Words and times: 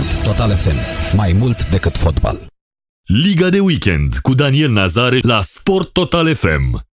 Sport 0.00 0.24
Total 0.24 0.50
FM. 0.56 0.76
Mai 1.16 1.32
mult 1.32 1.70
decât 1.70 1.96
fotbal. 1.96 2.46
Liga 3.06 3.48
de 3.48 3.60
weekend 3.60 4.18
cu 4.18 4.34
Daniel 4.34 4.70
Nazare 4.70 5.18
la 5.22 5.40
Sport 5.42 5.92
Total 5.92 6.34
FM. 6.34 6.89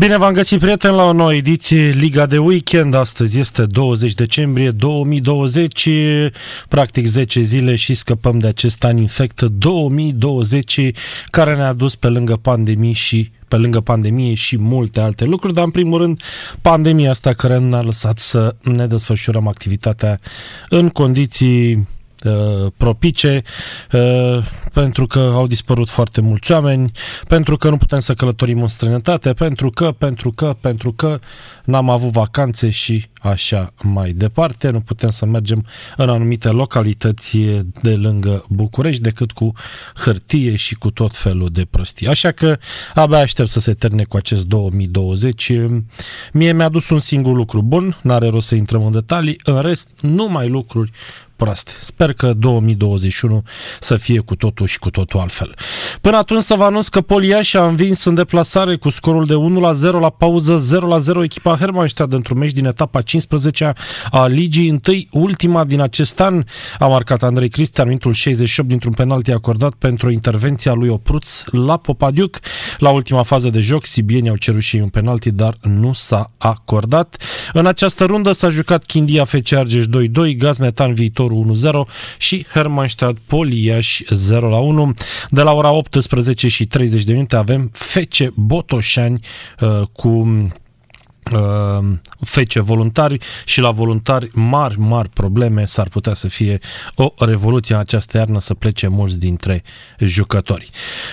Bine 0.00 0.16
v-am 0.16 0.32
găsit, 0.32 0.60
prieteni, 0.60 0.94
la 0.96 1.04
o 1.04 1.12
nouă 1.12 1.34
ediție 1.34 1.88
Liga 1.90 2.26
de 2.26 2.38
Weekend. 2.38 2.94
Astăzi 2.94 3.38
este 3.38 3.66
20 3.66 4.14
decembrie 4.14 4.70
2020, 4.70 5.88
practic 6.68 7.06
10 7.06 7.40
zile 7.40 7.74
și 7.74 7.94
scăpăm 7.94 8.38
de 8.38 8.46
acest 8.46 8.84
an 8.84 8.96
infect 8.96 9.42
2020 9.42 10.80
care 11.30 11.54
ne-a 11.54 11.72
dus 11.72 11.96
pe 11.96 12.08
lângă 12.08 12.36
pandemii 12.36 12.92
și 12.92 13.30
pe 13.48 13.56
lângă 13.56 13.80
pandemie 13.80 14.34
și 14.34 14.58
multe 14.58 15.00
alte 15.00 15.24
lucruri, 15.24 15.54
dar 15.54 15.64
în 15.64 15.70
primul 15.70 16.00
rând 16.00 16.22
pandemia 16.62 17.10
asta 17.10 17.32
care 17.32 17.58
ne-a 17.58 17.82
lăsat 17.82 18.18
să 18.18 18.54
ne 18.62 18.86
desfășurăm 18.86 19.46
activitatea 19.46 20.20
în 20.68 20.88
condiții 20.88 21.86
uh, 22.24 22.72
propice, 22.76 23.42
uh, 23.92 24.38
pentru 24.72 25.06
că 25.06 25.18
au 25.18 25.46
dispărut 25.46 25.88
foarte 25.88 26.20
mulți 26.20 26.52
oameni, 26.52 26.92
pentru 27.28 27.56
că 27.56 27.68
nu 27.68 27.76
putem 27.76 27.98
să 27.98 28.14
călătorim 28.14 28.62
în 28.62 28.68
străinătate, 28.68 29.32
pentru 29.32 29.70
că, 29.70 29.92
pentru 29.98 30.30
că, 30.30 30.56
pentru 30.60 30.92
că 30.92 31.18
n-am 31.64 31.90
avut 31.90 32.10
vacanțe 32.10 32.70
și 32.70 33.06
așa 33.20 33.72
mai 33.82 34.12
departe. 34.12 34.70
Nu 34.70 34.80
putem 34.80 35.10
să 35.10 35.26
mergem 35.26 35.66
în 35.96 36.08
anumite 36.08 36.48
localități 36.48 37.38
de 37.82 37.94
lângă 37.94 38.44
București 38.48 39.02
decât 39.02 39.32
cu 39.32 39.52
hârtie 39.94 40.56
și 40.56 40.74
cu 40.74 40.90
tot 40.90 41.16
felul 41.16 41.48
de 41.52 41.66
prostii. 41.70 42.08
Așa 42.08 42.30
că 42.30 42.58
abia 42.94 43.18
aștept 43.18 43.48
să 43.48 43.60
se 43.60 43.74
termine 43.74 44.04
cu 44.04 44.16
acest 44.16 44.44
2020. 44.44 45.52
Mie 46.32 46.52
mi-a 46.52 46.68
dus 46.68 46.88
un 46.88 47.00
singur 47.00 47.36
lucru 47.36 47.62
bun, 47.62 47.98
n-are 48.02 48.28
rost 48.28 48.46
să 48.46 48.54
intrăm 48.54 48.84
în 48.84 48.92
detalii, 48.92 49.40
în 49.44 49.60
rest 49.60 49.88
numai 50.00 50.48
lucruri 50.48 50.90
proaste. 51.40 51.72
Sper 51.80 52.12
că 52.12 52.32
2021 52.32 53.42
să 53.80 53.96
fie 53.96 54.18
cu 54.18 54.36
totul 54.36 54.66
și 54.66 54.78
cu 54.78 54.90
totul 54.90 55.20
altfel. 55.20 55.54
Până 56.00 56.16
atunci 56.16 56.42
să 56.42 56.54
vă 56.54 56.64
anunț 56.64 56.88
că 56.88 57.00
Poliaș 57.00 57.54
a 57.54 57.66
învins 57.66 58.04
în 58.04 58.14
deplasare 58.14 58.76
cu 58.76 58.90
scorul 58.90 59.26
de 59.26 59.34
1 59.34 59.60
la 59.60 59.72
0 59.72 59.98
la 59.98 60.10
pauză 60.10 60.58
0 60.58 60.86
la 60.86 60.98
0 60.98 61.22
echipa 61.22 61.56
Hermannstadt 61.56 62.12
într-un 62.12 62.38
meci 62.38 62.52
din 62.52 62.64
etapa 62.64 63.00
15 63.00 63.72
a 64.10 64.26
ligii. 64.26 64.68
Întâi, 64.68 65.08
ultima 65.12 65.64
din 65.64 65.80
acest 65.80 66.20
an 66.20 66.44
a 66.78 66.86
marcat 66.86 67.22
Andrei 67.22 67.48
Cristian, 67.48 67.86
minutul 67.86 68.12
68 68.12 68.68
dintr-un 68.68 68.92
penalti 68.92 69.32
acordat 69.32 69.72
pentru 69.72 70.10
intervenția 70.10 70.72
lui 70.72 70.88
Opruț 70.88 71.42
la 71.44 71.76
Popadiuc. 71.76 72.38
La 72.78 72.90
ultima 72.90 73.22
fază 73.22 73.48
de 73.50 73.60
joc, 73.60 73.86
sibienii 73.86 74.30
au 74.30 74.36
cerut 74.36 74.62
și 74.62 74.76
un 74.76 74.88
penalti, 74.88 75.30
dar 75.30 75.56
nu 75.60 75.92
s-a 75.92 76.26
acordat. 76.38 77.16
În 77.52 77.66
această 77.66 78.04
rundă 78.04 78.32
s-a 78.32 78.50
jucat 78.50 78.84
Chindia 78.84 79.24
FC 79.24 79.52
Argeș 79.52 79.84
2-2, 79.84 80.36
Gaz 80.36 80.56
Metan 80.58 80.94
Viitor 81.30 81.84
1-0 81.86 81.88
și 82.18 82.46
Hermannstadt 82.52 83.18
Poliaș 83.26 84.00
0-1. 84.02 84.04
De 85.28 85.42
la 85.42 85.52
ora 85.52 85.70
18 85.70 86.48
și 86.48 86.66
30 86.66 87.04
de 87.04 87.12
minute 87.12 87.36
avem 87.36 87.70
FC 87.72 88.28
Botoșani 88.34 89.20
uh, 89.60 89.82
cu 89.92 90.08
uh, 90.08 90.46
fece 92.20 92.60
voluntari 92.60 93.18
și 93.44 93.60
la 93.60 93.70
voluntari 93.70 94.28
mari, 94.34 94.78
mari 94.78 95.08
probleme 95.08 95.64
s-ar 95.64 95.88
putea 95.88 96.14
să 96.14 96.28
fie 96.28 96.58
o 96.94 97.12
revoluție 97.18 97.74
în 97.74 97.80
această 97.80 98.16
iarnă 98.16 98.40
să 98.40 98.54
plece 98.54 98.86
mulți 98.86 99.18
dintre 99.18 99.62
jucători. 99.98 100.70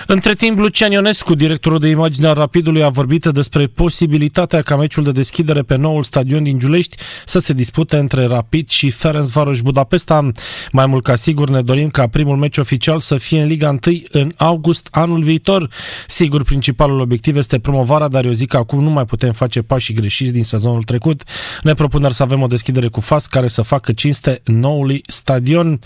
Între 0.08 0.34
timp, 0.34 0.58
Lucian 0.58 0.92
Ionescu, 0.92 1.36
directorul 1.36 1.80
de 1.80 1.88
imagine 1.88 2.28
al 2.28 2.34
Rapidului, 2.34 2.84
a 2.84 2.90
vorbit 2.90 3.26
despre 3.26 3.68
posibilitatea 3.68 4.62
ca 4.62 4.76
meciul 4.76 5.04
de 5.04 5.12
deschidere 5.12 5.62
pe 5.62 5.76
noul 5.76 6.04
stadion 6.04 6.44
din 6.44 6.60
Giulești 6.60 6.96
să 7.26 7.40
se 7.40 7.54
dispute 7.54 7.98
între 7.98 8.26
Rapid 8.26 8.70
și 8.70 8.90
Ferencvaros 8.90 9.62
Budapesta. 9.62 10.32
Mai 10.72 10.86
mult 10.86 11.04
ca 11.04 11.16
sigur 11.16 11.50
ne 11.50 11.62
dorim 11.62 11.90
ca 11.90 12.08
primul 12.08 12.38
meci 12.38 12.58
oficial 12.58 13.00
să 13.00 13.18
fie 13.18 13.42
în 13.42 13.48
Liga 13.48 13.70
1 13.70 13.80
în 14.12 14.32
august 14.38 14.88
anul 14.92 15.24
viitor. 15.24 15.70
Sigur, 16.08 16.44
principalul 16.44 17.00
obiectiv 17.00 17.36
este 17.36 17.60
promovarea, 17.60 18.08
dar 18.08 18.26
eu 18.26 18.32
zic 18.32 18.50
că 18.50 18.58
acum 18.58 18.84
nu 18.84 18.90
mai 18.90 19.06
putem 19.06 19.32
face 19.32 19.62
pași 19.62 19.94
greșiți 20.08 20.34
din 20.34 20.44
sezonul 20.44 20.84
trecut. 20.84 21.24
Ne 21.64 21.74
propunem 21.74 22.12
să 22.12 22.24
avem 22.24 22.42
o 22.42 22.48
deschidere 22.48 22.88
cu 22.88 23.00
FAS 23.00 23.26
care 23.26 23.48
să 23.48 23.62
facă 23.62 23.92
cinste 23.92 24.42
noului 24.46 25.02
stadion. 25.08 25.80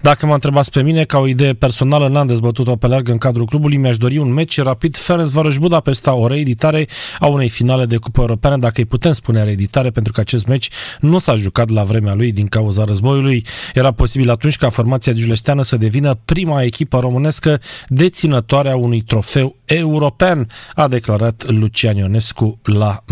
Dacă 0.00 0.26
mă 0.26 0.32
întrebați 0.32 0.70
pe 0.70 0.82
mine, 0.82 1.04
ca 1.04 1.18
o 1.18 1.26
idee 1.26 1.52
personală, 1.52 2.08
n-am 2.08 2.26
dezbătut-o 2.26 2.76
pe 2.76 2.86
larg 2.86 3.08
în 3.08 3.18
cadrul 3.18 3.46
clubului, 3.46 3.76
mi-aș 3.76 3.96
dori 3.96 4.18
un 4.18 4.32
meci 4.32 4.60
rapid 4.60 4.96
Ferencvaros 4.96 5.56
Budapesta, 5.56 6.14
o 6.14 6.26
reeditare 6.26 6.86
a 7.18 7.26
unei 7.26 7.48
finale 7.48 7.86
de 7.86 7.96
Cupă 7.96 8.20
Europeană, 8.20 8.56
dacă 8.56 8.74
îi 8.76 8.84
putem 8.84 9.12
spune 9.12 9.44
reeditare, 9.44 9.90
pentru 9.90 10.12
că 10.12 10.20
acest 10.20 10.46
meci 10.46 10.68
nu 11.00 11.18
s-a 11.18 11.34
jucat 11.36 11.70
la 11.70 11.82
vremea 11.82 12.14
lui 12.14 12.32
din 12.32 12.46
cauza 12.46 12.84
războiului. 12.84 13.44
Era 13.74 13.90
posibil 13.90 14.30
atunci 14.30 14.56
ca 14.56 14.68
formația 14.68 15.12
giuleșteană 15.12 15.62
să 15.62 15.76
devină 15.76 16.18
prima 16.24 16.62
echipă 16.62 17.00
românescă 17.00 17.60
deținătoare 17.88 18.70
a 18.70 18.76
unui 18.76 19.00
trofeu 19.00 19.56
european, 19.64 20.48
a 20.74 20.88
declarat 20.88 21.44
Lucian 21.50 21.96
Ionescu 21.96 22.60
la 22.62 23.02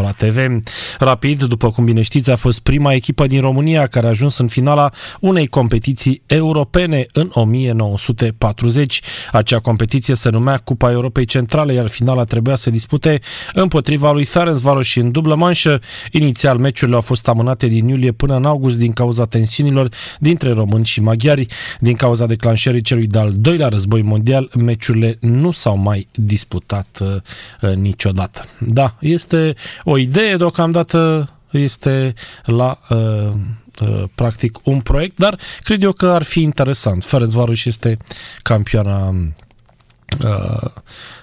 Metropola 0.00 0.10
TV. 0.10 0.62
Rapid, 0.98 1.42
după 1.42 1.70
cum 1.70 1.84
bine 1.84 2.02
știți, 2.02 2.30
a 2.30 2.36
fost 2.36 2.60
prima 2.60 2.92
echipă 2.92 3.26
din 3.26 3.40
România 3.40 3.86
care 3.86 4.06
a 4.06 4.08
ajuns 4.08 4.38
în 4.38 4.48
finala 4.48 4.90
unei 5.20 5.46
competiții 5.46 6.22
europene 6.26 7.06
în 7.12 7.30
1940. 7.32 9.00
Acea 9.32 9.58
competiție 9.58 10.14
se 10.14 10.28
numea 10.28 10.56
Cupa 10.56 10.90
Europei 10.90 11.24
Centrale, 11.24 11.72
iar 11.72 11.86
finala 11.86 12.24
trebuia 12.24 12.56
să 12.56 12.70
dispute 12.70 13.20
împotriva 13.52 14.12
lui 14.12 14.24
Ferencvaros 14.24 14.86
și 14.86 14.98
în 14.98 15.10
dublă 15.10 15.34
manșă. 15.34 15.80
Inițial, 16.10 16.58
meciurile 16.58 16.96
au 16.96 17.02
fost 17.02 17.28
amânate 17.28 17.66
din 17.66 17.88
iulie 17.88 18.12
până 18.12 18.36
în 18.36 18.44
august 18.44 18.78
din 18.78 18.92
cauza 18.92 19.24
tensiunilor 19.24 19.88
dintre 20.18 20.52
români 20.52 20.84
și 20.84 21.00
maghiari. 21.00 21.46
Din 21.80 21.94
cauza 21.94 22.26
declanșării 22.26 22.82
celui 22.82 23.06
de-al 23.06 23.32
doilea 23.36 23.68
război 23.68 24.02
mondial, 24.02 24.50
meciurile 24.58 25.16
nu 25.20 25.50
s-au 25.50 25.76
mai 25.76 26.08
disputat 26.14 26.98
uh, 27.00 27.74
niciodată. 27.74 28.44
Da, 28.58 28.96
este 29.00 29.54
o 29.90 29.98
idee 29.98 30.36
deocamdată 30.36 31.30
este 31.50 32.14
la 32.44 32.78
uh, 32.88 33.32
uh, 33.80 34.02
practic 34.14 34.58
un 34.62 34.80
proiect, 34.80 35.18
dar 35.18 35.38
cred 35.62 35.82
eu 35.82 35.92
că 35.92 36.06
ar 36.06 36.22
fi 36.22 36.40
interesant. 36.40 37.04
Ferencvaros 37.04 37.64
este 37.64 37.96
campioana 38.42 39.14
uh, 40.24 40.70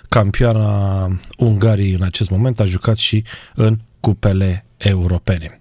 campioana 0.09 1.07
Ungariei 1.37 1.93
în 1.93 2.03
acest 2.03 2.29
moment, 2.29 2.59
a 2.59 2.65
jucat 2.65 2.97
și 2.97 3.23
în 3.55 3.77
cupele 3.99 4.65
europene. 4.77 5.59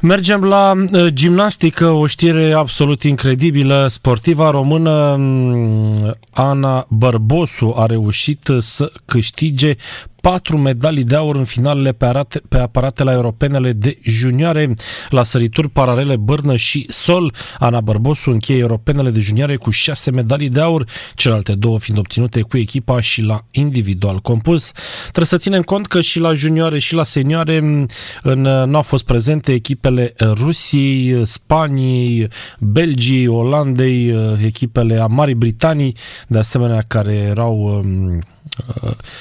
Mergem 0.00 0.44
la 0.44 0.72
uh, 0.92 1.06
gimnastică, 1.06 1.86
o 1.86 2.06
știre 2.06 2.52
absolut 2.52 3.02
incredibilă. 3.02 3.86
Sportiva 3.90 4.50
română 4.50 5.16
mm, 5.18 6.16
Ana 6.30 6.86
Bărbosu 6.88 7.74
a 7.76 7.86
reușit 7.86 8.48
să 8.58 8.92
câștige 9.04 9.76
patru 10.20 10.58
medalii 10.58 11.04
de 11.04 11.16
aur 11.16 11.36
în 11.36 11.44
finalele 11.44 11.92
pe, 11.92 12.04
arate, 12.04 12.40
pe 12.48 12.58
aparatele 12.58 13.12
europenele 13.12 13.72
de 13.72 13.98
junioare 14.02 14.74
la 15.08 15.22
sărituri 15.22 15.68
paralele 15.68 16.16
Bârnă 16.16 16.56
și 16.56 16.86
Sol. 16.88 17.34
Ana 17.58 17.80
Bărbosu 17.80 18.30
încheie 18.30 18.58
europenele 18.58 19.10
de 19.10 19.20
junioare 19.20 19.56
cu 19.56 19.70
șase 19.70 20.10
medalii 20.10 20.48
de 20.48 20.60
aur, 20.60 20.84
celelalte 21.14 21.54
două 21.54 21.78
fiind 21.78 21.98
obținute 21.98 22.40
cu 22.40 22.56
echipa 22.56 23.00
și 23.00 23.22
la 23.22 23.40
individual 23.50 24.18
compus. 24.18 24.72
Trebuie 25.02 25.26
să 25.26 25.36
ținem 25.36 25.62
cont 25.62 25.86
că 25.86 26.00
și 26.00 26.18
la 26.18 26.34
junioare 26.34 26.78
și 26.78 26.94
la 26.94 27.04
senioare 27.04 27.56
în, 28.22 28.40
nu 28.40 28.76
au 28.76 28.82
fost 28.82 29.04
prezente 29.04 29.52
echipele 29.52 30.14
Rusiei, 30.18 31.26
Spaniei, 31.26 32.28
Belgii, 32.58 33.26
Olandei, 33.26 34.14
echipele 34.44 34.96
a 34.96 35.06
Marii 35.06 35.34
Britanii, 35.34 35.96
de 36.28 36.38
asemenea 36.38 36.84
care 36.86 37.14
erau 37.14 37.60
Uh, 37.60 38.18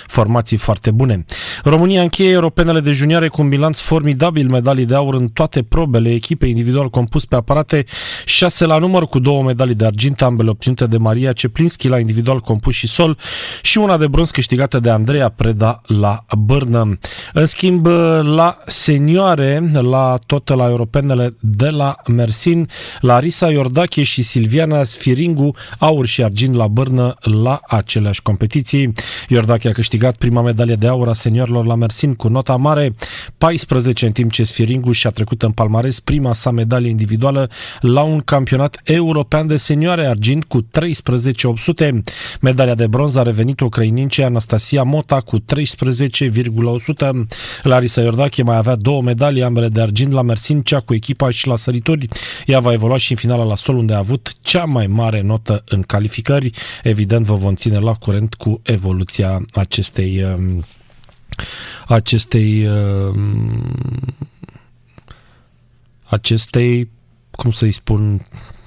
formații 0.07 0.57
foarte 0.57 0.91
bune. 0.91 1.25
România 1.63 2.01
încheie 2.01 2.31
europenele 2.31 2.79
de 2.79 2.91
junioare 2.91 3.27
cu 3.27 3.41
un 3.41 3.49
bilanț 3.49 3.79
formidabil, 3.79 4.49
medalii 4.49 4.85
de 4.85 4.95
aur 4.95 5.13
în 5.13 5.27
toate 5.27 5.63
probele, 5.63 6.11
echipe 6.11 6.45
individual 6.45 6.89
compus 6.89 7.25
pe 7.25 7.35
aparate, 7.35 7.85
6 8.25 8.65
la 8.65 8.77
număr 8.77 9.05
cu 9.05 9.19
două 9.19 9.43
medalii 9.43 9.75
de 9.75 9.85
argint, 9.85 10.21
ambele 10.21 10.49
obținute 10.49 10.85
de 10.85 10.97
Maria 10.97 11.33
Ceplinski 11.33 11.87
la 11.87 11.99
individual 11.99 12.39
compus 12.39 12.73
și 12.73 12.87
sol 12.87 13.17
și 13.61 13.77
una 13.77 13.97
de 13.97 14.07
bronz 14.07 14.29
câștigată 14.29 14.79
de 14.79 14.89
Andreea 14.89 15.29
Preda 15.29 15.81
la 15.85 16.25
Bârnă. 16.37 16.99
În 17.33 17.45
schimb, 17.45 17.85
la 18.21 18.57
senioare, 18.65 19.71
la 19.73 20.17
tot 20.25 20.49
la 20.49 20.69
europenele 20.69 21.35
de 21.39 21.69
la 21.69 21.95
Mersin, 22.07 22.69
Larisa 22.99 23.51
Iordache 23.51 24.03
și 24.03 24.21
Silviana 24.21 24.83
Sfiringu, 24.83 25.55
aur 25.77 26.05
și 26.05 26.23
argint 26.23 26.55
la 26.55 26.67
Bârnă 26.67 27.15
la 27.21 27.59
aceleași 27.67 28.21
competiții. 28.21 28.91
Iordache 29.27 29.67
a 29.67 29.71
câștigat 29.71 30.15
prima 30.15 30.41
medalie 30.41 30.75
de 30.75 30.87
aur 30.87 31.07
a 31.07 31.13
seniorilor 31.13 31.65
la 31.65 31.75
Mersin 31.75 32.15
cu 32.15 32.27
nota 32.27 32.55
mare 32.55 32.95
14, 33.37 34.05
în 34.05 34.11
timp 34.11 34.31
ce 34.31 34.43
Sfiringu 34.43 34.91
și-a 34.91 35.09
trecut 35.09 35.43
în 35.43 35.51
palmares 35.51 35.99
prima 35.99 36.33
sa 36.33 36.51
medalie 36.51 36.89
individuală 36.89 37.49
la 37.79 38.01
un 38.01 38.19
campionat 38.19 38.79
european 38.83 39.47
de 39.47 39.57
senioare 39.57 40.05
argint 40.05 40.43
cu 40.43 40.61
13,800. 40.61 42.01
Medalia 42.41 42.75
de 42.75 42.87
bronz 42.87 43.15
a 43.15 43.21
revenit 43.21 43.59
ucrainincei 43.59 44.23
Anastasia 44.23 44.83
Mota 44.83 45.21
cu 45.21 45.39
13,100. 45.39 47.25
Larisa 47.63 48.01
Iordache 48.01 48.43
mai 48.43 48.57
avea 48.57 48.75
două 48.75 49.01
medalii, 49.01 49.43
ambele 49.43 49.67
de 49.67 49.81
argint 49.81 50.11
la 50.11 50.21
Mersincea 50.21 50.79
cu 50.79 50.93
echipa 50.93 51.29
și 51.29 51.47
la 51.47 51.55
sărituri. 51.55 52.07
Ea 52.45 52.59
va 52.59 52.73
evolua 52.73 52.97
și 52.97 53.11
în 53.11 53.17
finala 53.17 53.43
la 53.43 53.55
sol, 53.55 53.77
unde 53.77 53.93
a 53.93 53.97
avut 53.97 54.33
cea 54.41 54.63
mai 54.63 54.87
mare 54.87 55.21
notă 55.21 55.63
în 55.65 55.81
calificări. 55.81 56.49
Evident, 56.83 57.25
vă 57.25 57.35
vom 57.35 57.55
ține 57.55 57.79
la 57.79 57.93
curent 57.93 58.33
cu 58.33 58.61
evoluția 58.63 59.08
acestei 59.53 60.23
um, 60.23 60.63
acestei 61.87 62.67
um, 62.67 63.63
acestei 66.03 66.89
cum 67.31 67.51
să-i 67.51 67.71
spun 67.71 68.25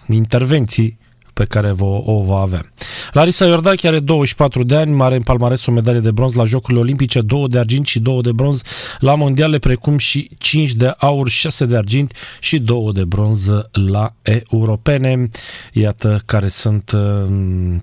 intervenții 0.09 0.99
pe 1.43 1.49
care 1.49 1.75
o 1.79 2.23
va 2.23 2.41
avea. 2.41 2.73
Larisa 3.13 3.45
Iordache 3.47 3.89
are 3.89 4.01
24 4.01 4.63
de 4.63 4.77
ani, 4.77 4.93
mare 4.93 5.15
în 5.15 5.23
palmares 5.23 5.67
o 5.67 5.71
medalie 5.71 6.01
de 6.01 6.11
bronz 6.11 6.35
la 6.35 6.45
Jocurile 6.45 6.81
Olimpice, 6.81 7.21
2 7.21 7.49
de 7.49 7.59
argint 7.59 7.87
și 7.87 8.01
2 8.01 8.21
de 8.21 8.33
bronz 8.33 8.63
la 8.99 9.15
mondiale, 9.15 9.59
precum 9.59 9.99
și 9.99 10.31
5 10.39 10.73
de 10.73 10.95
aur, 10.99 11.29
6 11.29 11.65
de 11.65 11.77
argint 11.77 12.13
și 12.41 12.59
2 12.59 12.91
de 12.93 13.05
bronz 13.05 13.51
la 13.91 14.15
europene. 14.51 15.29
Iată 15.73 16.23
care 16.25 16.49
sunt 16.49 16.91
uh, 16.95 17.01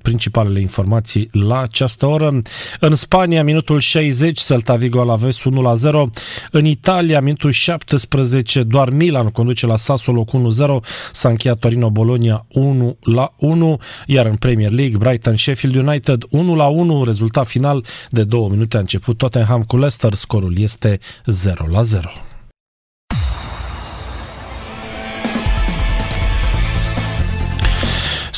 principalele 0.02 0.60
informații 0.60 1.30
la 1.32 1.60
această 1.60 2.06
oră. 2.06 2.40
În 2.80 2.96
Spania, 2.96 3.44
minutul 3.44 3.80
60, 3.80 4.40
Celta 4.40 4.76
Vigo 4.76 5.04
la 5.04 5.16
Ves 5.16 5.44
1 5.44 5.62
la 5.62 5.76
0. 5.76 6.10
În 6.52 6.66
Italia, 6.66 7.22
minutul 7.22 7.52
17, 7.52 8.64
doar 8.64 8.90
Milan 8.90 9.30
conduce 9.30 9.66
la 9.66 9.76
Sassuolo 9.76 10.24
cu 10.24 10.52
1-0. 10.82 10.86
S-a 11.12 11.30
încheiat 11.30 11.58
Torino 11.58 11.90
Bologna 11.90 12.46
1 12.50 12.98
la 13.04 13.34
1, 13.38 13.49
iar 14.06 14.26
în 14.26 14.36
Premier 14.36 14.72
League, 14.72 14.98
Brighton 14.98 15.38
Sheffield 15.38 15.76
United 15.76 16.24
1 16.30 16.56
la 16.56 16.68
1, 16.68 17.04
rezultat 17.04 17.48
final 17.48 17.86
de 18.10 18.24
două 18.24 18.50
minute 18.50 18.78
a 18.78 18.80
început 18.80 19.18
Tottenham 19.18 19.64
cu 19.64 19.78
Leicester, 19.78 20.14
scorul 20.14 20.58
este 20.58 21.00
0 21.26 21.66
la 21.72 21.82
0. 21.82 22.10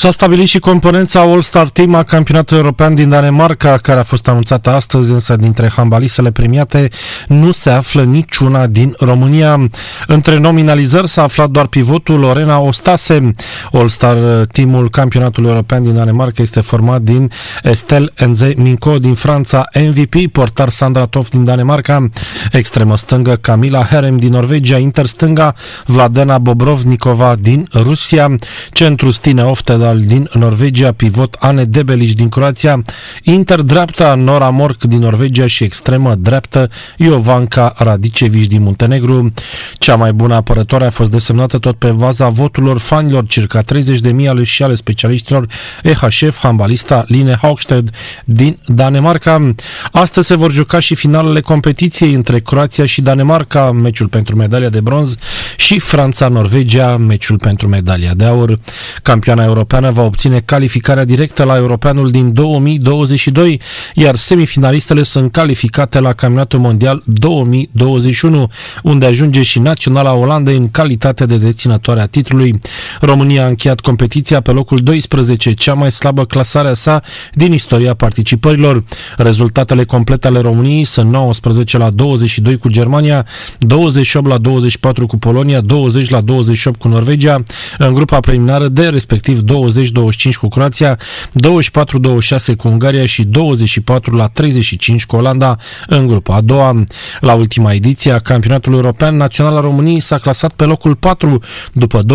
S-a 0.01 0.11
stabilit 0.11 0.47
și 0.47 0.59
componența 0.59 1.19
All-Star 1.19 1.69
Team 1.69 1.93
a 1.93 2.03
campionatului 2.03 2.63
european 2.63 2.95
din 2.95 3.09
Danemarca, 3.09 3.77
care 3.77 3.99
a 3.99 4.03
fost 4.03 4.27
anunțată 4.27 4.69
astăzi, 4.69 5.11
însă 5.11 5.35
dintre 5.35 5.67
hambalistele 5.67 6.31
premiate 6.31 6.89
nu 7.27 7.51
se 7.51 7.69
află 7.69 8.03
niciuna 8.03 8.67
din 8.67 8.95
România. 8.99 9.67
Între 10.07 10.37
nominalizări 10.37 11.07
s-a 11.07 11.23
aflat 11.23 11.49
doar 11.49 11.67
pivotul 11.67 12.19
Lorena 12.19 12.59
Ostase. 12.59 13.31
All-Star 13.71 14.17
Teamul 14.51 14.89
campionatului 14.89 15.49
european 15.49 15.83
din 15.83 15.93
Danemarca 15.93 16.41
este 16.41 16.61
format 16.61 17.01
din 17.01 17.31
Estel 17.63 18.11
Enze 18.15 18.53
Minco 18.57 18.97
din 18.97 19.13
Franța, 19.13 19.67
MVP, 19.73 20.31
portar 20.31 20.69
Sandra 20.69 21.05
Toff 21.05 21.29
din 21.29 21.43
Danemarca, 21.43 22.09
extremă 22.51 22.97
stângă 22.97 23.35
Camila 23.41 23.83
Herem 23.83 24.17
din 24.17 24.29
Norvegia, 24.29 24.77
interstânga 24.77 25.55
Vladena 25.85 26.37
Bobrovnikova 26.37 27.35
din 27.39 27.67
Rusia, 27.73 28.35
centru 28.71 29.11
Stine 29.11 29.43
Ofted 29.43 29.89
central 29.91 29.99
din 30.17 30.29
Norvegia, 30.33 30.91
pivot 30.91 31.35
Ane 31.39 31.63
Debelic 31.63 32.15
din 32.15 32.29
Croația, 32.29 32.81
interdreapta 33.23 34.15
Nora 34.15 34.49
Mork 34.49 34.83
din 34.83 34.99
Norvegia 34.99 35.47
și 35.47 35.63
extremă 35.63 36.15
dreaptă 36.15 36.69
Iovanka 36.97 37.73
Radicevici 37.77 38.47
din 38.47 38.61
Muntenegru. 38.61 39.33
Cea 39.73 39.95
mai 39.95 40.13
bună 40.13 40.35
apărătoare 40.35 40.85
a 40.85 40.89
fost 40.89 41.11
desemnată 41.11 41.57
tot 41.57 41.75
pe 41.75 41.89
vaza 41.89 42.27
voturilor 42.27 42.77
fanilor, 42.79 43.25
circa 43.27 43.59
30.000 43.73 44.27
ale 44.27 44.43
și 44.43 44.63
ale 44.63 44.75
specialiștilor 44.75 45.47
EHF, 45.83 46.37
handbalista 46.41 47.03
Line 47.07 47.37
Haugstedt 47.41 47.95
din 48.25 48.57
Danemarca. 48.65 49.53
Astăzi 49.91 50.27
se 50.27 50.35
vor 50.35 50.51
juca 50.51 50.79
și 50.79 50.95
finalele 50.95 51.41
competiției 51.41 52.13
între 52.13 52.39
Croația 52.39 52.85
și 52.85 53.01
Danemarca, 53.01 53.71
meciul 53.71 54.07
pentru 54.07 54.35
medalia 54.35 54.69
de 54.69 54.81
bronz 54.81 55.15
și 55.57 55.79
Franța-Norvegia, 55.79 56.97
meciul 56.97 57.37
pentru 57.37 57.67
medalia 57.67 58.13
de 58.13 58.25
aur. 58.25 58.59
Campioana 59.03 59.43
europeană 59.43 59.80
Europeană 59.81 60.07
va 60.07 60.15
obține 60.15 60.39
calificarea 60.45 61.05
directă 61.05 61.43
la 61.43 61.55
Europeanul 61.55 62.11
din 62.11 62.33
2022, 62.33 63.61
iar 63.93 64.15
semifinalistele 64.15 65.03
sunt 65.03 65.31
calificate 65.31 65.99
la 65.99 66.13
Campionatul 66.13 66.59
Mondial 66.59 67.03
2021, 67.05 68.47
unde 68.83 69.05
ajunge 69.05 69.41
și 69.41 69.59
Naționala 69.59 70.13
Olandei 70.13 70.55
în 70.55 70.69
calitate 70.69 71.25
de 71.25 71.37
deținătoare 71.37 72.01
a 72.01 72.05
titlului. 72.05 72.59
România 72.99 73.43
a 73.43 73.47
încheiat 73.47 73.79
competiția 73.79 74.41
pe 74.41 74.51
locul 74.51 74.77
12, 74.77 75.53
cea 75.53 75.73
mai 75.73 75.91
slabă 75.91 76.25
clasare 76.25 76.67
a 76.67 76.73
sa 76.73 77.01
din 77.33 77.53
istoria 77.53 77.93
participărilor. 77.93 78.83
Rezultatele 79.17 79.83
complete 79.83 80.27
ale 80.27 80.39
României 80.39 80.83
sunt 80.83 81.11
19 81.11 81.77
la 81.77 81.89
22 81.89 82.57
cu 82.57 82.69
Germania, 82.69 83.25
28 83.59 84.27
la 84.27 84.37
24 84.37 85.05
cu 85.05 85.17
Polonia, 85.17 85.61
20 85.61 86.09
la 86.09 86.21
28 86.21 86.79
cu 86.79 86.87
Norvegia, 86.87 87.43
în 87.77 87.93
grupa 87.93 88.19
preliminară 88.19 88.67
de 88.67 88.87
respectiv 88.87 89.39
20 89.39 89.69
20-25 89.71 90.33
cu 90.39 90.47
Croația, 90.47 90.97
24-26 90.97 92.55
cu 92.57 92.67
Ungaria 92.67 93.05
și 93.05 93.23
24 93.23 94.15
la 94.15 94.27
35 94.27 95.05
cu 95.05 95.15
Olanda 95.15 95.57
în 95.87 96.07
grupa 96.07 96.35
a 96.35 96.41
doua. 96.41 96.83
La 97.19 97.33
ultima 97.33 97.73
ediție 97.73 98.11
a 98.11 98.19
campionatului 98.19 98.77
european, 98.77 99.17
Naționala 99.17 99.59
României 99.59 99.99
s-a 99.99 100.17
clasat 100.17 100.51
pe 100.53 100.63
locul 100.63 100.95
4 100.95 101.41
după 101.73 102.01
20-24 102.01 102.05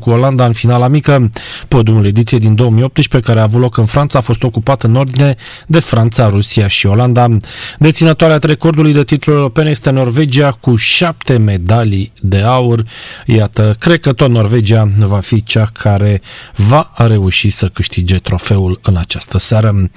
cu 0.00 0.10
Olanda 0.10 0.46
în 0.46 0.52
finala 0.52 0.88
mică. 0.88 1.30
Podiumul 1.68 2.06
ediției 2.06 2.40
din 2.40 2.54
2018 2.54 3.30
care 3.30 3.40
a 3.40 3.42
avut 3.42 3.60
loc 3.60 3.76
în 3.76 3.86
Franța 3.86 4.18
a 4.18 4.22
fost 4.22 4.42
ocupat 4.42 4.82
în 4.82 4.94
ordine 4.94 5.34
de 5.66 5.80
Franța, 5.80 6.28
Rusia 6.28 6.68
și 6.68 6.86
Olanda. 6.86 7.36
Deținătoarea 7.78 8.38
recordului 8.42 8.92
de 8.92 9.04
titluri 9.04 9.38
europene 9.38 9.70
este 9.70 9.90
Norvegia 9.90 10.50
cu 10.60 10.76
șapte 10.76 11.36
medalii 11.36 12.12
de 12.20 12.40
aur. 12.40 12.84
Iată, 13.26 13.76
cred 13.78 14.00
că 14.00 14.12
tot 14.12 14.30
Norvegia 14.30 14.88
va 14.98 15.20
fi 15.20 15.42
cea 15.42 15.70
care 15.72 16.20
va 16.56 16.90
reuși 16.96 17.50
să 17.50 17.66
câștige 17.66 18.16
trofeul 18.18 18.80
în 18.82 18.96
această 18.96 19.38
seară. 19.38 19.90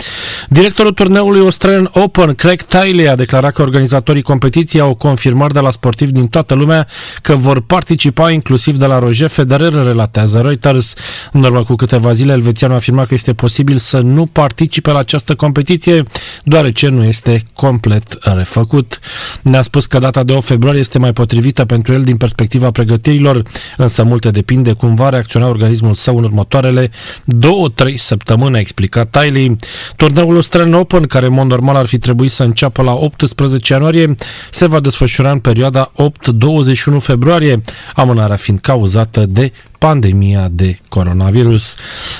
Directorul 0.49 0.91
turneului 0.91 1.39
Australian 1.39 1.89
Open, 1.93 2.33
Craig 2.33 2.61
Tiley, 2.61 3.07
a 3.07 3.15
declarat 3.15 3.53
că 3.53 3.61
organizatorii 3.61 4.21
competiției 4.21 4.81
au 4.81 4.95
confirmat 4.95 5.53
de 5.53 5.59
la 5.59 5.71
sportivi 5.71 6.11
din 6.11 6.27
toată 6.27 6.53
lumea 6.53 6.87
că 7.21 7.35
vor 7.35 7.61
participa 7.61 8.31
inclusiv 8.31 8.77
de 8.77 8.85
la 8.85 8.99
Roger 8.99 9.29
Federer, 9.29 9.73
relatează 9.73 10.39
Reuters. 10.39 10.93
În 11.31 11.43
urmă 11.43 11.63
cu 11.63 11.75
câteva 11.75 12.13
zile, 12.13 12.31
elvețianul 12.31 12.75
a 12.75 12.79
afirmat 12.79 13.07
că 13.07 13.13
este 13.13 13.33
posibil 13.33 13.77
să 13.77 13.99
nu 13.99 14.25
participe 14.25 14.91
la 14.91 14.99
această 14.99 15.35
competiție, 15.35 16.03
deoarece 16.43 16.87
nu 16.87 17.03
este 17.03 17.43
complet 17.53 18.17
refăcut. 18.21 18.99
Ne-a 19.41 19.61
spus 19.61 19.85
că 19.85 19.99
data 19.99 20.23
de 20.23 20.33
8 20.33 20.45
februarie 20.45 20.79
este 20.79 20.99
mai 20.99 21.13
potrivită 21.13 21.65
pentru 21.65 21.93
el 21.93 22.03
din 22.03 22.17
perspectiva 22.17 22.71
pregătirilor, 22.71 23.43
însă 23.77 24.03
multe 24.03 24.29
depinde 24.29 24.73
cum 24.73 24.95
va 24.95 25.09
reacționa 25.09 25.47
organismul 25.47 25.93
său 25.93 26.16
în 26.17 26.23
următoarele 26.23 26.91
două-trei 27.25 27.97
săptămâni, 27.97 28.55
a 28.55 28.59
explicat 28.59 29.09
Tiley. 29.09 29.55
Turneul 29.95 30.35
Australian 30.35 30.73
Open, 30.73 31.03
care 31.03 31.25
în 31.25 31.33
mod 31.33 31.47
normal 31.47 31.75
ar 31.75 31.85
fi 31.85 31.97
trebuit 31.97 32.31
să 32.31 32.43
înceapă 32.43 32.81
la 32.81 32.93
18 32.93 33.73
ianuarie, 33.73 34.15
se 34.51 34.65
va 34.65 34.79
desfășura 34.79 35.31
în 35.31 35.39
perioada 35.39 35.91
8-21 35.91 36.97
februarie, 36.99 37.61
amânarea 37.95 38.35
fiind 38.35 38.59
cauzată 38.59 39.25
de 39.25 39.51
pandemia 39.77 40.47
de 40.51 40.79
coronavirus. 40.89 41.75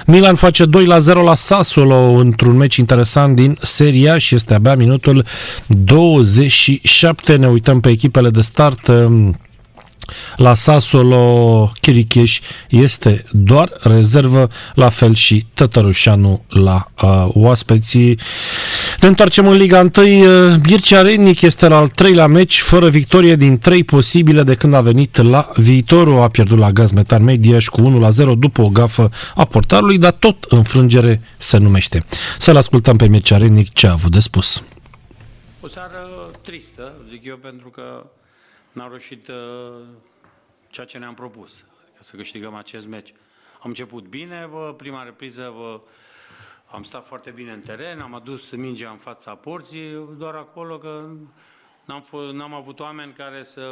Milan 0.05 0.35
face 0.35 0.65
2 0.65 0.85
la 0.85 0.99
0 0.99 1.23
la 1.23 1.35
Sassuolo 1.35 1.95
într-un 1.95 2.55
meci 2.55 2.75
interesant 2.75 3.35
din 3.35 3.57
seria 3.61 4.17
și 4.17 4.35
este 4.35 4.53
abia 4.53 4.75
minutul 4.75 5.25
27. 5.67 7.35
Ne 7.35 7.47
uităm 7.47 7.79
pe 7.79 7.89
echipele 7.89 8.29
de 8.29 8.41
start. 8.41 8.91
La 10.35 10.55
Sassuolo 10.55 11.71
Chiricheș 11.81 12.39
este 12.69 13.23
doar 13.31 13.71
rezervă, 13.81 14.49
la 14.73 14.89
fel 14.89 15.13
și 15.13 15.45
Tătărușanu 15.53 16.43
la 16.47 16.91
uh, 17.01 17.25
oaspeții. 17.27 18.19
Ne 19.01 19.07
întoarcem 19.07 19.47
în 19.47 19.55
Liga 19.55 19.79
1. 19.79 19.89
Uh, 20.05 20.55
Bircea 20.55 21.01
Rednic 21.01 21.41
este 21.41 21.67
la 21.67 21.77
al 21.77 21.89
treilea 21.89 22.27
meci, 22.27 22.61
fără 22.61 22.89
victorie 22.89 23.35
din 23.35 23.57
trei 23.57 23.83
posibile 23.83 24.43
de 24.43 24.55
când 24.55 24.73
a 24.73 24.81
venit 24.81 25.21
la 25.21 25.49
viitorul. 25.55 26.21
A 26.21 26.27
pierdut 26.27 26.57
la 26.57 26.71
Gaz 26.71 26.91
Metan 26.91 27.23
Mediaș 27.23 27.65
cu 27.65 27.81
1 27.81 27.99
la 27.99 28.09
0 28.09 28.35
după 28.35 28.61
o 28.61 28.69
gafă 28.69 29.11
a 29.35 29.45
portarului, 29.45 29.97
dar 29.97 30.11
tot 30.11 30.43
înfrângere 30.43 31.21
se 31.37 31.57
numește. 31.57 32.03
Să-l 32.39 32.55
ascultăm 32.55 32.97
pe 32.97 33.07
Mircea 33.07 33.37
Rednic 33.37 33.73
ce 33.73 33.87
a 33.87 33.91
avut 33.91 34.11
de 34.11 34.19
spus. 34.19 34.63
O 35.61 35.67
seară 35.67 36.07
tristă, 36.41 36.93
zic 37.09 37.25
eu, 37.25 37.35
pentru 37.35 37.69
că 37.69 37.83
n-am 38.77 38.89
reușit 38.89 39.27
uh, 39.27 39.35
ceea 40.67 40.85
ce 40.85 40.97
ne-am 40.97 41.13
propus, 41.13 41.63
adică 41.83 42.03
să 42.03 42.15
câștigăm 42.15 42.55
acest 42.55 42.87
meci. 42.87 43.13
Am 43.53 43.69
început 43.69 44.07
bine, 44.07 44.47
bă, 44.49 44.73
prima 44.77 45.03
repriză 45.03 45.53
bă, 45.57 45.81
am 46.71 46.83
stat 46.83 47.05
foarte 47.05 47.29
bine 47.29 47.51
în 47.51 47.61
teren, 47.61 47.99
am 47.99 48.13
adus 48.13 48.51
mingea 48.51 48.89
în 48.89 48.97
fața 48.97 49.35
porții, 49.35 50.07
doar 50.17 50.35
acolo 50.35 50.77
că 50.77 51.09
N-am, 51.87 52.03
f- 52.03 52.31
n-am 52.33 52.53
avut 52.53 52.79
oameni 52.79 53.13
care 53.13 53.43
să, 53.43 53.71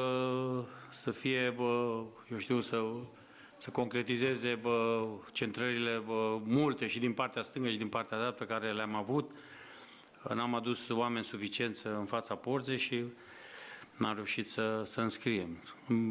să 1.03 1.11
fie, 1.11 1.53
bă, 1.55 2.03
eu 2.31 2.37
știu, 2.37 2.61
să, 2.61 2.83
să 3.57 3.69
concretizeze 3.69 4.55
bă, 4.61 5.05
centrările 5.31 6.01
bă, 6.05 6.39
multe 6.43 6.87
și 6.87 6.99
din 6.99 7.13
partea 7.13 7.41
stângă 7.41 7.69
și 7.69 7.77
din 7.77 7.87
partea 7.87 8.17
dreaptă 8.17 8.43
pe 8.43 8.53
care 8.53 8.71
le-am 8.71 8.95
avut. 8.95 9.31
N-am 10.33 10.55
adus 10.55 10.89
oameni 10.89 11.25
suficienți 11.25 11.87
în 11.87 12.05
fața 12.05 12.35
porții 12.35 12.77
și 12.77 13.03
n-am 13.97 14.15
reușit 14.15 14.49
să, 14.49 14.81
să 14.85 15.01
înscriem. 15.01 15.63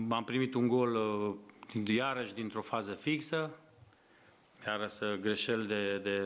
Am 0.08 0.24
primit 0.24 0.54
un 0.54 0.68
gol 0.68 0.94
uh, 0.94 1.86
iarăși 1.86 2.34
dintr-o 2.34 2.62
fază 2.62 2.92
fixă, 2.92 3.50
iarăși 4.66 4.98
greșeli 5.20 5.66
de, 5.66 5.98
de, 5.98 6.22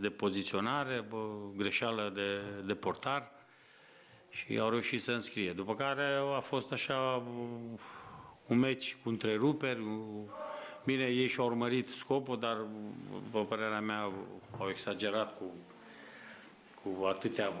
de 0.00 0.08
poziționare, 0.08 1.04
bă, 1.08 1.28
greșeală 1.56 2.12
de, 2.14 2.40
de 2.66 2.74
portar 2.74 3.30
și 4.30 4.58
au 4.58 4.70
reușit 4.70 5.02
să 5.02 5.12
înscrie. 5.12 5.52
După 5.52 5.74
care 5.74 6.20
a 6.36 6.40
fost 6.40 6.72
așa 6.72 7.22
un 8.46 8.58
meci 8.58 8.96
cu 9.02 9.08
întreruperi. 9.08 9.84
Bine, 10.84 11.04
ei 11.04 11.28
și-au 11.28 11.46
urmărit 11.46 11.88
scopul, 11.88 12.38
dar, 12.38 12.56
după 13.22 13.44
părerea 13.44 13.80
mea, 13.80 14.12
au 14.58 14.68
exagerat 14.68 15.38
cu, 15.38 15.44
cu 16.94 17.04
atâtea, 17.04 17.52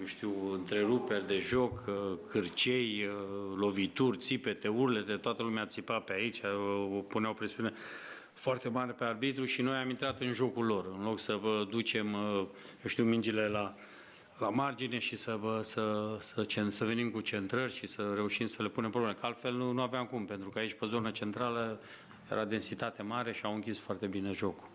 eu 0.00 0.04
știu, 0.04 0.52
întreruperi 0.52 1.26
de 1.26 1.38
joc, 1.38 1.84
cârcei, 2.28 3.08
lovituri, 3.56 4.18
țipete, 4.18 4.68
urlete, 4.68 5.12
toată 5.12 5.42
lumea 5.42 5.66
țipa 5.66 5.98
pe 5.98 6.12
aici, 6.12 6.40
puneau 7.08 7.34
presiune 7.34 7.72
foarte 8.32 8.68
mare 8.68 8.92
pe 8.92 9.04
arbitru 9.04 9.44
și 9.44 9.62
noi 9.62 9.76
am 9.76 9.88
intrat 9.88 10.20
în 10.20 10.32
jocul 10.32 10.64
lor. 10.64 10.86
În 10.98 11.04
loc 11.04 11.20
să 11.20 11.34
vă 11.34 11.66
ducem, 11.70 12.14
eu 12.14 12.86
știu, 12.86 13.04
mingile 13.04 13.48
la, 13.48 13.74
la 14.38 14.48
margine 14.48 14.98
și 14.98 15.16
să, 15.16 15.36
vă, 15.40 15.60
să, 15.62 16.16
să, 16.20 16.42
să, 16.48 16.68
să 16.68 16.84
venim 16.84 17.10
cu 17.10 17.20
centrări 17.20 17.74
și 17.74 17.86
să 17.86 18.12
reușim 18.14 18.46
să 18.46 18.62
le 18.62 18.68
punem 18.68 18.90
probleme. 18.90 19.16
Că 19.20 19.26
altfel 19.26 19.52
nu, 19.52 19.72
nu 19.72 19.82
aveam 19.82 20.06
cum, 20.06 20.24
pentru 20.24 20.48
că 20.48 20.58
aici 20.58 20.72
pe 20.72 20.86
zona 20.86 21.10
centrală 21.10 21.80
era 22.30 22.44
densitate 22.44 23.02
mare 23.02 23.32
și 23.32 23.44
au 23.44 23.54
închis 23.54 23.78
foarte 23.78 24.06
bine 24.06 24.30
jocul. 24.30 24.71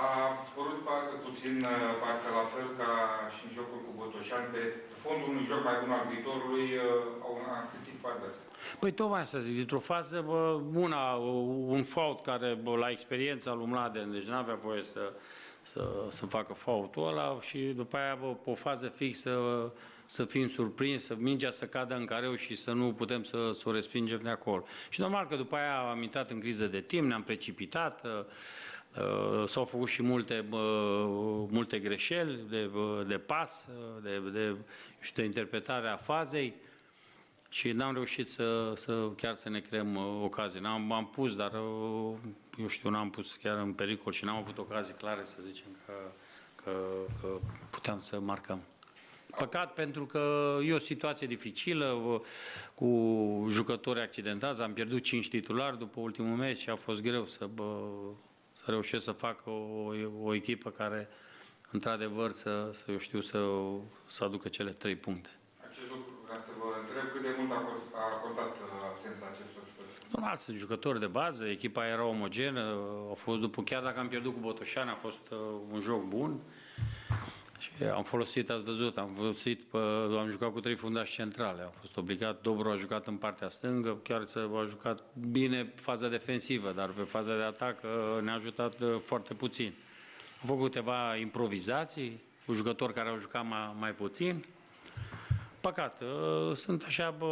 A 0.00 0.08
părut 0.56 0.80
parcă 0.88 1.14
puțin, 1.26 1.54
parcă 2.02 2.28
la 2.38 2.44
fel 2.52 2.68
ca 2.80 2.90
și 3.34 3.42
în 3.46 3.52
jocul 3.56 3.80
cu 3.86 3.92
Botoșan, 3.98 4.44
pe 4.52 4.62
fondul 5.02 5.28
unui 5.32 5.44
joc 5.50 5.62
mai 5.68 5.76
bun 5.80 5.90
al 5.98 6.04
viitorului, 6.10 6.66
au 7.26 7.32
câștig 7.70 7.94
partea 8.00 8.28
asta. 8.28 8.42
Păi 8.78 8.92
tocmai 8.92 9.26
să 9.26 9.38
zic, 9.38 9.54
dintr-o 9.54 9.78
fază, 9.78 10.24
bă, 10.26 10.60
una, 10.74 11.12
un 11.74 11.82
fault 11.82 12.22
care, 12.22 12.58
bă, 12.62 12.76
la 12.76 12.90
experiența 12.90 13.54
lui 13.54 13.66
Mladen, 13.66 14.12
deci 14.12 14.22
n-avea 14.22 14.54
voie 14.54 14.82
să, 14.82 15.12
să, 15.62 15.82
să 16.10 16.26
facă 16.26 16.52
faultul 16.52 17.08
ăla 17.08 17.38
și 17.40 17.58
după 17.58 17.96
aia 17.96 18.18
bă, 18.20 18.26
pe 18.26 18.50
o 18.50 18.54
fază 18.54 18.86
fixă 18.86 19.32
să 20.06 20.24
fim 20.24 20.48
surprins, 20.48 21.04
să 21.04 21.14
mingea 21.18 21.50
să 21.50 21.66
cadă 21.66 21.94
în 21.94 22.04
careu 22.04 22.34
și 22.34 22.56
să 22.56 22.72
nu 22.72 22.92
putem 22.92 23.22
să, 23.22 23.50
să 23.54 23.68
o 23.68 23.72
respingem 23.72 24.20
de 24.22 24.30
acolo. 24.30 24.64
Și 24.88 25.00
normal 25.00 25.26
că 25.26 25.36
după 25.36 25.56
aia 25.56 25.78
am 25.78 26.02
intrat 26.02 26.30
în 26.30 26.40
criză 26.40 26.66
de 26.66 26.80
timp, 26.80 27.06
ne-am 27.06 27.22
precipitat, 27.22 28.04
uh, 28.04 28.10
uh, 28.10 28.24
s-au 29.46 29.64
făcut 29.64 29.88
și 29.88 30.02
multe, 30.02 30.44
uh, 30.50 31.46
multe 31.50 31.78
greșeli 31.78 32.38
de, 32.48 32.70
de 33.06 33.18
pas, 33.18 33.66
de, 34.02 34.18
de, 34.32 34.56
știu, 35.00 35.22
de 35.22 35.24
interpretare 35.24 35.88
a 35.88 35.96
fazei 35.96 36.54
și 37.48 37.70
n-am 37.70 37.92
reușit 37.92 38.28
să, 38.30 38.72
să 38.76 39.08
chiar 39.16 39.36
să 39.36 39.48
ne 39.48 39.60
creăm 39.60 39.96
ocazii. 40.22 40.60
N-am, 40.60 40.92
am 40.92 41.06
pus, 41.06 41.36
dar 41.36 41.52
eu 41.54 42.68
știu, 42.68 42.90
n-am 42.90 43.10
pus 43.10 43.36
chiar 43.36 43.58
în 43.58 43.72
pericol 43.72 44.12
și 44.12 44.24
n-am 44.24 44.36
avut 44.36 44.58
ocazii 44.58 44.94
clare 44.94 45.24
să 45.24 45.36
zicem 45.46 45.76
că, 45.86 45.92
că, 46.54 46.70
că 47.20 47.28
puteam 47.70 48.00
să 48.00 48.20
marcăm. 48.20 48.62
Păcat 49.36 49.72
pentru 49.72 50.06
că 50.06 50.56
e 50.64 50.72
o 50.72 50.78
situație 50.78 51.26
dificilă 51.26 52.22
cu 52.74 53.46
jucători 53.48 54.00
accidentați. 54.00 54.62
Am 54.62 54.72
pierdut 54.72 55.02
cinci 55.02 55.28
titulari 55.28 55.78
după 55.78 56.00
ultimul 56.00 56.36
meci 56.36 56.58
și 56.58 56.70
a 56.70 56.74
fost 56.74 57.02
greu 57.02 57.26
să, 57.26 57.46
bă, 57.54 57.78
să 58.27 58.27
reușesc 58.70 59.04
să 59.04 59.12
fac 59.12 59.46
o, 59.46 59.58
o 60.22 60.34
echipă 60.34 60.70
care 60.70 61.08
într-adevăr 61.70 62.32
să, 62.32 62.70
să, 62.74 62.84
eu 62.90 62.98
știu, 62.98 63.20
să, 63.20 63.38
să 64.08 64.24
aducă 64.24 64.48
cele 64.48 64.70
trei 64.70 64.96
puncte. 64.96 65.30
Acest 65.70 65.88
lucru 65.88 66.10
vreau 66.24 66.40
să 66.40 66.50
vă 66.58 66.66
întreb 66.80 67.12
cât 67.12 67.22
de 67.22 67.34
mult 67.38 67.50
a, 67.50 67.60
a 67.94 68.16
contat 68.22 68.56
absența 68.92 69.24
acestor 69.32 69.62
jucători? 69.70 70.10
Normal, 70.14 70.36
sunt 70.36 70.56
jucători 70.56 71.00
de 71.00 71.06
bază, 71.06 71.44
echipa 71.44 71.86
era 71.86 72.04
omogenă, 72.04 72.78
a 73.10 73.14
fost 73.14 73.40
după, 73.40 73.62
chiar 73.62 73.82
dacă 73.82 73.98
am 73.98 74.08
pierdut 74.08 74.32
cu 74.32 74.40
Botoșani, 74.40 74.90
a 74.90 74.94
fost 74.94 75.24
uh, 75.30 75.38
un 75.72 75.80
joc 75.80 76.02
bun. 76.04 76.40
Și 77.58 77.70
am 77.94 78.02
folosit, 78.02 78.50
ați 78.50 78.64
văzut, 78.64 78.98
am 78.98 79.08
folosit, 79.16 79.62
pe, 79.62 79.78
am 80.18 80.28
jucat 80.30 80.52
cu 80.52 80.60
trei 80.60 80.74
fundași 80.74 81.12
centrale. 81.12 81.62
Am 81.62 81.72
fost 81.80 81.96
obligat, 81.96 82.40
Dobru 82.42 82.70
a 82.70 82.76
jucat 82.76 83.06
în 83.06 83.16
partea 83.16 83.48
stângă, 83.48 84.00
chiar 84.02 84.26
să 84.26 84.48
a 84.54 84.64
jucat 84.68 85.04
bine 85.30 85.72
faza 85.74 86.08
defensivă, 86.08 86.72
dar 86.72 86.88
pe 86.88 87.02
faza 87.02 87.36
de 87.36 87.42
atac 87.42 87.78
uh, 87.82 88.22
ne-a 88.22 88.34
ajutat 88.34 88.80
uh, 88.80 88.96
foarte 89.04 89.34
puțin. 89.34 89.72
Am 90.40 90.46
făcut 90.46 90.62
câteva 90.72 91.16
improvizații 91.16 92.20
cu 92.46 92.52
jucători 92.52 92.92
care 92.92 93.08
au 93.08 93.18
jucat 93.18 93.46
mai, 93.46 93.74
mai 93.78 93.92
puțin 93.92 94.44
păcat, 95.60 96.02
uh, 96.02 96.56
sunt 96.56 96.84
așa 96.86 97.14
bă, 97.18 97.24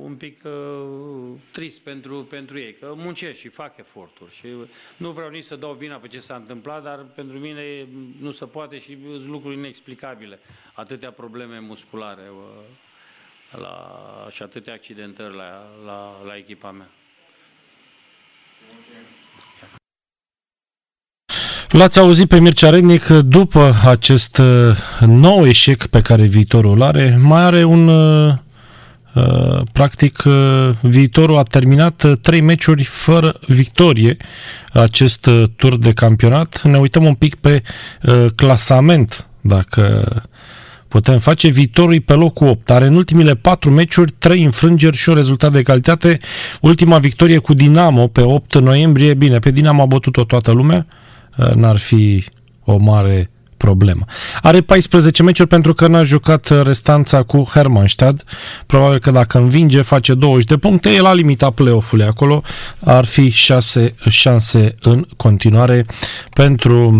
un 0.00 0.16
pic 0.16 0.44
uh, 0.44 1.38
trist 1.50 1.80
pentru, 1.80 2.24
pentru 2.24 2.58
ei, 2.58 2.74
că 2.74 2.92
muncesc 2.96 3.38
și 3.38 3.48
fac 3.48 3.78
eforturi 3.78 4.34
și 4.34 4.46
nu 4.96 5.10
vreau 5.10 5.30
nici 5.30 5.44
să 5.44 5.56
dau 5.56 5.72
vina 5.72 5.96
pe 5.96 6.08
ce 6.08 6.18
s-a 6.18 6.34
întâmplat, 6.34 6.82
dar 6.82 7.04
pentru 7.14 7.38
mine 7.38 7.88
nu 8.20 8.30
se 8.30 8.46
poate 8.46 8.78
și 8.78 8.98
sunt 9.02 9.26
lucruri 9.26 9.56
inexplicabile. 9.56 10.38
Atâtea 10.72 11.10
probleme 11.10 11.58
musculare 11.58 12.22
bă, 12.34 12.62
la, 13.58 14.26
și 14.30 14.42
atâtea 14.42 14.72
accidentări 14.72 15.34
la, 15.34 15.68
la, 15.84 16.22
la 16.24 16.36
echipa 16.36 16.70
mea. 16.70 16.88
L-ați 21.72 21.98
auzit 21.98 22.28
pe 22.28 22.40
Mircea 22.40 22.70
Rednic 22.70 23.06
după 23.06 23.74
acest 23.84 24.38
uh, 24.38 25.06
nou 25.06 25.46
eșec 25.46 25.86
pe 25.86 26.00
care 26.00 26.22
viitorul 26.22 26.82
are, 26.82 27.18
mai 27.20 27.42
are 27.42 27.64
un 27.64 27.88
uh, 27.88 28.32
uh, 29.12 29.60
practic 29.72 30.22
viitorul 30.80 31.38
a 31.38 31.42
terminat 31.42 32.06
trei 32.20 32.40
meciuri 32.40 32.82
fără 32.82 33.34
victorie 33.46 34.16
acest 34.72 35.30
tur 35.56 35.76
de 35.76 35.92
campionat. 35.92 36.62
Ne 36.62 36.78
uităm 36.78 37.04
un 37.04 37.14
pic 37.14 37.34
pe 37.34 37.62
clasament, 38.34 39.26
dacă 39.40 40.06
putem 40.88 41.18
face. 41.18 41.48
Viitorul 41.48 42.00
pe 42.00 42.12
locul 42.12 42.48
8. 42.48 42.70
Are 42.70 42.86
în 42.86 42.94
ultimile 42.94 43.34
patru 43.34 43.70
meciuri 43.70 44.12
trei 44.18 44.44
înfrângeri 44.44 44.96
și 44.96 45.08
un 45.08 45.14
rezultat 45.14 45.52
de 45.52 45.62
calitate. 45.62 46.18
Ultima 46.60 46.98
victorie 46.98 47.38
cu 47.38 47.54
Dinamo 47.54 48.06
pe 48.06 48.20
8 48.20 48.58
noiembrie. 48.58 49.14
Bine, 49.14 49.38
pe 49.38 49.50
Dinamo 49.50 49.82
a 49.82 49.86
bătut-o 49.86 50.24
toată 50.24 50.52
lumea. 50.52 50.86
Uh, 51.36 51.50
n-ar 51.50 51.76
fi 51.76 52.24
o 52.64 52.76
mare 52.76 53.30
problemă. 53.62 54.04
Are 54.42 54.60
14 54.60 55.22
meciuri 55.22 55.48
pentru 55.48 55.74
că 55.74 55.86
n-a 55.86 56.02
jucat 56.02 56.62
restanța 56.62 57.22
cu 57.22 57.42
Hermannstad. 57.42 58.24
Probabil 58.66 58.98
că 58.98 59.10
dacă 59.10 59.38
învinge, 59.38 59.82
face 59.82 60.14
20 60.14 60.44
de 60.44 60.56
puncte, 60.56 60.90
e 60.90 61.00
la 61.00 61.14
limita 61.14 61.50
play-off-ului 61.50 62.06
acolo. 62.06 62.42
Ar 62.84 63.04
fi 63.04 63.30
6 63.30 63.94
șanse 64.08 64.74
în 64.82 65.06
continuare 65.16 65.86
pentru 66.32 66.94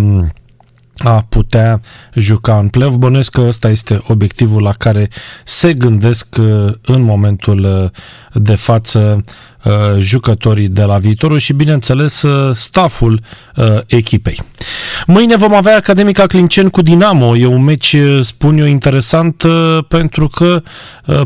a 0.96 1.26
putea 1.28 1.80
juca 2.14 2.56
în 2.56 2.68
play 2.68 2.94
Bănuiesc 2.98 3.30
că 3.30 3.40
ăsta 3.40 3.68
este 3.68 3.98
obiectivul 4.08 4.62
la 4.62 4.72
care 4.72 5.08
se 5.44 5.72
gândesc 5.72 6.26
uh, 6.40 6.72
în 6.82 7.02
momentul 7.02 7.64
uh, 7.64 8.42
de 8.42 8.54
față 8.54 9.24
Uh, 9.26 9.51
jucătorii 9.98 10.68
de 10.68 10.82
la 10.82 10.98
viitorul 10.98 11.38
și, 11.38 11.52
bineînțeles, 11.52 12.22
uh, 12.22 12.56
staful 12.56 13.20
uh, 13.56 13.78
echipei. 13.86 14.38
Mâine 15.06 15.36
vom 15.36 15.54
avea 15.54 15.76
Academica 15.76 16.26
Clinceni 16.26 16.70
cu 16.70 16.82
Dinamo. 16.82 17.36
E 17.36 17.46
un 17.46 17.64
meci, 17.64 17.96
spun 18.22 18.58
eu, 18.58 18.66
interesant 18.66 19.44
pentru 19.88 20.28
că 20.28 20.62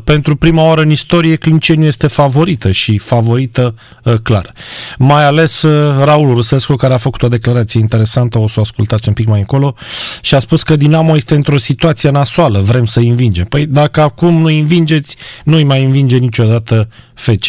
pentru 0.04 0.36
prima 0.36 0.62
oară 0.62 0.80
în 0.80 0.90
istorie 0.90 1.36
Clinceni 1.36 1.86
este 1.86 2.06
favorită 2.06 2.70
și 2.70 2.98
favorită 2.98 3.74
clar. 4.22 4.52
Mai 4.98 5.24
ales 5.24 5.62
Raul 6.04 6.34
Rusescu, 6.34 6.74
care 6.74 6.94
a 6.94 6.96
făcut 6.96 7.22
o 7.22 7.28
declarație 7.28 7.80
interesantă, 7.80 8.38
o 8.38 8.48
să 8.48 8.54
o 8.58 8.60
ascultați 8.60 9.08
un 9.08 9.14
pic 9.14 9.26
mai 9.26 9.38
încolo, 9.38 9.74
și 10.20 10.34
a 10.34 10.38
spus 10.38 10.62
că 10.62 10.76
Dinamo 10.76 11.16
este 11.16 11.34
într-o 11.34 11.58
situație 11.58 12.10
nasoală, 12.10 12.60
vrem 12.60 12.84
să 12.84 13.00
învingem. 13.00 13.44
Păi 13.44 13.66
dacă 13.66 14.00
acum 14.00 14.40
nu 14.40 14.46
învingeți, 14.46 15.16
nu-i 15.44 15.64
mai 15.64 15.84
învinge 15.84 16.16
niciodată 16.16 16.88
FC 17.14 17.46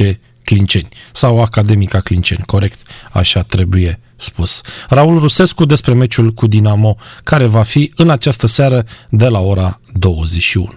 Clinceni 0.49 0.89
sau 1.13 1.41
Academica 1.41 1.99
Clinceni, 1.99 2.43
corect, 2.45 2.81
așa 3.11 3.43
trebuie 3.43 3.99
spus. 4.15 4.61
Raul 4.89 5.19
Rusescu 5.19 5.65
despre 5.65 5.93
meciul 5.93 6.31
cu 6.31 6.47
Dinamo, 6.47 6.95
care 7.23 7.45
va 7.45 7.63
fi 7.63 7.91
în 7.95 8.09
această 8.09 8.47
seară 8.47 8.85
de 9.09 9.27
la 9.27 9.39
ora 9.39 9.79
21. 9.93 10.67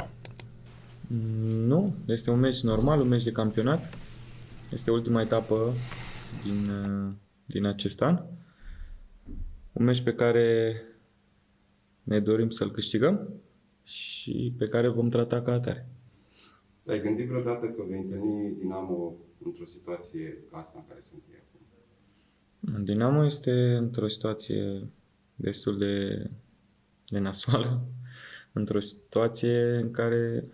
Nu, 1.66 1.94
este 2.06 2.30
un 2.30 2.38
meci 2.38 2.60
normal, 2.60 3.00
un 3.00 3.08
meci 3.08 3.22
de 3.22 3.30
campionat. 3.30 3.94
Este 4.72 4.90
ultima 4.90 5.20
etapă 5.20 5.74
din, 6.42 6.72
din 7.44 7.66
acest 7.66 8.02
an. 8.02 8.22
Un 9.72 9.84
meci 9.84 10.00
pe 10.00 10.12
care 10.12 10.76
ne 12.02 12.18
dorim 12.18 12.50
să-l 12.50 12.70
câștigăm 12.70 13.28
și 13.84 14.54
pe 14.58 14.66
care 14.66 14.88
vom 14.88 15.08
trata 15.08 15.42
ca 15.42 15.52
atare. 15.52 15.88
Ai 16.86 17.00
gândit 17.00 17.28
vreodată 17.28 17.66
că 17.66 17.82
vei 17.88 18.00
întâlni 18.00 18.54
Dinamo 18.58 19.14
într-o 19.44 19.64
situație 19.64 20.38
ca 20.50 20.58
asta 20.58 20.72
în 20.76 20.86
care 20.88 21.00
sunt 21.02 21.22
ei 21.30 21.42
acum? 21.48 22.84
Dinamo 22.84 23.24
este 23.24 23.52
într-o 23.76 24.08
situație 24.08 24.88
destul 25.34 25.78
de, 25.78 26.26
de 27.08 27.18
nasoală, 27.18 27.86
într-o 28.52 28.80
situație 28.80 29.76
în 29.76 29.90
care 29.90 30.44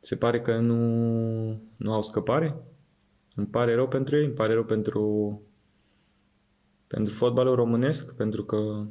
se 0.00 0.16
pare 0.16 0.40
că 0.40 0.58
nu, 0.58 0.76
nu 1.76 1.92
au 1.92 2.02
scăpare. 2.02 2.56
Îmi 3.34 3.46
pare 3.46 3.74
rău 3.74 3.88
pentru 3.88 4.16
ei, 4.16 4.24
îmi 4.24 4.34
pare 4.34 4.52
rău 4.52 4.64
pentru, 4.64 5.42
pentru 6.86 7.14
fotbalul 7.14 7.54
românesc, 7.54 8.14
pentru 8.14 8.44
că 8.44 8.86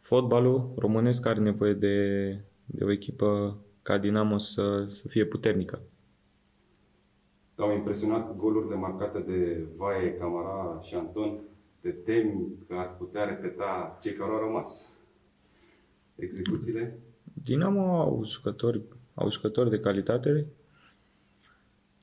fotbalul 0.00 0.72
românesc 0.76 1.26
are 1.26 1.40
nevoie 1.40 1.72
de, 1.72 2.28
de 2.64 2.84
o 2.84 2.90
echipă 2.90 3.58
ca 3.82 3.98
Dinamo 3.98 4.38
să, 4.38 4.84
să 4.88 5.08
fie 5.08 5.24
puternică. 5.24 5.82
Te-au 7.56 7.72
impresionat 7.72 8.36
golurile 8.36 8.74
marcate 8.74 9.18
de 9.18 9.66
Vaie, 9.76 10.14
Camara 10.14 10.80
și 10.82 10.94
Anton? 10.94 11.40
Te 11.80 11.90
temi 11.90 12.48
că 12.68 12.74
ar 12.74 12.96
putea 12.96 13.24
repeta 13.24 13.98
cei 14.02 14.12
care 14.12 14.30
au 14.30 14.38
rămas? 14.38 14.96
Execuțiile? 16.16 16.98
Dinamo 17.32 18.00
au 18.00 18.24
jucători, 18.26 18.82
au 19.14 19.30
jucători 19.30 19.70
de 19.70 19.80
calitate, 19.80 20.46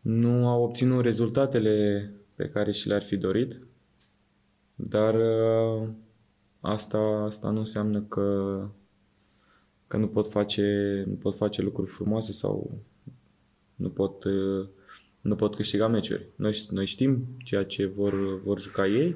nu 0.01 0.47
au 0.47 0.63
obținut 0.63 1.03
rezultatele 1.03 2.09
pe 2.35 2.49
care 2.49 2.71
și 2.71 2.87
le-ar 2.87 3.03
fi 3.03 3.17
dorit, 3.17 3.59
dar 4.75 5.15
uh, 5.15 5.89
asta, 6.59 6.99
asta 6.99 7.49
nu 7.49 7.59
înseamnă 7.59 8.01
că, 8.01 8.67
că 9.87 9.97
nu, 9.97 10.07
pot 10.07 10.27
face, 10.27 11.03
nu 11.07 11.13
pot 11.13 11.35
face 11.35 11.61
lucruri 11.61 11.89
frumoase 11.89 12.31
sau 12.31 12.77
nu 13.75 13.89
pot, 13.89 14.23
uh, 14.23 14.67
nu 15.23 15.35
pot 15.35 15.55
câștiga 15.55 15.87
meciuri. 15.87 16.27
Noi, 16.35 16.65
noi 16.69 16.85
știm 16.85 17.25
ceea 17.43 17.65
ce 17.65 17.85
vor, 17.85 18.41
vor 18.41 18.59
juca 18.59 18.87
ei, 18.87 19.15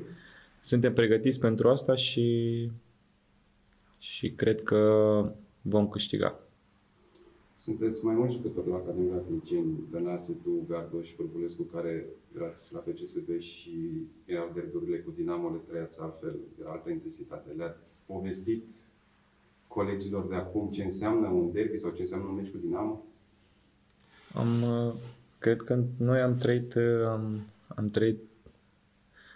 suntem 0.61 0.93
pregătiți 0.93 1.39
pentru 1.39 1.69
asta 1.69 1.95
și, 1.95 2.69
și 3.97 4.31
cred 4.31 4.63
că 4.63 4.81
vom 5.61 5.87
câștiga. 5.89 6.39
Sunteți 7.57 8.05
mai 8.05 8.15
mulți 8.15 8.33
jucători 8.35 8.69
la 8.69 8.75
Academia 8.75 9.21
Cliceni, 9.27 9.79
Dănase, 9.91 10.31
tu, 10.43 10.65
Gardo 10.69 11.01
și 11.01 11.15
Pârvulescu, 11.15 11.63
care 11.63 12.05
erați 12.35 12.73
la 12.73 12.79
FCSB 12.79 13.39
și 13.39 14.07
erau 14.25 14.51
derbiurile 14.53 14.97
cu 14.97 15.11
Dinamo, 15.15 15.49
le 15.49 15.61
trăiați 15.67 16.01
altfel, 16.01 16.35
era 16.59 16.71
altă 16.71 16.89
intensitate. 16.89 17.51
Le-ați 17.57 17.95
povestit 18.05 18.63
colegilor 19.67 20.27
de 20.27 20.35
acum 20.35 20.69
ce 20.69 20.83
înseamnă 20.83 21.27
un 21.27 21.51
derby 21.51 21.77
sau 21.77 21.91
ce 21.91 22.01
înseamnă 22.01 22.27
un 22.27 22.35
meci 22.35 22.51
cu 22.51 22.57
Dinamo? 22.57 23.03
Am, 24.33 24.63
uh, 24.63 24.93
cred 25.39 25.62
că 25.62 25.84
noi 25.98 26.20
am 26.20 26.36
trăit, 26.36 26.74
uh, 26.74 27.06
am, 27.06 27.48
am 27.67 27.89
trăit 27.89 28.20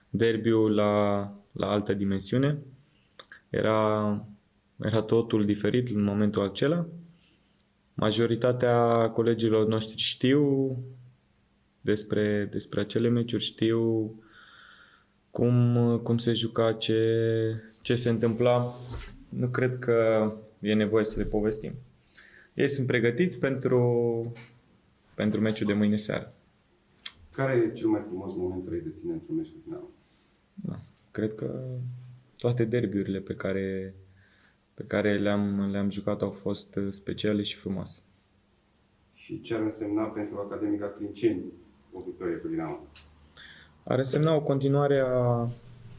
derbiul 0.09 0.75
la, 0.75 1.19
la 1.51 1.67
altă 1.71 1.93
dimensiune. 1.93 2.57
Era, 3.49 4.25
era 4.83 5.01
totul 5.01 5.45
diferit 5.45 5.89
în 5.89 6.03
momentul 6.03 6.43
acela. 6.43 6.85
Majoritatea 7.93 9.09
colegilor 9.09 9.67
noștri 9.67 9.97
știu 9.97 10.77
despre, 11.81 12.47
despre 12.51 12.79
acele 12.79 13.07
meciuri, 13.07 13.43
știu 13.43 14.13
cum, 15.31 15.99
cum 16.03 16.17
se 16.17 16.33
juca, 16.33 16.73
ce, 16.73 17.15
ce 17.81 17.95
se 17.95 18.09
întâmpla. 18.09 18.73
Nu 19.29 19.47
cred 19.47 19.79
că 19.79 20.27
e 20.59 20.73
nevoie 20.73 21.03
să 21.03 21.19
le 21.19 21.25
povestim. 21.25 21.73
Ei 22.53 22.69
sunt 22.69 22.87
pregătiți 22.87 23.39
pentru, 23.39 24.33
pentru 25.21 25.41
meciul 25.41 25.67
de 25.67 25.73
mâine 25.73 25.95
seară. 25.95 26.33
Care 27.31 27.53
e 27.53 27.73
cel 27.73 27.87
mai 27.87 28.03
frumos 28.07 28.35
moment 28.35 28.65
trăit 28.65 28.83
de 28.83 28.89
tine 28.99 29.13
într-un 29.13 29.35
meci 29.35 29.47
cu 29.47 29.57
Dinamo? 29.63 29.89
Da. 30.53 30.79
Cred 31.11 31.35
că 31.35 31.77
toate 32.37 32.65
derbiurile 32.65 33.19
pe 33.19 33.35
care, 33.35 33.95
pe 34.73 34.83
care 34.83 35.17
le-am, 35.17 35.69
le-am 35.71 35.89
jucat 35.89 36.21
au 36.21 36.29
fost 36.29 36.79
speciale 36.89 37.41
și 37.41 37.55
frumoase. 37.55 38.01
Și 39.13 39.41
ce 39.41 39.53
ar 39.53 39.61
însemna 39.61 40.03
pentru 40.03 40.37
Academica 40.37 40.87
Clinceni 40.87 41.43
o 41.93 42.01
victorie 42.05 42.35
cu 42.35 42.47
Dinamo? 42.47 42.79
Ar 43.83 43.97
însemna 43.97 44.35
o 44.35 44.41
continuare 44.41 44.99
a 45.05 45.47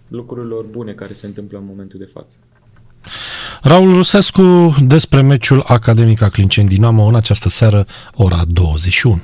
lucrurilor 0.09 0.67
bune 0.67 0.95
care 0.95 1.13
se 1.13 1.27
întâmplă 1.27 1.59
în 1.59 1.65
momentul 1.65 1.99
de 1.99 2.05
față. 2.05 2.39
Raul 3.65 3.95
Rusescu 3.95 4.75
despre 4.81 5.21
meciul 5.21 5.65
Academica 5.67 6.29
Clinceni 6.29 6.69
Dinamo 6.69 7.05
în 7.05 7.15
această 7.15 7.49
seară, 7.49 7.87
ora 8.15 8.43
21. 8.47 9.21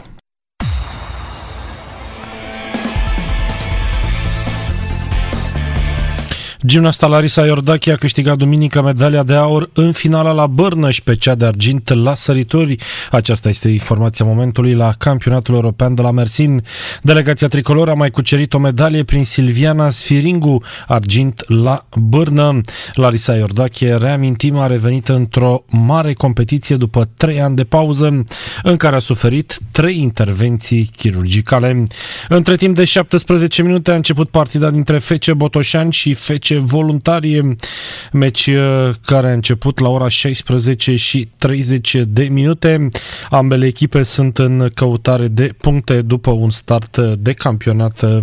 Gimnasta 6.68 7.06
Larisa 7.06 7.46
Iordache 7.46 7.92
a 7.92 7.96
câștigat 7.96 8.36
duminică 8.36 8.82
medalia 8.82 9.22
de 9.22 9.34
aur 9.34 9.70
în 9.72 9.92
finala 9.92 10.32
la 10.32 10.46
Bârnăș 10.46 10.94
și 10.94 11.02
pe 11.02 11.16
cea 11.16 11.34
de 11.34 11.44
argint 11.44 11.88
la 11.88 12.14
sărituri. 12.14 12.76
Aceasta 13.10 13.48
este 13.48 13.68
informația 13.68 14.24
momentului 14.24 14.74
la 14.74 14.92
campionatul 14.98 15.54
european 15.54 15.94
de 15.94 16.02
la 16.02 16.10
Mersin. 16.10 16.62
Delegația 17.02 17.48
tricolor 17.48 17.88
a 17.88 17.94
mai 17.94 18.10
cucerit 18.10 18.54
o 18.54 18.58
medalie 18.58 19.04
prin 19.04 19.24
Silviana 19.24 19.90
Sfiringu, 19.90 20.62
argint 20.86 21.42
la 21.46 21.86
Bârnă. 21.96 22.60
Larisa 22.94 23.34
Iordache, 23.34 23.96
reamintim, 23.96 24.56
a 24.56 24.66
revenit 24.66 25.08
într-o 25.08 25.64
mare 25.66 26.12
competiție 26.12 26.76
după 26.76 27.08
trei 27.16 27.40
ani 27.40 27.56
de 27.56 27.64
pauză, 27.64 28.24
în 28.62 28.76
care 28.76 28.96
a 28.96 28.98
suferit 28.98 29.58
trei 29.70 30.00
intervenții 30.00 30.90
chirurgicale. 30.96 31.82
Între 32.28 32.56
timp 32.56 32.76
de 32.76 32.84
17 32.84 33.62
minute 33.62 33.90
a 33.90 33.94
început 33.94 34.28
partida 34.28 34.70
dintre 34.70 34.98
Fece 34.98 35.34
Botoșani 35.34 35.92
și 35.92 36.14
Fece 36.14 36.56
voluntarie, 36.58 37.56
meci 38.12 38.46
uh, 38.46 38.90
care 39.06 39.28
a 39.28 39.32
început 39.32 39.78
la 39.78 39.88
ora 39.88 40.08
16 40.08 40.96
și 40.96 41.28
30 41.36 41.96
de 42.06 42.22
minute. 42.22 42.88
Ambele 43.30 43.66
echipe 43.66 44.02
sunt 44.02 44.38
în 44.38 44.70
căutare 44.74 45.28
de 45.28 45.54
puncte 45.60 46.02
după 46.02 46.30
un 46.30 46.50
start 46.50 46.96
de 46.98 47.32
campionat 47.32 48.02
uh, 48.02 48.18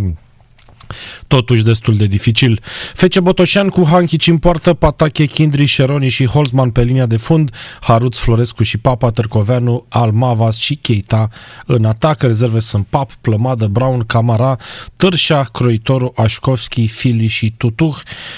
totuși 1.28 1.64
destul 1.64 1.98
de 1.98 2.06
dificil. 2.06 2.62
Fece 2.94 3.20
Botoșan 3.20 3.70
cu 3.70 3.86
Hanchici 3.86 4.28
în 4.28 4.38
poartă, 4.38 4.74
Patache, 4.74 5.26
Kindri, 5.26 5.66
Șeroni 5.66 6.10
și 6.10 6.26
Holzman 6.26 6.70
pe 6.70 6.84
linia 6.84 7.06
de 7.06 7.18
fund, 7.18 7.52
Haruț, 7.82 8.18
Florescu 8.18 8.64
și 8.64 8.78
Papa, 8.78 9.10
Târcoveanu, 9.10 9.86
Almavas 9.90 10.58
și 10.58 10.76
Keita 10.76 11.30
în 11.66 11.86
atac. 11.86 12.22
Rezerve 12.22 12.60
sunt 12.60 12.86
Pap, 12.90 13.14
Plămadă, 13.22 13.66
Brown, 13.66 14.04
Camara, 14.06 14.58
Târșa, 14.96 15.44
Croitoru, 15.44 16.14
Așcovski, 16.16 16.88
Fili 16.88 17.28
și 17.28 17.54
Tutuh, 17.58 17.96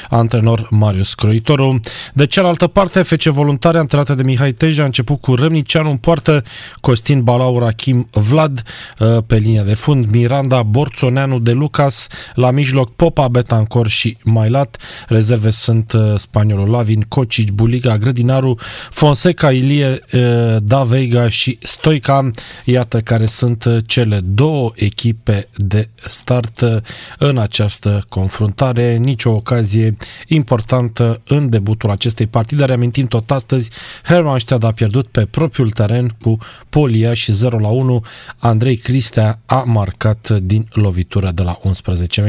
antrenor 0.09 0.67
Marius 0.69 1.13
Croitoru. 1.13 1.79
De 2.13 2.25
cealaltă 2.25 2.67
parte, 2.67 3.01
Fece 3.01 3.29
Voluntare, 3.29 3.77
antrenată 3.77 4.13
de 4.13 4.23
Mihai 4.23 4.51
Teja, 4.51 4.81
a 4.81 4.85
început 4.85 5.21
cu 5.21 5.35
Râmnicianu 5.35 5.89
în 5.89 5.97
poartă, 5.97 6.43
Costin 6.81 7.23
Balaur, 7.23 7.71
Kim 7.71 8.07
Vlad 8.11 8.63
uh, 8.99 9.17
pe 9.27 9.35
linia 9.35 9.63
de 9.63 9.73
fund, 9.73 10.05
Miranda, 10.11 10.63
Borțoneanu 10.63 11.39
de 11.39 11.51
Lucas, 11.51 12.07
la 12.37 12.51
mijloc 12.51 12.95
Popa, 12.95 13.27
Betancor 13.27 13.87
și 13.87 14.17
Mailat. 14.23 14.77
Rezerve 15.07 15.49
sunt 15.49 15.91
uh, 15.91 16.13
spaniolul 16.17 16.69
Lavin, 16.69 17.01
Cocic, 17.01 17.51
Buliga, 17.51 17.97
Grădinaru, 17.97 18.57
Fonseca, 18.89 19.51
Ilie, 19.51 19.99
uh, 20.13 20.55
Da 20.63 20.83
Veiga 20.83 21.29
și 21.29 21.57
Stoica. 21.61 22.29
Iată 22.65 22.99
care 22.99 23.25
sunt 23.25 23.63
uh, 23.65 23.77
cele 23.85 24.19
două 24.19 24.71
echipe 24.75 25.47
de 25.55 25.89
start 25.95 26.61
uh, 26.61 26.77
în 27.17 27.37
această 27.37 28.05
confruntare. 28.09 28.95
Nicio 28.95 29.29
ocazie 29.29 29.97
importantă 30.27 31.21
în 31.27 31.49
debutul 31.49 31.89
acestei 31.89 32.27
partide. 32.27 32.65
Reamintim 32.65 33.07
tot 33.07 33.31
astăzi, 33.31 33.69
Hermannstadt 34.03 34.63
a 34.63 34.71
pierdut 34.71 35.07
pe 35.07 35.25
propriul 35.25 35.71
teren 35.71 36.15
cu 36.21 36.37
Polia 36.69 37.13
și 37.13 37.31
0 37.31 37.59
la 37.59 37.69
1. 37.69 38.03
Andrei 38.37 38.75
Cristea 38.75 39.39
a 39.45 39.63
marcat 39.65 40.29
din 40.29 40.65
lovitură 40.71 41.31
de 41.31 41.41
la 41.41 41.57
11 41.63 42.21
metri. 42.21 42.26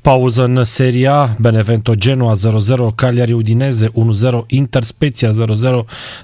Pauză 0.00 0.44
în 0.44 0.64
seria 0.64 1.36
Benevento 1.40 1.94
Genoa 1.94 2.36
0-0, 2.36 2.94
Cagliari 2.94 3.32
Udineze 3.32 3.88
1-0, 3.88 3.92
Inter 4.46 4.82
Spezia 4.82 5.30
0-0, 5.30 5.34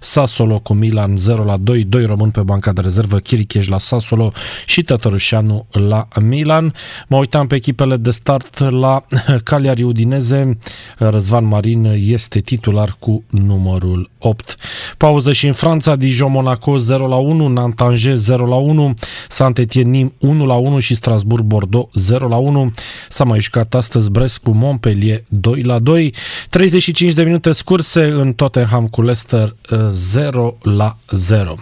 Sassolo 0.00 0.58
cu 0.58 0.74
Milan 0.74 1.16
0 1.16 1.44
la 1.44 1.56
2, 1.56 1.84
2 1.84 2.04
român 2.04 2.30
pe 2.30 2.40
banca 2.40 2.72
de 2.72 2.80
rezervă, 2.80 3.18
Chiricheș 3.18 3.66
la 3.66 3.78
Sassolo 3.78 4.32
și 4.66 4.82
Tătărușanu 4.82 5.66
la 5.70 6.08
Milan. 6.20 6.74
Mă 7.08 7.16
uitam 7.16 7.46
pe 7.46 7.54
echipele 7.54 7.96
de 7.96 8.10
start 8.10 8.58
la 8.58 9.04
Cagliari 9.44 9.82
Udineze, 9.82 10.58
Răzvan 10.98 11.44
Marin 11.44 11.84
este 11.98 12.40
titular 12.40 12.96
cu 12.98 13.24
numărul 13.30 14.10
8. 14.18 14.54
Pauză 14.96 15.32
și 15.32 15.46
în 15.46 15.52
Franța, 15.52 15.96
Dijon 15.96 16.30
Monaco 16.30 16.76
0 16.76 17.06
la 17.06 17.16
1, 17.16 17.48
Nantes 17.48 18.00
0 18.14 18.46
la 18.46 18.56
1, 18.56 18.94
Saint-Étienne 19.28 19.90
Nîmes 19.90 20.12
1 20.18 20.46
la 20.46 20.54
1 20.54 20.78
și 20.78 20.94
Strasbourg 20.94 21.44
Bordeaux 21.44 21.88
0 21.94 22.28
la 22.28 22.36
1. 22.36 22.65
1. 22.66 22.74
S-a 23.08 23.24
mai 23.24 23.40
jucat 23.40 23.74
astăzi 23.74 24.10
Brest 24.10 24.38
cu 24.38 24.50
Montpellier 24.50 25.22
2 25.28 25.62
la 25.62 25.78
2. 25.78 26.14
35 26.50 27.12
de 27.12 27.22
minute 27.22 27.52
scurse 27.52 28.04
în 28.04 28.32
Tottenham 28.32 28.86
cu 28.86 29.02
Leicester 29.02 29.56
0 29.88 30.56
la 30.62 30.96
0. 31.10 31.54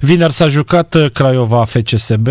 Vineri 0.00 0.32
s-a 0.32 0.48
jucat 0.48 0.96
Craiova 1.12 1.64
FCSB. 1.64 2.28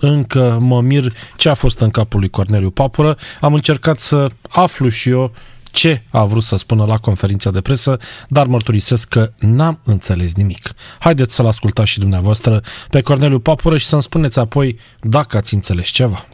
Încă 0.00 0.58
mă 0.60 0.80
mir 0.80 1.12
ce 1.36 1.48
a 1.48 1.54
fost 1.54 1.80
în 1.80 1.90
capul 1.90 2.20
lui 2.20 2.28
Corneliu 2.28 2.70
Papură. 2.70 3.16
Am 3.40 3.54
încercat 3.54 3.98
să 3.98 4.28
aflu 4.48 4.88
și 4.88 5.08
eu 5.08 5.32
ce 5.72 6.02
a 6.10 6.24
vrut 6.24 6.42
să 6.42 6.56
spună 6.56 6.84
la 6.84 6.96
conferința 6.96 7.50
de 7.50 7.60
presă, 7.60 7.98
dar 8.28 8.46
mărturisesc 8.46 9.08
că 9.08 9.32
n-am 9.38 9.80
înțeles 9.84 10.34
nimic. 10.34 10.72
Haideți 10.98 11.34
să-l 11.34 11.46
ascultați 11.46 11.90
și 11.90 11.98
dumneavoastră 11.98 12.62
pe 12.90 13.00
Corneliu 13.00 13.38
Papură 13.38 13.76
și 13.76 13.86
să-mi 13.86 14.02
spuneți 14.02 14.38
apoi 14.38 14.78
dacă 15.00 15.36
ați 15.36 15.54
înțeles 15.54 15.86
ceva. 15.86 16.26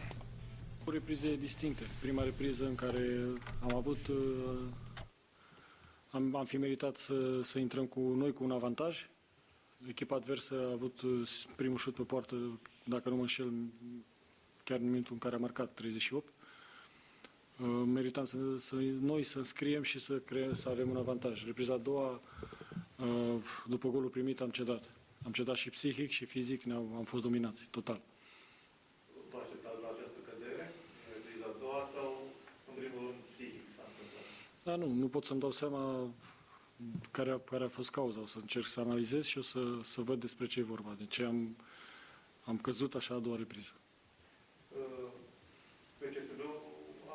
O 1.17 1.19
reprize 1.19 1.41
distincte. 1.41 1.83
Prima 2.01 2.23
repriză 2.23 2.65
în 2.65 2.75
care 2.75 3.19
am 3.61 3.75
avut 3.75 4.07
uh, 4.07 4.15
am, 6.09 6.35
am 6.35 6.45
fi 6.45 6.57
meritat 6.57 6.97
să, 6.97 7.41
să 7.43 7.59
intrăm 7.59 7.85
cu 7.85 7.99
noi 7.99 8.33
cu 8.33 8.43
un 8.43 8.51
avantaj. 8.51 9.09
Echipa 9.87 10.15
adversă 10.15 10.55
a 10.67 10.71
avut 10.71 11.01
uh, 11.01 11.29
primul 11.55 11.77
șut 11.77 11.93
pe 11.93 12.01
poartă, 12.01 12.59
dacă 12.83 13.09
nu 13.09 13.15
mă 13.15 13.21
înșel, 13.21 13.51
chiar 14.63 14.79
în 14.79 14.85
momentul 14.85 15.13
în 15.13 15.19
care 15.19 15.35
a 15.35 15.39
marcat 15.39 15.73
38. 15.73 16.33
Uh, 17.59 17.67
meritam 17.85 18.25
să, 18.25 18.37
să, 18.57 18.75
noi 19.01 19.23
să 19.23 19.37
înscriem 19.37 19.83
și 19.83 19.99
să, 19.99 20.17
creăm, 20.17 20.53
să 20.53 20.69
avem 20.69 20.89
un 20.89 20.97
avantaj. 20.97 21.45
Repriza 21.45 21.73
a 21.73 21.77
doua, 21.77 22.21
uh, 22.95 23.35
după 23.67 23.89
golul 23.89 24.09
primit, 24.09 24.41
am 24.41 24.49
cedat. 24.49 24.83
Am 25.25 25.31
cedat 25.31 25.55
și 25.55 25.69
psihic 25.69 26.09
și 26.09 26.25
fizic, 26.25 26.63
ne 26.63 26.73
am 26.73 27.03
fost 27.03 27.23
dominați, 27.23 27.67
total. 27.71 28.01
Vă 29.31 29.37
așteptați 29.43 29.81
la 29.85 29.89
această 29.95 30.19
cădere, 30.29 30.65
în 31.05 31.11
repriza 31.17 31.45
a 31.53 31.55
doua 31.63 31.81
sau, 31.95 32.09
în 32.69 32.73
primul 32.79 33.01
rând, 33.07 33.21
psihic 33.31 33.65
s-a 33.75 33.85
întâmplat? 33.91 34.27
Da, 34.67 34.75
nu, 34.75 34.87
nu 35.03 35.07
pot 35.07 35.23
să-mi 35.23 35.39
dau 35.39 35.51
seama 35.51 35.83
care 37.11 37.31
a, 37.31 37.39
care 37.51 37.63
a 37.63 37.75
fost 37.79 37.91
cauza. 37.99 38.19
O 38.21 38.27
să 38.33 38.37
încerc 38.45 38.65
să 38.65 38.79
analizez 38.79 39.23
și 39.31 39.37
o 39.37 39.41
să, 39.41 39.59
să 39.83 40.01
văd 40.01 40.19
despre 40.19 40.45
ce 40.47 40.59
e 40.59 40.73
vorba. 40.75 40.91
De 41.01 41.05
ce 41.05 41.23
am, 41.23 41.39
am 42.49 42.57
căzut 42.57 42.91
așa 42.95 43.13
a 43.15 43.25
doua 43.25 43.37
repriză. 43.43 43.73
Uh, 44.79 45.09
PCSB-ul 45.99 46.57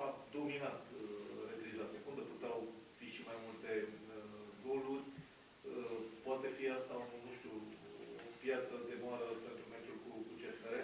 a 0.05 0.07
dominat 0.37 0.81
uh, 0.97 1.09
repriza 1.51 1.85
secundă, 1.95 2.21
puteau 2.33 2.59
fi 2.99 3.07
și 3.15 3.23
mai 3.29 3.39
multe 3.47 3.71
uh, 3.89 4.39
goluri. 4.65 5.07
Uh, 5.71 5.97
poate 6.27 6.49
fi 6.57 6.65
asta, 6.79 6.95
un, 7.03 7.09
nu 7.27 7.33
știu, 7.39 7.55
o 8.27 8.29
piatră 8.43 8.77
de 8.91 8.97
moară 9.05 9.29
pentru 9.47 9.65
meciul 9.73 9.99
cu, 10.05 10.11
cu 10.27 10.33
CFR? 10.41 10.75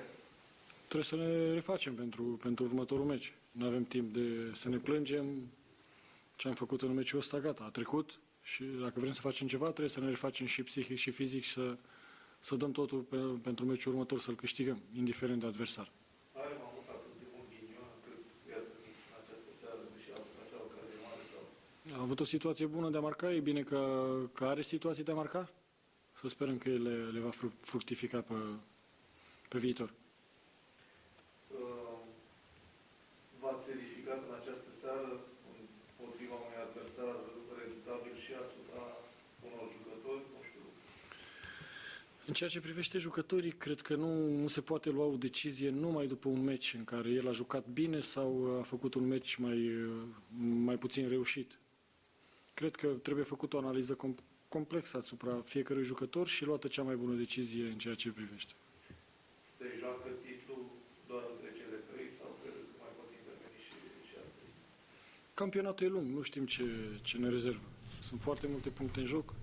Trebuie 0.90 1.10
să 1.12 1.16
ne 1.22 1.30
refacem 1.58 1.92
pentru, 2.02 2.22
pentru 2.46 2.62
următorul 2.70 3.10
meci. 3.12 3.28
Nu 3.58 3.64
avem 3.70 3.84
timp 3.94 4.08
de 4.18 4.26
să 4.60 4.68
ne 4.68 4.80
plângem. 4.88 5.26
Ce 6.38 6.48
am 6.48 6.54
făcut 6.54 6.82
în 6.82 6.94
meciul 6.94 7.18
ăsta, 7.18 7.38
gata, 7.38 7.64
a 7.64 7.70
trecut. 7.70 8.18
Și 8.42 8.64
dacă 8.64 9.00
vrem 9.00 9.12
să 9.12 9.20
facem 9.20 9.46
ceva, 9.46 9.64
trebuie 9.64 9.88
să 9.88 10.00
ne 10.00 10.08
refacem 10.08 10.46
și 10.46 10.62
psihic 10.62 10.98
și 10.98 11.10
fizic 11.10 11.42
și 11.42 11.52
să, 11.52 11.76
să 12.40 12.54
dăm 12.56 12.72
totul 12.72 13.00
pe, 13.00 13.16
pentru 13.42 13.64
meciul 13.64 13.92
următor, 13.92 14.20
să-l 14.20 14.34
câștigăm, 14.34 14.78
indiferent 14.96 15.40
de 15.40 15.46
adversar. 15.46 15.90
Are 16.32 16.54
mai 16.62 16.70
mult 16.74 16.88
atât 16.88 17.14
de 17.20 17.26
mult 17.34 17.48
ghinion 17.52 17.88
încât, 17.96 18.22
iată, 18.48 18.70
în 19.10 19.14
această 19.22 19.50
seară, 19.60 19.80
deși 19.94 20.10
a 20.14 20.16
avut 20.20 20.36
acea 20.44 20.60
ocazie 20.66 20.98
mare 21.06 21.22
sau... 21.32 21.42
A 21.98 22.02
avut 22.06 22.20
o 22.20 22.24
situație 22.34 22.66
bună 22.66 22.88
de 22.90 22.96
a 22.96 23.06
marca, 23.08 23.32
e 23.32 23.40
bine 23.50 23.62
că, 23.62 23.80
că 24.32 24.44
are 24.44 24.62
situații 24.62 25.04
de 25.04 25.12
a 25.12 25.20
marca. 25.22 25.50
Să 26.20 26.28
sperăm 26.28 26.58
că 26.58 26.68
le, 26.68 26.94
le 27.14 27.20
va 27.20 27.30
fru- 27.30 27.58
fructifica 27.60 28.20
pe, 28.20 28.34
pe 29.48 29.58
viitor. 29.58 29.90
Uh, 31.52 31.98
V-ați 33.40 33.70
edificat 33.76 34.20
în 34.28 34.34
această 34.40 34.70
seară 34.82 35.10
împotriva 36.00 36.36
unui 36.44 36.60
adversar 36.66 37.14
redutabil 37.60 38.14
și 38.24 38.32
asupra 38.44 38.82
unor 39.46 39.66
jucători, 39.76 40.22
nu 40.34 40.40
știu, 40.48 40.64
În 42.28 42.34
ceea 42.34 42.48
ce 42.50 42.60
privește 42.60 42.98
jucătorii, 42.98 43.50
cred 43.50 43.80
că 43.80 43.94
nu, 43.94 44.28
nu 44.28 44.48
se 44.48 44.60
poate 44.60 44.90
lua 44.90 45.04
o 45.04 45.16
decizie 45.16 45.70
numai 45.70 46.06
după 46.06 46.28
un 46.28 46.44
meci 46.44 46.74
în 46.74 46.84
care 46.84 47.08
el 47.10 47.28
a 47.28 47.32
jucat 47.32 47.66
bine 47.66 48.00
sau 48.00 48.58
a 48.58 48.62
făcut 48.62 48.94
un 48.94 49.06
meci 49.06 49.34
mai, 49.36 49.70
mai 50.64 50.76
puțin 50.76 51.08
reușit. 51.08 51.58
Cred 52.54 52.74
că 52.76 52.86
trebuie 52.86 53.24
făcut 53.24 53.52
o 53.52 53.58
analiză 53.58 53.96
com- 53.96 54.22
complexă 54.48 54.96
asupra 54.96 55.42
fiecărui 55.44 55.84
jucător 55.84 56.26
și 56.28 56.44
luată 56.44 56.68
cea 56.68 56.82
mai 56.82 56.96
bună 56.96 57.14
decizie 57.14 57.64
în 57.64 57.78
ceea 57.78 57.94
ce 57.94 58.10
privește. 58.10 58.52
se 59.58 59.64
joacă 59.78 60.08
titlul 60.26 60.64
doar 61.06 61.22
între 61.34 61.50
cele 61.58 61.76
trei 61.92 62.08
sau 62.18 62.28
credeți 62.40 62.70
că 62.72 62.76
mai 62.84 62.92
pot 62.98 63.08
interveni 63.20 63.58
și, 63.66 63.72
și 64.08 64.14
alții? 64.22 64.50
Campionatul 65.34 65.86
e 65.86 65.88
lung, 65.88 66.06
nu 66.16 66.22
știm 66.22 66.46
ce, 66.46 66.64
ce 67.02 67.16
ne 67.18 67.28
rezervă. 67.28 67.68
Sunt 68.02 68.20
foarte 68.20 68.46
multe 68.46 68.68
puncte 68.68 69.00
în 69.00 69.06
joc. 69.06 69.34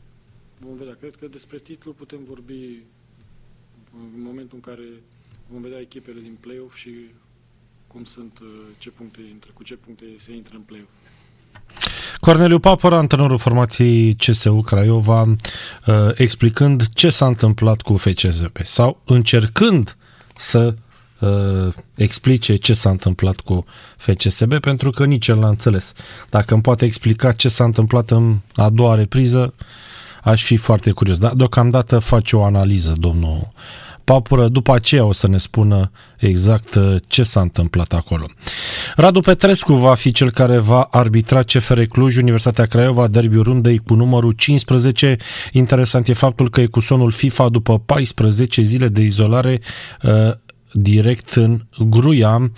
Vom 0.57 0.75
vedea. 0.75 0.95
Cred 0.99 1.15
că 1.15 1.27
despre 1.27 1.57
titlu 1.57 1.91
putem 1.91 2.19
vorbi 2.27 2.83
în 4.15 4.21
momentul 4.23 4.57
în 4.61 4.73
care 4.73 4.87
vom 5.51 5.61
vedea 5.61 5.79
echipele 5.79 6.19
din 6.21 6.37
play-off 6.39 6.75
și 6.75 6.89
cum 7.87 8.03
sunt, 8.03 8.39
uh, 8.41 8.47
ce 8.77 8.89
puncte 8.89 9.19
intră, 9.29 9.49
cu 9.53 9.63
ce 9.63 9.75
puncte 9.75 10.05
se 10.17 10.33
intră 10.33 10.55
în 10.55 10.61
play-off. 10.61 10.89
Corneliu 12.19 12.59
Papăr, 12.59 12.93
antrenorul 12.93 13.37
formației 13.37 14.15
CSU 14.15 14.61
Craiova, 14.61 15.21
uh, 15.21 15.35
explicând 16.13 16.87
ce 16.93 17.09
s-a 17.09 17.25
întâmplat 17.25 17.81
cu 17.81 17.97
FCSB 17.97 18.57
sau 18.63 19.01
încercând 19.05 19.97
să 20.35 20.73
uh, 21.19 21.73
explice 21.95 22.55
ce 22.55 22.73
s-a 22.73 22.89
întâmplat 22.89 23.39
cu 23.39 23.65
FCSB, 23.97 24.59
pentru 24.59 24.89
că 24.89 25.05
nici 25.05 25.27
el 25.27 25.39
n-a 25.39 25.47
înțeles. 25.47 25.93
Dacă 26.29 26.53
îmi 26.53 26.63
poate 26.63 26.85
explica 26.85 27.31
ce 27.31 27.49
s-a 27.49 27.63
întâmplat 27.63 28.11
în 28.11 28.37
a 28.55 28.69
doua 28.69 28.95
repriză, 28.95 29.53
aș 30.25 30.43
fi 30.43 30.57
foarte 30.57 30.91
curios. 30.91 31.17
Dar 31.17 31.33
deocamdată 31.33 31.99
face 31.99 32.35
o 32.35 32.43
analiză, 32.43 32.93
domnul 32.97 33.51
Papură, 34.03 34.47
după 34.47 34.73
aceea 34.73 35.05
o 35.05 35.11
să 35.11 35.27
ne 35.27 35.37
spună 35.37 35.91
exact 36.17 36.75
uh, 36.75 36.95
ce 37.07 37.23
s-a 37.23 37.41
întâmplat 37.41 37.93
acolo. 37.93 38.25
Radu 38.95 39.19
Petrescu 39.19 39.73
va 39.73 39.95
fi 39.95 40.11
cel 40.11 40.31
care 40.31 40.57
va 40.57 40.87
arbitra 40.91 41.43
CFR 41.43 41.81
Cluj, 41.81 42.17
Universitatea 42.17 42.65
Craiova, 42.65 43.07
derbiul 43.07 43.43
rundei 43.43 43.77
cu 43.77 43.93
numărul 43.93 44.31
15. 44.31 45.17
Interesant 45.51 46.07
e 46.07 46.13
faptul 46.13 46.49
că 46.49 46.61
e 46.61 46.65
cu 46.65 46.79
sonul 46.79 47.11
FIFA 47.11 47.49
după 47.49 47.79
14 47.79 48.61
zile 48.61 48.87
de 48.87 49.01
izolare 49.01 49.61
uh, 50.01 50.11
direct 50.75 51.29
în 51.29 51.61
Gruia. 51.89 52.51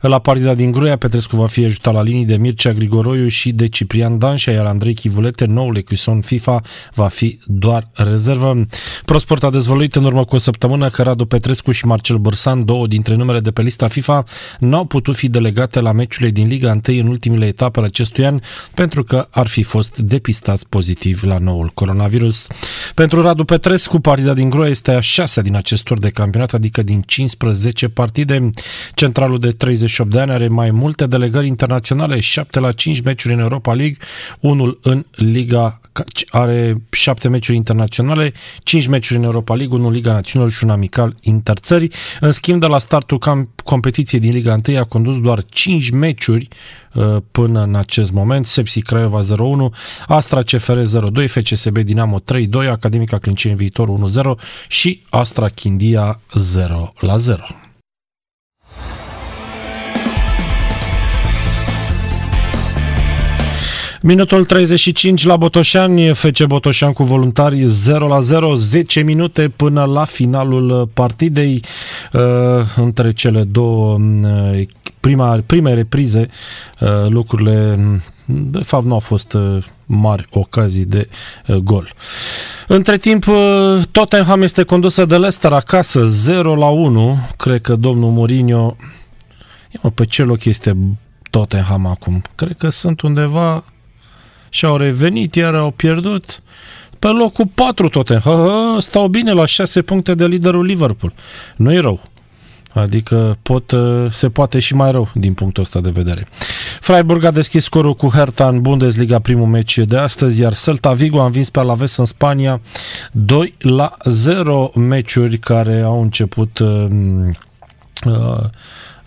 La 0.00 0.18
partida 0.18 0.54
din 0.54 0.70
Gruia, 0.70 0.96
Petrescu 0.96 1.36
va 1.36 1.46
fi 1.46 1.64
ajutat 1.64 1.94
la 1.94 2.02
linii 2.02 2.24
de 2.24 2.36
Mircea 2.36 2.72
Grigoroiu 2.72 3.28
și 3.28 3.52
de 3.52 3.68
Ciprian 3.68 4.18
Danșa, 4.18 4.50
iar 4.50 4.66
Andrei 4.66 4.94
Chivulete, 4.94 5.44
noul 5.44 5.76
ecuison 5.76 6.20
FIFA, 6.20 6.60
va 6.94 7.08
fi 7.08 7.38
doar 7.46 7.88
rezervă. 7.92 8.64
ProSport 9.04 9.44
a 9.44 9.50
dezvăluit 9.50 9.94
în 9.94 10.04
urmă 10.04 10.24
cu 10.24 10.34
o 10.34 10.38
săptămână 10.38 10.88
că 10.90 11.02
Radu 11.02 11.26
Petrescu 11.26 11.72
și 11.72 11.86
Marcel 11.86 12.16
Bărsan, 12.16 12.64
două 12.64 12.86
dintre 12.86 13.14
numele 13.14 13.40
de 13.40 13.50
pe 13.50 13.62
lista 13.62 13.88
FIFA, 13.88 14.24
n-au 14.58 14.84
putut 14.84 15.16
fi 15.16 15.28
delegate 15.28 15.80
la 15.80 15.92
meciurile 15.92 16.30
din 16.30 16.48
Liga 16.48 16.80
1 16.88 16.98
în 16.98 17.06
ultimele 17.06 17.46
etape 17.46 17.78
ale 17.78 17.86
acestui 17.86 18.26
an 18.26 18.40
pentru 18.74 19.04
că 19.04 19.26
ar 19.30 19.46
fi 19.46 19.62
fost 19.62 19.98
depistați 19.98 20.68
pozitiv 20.68 21.22
la 21.22 21.38
noul 21.38 21.70
coronavirus. 21.74 22.46
Pentru 22.94 23.22
Radu 23.22 23.44
Petrescu, 23.44 24.00
partida 24.00 24.32
din 24.32 24.50
Gruia 24.50 24.68
este 24.68 24.90
a 24.90 25.00
șasea 25.00 25.42
din 25.42 25.56
acest 25.56 25.82
tur 25.82 25.98
de 25.98 26.10
campionat, 26.10 26.52
adică 26.54 26.82
din 26.82 27.02
15 27.06 27.61
10 27.62 27.88
partide. 27.88 28.50
Centralul 28.94 29.38
de 29.38 29.50
38 29.50 30.10
de 30.10 30.20
ani 30.20 30.30
are 30.30 30.48
mai 30.48 30.70
multe 30.70 31.06
delegări 31.06 31.46
internaționale, 31.46 32.20
7 32.20 32.60
la 32.60 32.72
5 32.72 33.00
meciuri 33.00 33.34
în 33.34 33.40
Europa 33.40 33.74
League, 33.74 33.96
unul 34.40 34.78
în 34.82 35.04
Liga 35.14 35.80
are 36.30 36.82
7 36.90 37.28
meciuri 37.28 37.56
internaționale, 37.56 38.32
5 38.62 38.86
meciuri 38.86 39.18
în 39.18 39.24
Europa 39.24 39.54
League, 39.54 39.76
unul 39.76 39.88
în 39.88 39.94
Liga 39.94 40.12
Națională 40.12 40.50
și 40.50 40.64
un 40.64 40.70
amical 40.70 41.16
interțări. 41.20 41.88
În 42.20 42.30
schimb, 42.30 42.60
de 42.60 42.66
la 42.66 42.78
startul 42.78 43.18
cam- 43.18 43.64
competiției 43.64 44.20
din 44.20 44.32
Liga 44.32 44.56
1 44.68 44.78
a 44.78 44.84
condus 44.84 45.20
doar 45.20 45.44
5 45.44 45.90
meciuri 45.90 46.48
uh, 46.50 46.81
până 47.30 47.62
în 47.62 47.74
acest 47.74 48.12
moment. 48.12 48.46
Sepsi 48.46 48.80
Craiova 48.80 49.20
0-1, 49.20 49.24
Astra 50.06 50.42
CFR 50.42 50.78
0-2, 50.78 51.28
FCSB 51.28 51.78
Dinamo 51.78 52.18
3-2, 52.20 52.68
Academica 52.70 53.18
Clinceni 53.18 53.56
Viitor 53.56 53.88
1-0 53.88 54.40
și 54.68 55.02
Astra 55.10 55.48
Chindia 55.48 56.20
0-0. 57.08 57.61
Minutul 64.04 64.44
35 64.44 65.24
la 65.24 65.36
Botoșani, 65.36 66.14
FC 66.14 66.44
Botoșani 66.44 66.94
cu 66.94 67.02
voluntari 67.02 67.62
0 67.66 68.06
la 68.06 68.20
0, 68.20 68.54
10 68.54 69.00
minute 69.00 69.48
până 69.48 69.84
la 69.84 70.04
finalul 70.04 70.90
partidei 70.94 71.60
uh, 72.12 72.20
între 72.76 73.12
cele 73.12 73.42
două 73.42 73.98
uh, 74.22 74.62
prima, 75.00 75.42
prime 75.46 75.74
reprize 75.74 76.28
uh, 76.80 76.88
lucrurile 77.08 77.78
de 78.26 78.62
fapt 78.62 78.84
nu 78.84 78.92
au 78.92 78.98
fost 78.98 79.32
uh, 79.32 79.64
mari 79.86 80.26
ocazii 80.30 80.84
de 80.84 81.08
uh, 81.46 81.56
gol. 81.56 81.92
Între 82.68 82.96
timp, 82.96 83.26
uh, 83.26 83.82
Tottenham 83.90 84.42
este 84.42 84.62
condusă 84.62 85.04
de 85.04 85.16
Leicester 85.16 85.52
acasă 85.52 86.04
0 86.04 86.54
la 86.54 86.68
1. 86.68 87.18
Cred 87.36 87.60
că 87.60 87.76
domnul 87.76 88.10
Mourinho 88.10 88.76
Ia 89.70 89.80
mă, 89.82 89.90
pe 89.90 90.04
ce 90.04 90.22
loc 90.22 90.44
este 90.44 90.76
Tottenham 91.30 91.86
acum? 91.86 92.22
Cred 92.34 92.56
că 92.56 92.68
sunt 92.68 93.00
undeva 93.00 93.64
și 94.52 94.64
au 94.64 94.76
revenit, 94.76 95.34
iar 95.34 95.54
au 95.54 95.70
pierdut. 95.70 96.42
Pe 96.98 97.08
locul 97.08 97.46
4 97.54 97.88
Tottenham. 97.88 98.80
Stau 98.80 99.08
bine 99.08 99.32
la 99.32 99.46
6 99.46 99.82
puncte 99.82 100.14
de 100.14 100.26
liderul 100.26 100.64
Liverpool. 100.64 101.12
Nu 101.56 101.72
e 101.72 101.78
rău. 101.78 102.00
Adică 102.72 103.38
pot, 103.42 103.70
uh, 103.70 104.06
se 104.10 104.30
poate 104.30 104.60
și 104.60 104.74
mai 104.74 104.90
rău 104.90 105.10
din 105.14 105.34
punctul 105.34 105.62
ăsta 105.62 105.80
de 105.80 105.90
vedere. 105.90 106.28
Freiburg 106.80 107.24
a 107.24 107.30
deschis 107.30 107.64
scorul 107.64 107.94
cu 107.94 108.08
Hertha 108.08 108.48
în 108.48 108.60
Bundesliga 108.60 109.18
primul 109.18 109.46
meci 109.46 109.78
de 109.78 109.96
astăzi, 109.96 110.40
iar 110.40 110.54
Celta 110.54 110.92
Vigo 110.92 111.20
a 111.20 111.24
învins 111.24 111.50
pe 111.50 111.58
Alaves 111.58 111.96
în 111.96 112.04
Spania 112.04 112.60
2 113.12 113.54
la 113.58 113.96
0 114.04 114.70
meciuri 114.74 115.38
care 115.38 115.80
au 115.80 116.02
început 116.02 116.58
uh, 116.58 116.86
uh, 118.04 118.44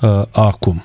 uh, 0.02 0.22
acum. 0.32 0.84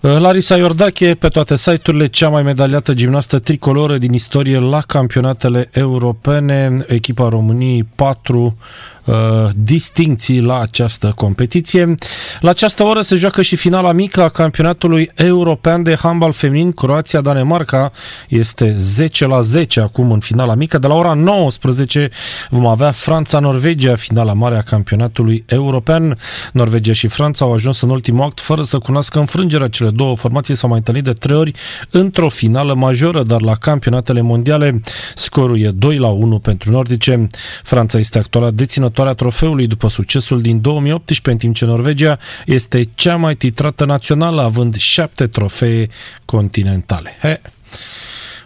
Uh, 0.00 0.18
Larisa 0.18 0.56
Iordache, 0.56 1.14
pe 1.14 1.28
toate 1.28 1.56
site-urile, 1.56 2.06
cea 2.06 2.28
mai 2.28 2.42
medaliată 2.42 2.94
gimnastă 2.94 3.38
tricoloră 3.38 3.98
din 3.98 4.12
istorie 4.12 4.58
la 4.58 4.80
campionatele 4.80 5.68
europene, 5.72 6.84
echipa 6.86 7.28
României 7.28 7.88
4 7.94 8.56
uh, 9.04 9.14
distincții 9.54 10.40
la 10.40 10.60
această 10.60 11.12
competiție. 11.16 11.94
La 12.40 12.50
această 12.50 12.82
oră 12.82 13.00
se 13.00 13.16
joacă 13.16 13.42
și 13.42 13.56
finala 13.56 13.92
mică 13.92 14.22
a 14.22 14.28
campionatului 14.28 15.10
european 15.14 15.82
de 15.82 15.94
handbal 15.94 16.32
feminin. 16.32 16.72
Croația-Danemarca 16.72 17.92
este 18.28 18.74
10 18.76 19.26
la 19.26 19.40
10 19.40 19.80
acum 19.80 20.12
în 20.12 20.20
finala 20.20 20.54
mică. 20.54 20.78
De 20.78 20.86
la 20.86 20.94
ora 20.94 21.14
19 21.14 22.10
vom 22.50 22.66
avea 22.66 22.90
Franța-Norvegia, 22.90 23.96
finala 23.96 24.32
mare 24.32 24.56
a 24.56 24.62
campionatului 24.62 25.44
european. 25.46 26.18
Norvegia 26.52 26.92
și 26.92 27.06
Franța 27.06 27.44
au 27.44 27.52
ajuns 27.52 27.80
în 27.80 27.90
ultimul 27.90 28.24
act 28.24 28.40
fără 28.40 28.62
să 28.62 28.78
cunoască 28.78 29.18
înfrângerea. 29.18 29.68
Cele 29.90 30.02
două 30.02 30.16
formații 30.16 30.54
s-au 30.54 30.68
mai 30.68 30.78
întâlnit 30.78 31.04
de 31.04 31.12
trei 31.12 31.36
ori 31.36 31.52
într-o 31.90 32.28
finală 32.28 32.74
majoră, 32.74 33.22
dar 33.22 33.42
la 33.42 33.54
campionatele 33.54 34.20
mondiale 34.20 34.80
scorul 35.14 35.60
e 35.60 35.70
2 35.70 35.96
la 35.96 36.08
1 36.08 36.38
pentru 36.38 36.70
nordice. 36.70 37.26
Franța 37.62 37.98
este 37.98 38.18
actuala 38.18 38.50
deținătoarea 38.50 39.14
trofeului 39.14 39.66
după 39.66 39.88
succesul 39.88 40.40
din 40.40 40.60
2018, 40.60 41.30
în 41.30 41.36
timp 41.36 41.54
ce 41.54 41.64
Norvegia 41.64 42.18
este 42.46 42.88
cea 42.94 43.16
mai 43.16 43.34
titrată 43.34 43.84
națională, 43.84 44.42
având 44.42 44.76
șapte 44.76 45.26
trofee 45.26 45.86
continentale. 46.24 47.10
He. 47.20 47.40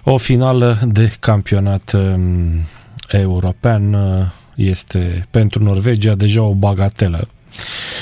O 0.04 0.16
finală 0.16 0.78
de 0.86 1.12
campionat 1.20 1.92
um, 1.92 2.66
european 3.08 3.94
uh, 3.94 4.26
este 4.54 5.26
pentru 5.30 5.62
Norvegia 5.62 6.14
deja 6.14 6.42
o 6.42 6.54
bagatelă. 6.54 7.28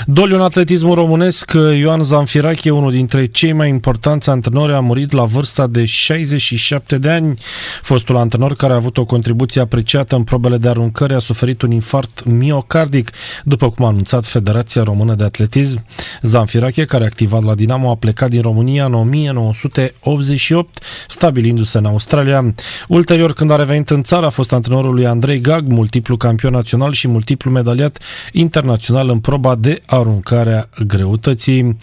Doliu 0.05 0.35
în 0.35 0.41
atletismul 0.41 0.95
românesc, 0.95 1.51
Ioan 1.77 2.03
Zanfirache, 2.03 2.69
unul 2.69 2.91
dintre 2.91 3.25
cei 3.25 3.53
mai 3.53 3.69
importanți 3.69 4.29
antrenori, 4.29 4.73
a 4.73 4.79
murit 4.79 5.11
la 5.11 5.23
vârsta 5.23 5.67
de 5.67 5.85
67 5.85 6.97
de 6.97 7.09
ani. 7.09 7.39
Fostul 7.81 8.15
antrenor 8.15 8.53
care 8.53 8.73
a 8.73 8.75
avut 8.75 8.97
o 8.97 9.05
contribuție 9.05 9.61
apreciată 9.61 10.15
în 10.15 10.23
probele 10.23 10.57
de 10.57 10.67
aruncări 10.67 11.13
a 11.13 11.19
suferit 11.19 11.61
un 11.61 11.71
infart 11.71 12.23
miocardic, 12.25 13.11
după 13.43 13.69
cum 13.69 13.85
a 13.85 13.87
anunțat 13.87 14.25
Federația 14.25 14.83
Română 14.83 15.15
de 15.15 15.23
Atletism. 15.23 15.85
Zanfirache, 16.21 16.85
care 16.85 17.03
a 17.03 17.05
activat 17.05 17.43
la 17.43 17.55
Dinamo, 17.55 17.89
a 17.89 17.95
plecat 17.95 18.29
din 18.29 18.41
România 18.41 18.85
în 18.85 18.93
1988, 18.93 20.83
stabilindu-se 21.07 21.77
în 21.77 21.85
Australia. 21.85 22.53
Ulterior, 22.87 23.33
când 23.33 23.51
a 23.51 23.55
revenit 23.55 23.89
în 23.89 24.03
țară, 24.03 24.25
a 24.25 24.29
fost 24.29 24.53
antrenorul 24.53 24.93
lui 24.93 25.05
Andrei 25.05 25.41
Gag, 25.41 25.67
multiplu 25.67 26.17
campion 26.17 26.51
național 26.51 26.91
și 26.91 27.07
multiplu 27.07 27.51
medaliat 27.51 27.99
internațional 28.31 29.09
în 29.09 29.19
proba 29.19 29.42
vorba 29.43 29.61
de 29.61 29.81
aruncarea 29.85 30.69
greutății. 30.87 31.77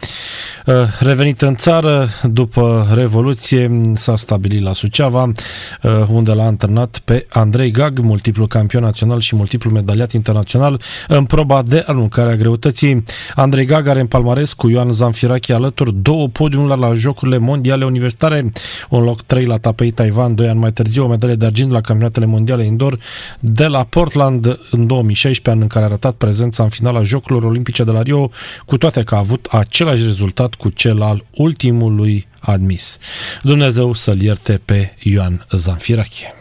Uh, 0.67 0.75
revenit 0.99 1.41
în 1.41 1.57
țară, 1.57 2.09
după 2.23 2.87
Revoluție, 2.95 3.81
s-a 3.95 4.17
stabilit 4.17 4.63
la 4.63 4.73
Suceava, 4.73 5.23
uh, 5.23 5.91
unde 6.09 6.33
l-a 6.33 6.45
antrenat 6.45 7.01
pe 7.05 7.27
Andrei 7.31 7.71
Gag, 7.71 7.99
multiplu 7.99 8.47
campion 8.47 8.83
național 8.83 9.21
și 9.21 9.37
multiplu 9.37 9.71
medaliat 9.71 10.13
internațional 10.13 10.81
în 11.09 11.25
proba 11.25 11.63
de 11.63 11.85
aruncarea 11.87 12.37
greutății. 12.37 13.05
Andrei 13.35 13.65
Gag 13.65 13.87
are 13.87 14.01
în 14.01 14.07
palmares 14.07 14.53
cu 14.53 14.69
Ioan 14.69 14.91
Zanfirachi 14.91 15.53
alături 15.53 15.95
două 15.95 16.29
podiumuri 16.29 16.81
la 16.81 16.95
Jocurile 16.95 17.39
Mondiale 17.39 17.85
Universitare, 17.85 18.51
un 18.89 19.03
loc 19.03 19.23
3 19.23 19.45
la 19.45 19.57
Tapei 19.57 19.91
Taiwan, 19.91 20.35
doi 20.35 20.49
ani 20.49 20.59
mai 20.59 20.73
târziu, 20.73 21.05
o 21.05 21.09
medalie 21.09 21.35
de 21.35 21.45
argint 21.45 21.71
la 21.71 21.81
campionatele 21.81 22.27
mondiale 22.27 22.65
indoor 22.65 22.99
de 23.41 23.67
la 23.67 23.85
Portland 23.85 24.59
în 24.71 24.87
2016, 24.87 25.51
an 25.51 25.61
în 25.61 25.67
care 25.67 25.85
a 25.85 25.89
arătat 25.89 26.15
prezența 26.15 26.63
în 26.63 26.69
finala 26.69 27.03
Jocurilor 27.03 27.50
Olimpice 27.51 27.85
de 27.85 27.91
la 27.91 28.03
Rio, 28.03 28.31
cu 28.67 28.77
toate 28.77 29.03
că 29.03 29.15
a 29.15 29.19
avut 29.19 29.47
același 29.51 30.05
rezultat 30.05 30.55
cu 30.55 30.69
cel 30.69 31.03
al 31.03 31.25
ultimului 31.31 32.27
admis. 32.41 32.99
Dumnezeu 33.43 33.93
să-l 33.93 34.21
ierte 34.21 34.61
pe 34.65 34.95
Ioan 34.99 35.47
Zanfirache. 35.51 36.35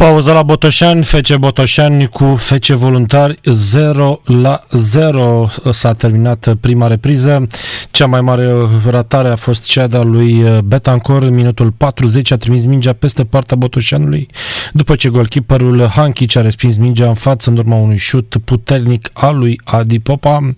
Pauză 0.00 0.32
la 0.32 0.42
Botoșani, 0.42 1.04
FC 1.04 1.36
Botoșani 1.36 2.06
cu 2.06 2.24
FC 2.36 2.66
Voluntari 2.66 3.38
0 3.44 4.20
la 4.24 4.60
0 4.70 5.50
s-a 5.70 5.92
terminat 5.92 6.54
prima 6.60 6.86
repriză. 6.86 7.46
Cea 7.90 8.06
mai 8.06 8.20
mare 8.20 8.48
ratare 8.90 9.28
a 9.28 9.36
fost 9.36 9.64
cea 9.64 9.86
de-a 9.86 10.02
lui 10.02 10.44
Betancor, 10.64 11.30
minutul 11.30 11.70
40 11.70 12.30
a 12.30 12.36
trimis 12.36 12.64
mingea 12.64 12.92
peste 12.92 13.24
partea 13.24 13.56
Botoșanului 13.56 14.28
după 14.72 14.94
ce 14.94 15.08
golkeeperul 15.08 15.86
Hankic 15.86 16.36
a 16.36 16.40
respins 16.40 16.76
mingea 16.76 17.08
în 17.08 17.14
față 17.14 17.50
în 17.50 17.56
urma 17.56 17.76
unui 17.76 17.96
șut 17.96 18.36
puternic 18.44 19.10
al 19.12 19.38
lui 19.38 19.60
Adi 19.64 19.98
Popa. 19.98 20.54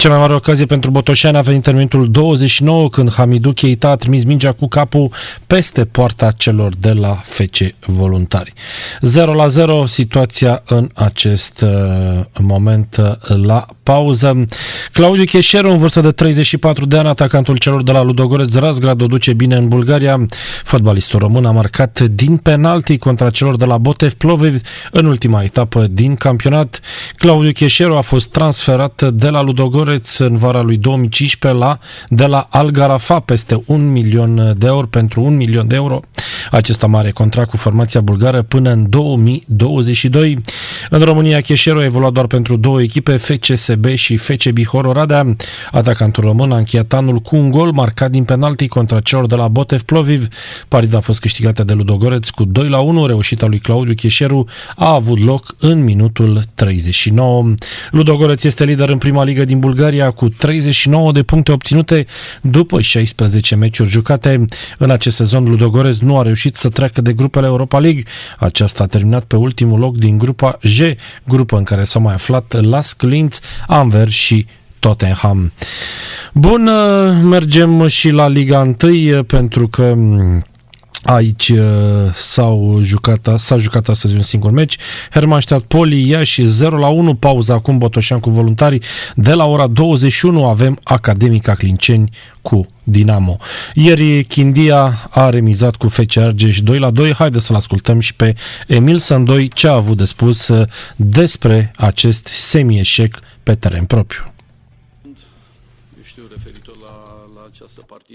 Cea 0.00 0.08
mai 0.08 0.18
mare 0.18 0.34
ocazie 0.34 0.66
pentru 0.66 0.90
Botoșani 0.90 1.36
a 1.36 1.40
venit 1.40 1.66
în 1.66 1.74
minutul 1.74 2.10
29 2.10 2.88
când 2.88 3.12
Hamidu 3.12 3.52
Keita 3.52 3.88
a 3.88 3.96
trimis 3.96 4.24
mingea 4.24 4.52
cu 4.52 4.68
capul 4.68 5.10
peste 5.46 5.84
poarta 5.84 6.30
celor 6.30 6.72
de 6.78 6.92
la 6.92 7.20
FC 7.22 7.56
Voluntari. 7.86 8.52
0 9.00 9.32
la 9.32 9.46
0 9.46 9.86
situația 9.86 10.62
în 10.66 10.88
acest 10.94 11.60
uh, 11.60 12.24
moment 12.38 12.96
uh, 12.96 13.36
la 13.44 13.66
pauză. 13.82 14.44
Claudiu 14.92 15.24
Cheșeru, 15.24 15.70
în 15.70 15.78
vârstă 15.78 16.00
de 16.00 16.10
34 16.10 16.86
de 16.86 16.96
ani, 16.96 17.08
atacantul 17.08 17.56
celor 17.56 17.82
de 17.82 17.92
la 17.92 18.02
Ludogoreț 18.02 18.54
Razgrad, 18.54 19.02
o 19.02 19.06
duce 19.06 19.32
bine 19.32 19.56
în 19.56 19.68
Bulgaria. 19.68 20.26
Fotbalistul 20.64 21.18
român 21.18 21.44
a 21.44 21.50
marcat 21.50 22.00
din 22.00 22.36
penalti 22.36 22.98
contra 22.98 23.30
celor 23.30 23.56
de 23.56 23.64
la 23.64 23.78
Botev 23.78 24.12
Plovev 24.12 24.60
în 24.90 25.06
ultima 25.06 25.42
etapă 25.42 25.86
din 25.90 26.14
campionat. 26.14 26.80
Claudiu 27.16 27.52
Cheșeru 27.52 27.96
a 27.96 28.00
fost 28.00 28.30
transferat 28.30 29.02
de 29.02 29.28
la 29.28 29.42
Ludogoreț 29.42 29.88
în 30.18 30.36
vara 30.36 30.60
lui 30.60 30.76
2015 30.76 31.60
la 31.60 31.78
de 32.08 32.26
la 32.26 32.46
Algarafa 32.50 33.20
peste 33.20 33.62
un 33.66 33.90
milion 33.92 34.54
de 34.58 34.66
euro 34.66 34.86
pentru 34.86 35.22
un 35.22 35.36
milion 35.36 35.66
de 35.66 35.74
euro. 35.74 36.00
Acesta 36.50 36.86
mare 36.86 37.10
contract 37.10 37.50
cu 37.50 37.56
formația 37.56 38.00
bulgară 38.00 38.42
până 38.42 38.70
în 38.70 38.88
2022. 38.88 40.38
În 40.90 41.00
România, 41.00 41.40
Cheșeru 41.40 41.78
a 41.78 41.84
evoluat 41.84 42.12
doar 42.12 42.26
pentru 42.26 42.56
două 42.56 42.82
echipe, 42.82 43.16
FCSB 43.16 43.86
și 43.86 44.16
FC 44.16 44.48
Bihor 44.48 44.84
Oradea. 44.84 45.36
Atacantul 45.72 46.24
român 46.24 46.52
a 46.52 46.56
încheiat 46.56 46.92
anul 46.92 47.18
cu 47.18 47.36
un 47.36 47.50
gol 47.50 47.72
marcat 47.72 48.10
din 48.10 48.24
penalti 48.24 48.68
contra 48.68 49.00
celor 49.00 49.26
de 49.26 49.34
la 49.34 49.48
Botev 49.48 49.82
Ploviv. 49.82 50.28
Partida 50.68 50.96
a 50.96 51.00
fost 51.00 51.20
câștigată 51.20 51.64
de 51.64 51.72
Ludogoreț 51.72 52.28
cu 52.28 52.44
2 52.44 52.68
la 52.68 52.78
1. 52.78 53.06
Reușita 53.06 53.46
lui 53.46 53.58
Claudiu 53.58 53.94
Cheșeru 53.94 54.48
a 54.76 54.94
avut 54.94 55.24
loc 55.24 55.54
în 55.58 55.84
minutul 55.84 56.42
39. 56.54 57.54
Ludogoreț 57.90 58.42
este 58.42 58.64
lider 58.64 58.88
în 58.88 58.98
prima 58.98 59.24
ligă 59.24 59.44
din 59.44 59.58
Bulgaria 59.58 59.78
cu 60.14 60.28
39 60.28 61.12
de 61.12 61.22
puncte 61.22 61.52
obținute 61.52 62.06
după 62.42 62.80
16 62.80 63.54
meciuri 63.54 63.88
jucate. 63.88 64.44
În 64.78 64.90
acest 64.90 65.16
sezon, 65.16 65.44
Ludogoreț 65.44 65.98
nu 65.98 66.18
a 66.18 66.22
reușit 66.22 66.56
să 66.56 66.68
treacă 66.68 67.00
de 67.00 67.12
grupele 67.12 67.46
Europa 67.46 67.78
League. 67.78 68.02
Aceasta 68.38 68.82
a 68.82 68.86
terminat 68.86 69.24
pe 69.24 69.36
ultimul 69.36 69.78
loc 69.78 69.96
din 69.96 70.18
grupa 70.18 70.58
J, 70.62 70.80
grupă 71.24 71.56
în 71.56 71.64
care 71.64 71.84
s-au 71.84 72.02
mai 72.02 72.14
aflat 72.14 72.60
Lask 72.60 73.02
Linz, 73.02 73.40
Anver 73.66 74.08
și 74.08 74.46
Tottenham. 74.78 75.52
Bun, 76.32 76.70
mergem 77.28 77.86
și 77.86 78.10
la 78.10 78.28
Liga 78.28 78.74
1 78.82 79.22
pentru 79.22 79.68
că 79.68 79.94
Aici 81.02 81.48
uh, 81.48 81.58
s-au 82.14 82.78
jucat, 82.82 83.28
s-a 83.36 83.56
jucat 83.56 83.88
astăzi 83.88 84.14
un 84.14 84.22
singur 84.22 84.50
meci. 84.50 84.76
Hermannstadt 85.10 85.64
Poli 85.64 86.08
ia 86.08 86.24
și 86.24 86.44
0 86.44 86.78
la 86.78 86.88
1 86.88 87.14
pauza 87.14 87.54
acum 87.54 87.78
Botoșan 87.78 88.20
cu 88.20 88.30
voluntarii. 88.30 88.82
De 89.14 89.32
la 89.32 89.44
ora 89.44 89.66
21 89.66 90.44
avem 90.44 90.78
Academica 90.82 91.54
Clinceni 91.54 92.10
cu 92.42 92.66
Dinamo. 92.82 93.36
Ieri 93.74 94.24
Chindia 94.24 95.08
a 95.10 95.30
remizat 95.30 95.76
cu 95.76 95.88
FC 95.88 96.16
Argeș 96.16 96.60
2 96.60 96.78
la 96.78 96.90
2. 96.90 97.12
Haideți 97.12 97.46
să-l 97.46 97.56
ascultăm 97.56 98.00
și 98.00 98.14
pe 98.14 98.34
Emil 98.66 98.98
Sandoi 98.98 99.48
ce 99.48 99.68
a 99.68 99.72
avut 99.72 99.96
de 99.96 100.04
spus 100.04 100.48
uh, 100.48 100.68
despre 100.96 101.70
acest 101.76 102.26
semi-eșec 102.26 103.18
pe 103.42 103.54
teren 103.54 103.84
propriu. 103.84 104.29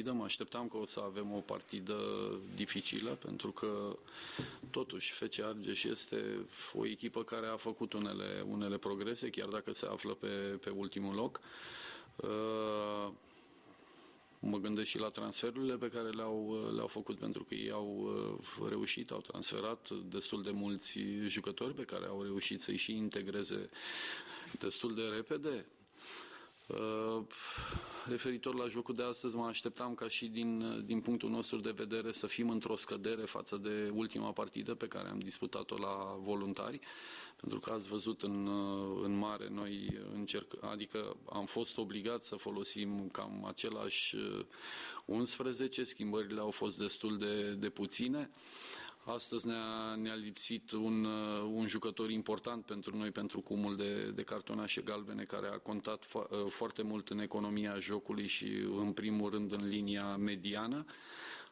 Partidă. 0.05 0.11
Mă 0.11 0.23
așteptam 0.23 0.67
că 0.67 0.77
o 0.77 0.85
să 0.85 1.01
avem 1.05 1.33
o 1.33 1.39
partidă 1.39 1.97
dificilă, 2.55 3.11
pentru 3.11 3.51
că 3.51 3.97
totuși 4.71 5.13
FC 5.13 5.39
Argeș 5.39 5.83
este 5.83 6.47
o 6.73 6.85
echipă 6.85 7.23
care 7.23 7.47
a 7.47 7.57
făcut 7.57 7.93
unele, 7.93 8.45
unele 8.47 8.77
progrese, 8.77 9.29
chiar 9.29 9.47
dacă 9.47 9.73
se 9.73 9.85
află 9.85 10.13
pe, 10.13 10.27
pe 10.61 10.69
ultimul 10.69 11.15
loc. 11.15 11.39
Uh, 12.15 13.11
mă 14.39 14.57
gândesc 14.57 14.89
și 14.89 14.99
la 14.99 15.09
transferurile 15.09 15.75
pe 15.75 15.89
care 15.89 16.09
le-au, 16.09 16.69
le-au 16.75 16.87
făcut 16.87 17.17
pentru 17.17 17.43
că 17.43 17.53
ei 17.55 17.71
au 17.71 17.87
uh, 18.59 18.67
reușit, 18.69 19.11
au 19.11 19.21
transferat 19.21 19.89
destul 19.89 20.41
de 20.41 20.51
mulți 20.51 20.99
jucători 21.27 21.73
pe 21.73 21.83
care 21.83 22.05
au 22.05 22.23
reușit 22.23 22.61
să-i 22.61 22.75
și 22.75 22.91
integreze 22.95 23.69
destul 24.59 24.95
de 24.95 25.01
repede. 25.01 25.65
Uh, 26.67 27.23
referitor 28.07 28.55
la 28.55 28.67
jocul 28.67 28.95
de 28.95 29.03
astăzi, 29.03 29.35
mă 29.35 29.45
așteptam 29.45 29.93
ca 29.93 30.07
și 30.07 30.25
din, 30.25 30.81
din 30.85 31.01
punctul 31.01 31.29
nostru 31.29 31.57
de 31.57 31.71
vedere 31.75 32.11
să 32.11 32.27
fim 32.27 32.49
într-o 32.49 32.75
scădere 32.75 33.21
față 33.21 33.57
de 33.57 33.91
ultima 33.93 34.31
partidă 34.31 34.75
pe 34.75 34.87
care 34.87 35.09
am 35.09 35.19
disputat-o 35.19 35.77
la 35.77 36.17
voluntari, 36.19 36.79
pentru 37.35 37.59
că 37.59 37.71
ați 37.71 37.87
văzut 37.87 38.21
în, 38.21 38.47
în 39.03 39.17
mare, 39.17 39.47
noi 39.49 39.99
încerc, 40.13 40.53
adică 40.71 41.15
am 41.29 41.45
fost 41.45 41.77
obligați 41.77 42.27
să 42.27 42.35
folosim 42.35 43.09
cam 43.11 43.45
același 43.47 44.15
11, 45.05 45.83
schimbările 45.83 46.39
au 46.39 46.51
fost 46.51 46.77
destul 46.77 47.17
de, 47.17 47.51
de 47.51 47.69
puține. 47.69 48.29
Astăzi 49.07 49.47
ne-a, 49.47 49.95
ne 49.95 50.15
lipsit 50.15 50.71
un, 50.71 51.03
uh, 51.03 51.51
un 51.53 51.67
jucător 51.67 52.09
important 52.09 52.65
pentru 52.65 52.97
noi, 52.97 53.11
pentru 53.11 53.39
cumul 53.41 53.75
de, 53.75 54.11
de 54.15 54.23
cartonașe 54.23 54.81
galbene, 54.81 55.23
care 55.23 55.47
a 55.47 55.57
contat 55.57 56.05
fo- 56.05 56.29
uh, 56.29 56.45
foarte 56.49 56.81
mult 56.81 57.09
în 57.09 57.19
economia 57.19 57.79
jocului 57.79 58.27
și, 58.27 58.45
în 58.77 58.93
primul 58.93 59.29
rând, 59.29 59.51
în 59.53 59.67
linia 59.67 60.15
mediană. 60.15 60.85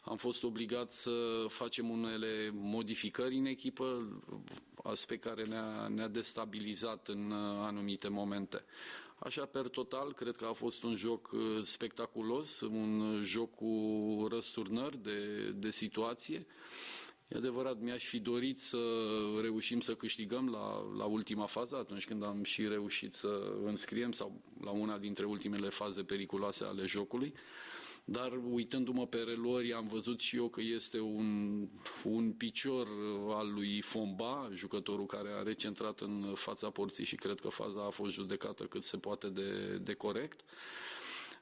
Am 0.02 0.18
fost 0.18 0.44
obligat 0.44 0.90
să 0.90 1.46
facem 1.48 1.90
unele 1.90 2.50
modificări 2.54 3.36
în 3.36 3.46
echipă, 3.46 4.08
aspect 4.84 5.24
care 5.24 5.44
ne-a, 5.44 5.88
ne 5.88 6.08
destabilizat 6.08 7.08
în 7.08 7.32
uh, 7.32 7.66
anumite 7.66 8.08
momente. 8.08 8.64
Așa, 9.18 9.46
per 9.46 9.68
total, 9.68 10.14
cred 10.14 10.36
că 10.36 10.46
a 10.46 10.54
fost 10.54 10.84
un 10.84 10.96
joc 10.96 11.30
spectaculos, 11.62 12.62
un 12.62 13.20
joc 13.24 13.56
cu 13.56 14.28
răsturnări 14.30 15.04
de, 15.04 15.50
de 15.56 15.70
situație. 15.70 16.46
E 17.34 17.38
adevărat, 17.38 17.80
mi-aș 17.80 18.06
fi 18.06 18.20
dorit 18.20 18.60
să 18.60 18.78
reușim 19.42 19.80
să 19.80 19.96
câștigăm 19.96 20.50
la, 20.50 20.96
la 20.98 21.06
ultima 21.06 21.46
fază, 21.46 21.76
atunci 21.76 22.06
când 22.06 22.24
am 22.24 22.44
și 22.44 22.68
reușit 22.68 23.14
să 23.14 23.54
înscriem, 23.64 24.12
sau 24.12 24.42
la 24.62 24.72
una 24.72 24.98
dintre 24.98 25.26
ultimele 25.26 25.70
faze 25.70 26.04
periculoase 26.04 26.64
ale 26.64 26.86
jocului. 26.86 27.34
Dar 28.06 28.40
uitându-mă 28.50 29.08
pe 29.08 29.18
relori, 29.18 29.74
am 29.74 29.88
văzut 29.88 30.20
și 30.20 30.36
eu 30.36 30.50
că 30.50 30.62
este 30.62 31.00
un, 31.00 31.60
un 32.04 32.32
picior 32.32 32.88
al 33.30 33.54
lui 33.54 33.82
Fomba, 33.82 34.50
jucătorul 34.54 35.06
care 35.06 35.30
a 35.30 35.44
recentrat 35.44 36.00
în 36.00 36.34
fața 36.36 36.70
porții 36.70 37.06
și 37.06 37.16
cred 37.16 37.40
că 37.40 37.50
faza 37.50 37.86
a 37.86 37.90
fost 37.90 38.14
judecată 38.14 38.64
cât 38.64 38.84
se 38.84 38.98
poate 38.98 39.28
de, 39.28 39.80
de 39.82 39.94
corect. 39.94 40.40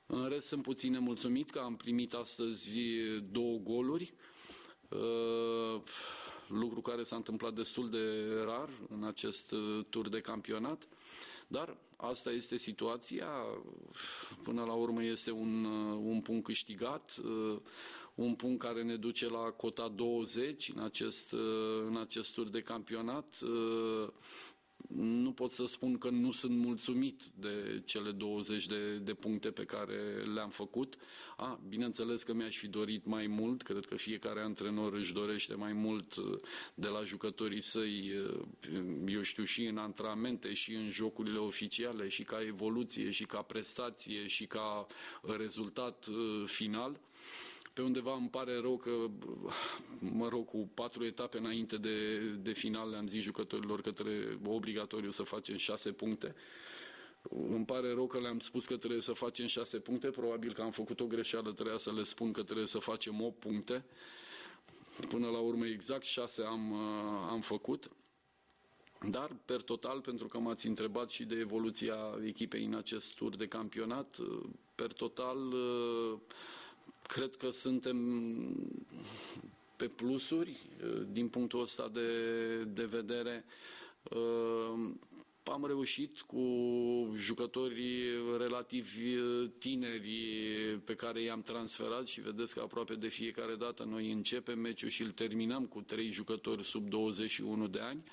În 0.05 0.29
rest, 0.29 0.47
sunt 0.47 0.61
puțin 0.61 0.91
nemulțumit 0.91 1.49
că 1.49 1.59
am 1.59 1.75
primit 1.75 2.13
astăzi 2.13 2.77
două 3.31 3.57
goluri. 3.57 4.13
Uh, 4.91 5.81
lucru 6.47 6.81
care 6.81 7.03
s-a 7.03 7.15
întâmplat 7.15 7.53
destul 7.53 7.89
de 7.89 7.97
rar 8.45 8.69
în 8.89 9.03
acest 9.03 9.51
uh, 9.51 9.85
tur 9.89 10.09
de 10.09 10.19
campionat. 10.19 10.87
Dar 11.47 11.77
asta 11.95 12.31
este 12.31 12.57
situația. 12.57 13.27
Până 14.43 14.63
la 14.63 14.73
urmă 14.73 15.03
este 15.03 15.31
un, 15.31 15.63
uh, 15.63 15.99
un 16.03 16.21
punct 16.21 16.45
câștigat, 16.45 17.21
un 18.15 18.35
punct 18.35 18.59
care 18.59 18.83
ne 18.83 18.95
duce 18.95 19.29
la 19.29 19.39
cota 19.39 19.87
20 19.95 20.71
în 20.75 20.83
acest, 20.83 21.31
în 21.87 21.97
acest 21.97 22.33
tur 22.33 22.47
de 22.47 22.61
campionat 22.61 23.35
nu 24.87 25.31
pot 25.31 25.51
să 25.51 25.65
spun 25.65 25.97
că 25.97 26.09
nu 26.09 26.31
sunt 26.31 26.57
mulțumit 26.57 27.21
de 27.35 27.81
cele 27.85 28.11
20 28.11 28.65
de, 28.65 28.97
de 28.97 29.13
puncte 29.13 29.51
pe 29.51 29.63
care 29.63 30.23
le-am 30.33 30.49
făcut. 30.49 30.97
A, 31.37 31.59
bineînțeles 31.67 32.23
că 32.23 32.33
mi-aș 32.33 32.57
fi 32.57 32.67
dorit 32.67 33.05
mai 33.05 33.27
mult, 33.27 33.61
cred 33.61 33.85
că 33.85 33.95
fiecare 33.95 34.41
antrenor 34.41 34.93
își 34.93 35.13
dorește 35.13 35.55
mai 35.55 35.73
mult 35.73 36.15
uh, 36.15 36.39
de 36.73 36.87
la 36.87 37.03
jucătorii 37.03 37.61
săi, 37.61 38.11
uh, 38.11 38.41
eu 39.07 39.21
știu, 39.21 39.43
și 39.43 39.65
în 39.65 39.77
antrenamente, 39.77 40.53
și 40.53 40.73
în 40.73 40.89
jocurile 40.89 41.37
oficiale, 41.37 42.07
și 42.07 42.23
ca 42.23 42.41
evoluție, 42.45 43.09
și 43.09 43.25
ca 43.25 43.41
prestație, 43.41 44.27
și 44.27 44.45
ca 44.45 44.87
rezultat 45.21 46.07
uh, 46.07 46.43
final. 46.45 46.99
Pe 47.73 47.81
undeva 47.81 48.15
îmi 48.15 48.29
pare 48.29 48.59
rău 48.59 48.77
că, 48.77 48.91
mă 49.99 50.27
rog, 50.27 50.45
cu 50.45 50.69
patru 50.73 51.05
etape 51.05 51.37
înainte 51.37 51.77
de, 51.77 52.17
de 52.17 52.51
final 52.51 52.89
le-am 52.89 53.07
zis 53.07 53.23
jucătorilor 53.23 53.81
că 53.81 53.91
trebuie 53.91 54.39
obligatoriu 54.45 55.11
să 55.11 55.23
facem 55.23 55.57
șase 55.57 55.91
puncte. 55.91 56.35
Îmi 57.29 57.65
pare 57.65 57.93
rău 57.93 58.07
că 58.07 58.19
le-am 58.19 58.39
spus 58.39 58.65
că 58.65 58.77
trebuie 58.77 59.01
să 59.01 59.13
facem 59.13 59.45
șase 59.45 59.79
puncte, 59.79 60.09
probabil 60.09 60.53
că 60.53 60.61
am 60.61 60.71
făcut 60.71 60.99
o 60.99 61.05
greșeală, 61.05 61.51
trebuia 61.51 61.77
să 61.77 61.93
le 61.93 62.03
spun 62.03 62.31
că 62.31 62.43
trebuie 62.43 62.65
să 62.65 62.77
facem 62.79 63.21
8 63.21 63.39
puncte. 63.39 63.85
Până 65.09 65.27
la 65.27 65.39
urmă 65.39 65.65
exact 65.65 66.03
șase 66.03 66.43
am, 66.43 66.73
am 67.29 67.41
făcut. 67.41 67.89
Dar, 69.09 69.35
per 69.45 69.61
total, 69.61 70.01
pentru 70.01 70.27
că 70.27 70.39
m-ați 70.39 70.67
întrebat 70.67 71.09
și 71.09 71.23
de 71.23 71.35
evoluția 71.35 71.95
echipei 72.25 72.65
în 72.65 72.73
acest 72.73 73.15
tur 73.15 73.35
de 73.35 73.47
campionat, 73.47 74.17
per 74.75 74.93
total 74.93 75.37
cred 77.11 77.35
că 77.35 77.49
suntem 77.49 77.97
pe 79.75 79.85
plusuri 79.87 80.59
din 81.11 81.27
punctul 81.27 81.61
ăsta 81.61 81.89
de, 81.93 82.07
de 82.63 82.85
vedere. 82.85 83.45
Am 85.43 85.65
reușit 85.65 86.21
cu 86.21 86.43
jucătorii 87.15 88.01
relativ 88.37 88.93
tineri 89.57 90.11
pe 90.85 90.95
care 90.95 91.21
i-am 91.21 91.41
transferat 91.41 92.07
și 92.07 92.21
vedeți 92.21 92.53
că 92.53 92.61
aproape 92.61 92.95
de 92.95 93.07
fiecare 93.07 93.55
dată 93.55 93.83
noi 93.83 94.11
începem 94.11 94.59
meciul 94.59 94.89
și 94.89 95.01
îl 95.01 95.11
terminăm 95.11 95.65
cu 95.65 95.81
trei 95.81 96.11
jucători 96.11 96.63
sub 96.63 96.89
21 96.89 97.67
de 97.67 97.79
ani. 97.79 98.03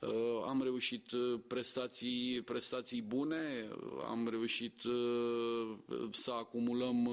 Uh, 0.00 0.42
am 0.46 0.62
reușit 0.62 1.10
uh, 1.10 1.40
prestații, 1.46 2.42
prestații 2.44 3.02
bune, 3.02 3.68
am 4.08 4.28
reușit 4.28 4.84
uh, 4.84 5.76
să 6.10 6.30
acumulăm 6.30 7.08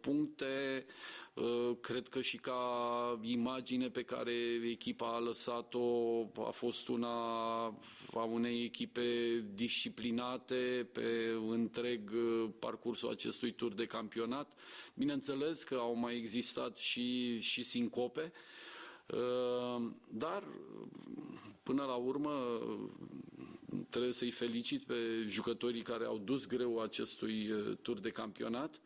puncte, 0.00 0.86
Cred 1.80 2.08
că 2.08 2.20
și 2.20 2.36
ca 2.36 3.18
imagine 3.22 3.88
pe 3.88 4.02
care 4.02 4.32
echipa 4.70 5.14
a 5.14 5.18
lăsat-o 5.18 6.20
a 6.46 6.50
fost 6.50 6.88
una 6.88 7.64
a 8.14 8.22
unei 8.30 8.64
echipe 8.64 9.44
disciplinate 9.54 10.88
pe 10.92 11.36
întreg 11.48 12.10
parcursul 12.58 13.10
acestui 13.10 13.52
tur 13.52 13.72
de 13.74 13.84
campionat. 13.86 14.52
Bineînțeles 14.94 15.62
că 15.62 15.74
au 15.74 15.94
mai 15.94 16.16
existat 16.16 16.76
și, 16.76 17.40
și 17.40 17.62
sincope, 17.62 18.32
dar 20.08 20.44
Până 21.66 21.84
la 21.84 21.94
urmă, 21.94 22.60
trebuie 23.88 24.12
să-i 24.12 24.30
felicit 24.30 24.82
pe 24.82 24.94
jucătorii 25.28 25.82
care 25.82 26.04
au 26.04 26.20
dus 26.24 26.46
greu 26.46 26.80
acestui 26.80 27.50
uh, 27.50 27.76
tur 27.82 27.98
de 27.98 28.10
campionat. 28.10 28.80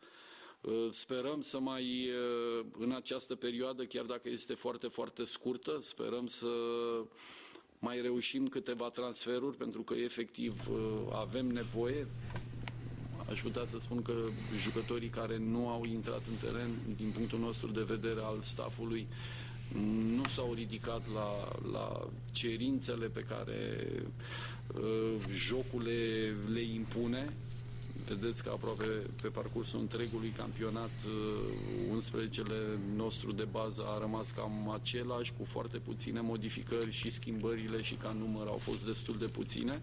Uh, 0.61 0.87
sperăm 0.91 1.41
să 1.41 1.59
mai, 1.59 1.83
uh, 2.09 2.65
în 2.77 2.91
această 2.91 3.35
perioadă, 3.35 3.83
chiar 3.83 4.05
dacă 4.05 4.29
este 4.29 4.53
foarte, 4.53 4.87
foarte 4.87 5.23
scurtă, 5.23 5.77
sperăm 5.81 6.27
să 6.27 6.47
mai 7.79 8.01
reușim 8.01 8.47
câteva 8.47 8.89
transferuri, 8.89 9.57
pentru 9.57 9.81
că 9.81 9.93
efectiv 9.93 10.53
avem 11.11 11.47
nevoie. 11.47 12.07
Aș 13.29 13.41
putea 13.41 13.65
să 13.65 13.77
spun 13.77 14.01
că 14.01 14.13
jucătorii 14.63 15.09
care 15.09 15.37
nu 15.37 15.67
au 15.67 15.83
intrat 15.83 16.21
în 16.29 16.49
teren, 16.49 16.69
din 16.97 17.11
punctul 17.11 17.39
nostru 17.39 17.67
de 17.67 17.83
vedere 17.83 18.19
al 18.19 18.39
staffului, 18.41 19.07
nu 20.15 20.23
s-au 20.29 20.53
ridicat 20.55 21.01
la, 21.13 21.29
la 21.71 22.07
cerințele 22.31 23.05
pe 23.05 23.25
care 23.29 23.59
uh, 24.67 25.13
jocul 25.35 25.81
le, 25.83 26.01
le 26.53 26.63
impune. 26.75 27.29
Vedeți 28.07 28.43
că 28.43 28.49
aproape 28.53 28.89
pe 29.21 29.27
parcursul 29.27 29.79
întregului 29.79 30.33
campionat 30.37 30.95
uh, 31.05 31.97
11-le 31.97 32.61
nostru 32.95 33.31
de 33.31 33.47
bază 33.51 33.81
a 33.85 33.99
rămas 33.99 34.27
cam 34.29 34.79
același, 34.81 35.31
cu 35.37 35.45
foarte 35.45 35.77
puține 35.77 36.19
modificări 36.21 36.91
și 36.91 37.09
schimbările 37.09 37.81
și 37.81 37.93
ca 37.93 38.15
număr 38.19 38.47
au 38.47 38.59
fost 38.61 38.85
destul 38.85 39.15
de 39.19 39.25
puține. 39.25 39.81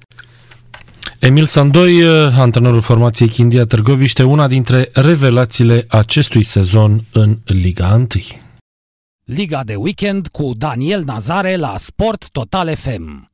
Emil 1.18 1.46
Sandoi, 1.46 2.02
uh, 2.02 2.38
antrenorul 2.38 2.80
formației 2.80 3.28
Chindia 3.28 3.66
Târgoviște, 3.66 4.22
una 4.22 4.46
dintre 4.46 4.90
revelațiile 4.92 5.84
acestui 5.88 6.42
sezon 6.42 7.04
în 7.12 7.38
Liga 7.44 7.94
1. 7.94 8.06
Liga 9.30 9.62
de 9.64 9.74
weekend 9.76 10.28
cu 10.28 10.52
Daniel 10.56 11.04
Nazare 11.04 11.56
la 11.56 11.78
Sport 11.78 12.30
Total 12.30 12.68
FM. 12.68 13.28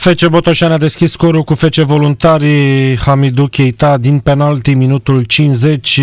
FC 0.00 0.26
Botoșani 0.26 0.72
a 0.72 0.78
deschis 0.78 1.10
scorul 1.10 1.42
cu 1.42 1.54
FC 1.54 1.74
Voluntarii 1.74 2.96
Hamidu 2.96 3.46
Keita 3.46 3.96
din 3.98 4.18
penalti 4.18 4.74
minutul 4.74 5.22
50 5.22 6.00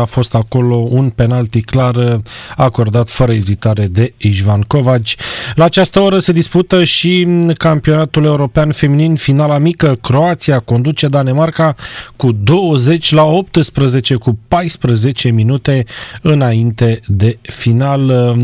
a 0.00 0.04
fost 0.04 0.34
acolo 0.34 0.76
un 0.76 1.10
penalti 1.10 1.60
clar 1.60 2.20
acordat 2.56 3.08
fără 3.08 3.32
ezitare 3.32 3.86
de 3.86 4.12
Ișvan 4.16 4.60
Covaci. 4.60 5.16
La 5.54 5.64
această 5.64 6.00
oră 6.00 6.18
se 6.18 6.32
dispută 6.32 6.84
și 6.84 7.28
campionatul 7.58 8.24
european 8.24 8.72
feminin 8.72 9.14
finala 9.14 9.58
mică. 9.58 9.98
Croația 10.02 10.58
conduce 10.58 11.08
Danemarca 11.08 11.74
cu 12.16 12.32
20 12.32 13.12
la 13.12 13.24
18 13.24 14.14
cu 14.14 14.38
14 14.48 15.30
minute 15.30 15.84
înainte 16.22 17.00
de 17.06 17.38
final. 17.42 18.34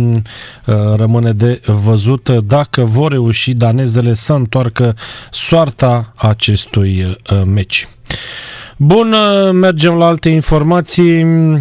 Rămâne 0.97 1.33
de 1.33 1.61
văzut 1.85 2.29
dacă 2.29 2.85
vor 2.85 3.11
reuși 3.11 3.53
danezele 3.53 4.15
să 4.15 4.33
întoarcă 4.33 4.89
soarta 5.31 6.13
acestui 6.17 7.05
uh, 7.05 7.43
meci. 7.45 7.89
Bun, 8.77 9.13
uh, 9.13 9.53
mergem 9.53 9.95
la 9.95 10.07
alte 10.07 10.29
informații 10.29 11.23
uh, 11.23 11.61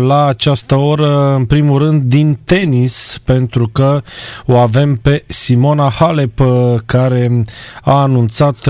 la 0.00 0.26
această 0.26 0.74
oră, 0.74 1.34
în 1.34 1.44
primul 1.44 1.78
rând 1.78 2.02
din 2.02 2.38
tenis, 2.44 3.20
pentru 3.24 3.68
că 3.68 4.02
o 4.46 4.56
avem 4.56 4.96
pe 4.96 5.24
Simona 5.26 5.88
Halep, 5.88 6.40
care 6.86 7.44
a 7.82 8.00
anunțat 8.00 8.68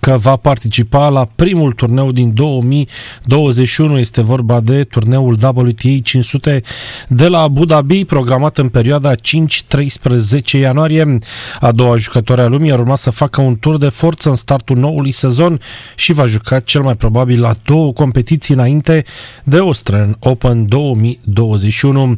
că 0.00 0.16
va 0.16 0.36
participa 0.36 1.08
la 1.08 1.28
primul 1.34 1.72
turneu 1.72 2.12
din 2.12 2.34
2021. 2.34 3.98
Este 3.98 4.22
vorba 4.22 4.60
de 4.60 4.84
turneul 4.84 5.32
WTA 5.42 6.00
500 6.02 6.62
de 7.08 7.28
la 7.28 7.40
Abu 7.40 7.64
Dhabi, 7.64 8.04
programat 8.04 8.58
în 8.58 8.68
perioada 8.68 9.14
5-13 9.14 9.18
ianuarie. 10.50 11.18
A 11.60 11.72
doua 11.72 11.96
jucătoare 11.96 12.42
a 12.42 12.46
lumii 12.46 12.72
ar 12.72 12.78
urma 12.78 12.96
să 12.96 13.10
facă 13.10 13.40
un 13.40 13.56
tur 13.56 13.78
de 13.78 13.88
forță 13.88 14.28
în 14.28 14.36
startul 14.36 14.76
noului 14.76 15.12
sezon 15.12 15.60
și 15.96 16.12
va 16.12 16.26
juca 16.26 16.60
cel 16.60 16.82
mai 16.82 16.96
probabil 16.96 17.40
la 17.40 17.54
două 17.64 17.92
competiții 17.92 18.54
înainte 18.54 19.04
de 19.44 19.58
Australian 19.58 20.16
Open 20.20 20.66
2021. 20.66 22.16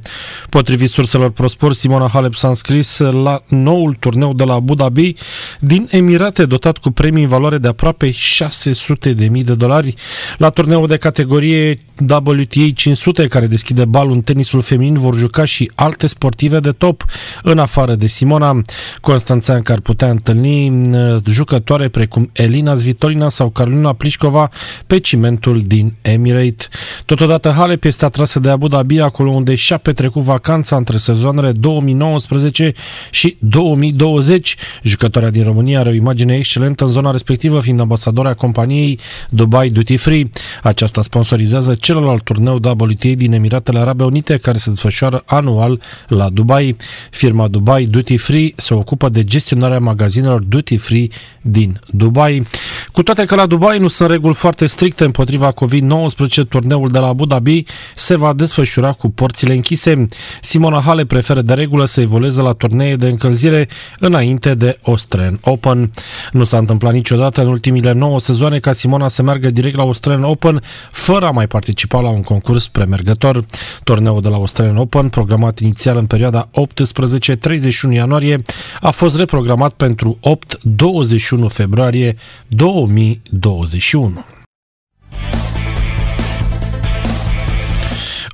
Potrivit 0.50 0.90
surselor 0.90 1.30
ProSport, 1.30 1.76
Simona 1.76 2.08
Halep 2.08 2.34
s-a 2.34 2.48
înscris 2.48 2.98
la 2.98 3.42
noul 3.48 3.96
turneu 4.00 4.32
de 4.32 4.44
la 4.44 4.54
Abu 4.54 4.74
Dhabi 4.74 5.14
din 5.60 5.88
Emirate, 5.90 6.44
dotat 6.44 6.78
cu 6.78 6.90
premii 6.90 7.22
în 7.22 7.28
valoare 7.28 7.57
de 7.58 7.68
aproape 7.68 8.10
600 8.10 9.12
de 9.12 9.26
mii 9.26 9.44
de 9.44 9.54
dolari 9.54 9.94
la 10.38 10.50
turneul 10.50 10.86
de 10.86 10.96
categorie 10.96 11.78
WTA 12.00 12.70
500 12.74 13.26
care 13.26 13.46
deschide 13.46 13.84
balul 13.84 14.12
în 14.12 14.20
tenisul 14.20 14.60
feminin 14.60 14.94
vor 14.94 15.14
juca 15.16 15.44
și 15.44 15.70
alte 15.74 16.06
sportive 16.06 16.60
de 16.60 16.72
top 16.72 17.04
în 17.42 17.58
afară 17.58 17.94
de 17.94 18.06
Simona. 18.06 18.62
Constanțean 19.00 19.62
ar 19.64 19.80
putea 19.80 20.10
întâlni 20.10 20.68
uh, 20.68 21.16
jucătoare 21.26 21.88
precum 21.88 22.30
Elina 22.32 22.74
Svitolina 22.74 23.28
sau 23.28 23.48
Carolina 23.48 23.92
Plișcova 23.92 24.50
pe 24.86 24.98
cimentul 24.98 25.62
din 25.66 25.94
Emirate. 26.02 26.66
Totodată 27.04 27.50
Halep 27.50 27.84
este 27.84 28.04
atrasă 28.04 28.40
de 28.40 28.50
Abu 28.50 28.68
Dhabi, 28.68 29.00
acolo 29.00 29.30
unde 29.30 29.54
și-a 29.54 29.76
petrecut 29.76 30.22
vacanța 30.22 30.76
între 30.76 30.96
sezoanele 30.96 31.52
2019 31.52 32.72
și 33.10 33.36
2020. 33.38 34.56
Jucătoarea 34.82 35.30
din 35.30 35.44
România 35.44 35.80
are 35.80 35.88
o 35.88 35.92
imagine 35.92 36.36
excelentă 36.36 36.84
în 36.84 36.90
zona 36.90 37.10
respectivă, 37.10 37.47
fiind 37.56 37.80
ambasadoarea 37.80 38.34
companiei 38.34 38.98
Dubai 39.28 39.68
Duty 39.68 39.96
Free. 39.96 40.30
Aceasta 40.62 41.02
sponsorizează 41.02 41.74
celălalt 41.74 42.22
turneu 42.22 42.54
WTA 42.54 43.12
din 43.14 43.32
Emiratele 43.32 43.78
Arabe 43.78 44.04
Unite 44.04 44.36
care 44.36 44.58
se 44.58 44.70
desfășoară 44.70 45.22
anual 45.26 45.80
la 46.08 46.28
Dubai. 46.28 46.76
Firma 47.10 47.48
Dubai 47.48 47.84
Duty 47.84 48.16
Free 48.16 48.52
se 48.56 48.74
ocupă 48.74 49.08
de 49.08 49.24
gestionarea 49.24 49.78
magazinelor 49.78 50.40
Duty 50.40 50.76
Free 50.76 51.08
din 51.42 51.80
Dubai. 51.90 52.42
Cu 52.92 53.02
toate 53.02 53.24
că 53.24 53.34
la 53.34 53.46
Dubai 53.46 53.78
nu 53.78 53.88
sunt 53.88 54.10
reguli 54.10 54.34
foarte 54.34 54.66
stricte 54.66 55.04
împotriva 55.04 55.52
COVID-19, 55.52 56.48
turneul 56.48 56.88
de 56.88 56.98
la 56.98 57.06
Abu 57.06 57.26
Dhabi 57.26 57.64
se 57.94 58.16
va 58.16 58.32
desfășura 58.32 58.92
cu 58.92 59.10
porțile 59.10 59.54
închise. 59.54 60.06
Simona 60.40 60.80
Hale 60.80 61.04
preferă 61.04 61.42
de 61.42 61.54
regulă 61.54 61.84
să 61.84 62.00
evolueze 62.00 62.42
la 62.42 62.52
turnee 62.52 62.96
de 62.96 63.08
încălzire 63.08 63.68
înainte 63.98 64.54
de 64.54 64.78
Australian 64.82 65.38
Open. 65.42 65.90
Nu 66.32 66.44
s-a 66.44 66.58
întâmplat 66.58 66.92
niciodată 66.92 67.37
în 67.40 67.48
ultimile 67.48 67.92
9 67.92 68.20
sezoane 68.20 68.58
ca 68.58 68.72
Simona 68.72 69.08
să 69.08 69.22
meargă 69.22 69.50
direct 69.50 69.76
la 69.76 69.82
Australian 69.82 70.24
Open 70.24 70.62
fără 70.90 71.26
a 71.26 71.30
mai 71.30 71.46
participa 71.46 72.00
la 72.00 72.08
un 72.08 72.22
concurs 72.22 72.68
premergător. 72.68 73.44
Turneul 73.84 74.20
de 74.20 74.28
la 74.28 74.36
Australian 74.36 74.76
Open, 74.76 75.08
programat 75.08 75.58
inițial 75.58 75.96
în 75.96 76.06
perioada 76.06 76.48
18-31 77.90 77.92
ianuarie, 77.92 78.42
a 78.80 78.90
fost 78.90 79.16
reprogramat 79.16 79.72
pentru 79.72 80.18
8-21 81.46 81.46
februarie 81.48 82.16
2021. 82.48 84.24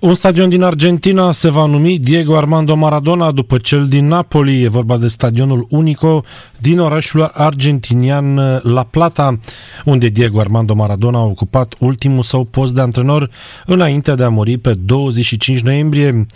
Un 0.05 0.15
stadion 0.15 0.49
din 0.49 0.63
Argentina 0.63 1.33
se 1.33 1.51
va 1.51 1.67
numi 1.67 1.99
Diego 1.99 2.37
Armando 2.37 2.75
Maradona 2.75 3.31
după 3.31 3.59
cel 3.59 3.87
din 3.87 4.07
Napoli. 4.07 4.63
E 4.63 4.69
vorba 4.69 4.97
de 4.97 5.09
stadionul 5.09 5.67
Unico 5.71 6.25
din 6.61 6.79
orașul 6.79 7.31
argentinian 7.35 8.35
La 8.63 8.83
Plata, 8.91 9.41
unde 9.85 10.09
Diego 10.09 10.41
Armando 10.41 10.75
Maradona 10.75 11.19
a 11.19 11.25
ocupat 11.25 11.75
ultimul 11.79 12.23
său 12.23 12.45
post 12.45 12.75
de 12.75 12.81
antrenor 12.81 13.31
înainte 13.67 14.15
de 14.15 14.23
a 14.25 14.29
muri 14.29 14.57
pe 14.57 14.75
25 14.75 15.61
noiembrie. 15.61 16.27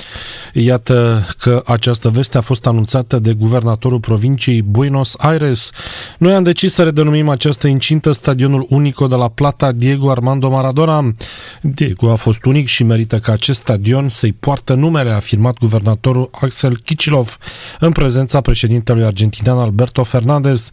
Iată 0.53 1.27
că 1.39 1.63
această 1.67 2.11
veste 2.11 2.39
a 2.39 2.41
fost 2.41 2.67
anunțată 2.67 3.19
de 3.19 3.33
guvernatorul 3.33 4.01
provinciei 4.01 4.63
Buenos 4.63 5.15
Aires. 5.19 5.71
Noi 6.19 6.35
am 6.35 6.43
decis 6.43 6.73
să 6.73 6.83
redenumim 6.83 7.29
această 7.29 7.67
incintă 7.67 8.13
stadionul 8.13 8.67
Unico 8.69 9.07
de 9.07 9.15
La 9.15 9.29
Plata 9.29 9.73
Diego 9.73 10.11
Armando 10.11 10.51
Maradona. 10.51 11.13
Diego 11.61 12.11
a 12.11 12.17
fost 12.17 12.45
unic 12.45 12.67
și 12.67 12.85
merită 12.85 13.19
ca 13.19 13.33
acest 13.33 13.58
stadion 13.59 14.09
să-i 14.09 14.33
poartă 14.33 14.75
numele, 14.75 15.11
a 15.11 15.15
afirmat 15.15 15.57
guvernatorul 15.59 16.31
Axel 16.41 16.77
Kicilov 16.77 17.37
în 17.81 17.93
prezența 17.93 18.41
președintelui 18.41 19.05
argentinian 19.05 19.59
Alberto 19.59 20.05
Fernandez. 20.05 20.71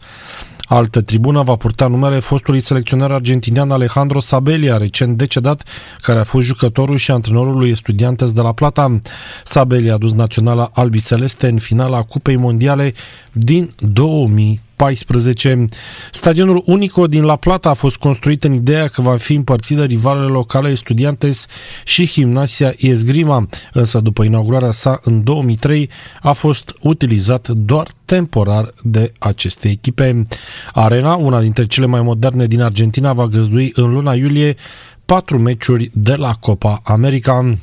Altă 0.68 1.00
tribună 1.00 1.42
va 1.42 1.56
purta 1.56 1.86
numele 1.86 2.18
fostului 2.18 2.60
selecționer 2.60 3.10
argentinian 3.10 3.70
Alejandro 3.70 4.20
Sabelia, 4.20 4.76
recent 4.76 5.16
decedat, 5.16 5.62
care 6.00 6.18
a 6.18 6.24
fost 6.24 6.46
jucătorul 6.46 6.96
și 6.96 7.10
antrenorul 7.10 7.58
lui 7.58 7.70
Estudiantes 7.70 8.32
de 8.32 8.40
la 8.40 8.52
Plata. 8.52 9.00
Sabelia 9.44 9.94
a 9.94 9.98
dus 9.98 10.12
naționala 10.12 10.70
albiceleste 10.74 11.48
în 11.48 11.58
finala 11.58 12.02
Cupei 12.02 12.36
Mondiale 12.36 12.94
din 13.32 13.74
2000. 13.78 14.65
14. 14.76 15.64
Stadionul 16.12 16.62
Unico 16.66 17.06
din 17.06 17.24
La 17.24 17.36
Plata 17.36 17.68
a 17.68 17.74
fost 17.74 17.96
construit 17.96 18.44
în 18.44 18.52
ideea 18.52 18.88
că 18.88 19.02
va 19.02 19.16
fi 19.16 19.34
împărțit 19.34 19.76
de 19.76 19.84
rivalele 19.84 20.26
locale 20.26 20.68
Estudiantes 20.68 21.46
și 21.84 22.06
Gimnasia 22.06 22.72
Esgrima, 22.76 23.48
însă 23.72 24.00
după 24.00 24.22
inaugurarea 24.22 24.70
sa 24.70 24.98
în 25.02 25.24
2003 25.24 25.90
a 26.22 26.32
fost 26.32 26.74
utilizat 26.80 27.48
doar 27.48 27.86
temporar 28.04 28.72
de 28.82 29.12
aceste 29.18 29.68
echipe. 29.68 30.26
Arena, 30.72 31.14
una 31.14 31.40
dintre 31.40 31.66
cele 31.66 31.86
mai 31.86 32.02
moderne 32.02 32.46
din 32.46 32.60
Argentina, 32.60 33.12
va 33.12 33.26
găzdui 33.26 33.72
în 33.74 33.92
luna 33.92 34.14
iulie 34.14 34.56
patru 35.04 35.38
meciuri 35.38 35.90
de 35.94 36.14
la 36.14 36.32
Copa 36.40 36.80
America. 36.84 37.58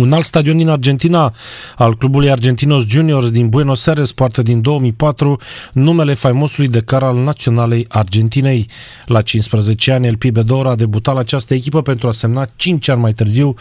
Un 0.00 0.12
alt 0.12 0.24
stadion 0.24 0.56
din 0.56 0.68
Argentina, 0.68 1.34
al 1.76 1.96
clubului 1.96 2.30
Argentinos 2.30 2.84
Juniors 2.86 3.30
din 3.30 3.48
Buenos 3.48 3.86
Aires, 3.86 4.12
poartă 4.12 4.42
din 4.42 4.60
2004 4.60 5.40
numele 5.72 6.14
faimosului 6.14 6.68
de 6.68 6.80
car 6.80 7.02
al 7.02 7.16
naționalei 7.16 7.86
Argentinei. 7.88 8.68
La 9.06 9.22
15 9.22 9.92
ani, 9.92 10.06
El 10.06 10.16
Pibedor 10.16 10.66
a 10.66 10.74
debutat 10.74 11.14
la 11.14 11.20
această 11.20 11.54
echipă 11.54 11.82
pentru 11.82 12.08
a 12.08 12.12
semna 12.12 12.48
5 12.56 12.88
ani 12.88 13.00
mai 13.00 13.12
târziu 13.12 13.54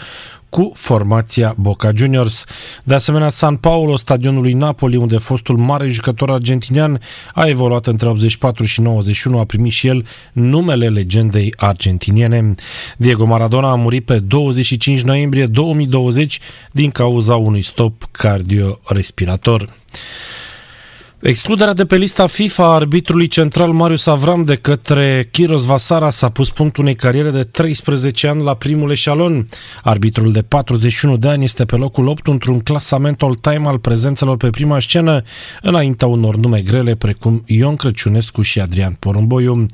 cu 0.53 0.71
formația 0.75 1.55
Boca 1.57 1.91
Juniors. 1.95 2.45
De 2.83 2.93
asemenea, 2.93 3.29
San 3.29 3.55
Paulo, 3.55 3.97
stadionul 3.97 4.41
lui 4.41 4.53
Napoli, 4.53 4.95
unde 4.95 5.17
fostul 5.17 5.57
mare 5.57 5.87
jucător 5.89 6.29
argentinian 6.29 7.01
a 7.33 7.47
evoluat 7.47 7.87
între 7.87 8.07
84 8.07 8.65
și 8.65 8.81
91, 8.81 9.39
a 9.39 9.45
primit 9.45 9.71
și 9.71 9.87
el 9.87 10.05
numele 10.33 10.89
legendei 10.89 11.53
argentiniene. 11.57 12.55
Diego 12.97 13.25
Maradona 13.25 13.71
a 13.71 13.75
murit 13.75 14.05
pe 14.05 14.19
25 14.19 15.01
noiembrie 15.01 15.45
2020 15.45 16.39
din 16.71 16.89
cauza 16.89 17.35
unui 17.35 17.61
stop 17.61 18.07
cardiorespirator. 18.11 19.69
Excluderea 21.25 21.73
de 21.73 21.85
pe 21.85 21.95
lista 21.95 22.27
FIFA 22.27 22.63
a 22.63 22.73
arbitrului 22.73 23.27
central 23.27 23.71
Marius 23.71 24.05
Avram 24.05 24.43
de 24.43 24.55
către 24.55 25.27
Kiros 25.31 25.65
Vasara 25.65 26.09
s-a 26.09 26.29
pus 26.29 26.49
punct 26.49 26.77
unei 26.77 26.95
cariere 26.95 27.29
de 27.29 27.43
13 27.43 28.27
ani 28.27 28.41
la 28.41 28.53
primul 28.53 28.91
eșalon. 28.91 29.47
Arbitrul 29.83 30.31
de 30.31 30.41
41 30.41 31.17
de 31.17 31.27
ani 31.27 31.43
este 31.43 31.65
pe 31.65 31.75
locul 31.75 32.07
8 32.07 32.27
într-un 32.27 32.59
clasament 32.59 33.21
all-time 33.21 33.67
al 33.67 33.77
prezențelor 33.77 34.37
pe 34.37 34.49
prima 34.49 34.79
scenă, 34.79 35.21
înaintea 35.61 36.07
unor 36.07 36.35
nume 36.35 36.61
grele 36.61 36.95
precum 36.95 37.43
Ion 37.45 37.75
Crăciunescu 37.75 38.41
și 38.41 38.59
Adrian 38.59 38.93
Porumboiu. 38.99 39.65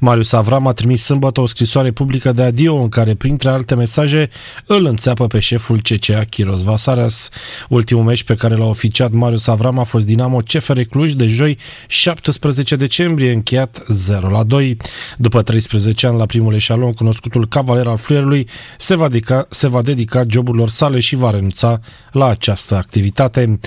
Marius 0.00 0.32
Avram 0.32 0.66
a 0.66 0.72
trimis 0.72 1.02
sâmbătă 1.02 1.40
o 1.40 1.46
scrisoare 1.46 1.90
publică 1.90 2.32
de 2.32 2.42
adio 2.42 2.74
în 2.74 2.88
care, 2.88 3.14
printre 3.14 3.50
alte 3.50 3.74
mesaje, 3.74 4.30
îl 4.66 4.84
înțeapă 4.84 5.26
pe 5.26 5.38
șeful 5.38 5.80
CCA 5.80 6.24
Kiros 6.24 6.62
Vasaras. 6.62 7.28
Ultimul 7.68 8.04
meci 8.04 8.22
pe 8.22 8.34
care 8.34 8.54
l-a 8.54 8.66
oficiat 8.66 9.10
Marius 9.10 9.46
Avram 9.46 9.78
a 9.78 9.82
fost 9.82 10.06
Dinamo 10.06 10.38
CFR 10.38 10.80
Cluj 10.80 10.97
Cluj 10.98 11.12
de 11.12 11.26
joi 11.26 11.58
17 11.86 12.76
decembrie, 12.76 13.32
încheiat 13.32 13.84
0 13.88 14.28
la 14.28 14.42
2. 14.42 14.76
După 15.16 15.42
13 15.42 16.06
ani 16.06 16.18
la 16.18 16.26
primul 16.26 16.54
eșalon, 16.54 16.92
cunoscutul 16.92 17.46
cavaler 17.46 17.86
al 17.86 17.96
fluierului 17.96 18.48
se 18.78 18.96
va, 18.96 19.08
dedica, 19.08 19.46
se 19.50 19.68
va 19.68 19.82
dedica 19.82 20.22
joburilor 20.28 20.68
sale 20.68 21.00
și 21.00 21.16
va 21.16 21.30
renunța 21.30 21.80
la 22.12 22.26
această 22.26 22.74
activitate. 22.74 23.58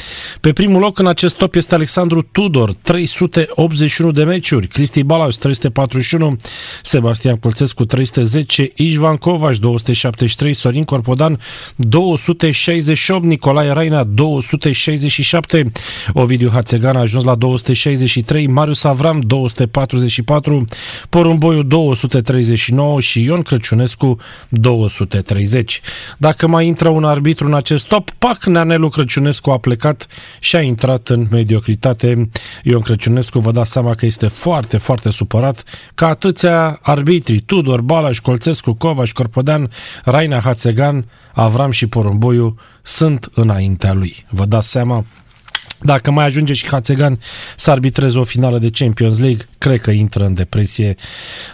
Pe 0.42 0.54
primul 0.54 0.80
loc 0.80 1.00
în 1.00 1.08
acest 1.08 1.36
top 1.36 1.56
este 1.56 1.76
Alexandru 1.76 2.22
Tudor, 2.22 2.74
381 2.82 4.12
de 4.12 4.24
meciuri, 4.24 4.68
Cristi 4.68 5.04
Balaș 5.04 5.36
341, 5.36 6.36
Sebastian 6.84 7.36
Colțescu 7.36 7.86
310, 7.86 8.72
Ișvan 8.76 9.16
Covaș 9.16 9.60
273, 9.60 10.54
Sorin 10.54 10.84
Corpodan 10.84 11.40
268, 11.76 13.24
Nicolae 13.24 13.72
Raina 13.72 14.04
267, 14.04 15.72
Ovidiu 16.14 16.50
Hațegan 16.50 16.96
a 16.96 17.00
ajuns 17.00 17.21
la 17.24 17.36
263, 17.36 18.48
Marius 18.48 18.84
Avram 18.84 19.20
244, 19.20 20.64
Porumboiu 21.10 21.64
239 21.64 23.00
și 23.00 23.24
Ion 23.24 23.42
Crăciunescu 23.42 24.18
230. 24.50 25.82
Dacă 26.18 26.48
mai 26.48 26.68
intră 26.68 26.90
un 26.90 27.04
arbitru 27.04 27.46
în 27.46 27.54
acest 27.54 27.88
top, 27.88 28.10
pac, 28.10 28.46
Neanelu 28.46 28.90
Crăciunescu 28.90 29.52
a 29.52 29.58
plecat 29.58 30.08
și 30.40 30.56
a 30.56 30.62
intrat 30.62 31.08
în 31.08 31.28
mediocritate. 31.32 32.30
Ion 32.64 32.82
Crăciunescu 32.82 33.40
vă 33.40 33.52
dați 33.52 33.72
seama 33.72 33.94
că 33.94 34.06
este 34.06 34.28
foarte, 34.28 34.78
foarte 34.78 35.12
supărat 35.12 35.64
ca 35.96 36.08
atâția 36.08 36.80
arbitri, 36.82 37.40
Tudor, 37.40 37.82
Balaș, 37.82 38.20
Colțescu, 38.20 38.74
Covaș, 38.74 39.12
Corpodean, 39.12 39.70
Raina 40.04 40.40
Hațegan, 40.40 41.06
Avram 41.34 41.72
și 41.72 41.88
Porumboiu 41.88 42.56
sunt 42.82 43.30
înaintea 43.34 43.94
lui. 43.94 44.26
Vă 44.30 44.46
dați 44.46 44.70
seama? 44.70 45.06
Dacă 45.82 46.12
mai 46.12 46.26
ajunge 46.26 46.54
și 46.54 46.68
Hațegan 46.68 47.20
să 47.56 47.72
arbitreze 47.72 48.18
o 48.18 48.24
finală 48.24 48.58
de 48.58 48.70
Champions 48.70 49.20
League, 49.20 49.46
cred 49.58 49.82
că 49.82 49.92
intră 49.92 50.26
în 50.26 50.34
depresie. 50.34 50.96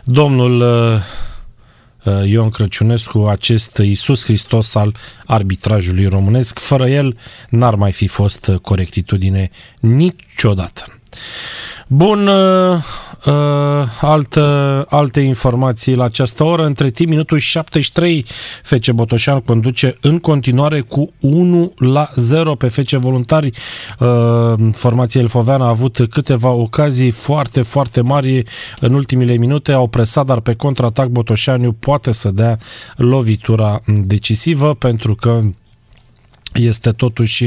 Domnul 0.04 0.62
uh, 0.62 2.14
uh, 2.14 2.30
Ion 2.30 2.50
Crăciunescu, 2.50 3.28
acest 3.28 3.78
Iisus 3.78 4.24
Hristos 4.24 4.76
al 4.76 4.96
arbitrajului 5.26 6.06
românesc. 6.06 6.60
Fără 6.60 6.88
el 6.88 7.18
n-ar 7.50 7.76
mai 7.76 7.92
fi 7.92 8.08
fost 8.08 8.52
corectitudine 8.62 9.50
niciodată. 9.80 11.00
Bun, 11.88 12.30
uh, 13.26 13.78
uh, 13.78 13.88
altă, 14.02 14.86
alte 14.90 15.20
informații 15.20 15.96
la 15.96 16.04
această 16.04 16.44
oră. 16.44 16.66
Între 16.66 16.90
timp, 16.90 17.10
minutul 17.10 17.38
73, 17.38 18.26
FC 18.64 18.92
Botoșan 18.92 19.40
conduce 19.40 19.98
în 20.02 20.20
continuare 20.20 20.82
cu 20.82 21.14
1 21.20 21.74
la 21.78 22.10
0 22.16 22.56
pe 22.56 22.68
FC 22.68 22.90
Voluntari. 22.90 23.50
Uh, 24.00 24.54
formația 24.74 25.22
Elfoveană 25.22 25.64
a 25.64 25.68
avut 25.68 26.08
câteva 26.10 26.50
ocazii 26.50 27.12
foarte, 27.12 27.62
foarte 27.62 28.02
mari 28.02 28.44
în 28.80 28.94
ultimile 28.94 29.36
minute. 29.36 29.72
Au 29.72 29.88
presat, 29.88 30.26
dar 30.26 30.40
pe 30.40 30.54
contraatac 30.54 31.08
Botoșaniu 31.08 31.72
poate 31.72 32.12
să 32.12 32.32
dea 32.32 32.58
lovitura 32.96 33.82
decisivă 33.86 34.74
pentru 34.74 35.16
că 35.16 35.42
este 36.54 36.92
totuși 36.92 37.46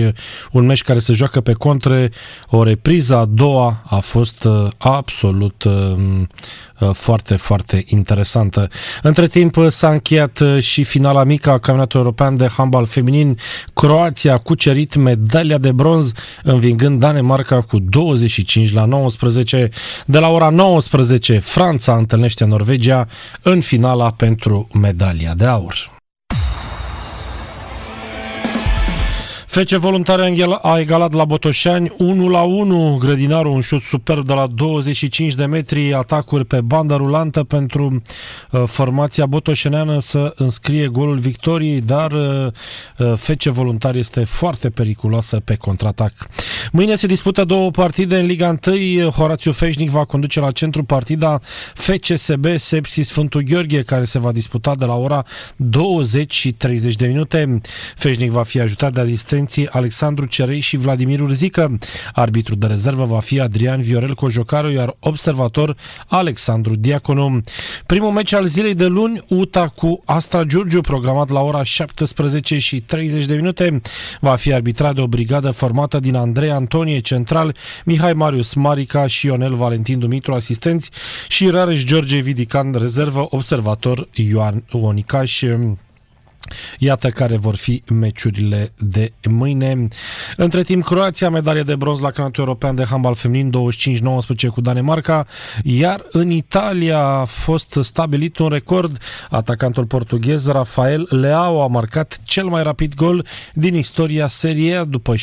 un 0.53 0.67
meci 0.67 0.83
care 0.83 0.99
se 0.99 1.13
joacă 1.13 1.41
pe 1.41 1.53
contre. 1.53 2.11
O 2.49 2.63
repriză 2.63 3.17
a 3.17 3.25
doua 3.25 3.83
a 3.87 3.99
fost 3.99 4.45
uh, 4.45 4.69
absolut 4.79 5.65
uh, 5.65 5.73
uh, 6.81 6.91
foarte, 6.93 7.37
foarte 7.37 7.85
interesantă. 7.87 8.69
Între 9.03 9.27
timp 9.27 9.57
s-a 9.69 9.91
încheiat 9.91 10.43
și 10.59 10.85
finala 10.85 11.25
mică 11.25 11.51
a 11.51 11.59
Campionatului 11.59 12.05
European 12.05 12.37
de 12.37 12.49
Handbal 12.57 12.87
Feminin. 12.87 13.39
Croația 13.75 14.33
a 14.33 14.39
cucerit 14.39 14.95
medalia 14.95 15.59
de 15.59 15.73
bronz 15.73 16.13
învingând 16.43 17.01
Danemarca 17.01 17.61
cu 17.61 17.79
25 17.79 18.73
la 18.73 18.85
19. 18.85 19.69
De 20.07 20.19
la 20.19 20.29
ora 20.29 20.49
19 20.49 21.39
Franța 21.39 21.97
întâlnește 21.97 22.45
Norvegia 22.45 23.07
în 23.43 23.61
finala 23.61 24.11
pentru 24.11 24.69
medalia 24.73 25.35
de 25.35 25.45
aur. 25.45 26.00
FC 29.51 29.71
Voluntari 29.71 30.45
a 30.63 30.79
egalat 30.79 31.13
la 31.13 31.25
Botoșani 31.25 31.93
1 31.99 32.29
la 32.29 32.43
1. 32.43 32.97
Grădinarul 33.01 33.53
un 33.53 33.61
șut 33.61 33.83
superb 33.83 34.27
de 34.27 34.33
la 34.33 34.47
25 34.47 35.35
de 35.35 35.45
metri, 35.45 35.95
atacuri 35.95 36.45
pe 36.45 36.61
banda 36.61 36.97
rulantă 36.97 37.45
pentru 37.45 38.03
uh, 38.51 38.63
formația 38.67 39.27
botoșeneană 39.27 39.99
să 40.01 40.33
înscrie 40.37 40.87
golul 40.87 41.19
victoriei, 41.19 41.81
dar 41.81 42.13
uh, 42.13 42.47
uh 42.99 43.13
FC 43.17 43.43
Voluntari 43.43 43.99
este 43.99 44.25
foarte 44.25 44.71
periculoasă 44.71 45.41
pe 45.41 45.55
contraatac. 45.55 46.13
Mâine 46.73 46.95
se 46.95 47.07
dispută 47.07 47.45
două 47.45 47.71
partide 47.71 48.19
în 48.19 48.27
Liga 48.27 48.59
1. 48.67 49.11
Horațiu 49.11 49.53
Feșnic 49.53 49.91
va 49.91 50.05
conduce 50.05 50.41
la 50.41 50.51
centru 50.51 50.85
partida 50.85 51.41
FCSB 51.75 52.47
Sepsi 52.57 53.03
Sfântul 53.03 53.43
Gheorghe, 53.43 53.83
care 53.83 54.05
se 54.05 54.19
va 54.19 54.33
disputa 54.33 54.75
de 54.75 54.85
la 54.85 54.95
ora 54.95 55.25
20 55.57 56.35
și 56.35 56.53
30 56.53 56.95
de 56.95 57.07
minute. 57.07 57.61
Feșnic 57.97 58.31
va 58.31 58.43
fi 58.43 58.61
ajutat 58.61 58.93
de 58.93 59.01
asistență 59.01 59.39
asistenții 59.41 59.69
Alexandru 59.69 60.27
Cerei 60.27 60.61
și 60.61 60.77
Vladimir 60.77 61.21
Urzică. 61.21 61.79
Arbitru 62.13 62.55
de 62.55 62.67
rezervă 62.67 63.05
va 63.05 63.21
fi 63.21 63.41
Adrian 63.41 63.83
Viorel 63.83 64.15
Cojocaru, 64.15 64.71
iar 64.71 64.97
observator 64.99 65.77
Alexandru 66.07 66.75
Diaconu. 66.75 67.41
Primul 67.87 68.11
meci 68.11 68.33
al 68.33 68.45
zilei 68.45 68.75
de 68.75 68.87
luni, 68.87 69.21
UTA 69.29 69.69
cu 69.69 70.03
Astra 70.05 70.45
Giurgiu, 70.45 70.81
programat 70.81 71.29
la 71.29 71.41
ora 71.41 71.63
17 71.63 72.59
și 72.59 72.81
30 72.81 73.27
de 73.27 73.35
minute, 73.35 73.81
va 74.21 74.37
fi 74.37 74.53
arbitrat 74.53 74.95
de 74.95 75.01
o 75.01 75.07
brigadă 75.07 75.51
formată 75.51 76.01
din 76.01 76.15
Andrei 76.15 76.51
Antonie, 76.51 77.01
central, 77.01 77.57
Mihai 77.85 78.13
Marius 78.13 78.55
Marica 78.55 79.07
și 79.07 79.27
Ionel 79.27 79.55
Valentin 79.55 79.99
Dumitru, 79.99 80.35
asistenți, 80.35 80.91
și 81.29 81.49
Rareș 81.49 81.85
George 81.85 82.19
Vidican, 82.19 82.73
rezervă, 82.79 83.27
observator 83.31 84.09
Ioan 84.13 84.65
Onicaș. 84.71 85.43
Iată 86.79 87.09
care 87.09 87.37
vor 87.37 87.57
fi 87.57 87.83
meciurile 87.93 88.73
de 88.79 89.13
mâine. 89.29 89.85
Între 90.37 90.63
timp, 90.63 90.85
Croația, 90.85 91.31
medalie 91.31 91.63
de 91.63 91.77
bronz 91.77 92.01
la 92.01 92.05
campionatul 92.05 92.43
european 92.43 92.75
de 92.75 92.85
handbal 92.85 93.15
feminin 93.15 93.53
25-19 94.47 94.47
cu 94.53 94.61
Danemarca, 94.61 95.27
iar 95.63 96.05
în 96.11 96.31
Italia 96.31 96.99
a 96.99 97.25
fost 97.25 97.79
stabilit 97.83 98.39
un 98.39 98.49
record. 98.49 98.97
Atacantul 99.31 99.87
portughez 99.87 100.47
Rafael 100.47 101.07
Leao 101.11 101.63
a 101.63 101.67
marcat 101.67 102.19
cel 102.25 102.45
mai 102.45 102.63
rapid 102.63 102.95
gol 102.95 103.27
din 103.55 103.75
istoria 103.75 104.27
seriei 104.27 104.87
după 104.87 105.15
6,2 105.15 105.19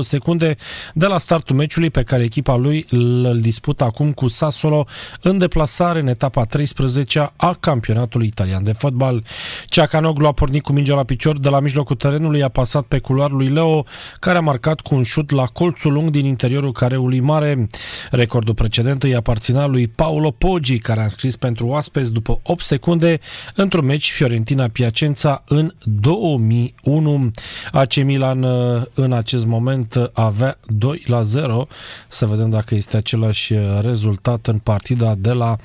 secunde 0.00 0.56
de 0.94 1.06
la 1.06 1.18
startul 1.18 1.56
meciului 1.56 1.90
pe 1.90 2.02
care 2.02 2.22
echipa 2.22 2.56
lui 2.56 2.86
îl 2.90 3.38
dispută 3.40 3.84
acum 3.84 4.12
cu 4.12 4.28
Sassolo 4.28 4.86
în 5.20 5.38
deplasare 5.38 6.00
în 6.00 6.06
etapa 6.06 6.44
13 6.44 7.32
a 7.36 7.56
campionatului 7.60 8.26
italian 8.26 8.64
de 8.64 8.72
fotbal. 8.72 9.22
Ceacanoglu 9.68 10.09
Turcoglu 10.10 10.28
a 10.28 10.44
pornit 10.44 10.62
cu 10.62 10.72
mingea 10.72 10.94
la 10.94 11.04
picior 11.04 11.38
de 11.38 11.48
la 11.48 11.60
mijlocul 11.60 11.96
terenului, 11.96 12.42
a 12.42 12.48
pasat 12.48 12.82
pe 12.82 12.98
culoarul 12.98 13.36
lui 13.36 13.48
Leo, 13.48 13.84
care 14.20 14.38
a 14.38 14.40
marcat 14.40 14.80
cu 14.80 14.94
un 14.94 15.02
șut 15.02 15.30
la 15.30 15.44
colțul 15.44 15.92
lung 15.92 16.10
din 16.10 16.24
interiorul 16.24 16.72
careului 16.72 17.20
mare. 17.20 17.66
Recordul 18.10 18.54
precedent 18.54 19.02
îi 19.02 19.14
aparținea 19.14 19.66
lui 19.66 19.86
Paolo 19.86 20.30
Poggi, 20.30 20.78
care 20.78 21.00
a 21.00 21.02
înscris 21.02 21.36
pentru 21.36 21.66
oaspeți 21.66 22.12
după 22.12 22.40
8 22.42 22.62
secunde 22.62 23.20
într-un 23.54 23.84
meci 23.84 24.10
Fiorentina 24.10 24.68
Piacenza 24.68 25.42
în 25.48 25.72
2001. 25.84 27.30
AC 27.72 27.94
Milan 27.94 28.42
uh, 28.42 28.82
în 28.94 29.12
acest 29.12 29.46
moment 29.46 30.10
avea 30.12 30.56
2 30.66 31.02
la 31.06 31.22
0. 31.22 31.66
Să 32.08 32.26
vedem 32.26 32.50
dacă 32.50 32.74
este 32.74 32.96
același 32.96 33.52
uh, 33.52 33.60
rezultat 33.80 34.46
în 34.46 34.58
partida 34.58 35.14
de 35.18 35.32
la 35.32 35.56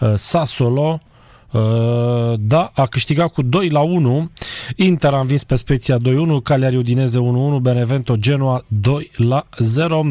uh, 0.00 0.12
Sassolo. 0.16 1.00
Uh, 1.52 2.32
da, 2.38 2.70
a 2.74 2.86
câștigat 2.86 3.32
cu 3.32 3.42
2 3.42 3.68
la 3.68 3.80
1. 3.80 4.30
Inter 4.76 5.12
a 5.12 5.20
învins 5.20 5.44
pe 5.44 5.56
Speția 5.56 5.96
2-1, 5.98 6.00
Cagliari 6.42 6.76
Udineze 6.76 7.18
1-1, 7.18 7.60
Benevento 7.60 8.16
Genoa 8.16 8.64
2 8.68 9.10
la 9.16 9.46
0. 9.58 10.04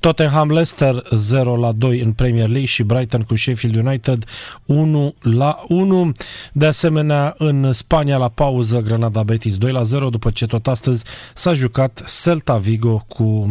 Tottenham 0.00 0.50
Leicester 0.50 1.02
0 1.10 1.56
la 1.56 1.72
2 1.72 2.00
în 2.00 2.12
Premier 2.12 2.46
League 2.46 2.64
și 2.64 2.82
Brighton 2.82 3.20
cu 3.20 3.36
Sheffield 3.36 3.86
United 3.86 4.24
1 4.64 5.14
la 5.20 5.64
1. 5.68 6.12
De 6.52 6.66
asemenea, 6.66 7.34
în 7.38 7.72
Spania 7.72 8.16
la 8.16 8.28
pauză 8.28 8.80
Granada 8.80 9.22
Betis 9.22 9.58
2 9.58 9.72
la 9.72 9.82
0 9.82 10.08
după 10.08 10.30
ce 10.30 10.46
tot 10.46 10.66
astăzi 10.66 11.04
s-a 11.34 11.52
jucat 11.52 12.04
Celta 12.22 12.56
Vigo 12.56 13.04
cu 13.08 13.48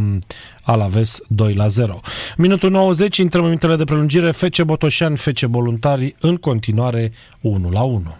Alaves 0.63 1.19
2 1.27 1.53
la 1.53 1.67
0. 1.67 1.99
Minutul 2.37 2.69
90, 2.69 3.17
intrăm 3.17 3.41
în 3.41 3.47
minutele 3.47 3.75
de 3.75 3.83
prelungire, 3.83 4.31
FC 4.31 4.61
Botoșani, 4.61 5.17
FC 5.17 5.39
Voluntari 5.39 6.15
în 6.19 6.35
continuare 6.35 7.11
1 7.41 7.69
la 7.69 7.81
1. 7.81 8.15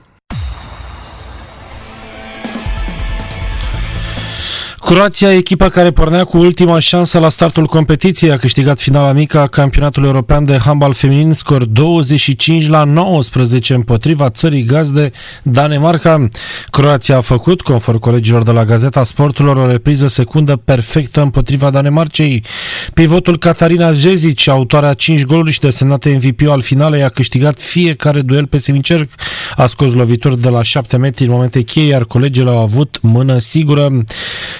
Croația, 4.93 5.33
echipa 5.33 5.69
care 5.69 5.91
pornea 5.91 6.23
cu 6.23 6.37
ultima 6.37 6.79
șansă 6.79 7.19
la 7.19 7.29
startul 7.29 7.65
competiției, 7.65 8.31
a 8.31 8.37
câștigat 8.37 8.79
finala 8.79 9.11
mică 9.11 9.39
a 9.39 9.47
campionatului 9.47 10.07
european 10.07 10.45
de 10.45 10.57
handbal 10.57 10.93
feminin, 10.93 11.33
scor 11.33 11.65
25 11.65 12.67
la 12.67 12.83
19 12.83 13.73
împotriva 13.73 14.29
țării 14.29 14.63
gazde 14.63 15.11
Danemarca. 15.43 16.29
Croația 16.69 17.17
a 17.17 17.21
făcut, 17.21 17.61
conform 17.61 17.97
colegilor 17.97 18.43
de 18.43 18.51
la 18.51 18.65
Gazeta 18.65 19.03
Sporturilor, 19.03 19.57
o 19.57 19.67
repriză 19.67 20.07
secundă 20.07 20.55
perfectă 20.55 21.21
împotriva 21.21 21.69
Danemarcei. 21.69 22.43
Pivotul 22.93 23.37
Catarina 23.37 23.93
Jezic, 23.93 24.47
autoarea 24.47 24.93
5 24.93 25.23
goluri 25.23 25.51
și 25.51 25.59
desemnată 25.59 26.09
MVP 26.09 26.47
al 26.47 26.61
finalei, 26.61 27.03
a 27.03 27.09
câștigat 27.09 27.59
fiecare 27.59 28.21
duel 28.21 28.45
pe 28.45 28.57
semicerc, 28.57 29.09
a 29.55 29.65
scos 29.65 29.93
lovituri 29.93 30.41
de 30.41 30.49
la 30.49 30.63
7 30.63 30.97
metri 30.97 31.25
în 31.25 31.31
momente 31.31 31.61
cheie, 31.61 31.87
iar 31.87 32.03
colegii 32.03 32.47
au 32.47 32.59
avut 32.59 32.97
mână 33.01 33.39
sigură. 33.39 34.03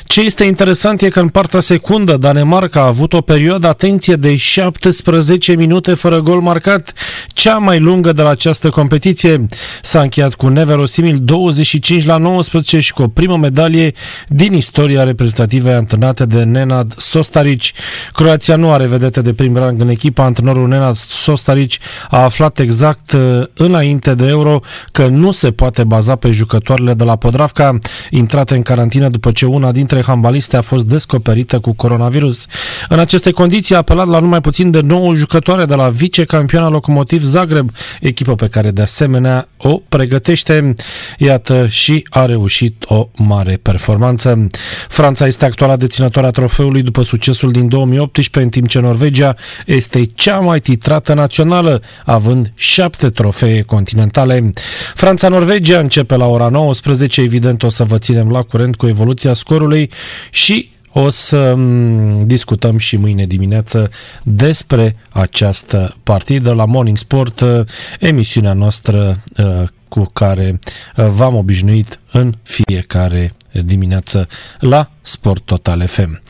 Ce 0.06 0.23
este 0.24 0.44
interesant 0.44 1.02
e 1.02 1.10
că 1.10 1.20
în 1.20 1.28
partea 1.28 1.60
secundă 1.60 2.18
Danemarca 2.18 2.82
a 2.82 2.86
avut 2.86 3.14
o 3.14 3.22
perioadă, 3.22 3.68
atenție, 3.68 4.16
de 4.16 4.36
17 4.36 5.56
minute 5.56 5.94
fără 5.94 6.20
gol 6.20 6.40
marcat, 6.42 6.94
cea 7.28 7.58
mai 7.58 7.80
lungă 7.80 8.12
de 8.12 8.22
la 8.22 8.30
această 8.30 8.70
competiție. 8.70 9.46
S-a 9.82 10.02
încheiat 10.02 10.34
cu 10.34 10.48
neverosimil 10.48 11.18
25 11.22 12.06
la 12.06 12.18
19 12.18 12.80
și 12.80 12.94
cu 12.94 13.02
o 13.02 13.08
primă 13.08 13.38
medalie 13.38 13.94
din 14.28 14.54
istoria 14.54 15.04
reprezentativă 15.04 15.74
antrenate 15.74 16.26
de 16.26 16.44
Nenad 16.44 16.94
Sostarici. 16.98 17.74
Croația 18.14 18.56
nu 18.56 18.72
are 18.72 18.86
vedete 18.86 19.22
de 19.22 19.34
prim 19.34 19.56
rang 19.56 19.82
în 19.82 19.90
echipa. 19.90 20.24
Antrenorul 20.24 20.68
Nenad 20.68 20.96
Sostarici 20.96 21.80
a 22.10 22.24
aflat 22.24 22.60
exact 22.60 23.12
uh, 23.12 23.44
înainte 23.54 24.16
de 24.16 24.28
Euro 24.28 24.60
că 24.92 25.08
nu 25.08 25.32
se 25.32 25.52
poate 25.52 25.84
baza 25.84 26.16
pe 26.16 26.32
jucătoarele 26.32 26.94
de 26.94 27.04
la 27.04 27.16
Podravca, 27.16 27.78
intrate 28.10 28.56
în 28.56 28.62
carantină 28.62 29.08
după 29.08 29.32
ce 29.32 29.46
una 29.46 29.72
dintre 29.72 30.02
handbaliste 30.04 30.58
a 30.58 30.62
fost 30.62 30.86
descoperită 30.86 31.60
cu 31.60 31.74
coronavirus. 31.74 32.46
În 32.90 33.00
aceste 33.00 33.32
condiții 33.32 33.76
a 33.76 33.78
apelat 33.78 34.08
la 34.08 34.20
numai 34.20 34.42
puțin 34.42 34.72
de 34.72 34.80
9 34.80 35.16
jucătoare 35.16 35.66
de 35.66 35.76
la 35.76 35.90
vicecampiona 35.90 36.70
Locomotiv 36.70 37.24
Zagreb, 37.24 37.70
echipă 38.02 38.36
pe 38.36 38.48
care 38.48 38.72
de 38.72 38.82
asemenea 38.82 39.48
o 39.58 39.82
pregătește. 39.90 40.74
Iată 41.18 41.68
și 41.68 42.08
a 42.10 42.26
reușit 42.26 42.84
o 42.88 43.08
mare 43.16 43.60
performanță. 43.62 44.48
Franța 44.88 45.28
este 45.28 45.46
actuala 45.46 45.76
deținătoare 45.76 46.28
a 46.28 46.32
trofeului 46.32 46.82
după 46.82 47.04
succesul 47.04 47.52
din 47.52 47.68
2018, 47.68 48.40
în 48.40 48.50
timp 48.50 48.68
ce 48.68 48.80
Norvegia 48.80 49.36
este 49.66 50.06
cea 50.06 50.40
mai 50.40 50.60
titrată 50.60 51.14
națională, 51.14 51.82
având 52.06 52.52
șapte 52.56 53.10
trofee 53.10 53.62
continentale. 53.62 54.52
Franța-Norvegia 54.96 55.80
începe 55.80 56.16
la 56.16 56.26
ora 56.26 56.48
19, 56.48 57.22
evident 57.22 57.64
o 57.64 57.70
să 57.70 57.84
vă 57.84 57.98
ținem 57.98 58.30
la 58.30 58.42
curent 58.42 58.76
cu 58.76 58.88
evoluția 58.88 59.34
scorului 59.34 59.92
și 60.32 60.72
o 60.94 61.10
să 61.10 61.54
mm, 61.56 62.28
discutăm 62.28 62.78
și 62.78 62.98
mâine 62.98 63.26
dimineață 63.26 63.90
despre 64.24 64.96
această 65.10 65.96
partidă 66.04 66.54
la 66.54 66.66
Morning 66.66 66.98
Sport, 66.98 67.40
uh, 67.40 67.60
emisiunea 68.00 68.54
noastră 68.54 69.24
uh, 69.38 69.68
cu 69.88 70.04
care 70.14 70.60
uh, 70.96 71.06
v-am 71.08 71.36
obișnuit 71.36 72.00
în 72.12 72.34
fiecare 72.44 73.34
dimineață 73.66 74.28
la 74.60 74.92
Sport 75.02 75.42
Total 75.46 75.88
FM. 75.88 76.22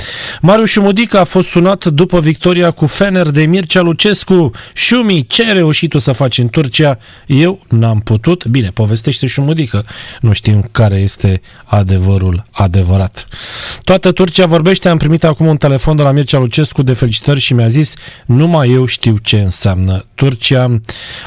Marius 0.45 0.69
Șumudica 0.69 1.19
a 1.19 1.23
fost 1.23 1.49
sunat 1.49 1.85
după 1.85 2.19
victoria 2.19 2.71
cu 2.71 2.85
Fener 2.85 3.29
de 3.29 3.45
Mircea 3.45 3.81
Lucescu. 3.81 4.51
Șumi, 4.73 5.25
ce 5.27 5.45
ai 5.47 5.53
reușit 5.53 5.89
tu 5.89 5.97
să 5.97 6.11
faci 6.11 6.37
în 6.37 6.49
Turcia? 6.49 6.97
Eu 7.27 7.59
n-am 7.69 7.99
putut. 7.99 8.45
Bine, 8.45 8.69
povestește 8.69 9.27
Șumudică. 9.27 9.85
Nu 10.19 10.33
știm 10.33 10.67
care 10.71 10.95
este 10.95 11.41
adevărul 11.65 12.43
adevărat. 12.51 13.27
Toată 13.83 14.11
Turcia 14.11 14.45
vorbește. 14.45 14.89
Am 14.89 14.97
primit 14.97 15.23
acum 15.23 15.47
un 15.47 15.57
telefon 15.57 15.95
de 15.95 16.03
la 16.03 16.11
Mircea 16.11 16.39
Lucescu 16.39 16.81
de 16.81 16.93
felicitări 16.93 17.39
și 17.39 17.53
mi-a 17.53 17.67
zis 17.67 17.93
numai 18.25 18.71
eu 18.71 18.85
știu 18.85 19.17
ce 19.17 19.39
înseamnă 19.39 20.05
Turcia, 20.15 20.79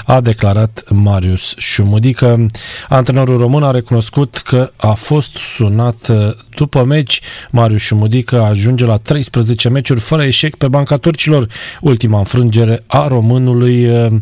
a 0.05 0.21
declarat 0.21 0.83
Marius 0.89 1.55
Șumudică. 1.57 2.47
Antrenorul 2.89 3.39
român 3.39 3.63
a 3.63 3.71
recunoscut 3.71 4.37
că 4.37 4.73
a 4.77 4.93
fost 4.93 5.37
sunat 5.37 6.13
după 6.57 6.85
meci 6.85 7.21
Marius 7.51 7.83
Șumudică 7.83 8.43
ajunge 8.43 8.85
la 8.85 8.97
13 9.07 9.69
meciuri 9.69 10.01
fără 10.01 10.23
eșec 10.25 10.55
pe 10.55 10.69
banca 10.69 10.97
turcilor. 10.97 11.47
Ultima 11.81 12.19
înfrângere 12.19 12.83
a 12.87 13.07
românului 13.07 13.89
uh, 13.89 14.13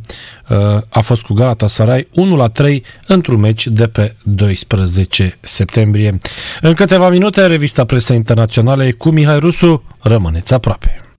uh, 0.49 0.57
a 0.89 1.01
fost 1.01 1.22
cu 1.22 1.32
Galatasaray 1.32 2.09
1 2.12 2.37
la 2.37 2.49
3 2.49 2.85
într-un 3.07 3.41
meci 3.41 3.66
de 3.66 3.87
pe 3.87 4.14
12 4.22 5.39
septembrie. 5.41 6.18
În 6.61 6.72
câteva 6.74 7.09
minute, 7.09 7.47
revista 7.47 7.85
presă 7.85 8.12
internațională 8.12 8.93
cu 8.99 9.09
Mihai 9.11 9.39
Rusu. 9.39 9.82
Rămâneți 10.01 10.55
aproape. 10.55 11.13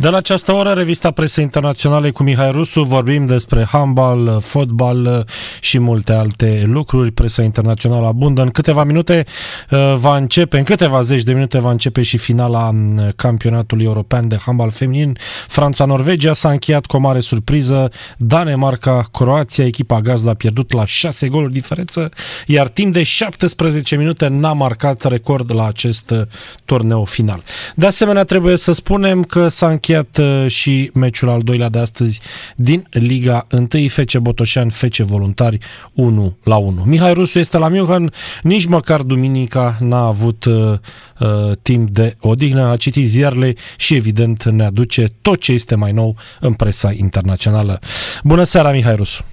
De 0.00 0.08
la 0.08 0.16
această 0.16 0.52
oră, 0.52 0.72
revista 0.72 1.10
presă 1.10 1.40
internaționale 1.40 2.10
cu 2.10 2.22
Mihai 2.22 2.50
Rusu, 2.50 2.82
vorbim 2.82 3.26
despre 3.26 3.64
handbal, 3.64 4.40
fotbal 4.40 5.26
și 5.60 5.78
multe 5.78 6.12
alte 6.12 6.62
lucruri. 6.66 7.10
Presa 7.10 7.42
internațională 7.42 8.06
abundă. 8.06 8.42
În 8.42 8.50
câteva 8.50 8.84
minute 8.84 9.24
uh, 9.70 9.94
va 9.96 10.16
începe, 10.16 10.58
în 10.58 10.64
câteva 10.64 11.00
zeci 11.00 11.22
de 11.22 11.32
minute 11.32 11.58
va 11.58 11.70
începe 11.70 12.02
și 12.02 12.16
finala 12.16 12.70
mm, 12.70 13.12
campionatului 13.16 13.84
european 13.84 14.28
de 14.28 14.36
handbal 14.44 14.70
feminin. 14.70 15.16
Franța-Norvegia 15.48 16.32
s-a 16.32 16.50
încheiat 16.50 16.86
cu 16.86 16.96
o 16.96 16.98
mare 16.98 17.20
surpriză. 17.20 17.90
Danemarca-Croația, 18.16 19.64
echipa 19.64 20.00
gazdă 20.00 20.30
a 20.30 20.34
pierdut 20.34 20.72
la 20.72 20.84
6 20.84 21.28
goluri 21.28 21.52
diferență, 21.52 22.10
iar 22.46 22.68
timp 22.68 22.92
de 22.92 23.02
17 23.02 23.96
minute 23.96 24.28
n-a 24.28 24.52
marcat 24.52 25.02
record 25.02 25.54
la 25.54 25.66
acest 25.66 26.10
uh, 26.10 26.20
turneu 26.64 27.04
final. 27.04 27.42
De 27.74 27.86
asemenea, 27.86 28.24
trebuie 28.24 28.56
să 28.56 28.72
spunem 28.72 29.22
că 29.22 29.48
s-a 29.48 29.66
încheiat 29.66 29.88
încheiat 29.90 30.42
uh, 30.44 30.50
și 30.50 30.90
meciul 30.94 31.28
al 31.28 31.40
doilea 31.40 31.68
de 31.68 31.78
astăzi 31.78 32.20
din 32.56 32.82
Liga 32.90 33.46
1, 33.52 33.66
FC 33.88 34.18
Botoșan, 34.18 34.68
FC 34.68 34.96
Voluntari 34.96 35.58
1 35.94 36.36
la 36.44 36.56
1. 36.56 36.82
Mihai 36.86 37.12
Rusu 37.12 37.38
este 37.38 37.58
la 37.58 37.68
München, 37.68 38.10
nici 38.42 38.66
măcar 38.66 39.00
duminica 39.00 39.76
n-a 39.80 40.06
avut 40.06 40.44
uh, 40.44 40.54
uh, 40.54 41.56
timp 41.62 41.88
de 41.88 42.14
odihnă, 42.20 42.70
a 42.70 42.76
citit 42.76 43.06
ziarele 43.06 43.52
și 43.76 43.94
evident 43.94 44.44
ne 44.44 44.64
aduce 44.64 45.04
tot 45.22 45.40
ce 45.40 45.52
este 45.52 45.76
mai 45.76 45.92
nou 45.92 46.14
în 46.40 46.52
presa 46.52 46.90
internațională. 46.96 47.78
Bună 48.24 48.42
seara, 48.42 48.70
Mihai 48.70 48.96
Rusu! 48.96 49.24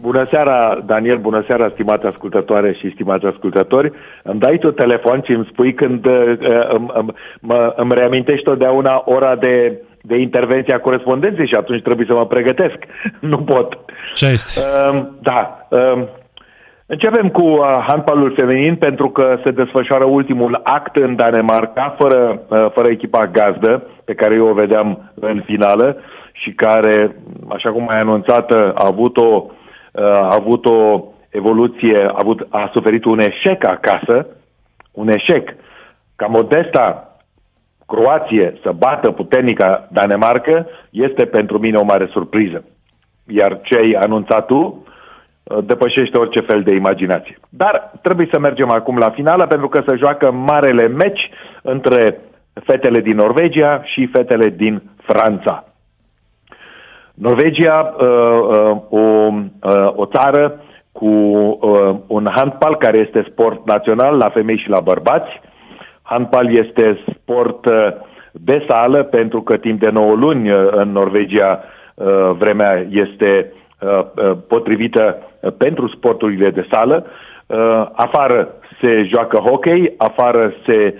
Bună 0.00 0.26
seara, 0.30 0.82
Daniel, 0.86 1.18
bună 1.18 1.44
seara, 1.48 1.70
stimate 1.72 2.06
ascultătoare 2.06 2.72
și 2.72 2.90
stimați 2.94 3.26
ascultători. 3.26 3.92
Îmi 4.22 4.40
dai 4.40 4.58
tu 4.58 4.70
telefon 4.70 5.22
și 5.24 5.32
îmi 5.32 5.48
spui 5.52 5.74
când 5.74 6.06
uh, 6.06 6.32
îmi, 6.72 6.90
îmi, 6.94 7.12
mă, 7.40 7.72
îmi 7.76 7.94
reamintești 7.94 8.44
totdeauna 8.44 9.02
ora 9.04 9.36
de 9.36 9.80
de 10.02 10.16
intervenție 10.16 10.74
a 10.74 10.80
corespondenței 10.80 11.48
și 11.48 11.54
atunci 11.54 11.82
trebuie 11.82 12.06
să 12.10 12.16
mă 12.16 12.26
pregătesc. 12.26 12.76
Nu 13.32 13.38
pot. 13.38 13.78
Ce 14.14 14.26
este? 14.26 14.60
Uh, 14.60 15.02
da. 15.20 15.66
Uh, 15.68 16.02
începem 16.86 17.28
cu 17.28 17.44
uh, 17.44 17.84
handbalul 17.86 18.34
feminin 18.36 18.76
pentru 18.76 19.10
că 19.10 19.38
se 19.44 19.50
desfășoară 19.50 20.04
ultimul 20.04 20.60
act 20.62 20.96
în 20.96 21.16
Danemarca 21.16 21.96
fără, 21.98 22.42
uh, 22.48 22.66
fără 22.74 22.90
echipa 22.90 23.26
gazdă 23.26 23.82
pe 24.04 24.14
care 24.14 24.34
eu 24.34 24.46
o 24.46 24.52
vedeam 24.52 25.12
în 25.14 25.42
finală 25.44 25.96
și 26.32 26.50
care, 26.50 27.16
așa 27.48 27.70
cum 27.70 27.88
ai 27.88 27.98
anunțat, 27.98 28.50
a 28.52 28.72
avut 28.74 29.16
o, 29.16 29.44
uh, 29.92 30.02
a 30.02 30.36
avut 30.38 30.66
o 30.66 31.04
evoluție, 31.28 32.04
a, 32.06 32.14
avut, 32.18 32.46
a 32.50 32.70
suferit 32.72 33.04
un 33.04 33.18
eșec 33.18 33.64
acasă, 33.66 34.26
un 34.92 35.08
eșec. 35.08 35.54
Ca 36.16 36.26
Modesta 36.26 37.11
Croație 37.94 38.58
să 38.62 38.72
bată 38.78 39.10
puternica 39.10 39.88
Danemarca 39.90 40.66
este 40.90 41.24
pentru 41.24 41.58
mine 41.58 41.76
o 41.76 41.84
mare 41.84 42.08
surpriză. 42.10 42.64
Iar 43.26 43.60
ce 43.62 43.78
ai 43.78 43.92
anunțat 43.92 44.46
tu 44.46 44.60
uh, 44.60 45.58
depășește 45.64 46.18
orice 46.18 46.40
fel 46.40 46.62
de 46.62 46.74
imaginație. 46.74 47.38
Dar 47.48 47.92
trebuie 48.02 48.28
să 48.32 48.38
mergem 48.38 48.70
acum 48.70 48.96
la 48.96 49.10
finală 49.10 49.46
pentru 49.46 49.68
că 49.68 49.82
se 49.86 49.96
joacă 49.96 50.30
marele 50.30 50.88
meci 50.88 51.30
între 51.62 52.20
fetele 52.64 53.00
din 53.00 53.16
Norvegia 53.16 53.82
și 53.84 54.10
fetele 54.12 54.48
din 54.48 54.82
Franța. 55.02 55.64
Norvegia, 57.14 57.94
uh, 57.96 58.06
uh, 58.06 58.76
o, 58.90 58.98
uh, 58.98 59.92
o 59.94 60.06
țară 60.06 60.60
cu 60.92 61.06
uh, 61.06 61.96
un 62.06 62.28
handbal 62.36 62.76
care 62.76 62.98
este 62.98 63.26
sport 63.30 63.66
național 63.66 64.16
la 64.16 64.28
femei 64.28 64.58
și 64.58 64.68
la 64.68 64.80
bărbați, 64.80 65.40
Handbal 66.12 66.56
este 66.56 66.98
sport 67.12 67.66
uh, 67.66 67.88
de 68.32 68.64
sală 68.68 69.02
pentru 69.02 69.42
că 69.42 69.56
timp 69.56 69.80
de 69.80 69.90
9 69.90 70.14
luni 70.14 70.50
uh, 70.50 70.68
în 70.70 70.92
Norvegia 70.92 71.64
uh, 71.94 72.30
vremea 72.38 72.86
este 72.90 73.52
potrivită 74.48 75.18
pentru 75.58 75.88
sporturile 75.88 76.50
de 76.50 76.66
sală. 76.70 77.06
Afară 77.92 78.48
se 78.80 79.08
joacă 79.14 79.40
hockey, 79.40 79.94
afară 79.98 80.52
se 80.66 80.94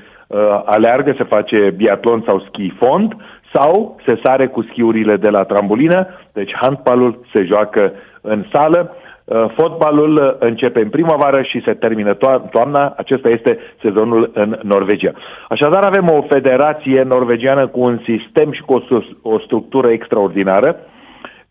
aleargă, 0.65 1.15
se 1.17 1.25
face 1.25 1.71
biatlon 1.77 2.25
sau 2.29 2.41
ski 2.41 2.73
fond 2.79 3.17
sau 3.55 3.97
se 4.07 4.21
sare 4.23 4.47
cu 4.47 4.63
schiurile 4.63 5.17
de 5.17 5.29
la 5.31 5.43
trambulină, 5.43 6.07
deci 6.33 6.53
handbalul 6.61 7.21
se 7.33 7.43
joacă 7.45 7.93
în 8.21 8.45
sală. 8.53 8.97
Uh, 9.33 9.51
fotbalul 9.57 10.37
începe 10.41 10.81
în 10.81 10.89
primăvară 10.89 11.43
și 11.43 11.63
se 11.65 11.73
termină 11.73 12.15
toamna. 12.51 12.95
Acesta 12.97 13.29
este 13.29 13.59
sezonul 13.81 14.31
în 14.35 14.59
Norvegia. 14.63 15.13
Așadar 15.49 15.85
avem 15.85 16.09
o 16.11 16.23
federație 16.29 17.03
norvegiană 17.03 17.67
cu 17.67 17.81
un 17.81 18.01
sistem 18.05 18.53
și 18.53 18.63
cu 18.63 18.73
o, 18.73 18.81
o 19.23 19.39
structură 19.39 19.91
extraordinară 19.91 20.77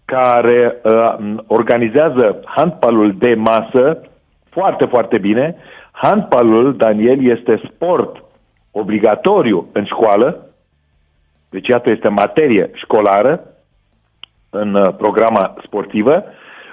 care 0.06 0.82
uh, 0.84 1.36
organizează 1.48 2.40
handbalul 2.46 3.16
de 3.18 3.34
masă 3.36 4.02
foarte, 4.50 4.86
foarte 4.86 5.18
bine. 5.18 5.56
Handbalul, 5.92 6.76
Daniel, 6.76 7.30
este 7.30 7.62
sport 7.74 8.24
obligatoriu 8.72 9.70
în 9.72 9.86
școală, 9.86 10.46
deci 11.50 11.68
iată 11.68 11.90
este 11.90 12.10
materie 12.10 12.70
școlară 12.74 13.44
în 14.50 14.74
uh, 14.74 14.94
programa 14.98 15.56
sportivă, 15.66 16.24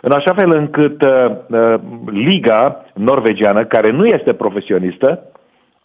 în 0.01 0.13
așa 0.13 0.35
fel 0.35 0.51
încât 0.57 1.03
uh, 1.03 1.31
uh, 1.49 1.75
liga 2.07 2.85
norvegiană, 2.95 3.65
care 3.65 3.91
nu 3.91 4.07
este 4.07 4.33
profesionistă, 4.33 5.23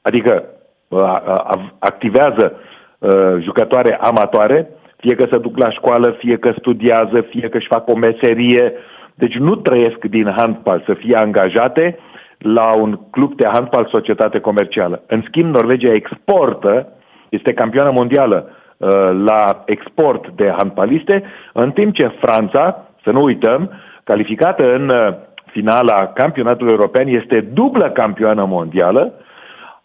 adică 0.02 0.44
uh, 0.88 1.00
activează 1.80 2.54
uh, 3.00 3.36
jucătoare 3.40 3.98
amatoare, 4.02 4.70
fie 4.98 5.16
că 5.16 5.28
se 5.32 5.40
duc 5.40 5.58
la 5.58 5.72
școală, 5.72 6.16
fie 6.18 6.38
că 6.38 6.54
studiază, 6.58 7.22
fie 7.30 7.50
că 7.50 7.58
își 7.58 7.68
fac 7.68 7.90
o 7.90 7.96
meserie, 7.96 8.74
deci 9.16 9.36
nu 9.36 9.56
trăiesc 9.56 10.06
din 10.06 10.34
handbal 10.38 10.84
să 10.86 10.94
fie 10.94 11.16
angajate 11.16 11.98
la 12.38 12.70
un 12.78 13.00
club 13.12 13.36
de 13.36 13.48
handbal 13.54 13.88
societate 13.92 14.40
comercială. 14.40 15.02
În 15.08 15.24
schimb, 15.28 15.54
Norvegia 15.54 15.94
exportă, 15.94 16.88
este 17.30 17.54
campioană 17.54 17.92
mondială 17.92 18.50
uh, 18.50 18.90
la 19.26 19.64
export 19.66 20.30
de 20.36 20.54
handbaliste, 20.58 21.24
în 21.54 21.72
timp 21.72 21.96
ce 21.96 22.12
Franța, 22.22 22.88
să 23.04 23.12
nu 23.12 23.22
uităm, 23.24 23.72
calificată 24.04 24.74
în 24.74 24.90
uh, 24.90 25.14
finala 25.46 26.08
campionatului 26.08 26.72
european, 26.72 27.08
este 27.08 27.40
dublă 27.54 27.90
campioană 27.90 28.46
mondială, 28.46 29.14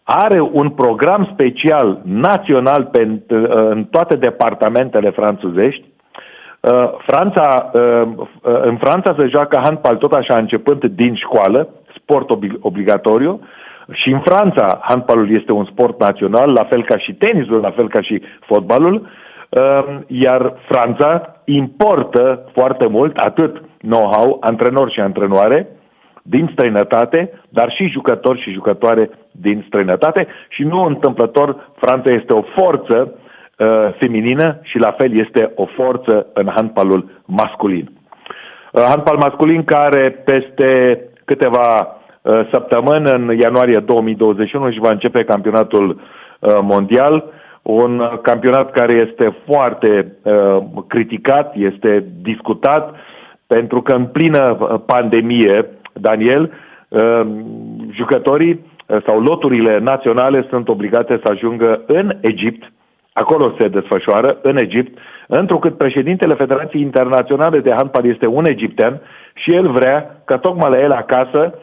are 0.03 0.41
un 0.41 0.69
program 0.69 1.29
special 1.33 2.01
național 2.03 2.85
pentru, 2.91 3.37
uh, 3.37 3.47
în 3.55 3.83
toate 3.83 4.15
departamentele 4.15 5.09
franțuzești. 5.09 5.83
Uh, 6.59 6.89
Franța, 7.07 7.71
în 8.43 8.77
Franța 8.77 9.15
se 9.17 9.27
joacă 9.27 9.59
handbal 9.63 9.95
tot 9.95 10.13
așa 10.13 10.35
începând 10.35 10.85
din 10.85 11.15
școală, 11.15 11.69
sport 11.95 12.29
obligatoriu, 12.59 13.41
și 13.91 14.09
în 14.09 14.19
Franța 14.19 14.79
handbalul 14.81 15.29
este 15.37 15.51
un 15.51 15.65
sport 15.65 15.99
național, 15.99 16.51
la 16.51 16.63
fel 16.63 16.83
ca 16.83 16.97
și 16.97 17.13
tenisul, 17.13 17.59
la 17.59 17.71
fel 17.71 17.89
ca 17.89 18.01
și 18.01 18.21
fotbalul, 18.39 19.07
iar 20.07 20.53
Franța 20.67 21.35
importă 21.45 22.45
foarte 22.53 22.87
mult 22.87 23.17
atât 23.17 23.61
know-how, 23.81 24.37
antrenori 24.39 24.93
și 24.93 24.99
antrenoare 24.99 25.67
din 26.21 26.49
străinătate, 26.51 27.31
dar 27.49 27.71
și 27.71 27.87
jucători 27.87 28.41
și 28.41 28.51
jucătoare 28.51 29.09
din 29.31 29.63
străinătate 29.67 30.27
și 30.49 30.63
nu 30.63 30.83
întâmplător, 30.83 31.71
Franța 31.75 32.13
este 32.13 32.33
o 32.33 32.43
forță 32.57 33.13
uh, 33.13 33.67
feminină 33.99 34.59
și 34.61 34.77
la 34.77 34.91
fel 34.91 35.17
este 35.17 35.51
o 35.55 35.65
forță 35.65 36.27
în 36.33 36.47
handbalul 36.55 37.21
masculin. 37.25 37.89
Uh, 38.71 38.83
handbal 38.87 39.17
masculin 39.17 39.63
care 39.63 40.23
peste 40.25 41.01
câteva 41.25 41.97
uh, 42.21 42.47
săptămâni, 42.51 43.11
în 43.11 43.37
ianuarie 43.39 43.83
2021, 43.85 44.65
își 44.65 44.79
va 44.79 44.91
începe 44.91 45.23
campionatul 45.23 45.89
uh, 45.89 46.59
mondial, 46.61 47.23
un 47.61 48.19
campionat 48.21 48.71
care 48.71 49.07
este 49.09 49.35
foarte 49.45 50.15
uh, 50.23 50.57
criticat, 50.87 51.53
este 51.55 52.05
discutat, 52.21 52.95
pentru 53.53 53.81
că 53.81 53.93
în 53.93 54.05
plină 54.05 54.57
uh, 54.59 54.81
pandemie, 54.85 55.65
Daniel, 55.93 56.51
uh, 56.87 57.21
jucătorii 57.91 58.53
uh, 58.53 58.97
sau 59.05 59.21
loturile 59.21 59.79
naționale 59.79 60.45
sunt 60.49 60.67
obligate 60.69 61.19
să 61.21 61.27
ajungă 61.27 61.81
în 61.87 62.17
Egipt, 62.21 62.71
acolo 63.13 63.55
se 63.59 63.67
desfășoară, 63.67 64.37
în 64.41 64.57
Egipt, 64.57 64.97
întrucât 65.27 65.77
președintele 65.77 66.33
Federației 66.33 66.81
Internaționale 66.81 67.59
de 67.59 67.73
Handbal 67.77 68.05
este 68.05 68.27
un 68.27 68.45
egiptean 68.47 69.01
și 69.33 69.53
el 69.53 69.67
vrea 69.71 70.21
ca 70.25 70.37
tocmai 70.37 70.69
la 70.71 70.81
el 70.81 70.91
acasă 70.91 71.53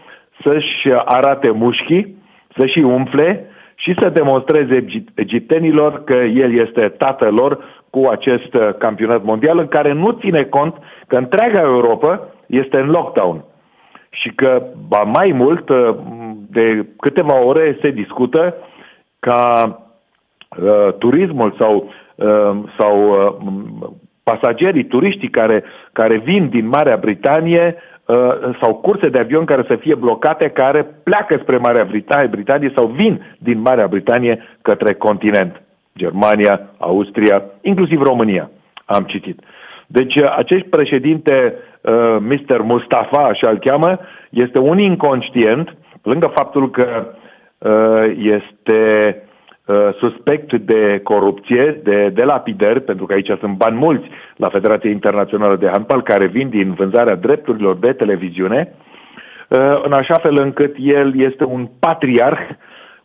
să-și 0.42 0.88
arate 1.04 1.50
mușchii, 1.50 2.16
să-și 2.56 2.78
umfle 2.78 3.46
și 3.74 3.94
să 4.00 4.08
demonstreze 4.08 4.84
egiptenilor 5.14 6.04
că 6.04 6.14
el 6.14 6.58
este 6.58 6.88
tatăl 6.98 7.34
lor 7.34 7.58
cu 7.90 8.06
acest 8.10 8.54
uh, 8.54 8.74
campionat 8.78 9.22
mondial 9.22 9.58
în 9.58 9.68
care 9.68 9.92
nu 9.92 10.10
ține 10.10 10.42
cont 10.44 10.74
că 11.06 11.16
întreaga 11.16 11.60
Europa 11.60 12.28
este 12.46 12.76
în 12.76 12.90
lockdown 12.90 13.44
și 14.10 14.30
că, 14.34 14.62
ba 14.88 15.02
mai 15.02 15.32
mult, 15.34 15.68
uh, 15.68 15.96
de 16.50 16.86
câteva 17.00 17.44
ore 17.44 17.78
se 17.80 17.90
discută 17.90 18.54
ca 19.18 19.40
uh, 20.62 20.92
turismul 20.98 21.54
sau, 21.58 21.92
uh, 22.14 22.58
sau 22.78 23.10
uh, 23.10 23.88
pasagerii, 24.22 24.84
turiștii 24.84 25.30
care, 25.30 25.64
care 25.92 26.16
vin 26.16 26.48
din 26.48 26.66
Marea 26.68 26.96
Britanie 26.96 27.76
uh, 28.06 28.56
sau 28.60 28.74
curse 28.74 29.08
de 29.08 29.18
avion 29.18 29.44
care 29.44 29.64
să 29.68 29.76
fie 29.76 29.94
blocate, 29.94 30.48
care 30.48 30.82
pleacă 30.82 31.38
spre 31.42 31.56
Marea 31.56 31.84
Britanie, 31.84 32.26
Britanie 32.26 32.72
sau 32.76 32.86
vin 32.86 33.36
din 33.38 33.60
Marea 33.60 33.86
Britanie 33.86 34.42
către 34.62 34.94
continent. 34.94 35.62
Germania, 35.98 36.60
Austria, 36.78 37.42
inclusiv 37.60 38.02
România, 38.02 38.50
am 38.84 39.04
citit. 39.04 39.40
Deci 39.86 40.14
uh, 40.14 40.34
acest 40.36 40.64
președinte, 40.64 41.54
uh, 41.80 42.16
Mr. 42.18 42.60
Mustafa, 42.62 43.22
așa 43.22 43.50
îl 43.50 43.58
cheamă, 43.58 43.98
este 44.30 44.58
un 44.58 44.78
inconștient, 44.78 45.76
lângă 46.02 46.32
faptul 46.34 46.70
că 46.70 47.06
uh, 47.58 48.16
este 48.16 48.80
uh, 49.66 49.88
suspect 50.00 50.52
de 50.52 51.00
corupție, 51.02 51.80
de, 51.82 52.08
de 52.14 52.24
lapidări, 52.24 52.80
pentru 52.80 53.06
că 53.06 53.12
aici 53.12 53.30
sunt 53.40 53.56
bani 53.56 53.76
mulți 53.76 54.08
la 54.36 54.48
Federația 54.48 54.90
Internațională 54.90 55.56
de 55.56 55.68
Handbal, 55.72 56.02
care 56.02 56.26
vin 56.26 56.48
din 56.48 56.72
vânzarea 56.72 57.14
drepturilor 57.14 57.76
de 57.76 57.92
televiziune, 57.92 58.72
uh, 59.48 59.80
în 59.84 59.92
așa 59.92 60.14
fel 60.14 60.38
încât 60.40 60.74
el 60.78 61.20
este 61.20 61.44
un 61.44 61.68
patriarh. 61.80 62.40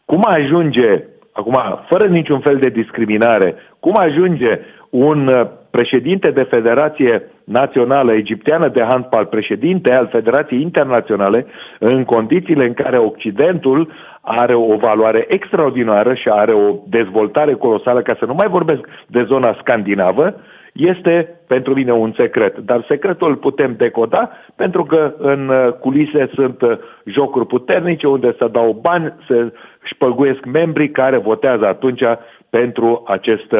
Cum 0.05 0.21
ajunge 0.23 1.03
acum, 1.31 1.79
fără 1.89 2.07
niciun 2.07 2.39
fel 2.39 2.57
de 2.57 2.69
discriminare, 2.69 3.55
cum 3.79 3.93
ajunge 3.97 4.59
un 4.89 5.27
uh, 5.27 5.47
președinte 5.71 6.31
de 6.31 6.41
Federație 6.43 7.23
Națională 7.43 8.13
Egipteană 8.13 8.67
de 8.67 8.85
Handbal, 8.89 9.25
președinte 9.25 9.93
al 9.93 10.07
Federației 10.11 10.61
Internaționale, 10.61 11.45
în 11.79 12.03
condițiile 12.03 12.65
în 12.65 12.73
care 12.73 12.97
Occidentul 12.97 13.91
are 14.21 14.55
o 14.55 14.75
valoare 14.75 15.25
extraordinară 15.27 16.13
și 16.13 16.29
are 16.29 16.53
o 16.53 16.75
dezvoltare 16.87 17.53
colosală, 17.53 18.01
ca 18.01 18.15
să 18.19 18.25
nu 18.25 18.33
mai 18.33 18.47
vorbesc 18.47 18.81
de 19.07 19.23
zona 19.23 19.57
scandinavă, 19.59 20.35
este 20.73 21.39
pentru 21.47 21.73
mine 21.73 21.91
un 21.91 22.13
secret. 22.17 22.57
Dar 22.57 22.85
secretul 22.87 23.29
îl 23.29 23.35
putem 23.35 23.75
decoda 23.77 24.31
pentru 24.55 24.83
că 24.83 25.13
în 25.17 25.47
uh, 25.47 25.71
culise 25.73 26.29
sunt 26.33 26.61
uh, 26.61 26.77
jocuri 27.05 27.45
puternice 27.45 28.07
unde 28.07 28.35
se 28.39 28.47
dau 28.47 28.79
bani, 28.81 29.13
se 29.27 29.53
șpăguiesc 29.83 30.45
membrii 30.45 30.89
care 30.89 31.17
votează 31.17 31.65
atunci 31.65 32.01
pentru 32.49 33.03
acest 33.07 33.51
uh, 33.51 33.59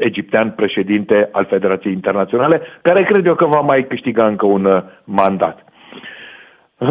egiptean 0.00 0.50
președinte 0.50 1.28
al 1.32 1.44
Federației 1.44 1.92
Internaționale, 1.92 2.60
care 2.82 3.04
cred 3.04 3.26
eu 3.26 3.34
că 3.34 3.46
va 3.46 3.60
mai 3.60 3.86
câștiga 3.86 4.26
încă 4.26 4.46
un 4.46 4.82
mandat. 5.04 5.64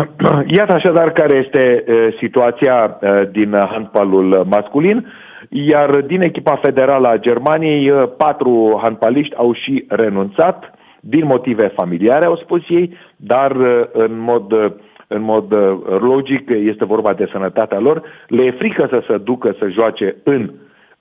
Iată 0.58 0.74
așadar 0.74 1.12
care 1.12 1.38
este 1.38 1.84
situația 2.20 3.00
din 3.32 3.58
handbalul 3.72 4.46
masculin. 4.50 5.06
Iar 5.50 6.02
din 6.02 6.22
echipa 6.22 6.56
federală 6.56 7.08
a 7.08 7.18
Germaniei, 7.18 7.90
uh, 7.90 8.04
patru 8.18 8.80
handbaliști 8.84 9.36
au 9.36 9.54
și 9.54 9.86
renunțat 9.88 10.74
din 11.00 11.26
motive 11.26 11.68
familiare, 11.68 12.26
au 12.26 12.36
spus 12.36 12.62
ei, 12.70 12.98
dar 13.16 13.52
uh, 13.52 13.82
în 13.92 14.20
mod, 14.20 14.52
uh, 14.52 14.72
în 15.08 15.22
mod 15.22 15.56
logic 16.00 16.50
este 16.50 16.86
vorba 16.86 17.14
de 17.14 17.30
sănătatea 17.32 17.80
lor. 17.80 18.02
Le 18.28 18.44
e 18.44 18.52
frică 18.52 18.88
să 18.90 19.04
se 19.08 19.18
ducă 19.18 19.56
să 19.60 19.68
joace 19.70 20.16
în, 20.24 20.52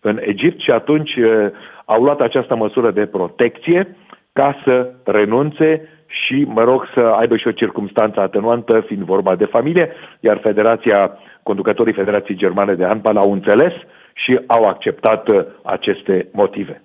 în 0.00 0.18
Egipt 0.20 0.60
și 0.60 0.70
atunci 0.70 1.10
au 1.88 2.02
luat 2.02 2.20
această 2.20 2.54
măsură 2.56 2.90
de 2.90 3.06
protecție 3.06 3.96
ca 4.32 4.56
să 4.64 4.92
renunțe 5.04 5.88
și, 6.06 6.44
mă 6.46 6.62
rog, 6.62 6.84
să 6.94 7.00
aibă 7.00 7.36
și 7.36 7.46
o 7.46 7.58
circunstanță 7.62 8.20
atenuantă, 8.20 8.80
fiind 8.86 9.02
vorba 9.02 9.34
de 9.34 9.44
familie, 9.44 9.92
iar 10.20 10.38
Federația, 10.42 11.18
conducătorii 11.42 11.92
Federației 11.92 12.36
Germane 12.36 12.74
de 12.74 12.84
Handbal 12.84 13.16
au 13.16 13.32
înțeles 13.32 13.72
și 14.12 14.40
au 14.46 14.62
acceptat 14.62 15.28
uh, 15.28 15.44
aceste 15.62 16.28
motive. 16.32 16.82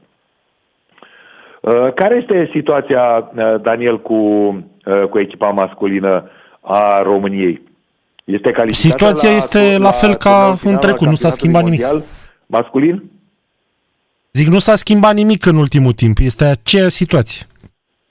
Uh, 1.62 1.94
care 1.94 2.16
este 2.16 2.50
situația, 2.54 3.32
uh, 3.36 3.62
Daniel, 3.62 4.02
cu, 4.02 4.20
cu 5.10 5.20
echipa 5.20 5.50
masculină 5.50 6.30
a 6.62 7.02
României? 7.02 7.62
Este 8.24 8.52
calificată 8.52 9.06
Situația 9.06 9.30
la, 9.30 9.36
este 9.36 9.78
la, 9.78 9.84
la 9.84 9.92
fel 9.92 10.16
ca 10.16 10.56
în 10.64 10.78
trecut, 10.78 11.08
nu 11.08 11.16
s-a 11.16 11.30
schimbat 11.30 11.64
nimic. 11.64 11.86
Masculin? 12.46 13.13
Zic, 14.38 14.48
nu 14.48 14.60
s-a 14.60 14.76
schimbat 14.76 15.14
nimic 15.14 15.46
în 15.46 15.56
ultimul 15.56 15.92
timp, 15.92 16.18
este 16.22 16.44
aceeași 16.44 17.00
situație. 17.02 17.46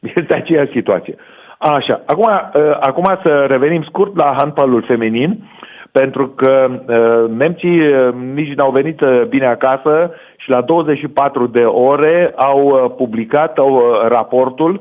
Este 0.00 0.34
aceeași 0.34 0.72
situație. 0.72 1.14
Așa, 1.58 2.02
acum, 2.06 2.24
uh, 2.24 2.76
acum 2.80 3.18
să 3.22 3.44
revenim 3.48 3.82
scurt 3.82 4.16
la 4.16 4.34
handbalul 4.38 4.84
feminin, 4.88 5.50
pentru 5.92 6.28
că 6.28 6.68
uh, 6.70 7.30
nemții 7.30 7.80
uh, 7.80 8.14
nici 8.34 8.54
n-au 8.54 8.70
venit 8.70 9.00
uh, 9.00 9.22
bine 9.28 9.46
acasă 9.46 10.10
și 10.36 10.50
la 10.50 10.60
24 10.60 11.46
de 11.46 11.64
ore 11.64 12.32
au 12.36 12.62
uh, 12.64 12.92
publicat 12.96 13.58
au, 13.58 13.74
uh, 13.74 14.08
raportul 14.08 14.72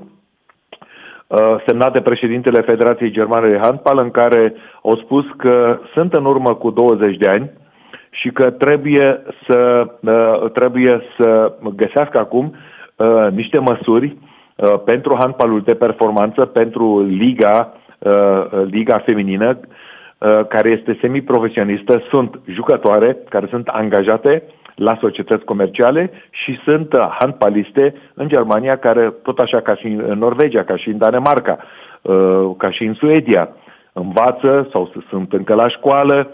uh, 1.28 1.56
semnat 1.66 1.94
de 1.94 2.02
președintele 2.02 2.62
Federației 2.62 3.12
Germane 3.12 3.50
de 3.50 3.60
Handbal 3.62 3.98
în 3.98 4.12
care 4.12 4.54
au 4.84 4.96
spus 5.04 5.26
că 5.38 5.80
sunt 5.94 6.14
în 6.14 6.26
urmă 6.26 6.56
cu 6.56 6.70
20 6.70 7.18
de 7.18 7.28
ani 7.28 7.52
și 8.22 8.30
că 8.30 8.50
trebuie 8.50 9.24
să, 9.48 9.88
uh, 10.02 10.52
trebuie 10.52 11.02
să 11.20 11.54
găsească 11.76 12.18
acum 12.18 12.56
uh, 12.96 13.28
niște 13.32 13.58
măsuri 13.58 14.06
uh, 14.56 14.80
pentru 14.86 15.16
handbalul 15.20 15.62
de 15.62 15.74
performanță, 15.74 16.46
pentru 16.46 17.02
liga, 17.02 17.74
uh, 18.00 18.44
liga 18.66 19.04
feminină, 19.06 19.60
uh, 19.60 20.40
care 20.48 20.70
este 20.70 20.98
semiprofesionistă, 21.02 22.04
sunt 22.10 22.40
jucătoare 22.46 23.18
care 23.30 23.48
sunt 23.50 23.68
angajate 23.68 24.44
la 24.76 24.98
societăți 25.00 25.46
comerciale 25.46 26.12
și 26.30 26.60
sunt 26.64 26.94
uh, 26.94 27.00
handbaliste 27.20 27.94
în 28.14 28.28
Germania, 28.28 28.78
care 28.78 29.14
tot 29.24 29.40
așa 29.40 29.62
ca 29.62 29.76
și 29.76 29.86
în 29.86 30.18
Norvegia, 30.18 30.64
ca 30.64 30.76
și 30.76 30.90
în 30.90 30.98
Danemarca, 30.98 31.58
uh, 32.02 32.52
ca 32.58 32.72
și 32.72 32.84
în 32.84 32.94
Suedia, 32.94 33.50
învață 33.94 34.68
sau 34.72 34.92
sunt 35.10 35.34
încă 35.34 35.54
la 35.54 35.68
școală, 35.70 36.30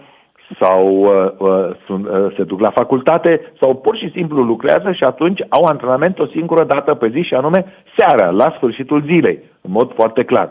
sau 0.60 0.98
uh, 0.98 1.32
uh, 1.38 1.76
sunt, 1.86 2.08
uh, 2.08 2.34
se 2.36 2.43
duc 2.43 2.60
la 2.60 2.72
facultate 2.76 3.52
sau 3.62 3.76
pur 3.76 3.98
și 3.98 4.12
simplu 4.12 4.41
lucrează 4.43 4.91
și 4.91 5.04
atunci 5.04 5.41
au 5.50 5.64
antrenament 5.64 6.20
o 6.20 6.28
singură 6.28 6.64
dată 6.64 6.93
pe 6.93 7.10
zi 7.10 7.22
și 7.22 7.34
anume 7.34 7.66
seara, 7.98 8.30
la 8.30 8.54
sfârșitul 8.56 9.02
zilei, 9.06 9.39
în 9.62 9.72
mod 9.72 9.93
foarte 9.93 10.24
clar. 10.24 10.50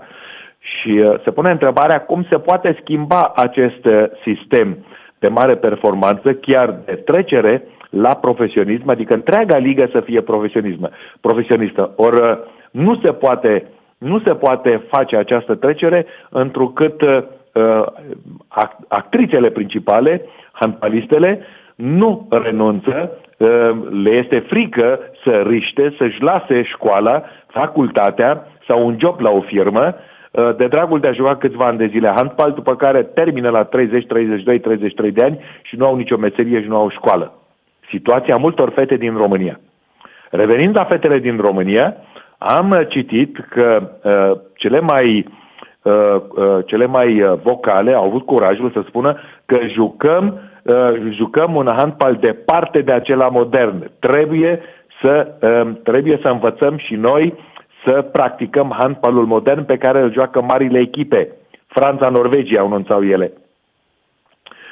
Și 0.59 0.91
uh, 0.91 1.21
se 1.25 1.31
pune 1.31 1.51
întrebarea 1.51 2.01
cum 2.01 2.27
se 2.31 2.39
poate 2.39 2.77
schimba 2.81 3.33
acest 3.37 3.85
uh, 3.85 4.05
sistem 4.25 4.77
de 5.19 5.29
mare 5.29 5.57
performanță, 5.57 6.33
chiar 6.33 6.81
de 6.85 6.93
trecere 6.93 7.63
la 7.91 8.15
profesionism, 8.15 8.89
adică 8.89 9.15
întreaga 9.15 9.57
ligă 9.57 9.89
să 9.93 10.01
fie 10.01 10.21
profesionism, 10.21 10.91
profesionistă. 11.21 11.93
Ori 11.97 12.21
uh, 12.21 12.39
nu 12.71 13.01
se 13.05 13.13
poate 13.13 13.65
nu 13.99 14.21
se 14.21 14.35
poate 14.35 14.83
face 14.91 15.17
această 15.17 15.55
trecere 15.55 16.07
întrucât 16.31 17.01
uh, 17.01 17.09
uh, 17.09 17.25
actrițele 18.89 19.51
principale, 19.51 20.23
handbalistele, 20.53 21.41
nu 21.75 22.29
renunță, 22.31 23.11
uh, 23.37 23.49
le 24.05 24.15
este 24.15 24.39
frică 24.39 24.99
să 25.25 25.31
riște, 25.47 25.95
să-și 25.99 26.23
lase 26.23 26.63
școala, 26.63 27.23
facultatea 27.47 28.47
sau 28.67 28.87
un 28.87 28.97
job 28.99 29.21
la 29.21 29.31
o 29.31 29.41
firmă, 29.41 29.95
uh, 29.95 30.57
de 30.57 30.67
dragul 30.67 31.01
de 31.01 31.09
a 31.09 31.13
juca 31.13 31.37
câțiva 31.37 31.67
ani 31.67 31.79
de 31.79 31.87
zile 31.87 32.13
handbal, 32.17 32.53
după 32.53 32.77
care 32.77 33.03
termină 33.03 33.51
la 33.51 33.65
30, 33.65 34.07
32, 34.07 34.61
33 34.61 35.11
de 35.11 35.25
ani 35.25 35.39
și 35.63 35.77
nu 35.77 35.87
au 35.87 35.97
nicio 35.97 36.17
meserie 36.17 36.63
și 36.63 36.69
nu 36.69 36.77
au 36.77 36.91
școală. 36.91 37.33
Situația 37.91 38.37
multor 38.37 38.71
fete 38.71 38.97
din 38.97 39.17
România. 39.17 39.61
Revenind 40.31 40.77
la 40.77 40.85
fetele 40.85 41.19
din 41.19 41.37
România, 41.37 41.97
am 42.39 42.87
citit 42.89 43.39
că 43.49 43.91
uh, 44.03 44.41
cele 44.55 44.81
mai 44.81 45.19
uh, 45.19 45.25
Uh, 45.25 45.25
uh, 45.25 45.46
cele 46.65 46.87
mai 46.87 47.23
uh, 47.23 47.33
vocale 47.43 47.93
au 47.93 48.05
avut 48.05 48.25
curajul 48.25 48.71
să 48.71 48.83
spună 48.89 49.17
că 49.47 49.59
jucăm, 49.73 50.39
jucăm 51.11 51.55
un 51.55 51.73
handbal 51.77 52.17
departe 52.21 52.81
de 52.81 52.93
acela 52.93 53.29
modern. 53.29 53.91
Trebuie 53.99 54.61
să, 55.03 55.27
um, 55.41 55.79
trebuie 55.83 56.19
să 56.23 56.29
învățăm 56.29 56.77
și 56.77 56.95
noi 56.95 57.35
să 57.85 58.03
practicăm 58.03 58.75
handbalul 58.79 59.27
modern 59.27 59.65
pe 59.65 59.77
care 59.77 60.01
îl 60.01 60.13
joacă 60.13 60.41
marile 60.41 60.79
echipe. 60.79 61.29
Franța, 61.67 62.09
Norvegia, 62.09 62.61
au 62.61 62.67
anunțau 62.67 63.05
ele. 63.05 63.33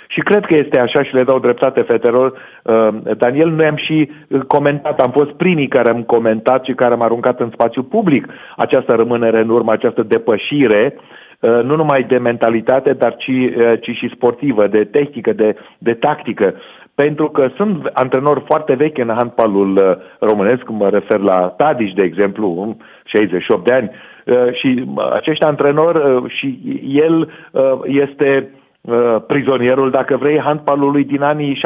Și 0.09 0.20
cred 0.20 0.44
că 0.44 0.55
este 0.55 0.80
așa 0.80 1.02
și 1.02 1.14
le 1.14 1.24
dau 1.24 1.38
dreptate 1.38 1.80
fetelor. 1.80 2.32
Daniel, 3.16 3.48
noi 3.48 3.66
am 3.66 3.76
și 3.76 4.11
comentat, 4.46 5.00
am 5.00 5.11
fost 5.11 5.30
primii 5.30 5.68
care 5.68 5.90
am 5.90 6.02
comentat 6.02 6.64
și 6.64 6.72
care 6.72 6.92
am 6.92 7.02
aruncat 7.02 7.40
în 7.40 7.50
spațiu 7.52 7.82
public 7.82 8.26
această 8.57 8.94
rămânere 8.94 9.40
în 9.40 9.48
urmă, 9.48 9.72
această 9.72 10.02
depășire 10.02 10.94
nu 11.40 11.76
numai 11.76 12.02
de 12.02 12.18
mentalitate, 12.18 12.92
dar 12.92 13.16
ci, 13.16 13.30
ci 13.80 13.96
și 13.96 14.12
sportivă, 14.14 14.66
de 14.66 14.84
tehnică, 14.84 15.32
de, 15.32 15.57
de 15.78 15.92
tactică. 15.92 16.55
Pentru 16.94 17.28
că 17.28 17.48
sunt 17.57 17.90
antrenori 17.92 18.42
foarte 18.46 18.74
vechi 18.74 18.98
în 18.98 19.12
handbalul 19.16 20.02
românesc, 20.18 20.68
mă 20.68 20.88
refer 20.88 21.18
la 21.18 21.48
Tadiș, 21.57 21.92
de 21.92 22.02
exemplu, 22.02 22.76
68 23.05 23.64
de 23.64 23.72
ani, 23.72 23.90
și 24.52 24.84
acești 25.12 25.44
antrenori 25.44 26.28
și 26.28 26.59
el 26.88 27.30
este 27.84 28.50
Uh, 28.87 29.16
prizonierul, 29.26 29.91
dacă 29.91 30.16
vrei, 30.16 30.41
handbalului 30.41 31.05
din 31.05 31.22
anii 31.22 31.61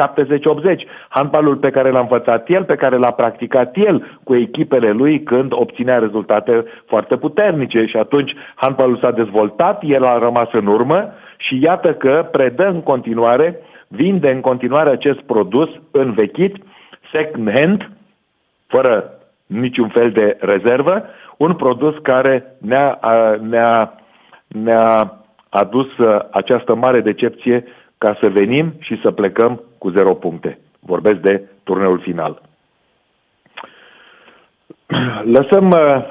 70-80, 0.75 0.85
handbalul 1.09 1.55
pe 1.55 1.69
care 1.69 1.91
l-a 1.91 1.99
învățat 1.99 2.49
el, 2.49 2.63
pe 2.63 2.75
care 2.75 2.97
l-a 2.97 3.11
practicat 3.11 3.75
el 3.75 4.19
cu 4.23 4.35
echipele 4.35 4.91
lui 4.91 5.23
când 5.23 5.51
obținea 5.53 5.97
rezultate 5.97 6.65
foarte 6.85 7.15
puternice. 7.15 7.85
Și 7.85 7.97
atunci 7.97 8.35
handbalul 8.55 8.97
s-a 8.97 9.11
dezvoltat, 9.11 9.81
el 9.85 10.03
a 10.03 10.17
rămas 10.17 10.47
în 10.51 10.65
urmă 10.67 11.13
și 11.37 11.59
iată 11.61 11.93
că 11.93 12.27
predă 12.31 12.67
în 12.67 12.81
continuare, 12.81 13.59
vinde 13.87 14.29
în 14.29 14.41
continuare 14.41 14.89
acest 14.89 15.19
produs 15.19 15.69
învechit, 15.91 16.55
second 17.11 17.51
hand, 17.51 17.89
fără 18.67 19.11
niciun 19.45 19.87
fel 19.87 20.11
de 20.11 20.37
rezervă, 20.39 21.05
un 21.37 21.53
produs 21.53 21.95
care 22.01 22.55
ne-a, 22.59 22.99
ne-a, 23.49 23.93
ne-a 24.47 25.18
adus 25.49 25.97
uh, 25.97 26.19
această 26.31 26.75
mare 26.75 27.01
decepție 27.01 27.63
ca 27.97 28.17
să 28.21 28.29
venim 28.29 28.73
și 28.79 28.99
să 29.01 29.11
plecăm 29.11 29.61
cu 29.77 29.89
zero 29.89 30.13
puncte. 30.13 30.59
Vorbesc 30.79 31.19
de 31.19 31.41
turneul 31.63 31.99
final. 31.99 32.41
Lăsăm, 35.35 35.69
uh, 35.69 36.03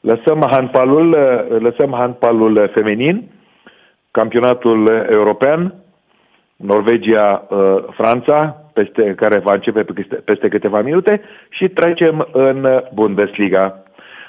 lăsăm, 0.00 0.48
handbalul, 0.50 1.12
uh, 1.12 1.60
lăsăm 1.60 1.92
handbalul 1.92 2.70
feminin, 2.74 3.30
campionatul 4.10 5.06
european, 5.14 5.74
Norvegia, 6.56 7.46
Franța, 7.90 8.62
peste, 8.72 9.14
care 9.14 9.38
va 9.38 9.54
începe 9.54 9.82
peste, 9.84 10.14
peste 10.14 10.48
câteva 10.48 10.80
minute 10.80 11.20
și 11.48 11.68
trecem 11.68 12.28
în 12.32 12.82
Bundesliga. 12.94 13.82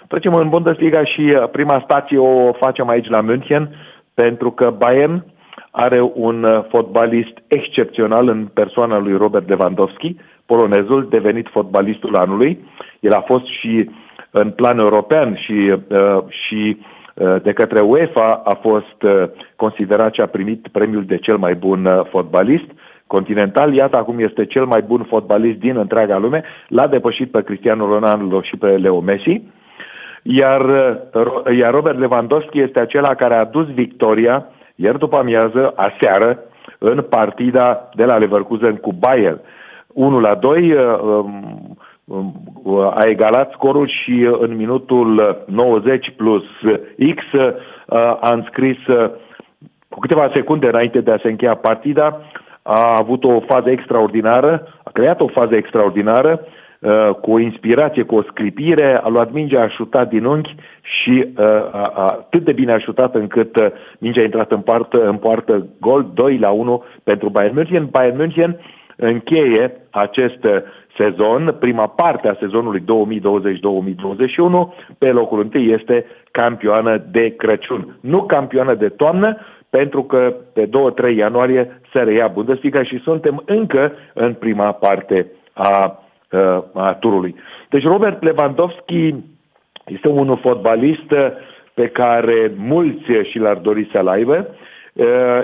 Trecem 0.10 0.34
în 0.34 0.50
Bundesliga 0.50 1.04
și 1.04 1.22
uh, 1.22 1.50
prima 1.52 1.82
stație 1.84 2.18
o 2.18 2.52
facem 2.52 2.90
aici 2.90 3.08
la 3.08 3.22
München, 3.22 3.70
pentru 4.14 4.52
că 4.52 4.76
Bayern 4.78 5.26
are 5.72 6.02
un 6.14 6.44
uh, 6.44 6.64
fotbalist 6.70 7.34
excepțional 7.48 8.28
în 8.28 8.46
persoana 8.54 8.98
lui 8.98 9.18
Robert 9.18 9.48
Lewandowski, 9.50 10.16
polonezul, 10.46 11.08
devenit 11.10 11.48
fotbalistul 11.52 12.16
anului. 12.16 12.66
El 13.00 13.14
a 13.14 13.22
fost 13.22 13.46
și 13.60 13.90
în 14.32 14.50
plan 14.52 14.80
european 14.80 15.36
și, 15.36 15.76
uh, 15.88 16.24
și 16.30 16.78
de 17.44 17.54
către 17.54 17.80
UEFA 17.80 18.42
a 18.44 18.54
fost 18.62 18.98
considerat 19.56 20.14
și 20.14 20.22
a 20.22 20.26
primit 20.26 20.68
premiul 20.72 21.06
de 21.06 21.18
cel 21.18 21.38
mai 21.38 21.56
bun 21.56 22.06
fotbalist 22.10 22.70
continental. 23.08 23.74
Iată, 23.74 23.98
acum 23.98 24.20
este 24.20 24.46
cel 24.46 24.66
mai 24.66 24.82
bun 24.82 25.04
fotbalist 25.04 25.60
din 25.60 25.78
întreaga 25.78 26.18
lume. 26.18 26.44
L-a 26.68 26.88
depășit 26.88 27.32
pe 27.32 27.44
Cristiano 27.44 27.86
Ronaldo 27.86 28.42
și 28.42 28.58
pe 28.58 28.68
Leo 28.68 29.00
Messi 29.00 29.42
iar, 30.24 30.62
uh, 30.62 31.58
iar 31.58 31.74
Robert 31.74 32.00
Lewandowski 32.00 32.62
este 32.62 32.80
acela 32.80 33.16
care 33.16 33.36
a 33.36 33.46
dus 33.46 33.68
victoria 33.68 34.46
ieri 34.76 35.00
după 35.00 35.18
amiază, 35.18 35.74
aseară, 35.76 36.40
în 36.78 37.02
partida 37.10 37.90
de 37.94 38.06
la 38.06 38.18
Leverkusen 38.18 38.76
cu 38.76 38.94
Bayern. 38.94 39.42
1 39.88 40.20
la 40.20 40.36
2 40.36 40.72
uh, 40.72 41.00
um, 41.02 41.78
um, 42.06 42.92
a 42.96 43.04
egalat 43.06 43.52
scorul 43.52 43.88
și 43.88 44.30
în 44.40 44.56
minutul 44.56 45.38
90 45.48 46.14
plus 46.18 46.44
X 47.16 47.24
uh, 47.34 47.54
a 48.20 48.30
înscris 48.34 48.78
cu 49.90 50.00
câteva 50.00 50.32
secunde 50.34 50.68
înainte 50.68 51.02
de 51.02 51.12
a 51.12 51.20
se 51.22 51.30
încheia 51.30 51.56
partida, 51.56 52.22
a 52.62 52.98
avut 52.98 53.24
o 53.24 53.40
fază 53.40 53.70
extraordinară, 53.70 54.68
a 54.84 54.90
creat 54.94 55.22
o 55.22 55.28
fază 55.28 55.56
extraordinară 55.56 56.40
Uh, 56.40 56.59
cu 57.22 57.32
o 57.32 57.40
inspirație, 57.40 58.04
cu 58.04 58.16
o 58.16 58.22
sclipire, 58.22 59.00
a 59.04 59.08
luat 59.08 59.32
mingea, 59.32 59.62
a 59.62 59.68
șutat 59.68 60.10
din 60.10 60.26
unchi 60.26 60.56
și 60.82 61.26
uh, 61.38 61.46
a, 61.46 61.92
a, 61.96 62.04
atât 62.06 62.44
de 62.44 62.52
bine 62.52 62.72
a 62.72 62.80
șutat 62.80 63.16
încât 63.16 63.56
uh, 63.56 63.68
mingea 63.98 64.22
a 64.22 64.24
intrat 64.24 64.52
în 64.52 64.62
poartă, 64.62 65.08
în 65.08 65.18
poartă 65.18 65.66
gol 65.80 66.12
2 66.14 66.38
la 66.38 66.50
1 66.50 66.84
pentru 67.04 67.30
Bayern 67.30 67.56
München. 67.56 67.88
Bayern 67.92 68.18
München 68.18 68.60
încheie 68.96 69.74
acest 69.90 70.44
uh, 70.44 70.58
sezon, 70.98 71.56
prima 71.60 71.88
parte 71.88 72.28
a 72.28 72.38
sezonului 72.40 72.82
2020-2021, 72.82 72.86
pe 74.98 75.12
locul 75.12 75.40
întâi 75.40 75.72
este 75.72 76.06
campioană 76.32 77.04
de 77.12 77.36
Crăciun. 77.36 77.98
Nu 78.02 78.24
campioană 78.24 78.74
de 78.74 78.90
toamnă, 78.90 79.38
pentru 79.70 80.04
că 80.04 80.36
pe 80.54 80.70
2-3 81.14 81.16
ianuarie 81.16 81.82
se 81.94 82.00
reia 82.00 82.28
Bundesliga 82.28 82.84
și 82.84 83.00
suntem 83.00 83.42
încă 83.46 83.92
în 84.14 84.34
prima 84.34 84.72
parte 84.72 85.32
a 85.54 86.04
uh, 86.32 86.64
a 86.74 86.94
turului. 87.00 87.36
Deci 87.70 87.84
Robert 87.84 88.24
Lewandowski 88.24 89.16
Este 89.86 90.08
un 90.08 90.36
fotbalist 90.36 91.14
pe 91.74 91.88
care 91.88 92.52
mulți 92.56 93.04
și 93.30 93.38
l-ar 93.38 93.58
dori 93.58 93.90
să-l 93.92 94.08
aibă, 94.08 94.48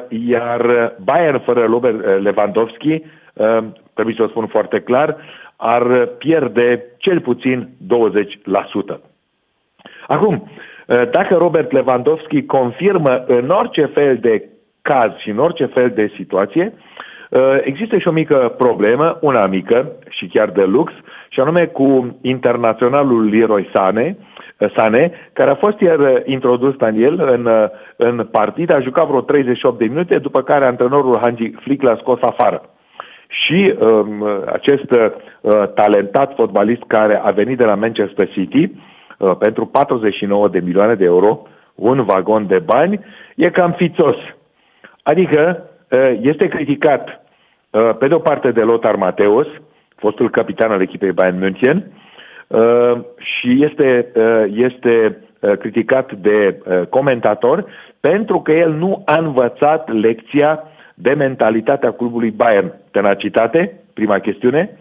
iar 0.10 0.94
Bayern 1.04 1.40
fără 1.40 1.66
Robert 1.66 2.22
Lewandowski, 2.22 3.02
trebuie 3.94 4.16
să 4.18 4.24
o 4.24 4.28
spun 4.28 4.48
foarte 4.48 4.80
clar, 4.80 5.18
ar 5.56 6.06
pierde 6.06 6.86
cel 6.98 7.20
puțin 7.20 7.70
20%. 8.96 9.00
Acum, 10.08 10.50
dacă 11.12 11.36
Robert 11.36 11.72
Lewandowski 11.72 12.46
confirmă 12.46 13.24
în 13.28 13.50
orice 13.50 13.86
fel 13.86 14.18
de 14.18 14.50
caz 14.82 15.16
și 15.18 15.30
în 15.30 15.38
orice 15.38 15.66
fel 15.66 15.90
de 15.90 16.12
situație, 16.16 16.74
există 17.64 17.98
și 17.98 18.08
o 18.08 18.12
mică 18.12 18.54
problemă, 18.58 19.18
una 19.22 19.48
mică 19.48 19.92
și 20.10 20.28
chiar 20.28 20.50
de 20.50 20.64
lux, 20.64 20.94
și 21.30 21.40
anume 21.40 21.66
cu 21.66 22.18
internaționalul 22.22 23.30
Leroy 23.30 23.70
Sane, 23.74 24.18
Sane, 24.76 25.12
care 25.34 25.50
a 25.50 25.56
fost 25.56 25.80
iar 25.80 26.22
introdus 26.26 26.76
Daniel 26.76 27.20
în, 27.20 27.50
în 27.96 28.28
partid, 28.32 28.76
a 28.76 28.80
jucat 28.80 29.08
vreo 29.08 29.22
38 29.22 29.78
de 29.78 29.86
minute, 29.86 30.18
după 30.18 30.42
care 30.42 30.66
antrenorul 30.66 31.20
Hanji 31.22 31.52
Flick 31.60 31.84
l-a 31.84 31.98
scos 32.00 32.20
afară. 32.22 32.62
Și 33.28 33.76
um, 33.80 34.26
acest 34.46 34.92
uh, 34.92 35.12
talentat 35.74 36.34
fotbalist 36.36 36.84
care 36.88 37.22
a 37.24 37.32
venit 37.32 37.58
de 37.58 37.66
la 37.66 37.76
Manchester 37.76 38.30
City 38.30 38.72
uh, 39.18 39.36
pentru 39.40 39.66
49 39.66 40.48
de 40.48 40.60
milioane 40.60 40.94
de 40.94 41.04
euro, 41.04 41.42
un 41.76 42.04
vagon 42.04 42.48
de 42.48 42.60
bani, 42.66 43.00
e 43.36 43.50
cam 43.50 43.72
fițos. 43.72 44.16
Adică 45.04 45.70
uh, 45.90 46.20
este 46.22 46.48
criticat 46.48 47.08
uh, 47.08 47.25
pe 48.00 48.08
de 48.08 48.14
o 48.14 48.20
parte 48.20 48.52
de 48.52 48.62
Lothar 48.62 48.96
Mateus, 48.96 49.48
fostul 49.96 50.30
capitan 50.30 50.72
al 50.72 50.82
echipei 50.82 51.12
Bayern 51.12 51.38
München, 51.38 51.92
uh, 52.48 53.02
și 53.18 53.64
este, 53.64 54.12
este 54.54 55.20
criticat 55.60 56.14
de 56.14 56.62
comentator 56.90 57.66
pentru 58.00 58.42
că 58.42 58.52
el 58.52 58.72
nu 58.72 59.02
a 59.06 59.20
învățat 59.20 59.94
lecția 59.94 60.64
de 60.94 61.14
mentalitatea 61.14 61.92
clubului 61.92 62.32
Bayern. 62.32 62.74
Tenacitate, 62.92 63.80
prima 63.94 64.20
chestiune. 64.20 64.78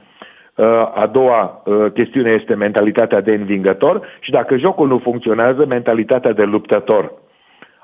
A 0.95 1.11
doua 1.13 1.63
chestiune 1.95 2.31
este 2.31 2.55
mentalitatea 2.55 3.21
de 3.21 3.33
învingător 3.33 4.07
și 4.21 4.31
dacă 4.31 4.57
jocul 4.57 4.89
nu 4.89 4.99
funcționează, 4.99 5.67
mentalitatea 5.67 6.33
de 6.33 6.43
luptător. 6.43 7.13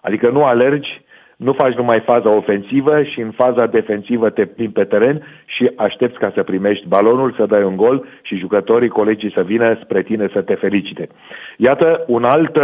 Adică 0.00 0.28
nu 0.28 0.44
alergi 0.44 1.02
nu 1.46 1.52
faci 1.52 1.74
numai 1.74 2.02
faza 2.04 2.30
ofensivă 2.30 3.02
și 3.02 3.20
în 3.20 3.30
faza 3.30 3.66
defensivă 3.66 4.30
te 4.30 4.44
plimbi 4.44 4.72
pe 4.72 4.84
teren 4.84 5.22
și 5.44 5.70
aștepți 5.76 6.18
ca 6.18 6.32
să 6.34 6.42
primești 6.42 6.88
balonul, 6.88 7.34
să 7.36 7.46
dai 7.46 7.62
un 7.62 7.76
gol 7.76 8.06
și 8.22 8.36
jucătorii, 8.36 8.88
colegii 8.88 9.32
să 9.32 9.42
vină 9.42 9.78
spre 9.82 10.02
tine 10.02 10.28
să 10.32 10.40
te 10.40 10.54
felicite. 10.54 11.08
Iată 11.56 12.04
un 12.06 12.24
alt, 12.24 12.56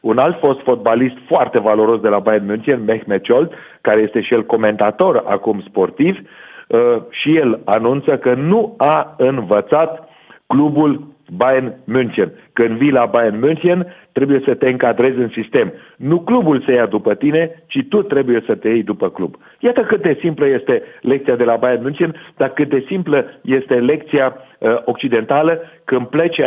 un 0.00 0.18
alt 0.18 0.38
fost 0.38 0.60
fotbalist 0.60 1.16
foarte 1.26 1.60
valoros 1.60 2.00
de 2.00 2.08
la 2.08 2.18
Bayern 2.18 2.46
München, 2.46 2.84
Mehmet 2.84 3.24
Scholt, 3.24 3.52
care 3.80 4.00
este 4.00 4.20
și 4.20 4.34
el 4.34 4.44
comentator 4.44 5.22
acum 5.26 5.62
sportiv, 5.68 6.18
uh, 6.68 6.78
și 7.10 7.36
el 7.36 7.60
anunță 7.64 8.16
că 8.16 8.34
nu 8.34 8.74
a 8.76 9.14
învățat 9.16 10.08
clubul 10.46 11.15
Bayern 11.30 11.74
München. 11.84 12.32
Când 12.52 12.76
vii 12.76 12.90
la 12.90 13.06
Bayern 13.06 13.38
München, 13.38 13.86
trebuie 14.12 14.42
să 14.44 14.54
te 14.54 14.68
încadrezi 14.68 15.18
în 15.18 15.28
sistem. 15.28 15.72
Nu 15.96 16.20
clubul 16.20 16.60
să 16.60 16.72
ia 16.72 16.86
după 16.86 17.14
tine, 17.14 17.62
ci 17.66 17.78
tu 17.88 18.02
trebuie 18.02 18.42
să 18.46 18.54
te 18.54 18.68
iei 18.68 18.82
după 18.82 19.10
club. 19.10 19.34
Iată 19.58 19.80
cât 19.80 20.02
de 20.02 20.16
simplă 20.20 20.46
este 20.46 20.82
lecția 21.00 21.36
de 21.36 21.44
la 21.44 21.56
Bayern 21.56 21.82
München, 21.82 22.14
dar 22.36 22.48
cât 22.52 22.68
de 22.68 22.84
simplă 22.86 23.24
este 23.42 23.74
lecția 23.74 24.36
uh, 24.58 24.76
occidentală 24.84 25.60
când 25.84 26.06
plece. 26.06 26.44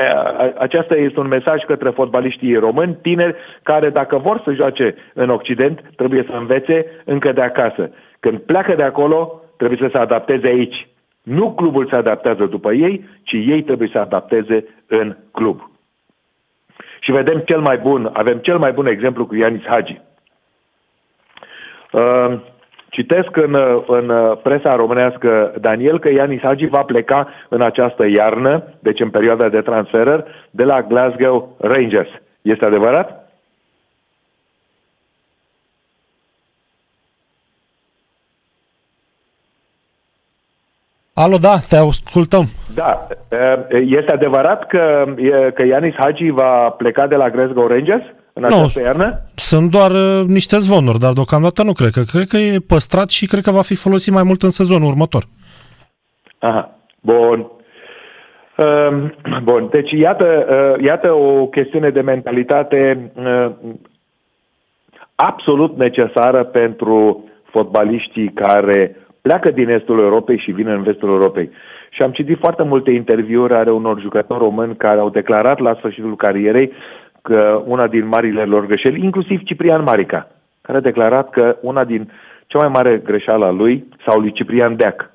Aceasta 0.57 0.95
este 0.95 1.19
un 1.19 1.27
mesaj 1.27 1.63
către 1.63 1.89
fotbaliștii 1.89 2.55
români, 2.55 2.97
tineri, 3.01 3.35
care 3.63 3.89
dacă 3.89 4.17
vor 4.17 4.41
să 4.45 4.53
joace 4.53 4.95
în 5.13 5.29
Occident, 5.29 5.81
trebuie 5.95 6.23
să 6.29 6.35
învețe 6.35 6.85
încă 7.05 7.31
de 7.31 7.41
acasă. 7.41 7.91
Când 8.19 8.37
pleacă 8.39 8.73
de 8.75 8.83
acolo, 8.83 9.41
trebuie 9.57 9.79
să 9.81 9.89
se 9.91 9.97
adapteze 9.97 10.47
aici. 10.47 10.87
Nu 11.29 11.53
clubul 11.53 11.87
se 11.87 11.95
adaptează 11.95 12.45
după 12.45 12.73
ei, 12.73 13.05
ci 13.23 13.31
ei 13.31 13.63
trebuie 13.63 13.89
să 13.91 13.99
adapteze 13.99 14.65
în 14.87 15.15
club. 15.31 15.69
Și 16.99 17.11
vedem 17.11 17.39
cel 17.45 17.59
mai 17.59 17.77
bun, 17.77 18.09
avem 18.13 18.37
cel 18.37 18.57
mai 18.57 18.71
bun 18.71 18.85
exemplu 18.85 19.25
cu 19.25 19.35
Ianis 19.35 19.63
Hagi. 19.65 20.01
Uh, 21.91 22.39
citesc 22.89 23.37
în, 23.37 23.57
în 23.87 24.35
presa 24.43 24.75
românească, 24.75 25.53
Daniel, 25.61 25.99
că 25.99 26.09
Ianis 26.09 26.41
Hagi 26.41 26.65
va 26.65 26.83
pleca 26.83 27.27
în 27.49 27.61
această 27.61 28.05
iarnă, 28.17 28.63
deci 28.79 28.99
în 28.99 29.09
perioada 29.09 29.49
de 29.49 29.61
transferări, 29.61 30.23
de 30.51 30.63
la 30.63 30.81
Glasgow 30.81 31.55
Rangers. 31.59 32.09
Este 32.41 32.65
adevărat? 32.65 33.18
Alo, 41.23 41.37
da, 41.37 41.55
te 41.69 41.75
ascultăm. 41.75 42.45
Da, 42.75 43.07
este 43.69 44.13
adevărat 44.13 44.67
că, 44.67 45.05
că 45.53 45.63
Ianis 45.65 45.93
Hagi 45.97 46.29
va 46.29 46.69
pleca 46.69 47.07
de 47.07 47.15
la 47.15 47.29
Glasgow 47.29 47.67
Rangers 47.67 48.03
în 48.33 48.43
această 48.43 48.79
iarnă? 48.79 49.21
sunt 49.35 49.71
doar 49.71 49.91
niște 50.27 50.57
zvonuri, 50.57 50.99
dar 50.99 51.13
deocamdată 51.13 51.63
nu 51.63 51.73
cred 51.73 51.89
că. 51.89 52.01
Cred 52.11 52.27
că 52.27 52.37
e 52.37 52.59
păstrat 52.67 53.09
și 53.09 53.27
cred 53.27 53.43
că 53.43 53.51
va 53.51 53.61
fi 53.61 53.75
folosit 53.75 54.13
mai 54.13 54.23
mult 54.23 54.41
în 54.41 54.49
sezonul 54.49 54.89
următor. 54.89 55.23
Aha, 56.39 56.75
bun. 57.01 57.51
Bun, 59.43 59.67
deci 59.71 59.91
iată, 59.91 60.45
iată 60.85 61.11
o 61.11 61.47
chestiune 61.47 61.89
de 61.89 62.01
mentalitate 62.01 63.11
absolut 65.15 65.77
necesară 65.77 66.43
pentru 66.43 67.23
fotbaliștii 67.51 68.31
care 68.33 68.95
pleacă 69.21 69.51
din 69.51 69.69
estul 69.69 69.99
Europei 69.99 70.37
și 70.37 70.51
vin 70.51 70.67
în 70.67 70.83
vestul 70.83 71.09
Europei. 71.09 71.49
Și 71.89 72.01
am 72.01 72.11
citit 72.11 72.37
foarte 72.37 72.63
multe 72.63 72.91
interviuri 72.91 73.53
ale 73.53 73.71
unor 73.71 73.99
jucători 73.99 74.39
români 74.39 74.75
care 74.75 74.99
au 74.99 75.09
declarat 75.09 75.59
la 75.59 75.73
sfârșitul 75.73 76.15
carierei 76.15 76.71
că 77.21 77.63
una 77.65 77.87
din 77.87 78.07
marile 78.07 78.43
lor 78.43 78.65
greșeli, 78.65 79.03
inclusiv 79.03 79.43
Ciprian 79.43 79.83
Marica, 79.83 80.27
care 80.61 80.77
a 80.77 80.81
declarat 80.81 81.29
că 81.29 81.57
una 81.61 81.83
din 81.83 82.11
cea 82.47 82.59
mai 82.59 82.67
mare 82.67 83.01
greșeală 83.03 83.45
a 83.45 83.51
lui, 83.51 83.85
sau 84.05 84.19
lui 84.19 84.31
Ciprian 84.31 84.75
Deac, 84.75 85.11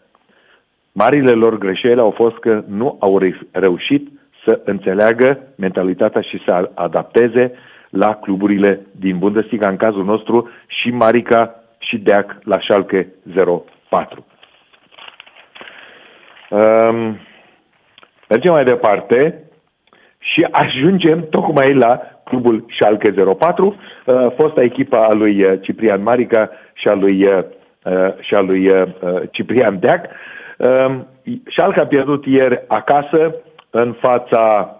marile 0.92 1.30
lor 1.30 1.58
greșeli 1.58 2.00
au 2.00 2.10
fost 2.10 2.36
că 2.36 2.62
nu 2.68 2.96
au 3.00 3.20
reușit 3.50 4.08
să 4.46 4.60
înțeleagă 4.64 5.38
mentalitatea 5.56 6.20
și 6.20 6.42
să 6.44 6.70
adapteze 6.74 7.52
la 7.90 8.14
cluburile 8.14 8.80
din 8.90 9.18
Bundesliga, 9.18 9.68
în 9.68 9.76
cazul 9.76 10.04
nostru, 10.04 10.48
și 10.66 10.90
Marica 10.90 11.54
și 11.78 11.98
Deac 11.98 12.38
la 12.42 12.58
Schalke 12.60 13.12
04. 13.34 13.73
Um, 16.48 17.18
mergem 18.28 18.52
mai 18.52 18.64
departe 18.64 19.44
și 20.18 20.46
ajungem 20.50 21.26
tocmai 21.30 21.74
la 21.74 22.00
clubul 22.24 22.64
Schalke 22.70 23.14
04, 23.38 23.66
uh, 24.06 24.32
fosta 24.38 24.62
echipa 24.62 25.06
a 25.06 25.14
lui 25.14 25.40
uh, 25.40 25.60
Ciprian 25.60 26.02
Marica 26.02 26.50
și 26.72 26.88
a 26.88 26.94
lui, 26.94 27.24
uh, 27.26 27.42
și 28.20 28.34
a 28.34 28.40
lui 28.40 28.68
uh, 28.68 28.86
Ciprian 29.30 29.78
Deac. 29.78 30.06
Uh, 30.58 30.94
Schalke 31.50 31.80
a 31.80 31.86
pierdut 31.86 32.26
ieri 32.26 32.64
acasă 32.68 33.34
în 33.70 33.92
fața 34.00 34.78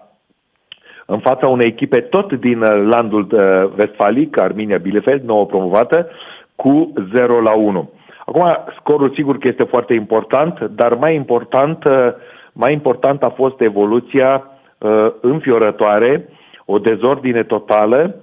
în 1.05 1.19
fața 1.19 1.47
unei 1.47 1.67
echipe 1.67 1.99
tot 1.99 2.33
din 2.33 2.61
uh, 2.61 2.67
landul 2.67 3.27
uh, 3.31 3.71
Vestfalic, 3.75 4.39
Arminia 4.39 4.77
Bielefeld, 4.77 5.23
nouă 5.23 5.45
promovată, 5.45 6.09
cu 6.55 6.93
0 7.15 7.41
la 7.41 7.53
1. 7.53 7.89
Acum, 8.25 8.57
scorul 8.79 9.11
sigur 9.15 9.37
că 9.37 9.47
este 9.47 9.63
foarte 9.63 9.93
important, 9.93 10.59
dar 10.59 10.93
mai 10.93 11.15
important, 11.15 11.83
uh, 11.83 12.07
mai 12.53 12.73
important 12.73 13.23
a 13.23 13.29
fost 13.29 13.61
evoluția 13.61 14.43
uh, 14.77 15.07
înfiorătoare, 15.21 16.29
o 16.65 16.79
dezordine 16.79 17.43
totală, 17.43 18.15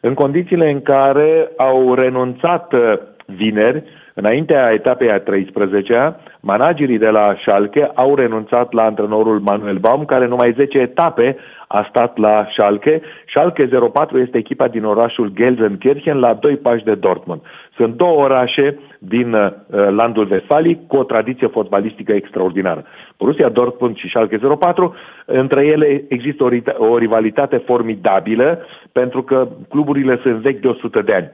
în 0.00 0.14
condițiile 0.14 0.70
în 0.70 0.82
care 0.82 1.50
au 1.56 1.94
renunțat 1.94 2.72
uh, 2.72 2.80
vineri, 3.26 3.82
înaintea 4.20 4.72
etapei 4.72 5.10
a 5.10 5.22
13-a, 5.22 6.16
managerii 6.40 6.98
de 6.98 7.08
la 7.08 7.36
Schalke 7.40 7.90
au 7.94 8.14
renunțat 8.14 8.72
la 8.72 8.82
antrenorul 8.82 9.40
Manuel 9.40 9.78
Baum, 9.78 10.04
care 10.04 10.26
numai 10.26 10.52
10 10.56 10.78
etape 10.78 11.36
a 11.68 11.86
stat 11.88 12.16
la 12.16 12.46
Schalke. 12.50 13.00
Schalke 13.26 13.68
04 13.92 14.18
este 14.18 14.38
echipa 14.38 14.68
din 14.68 14.84
orașul 14.84 15.32
Gelsenkirchen 15.34 16.18
la 16.18 16.34
doi 16.34 16.56
pași 16.56 16.84
de 16.84 16.94
Dortmund. 16.94 17.40
Sunt 17.76 17.94
două 17.94 18.22
orașe 18.22 18.78
din 18.98 19.32
uh, 19.32 19.50
landul 19.70 20.28
Westfalic 20.30 20.86
cu 20.86 20.96
o 20.96 21.04
tradiție 21.04 21.46
fotbalistică 21.46 22.12
extraordinară. 22.12 22.84
Borussia 23.18 23.48
Dortmund 23.48 23.96
și 23.96 24.08
Schalke 24.08 24.36
04, 24.58 24.94
între 25.24 25.66
ele 25.66 26.04
există 26.08 26.44
o, 26.44 26.48
o 26.84 26.98
rivalitate 26.98 27.56
formidabilă 27.56 28.66
pentru 28.92 29.22
că 29.22 29.48
cluburile 29.68 30.18
sunt 30.22 30.34
vechi 30.34 30.60
de 30.60 30.68
100 30.68 31.02
de 31.02 31.14
ani. 31.14 31.30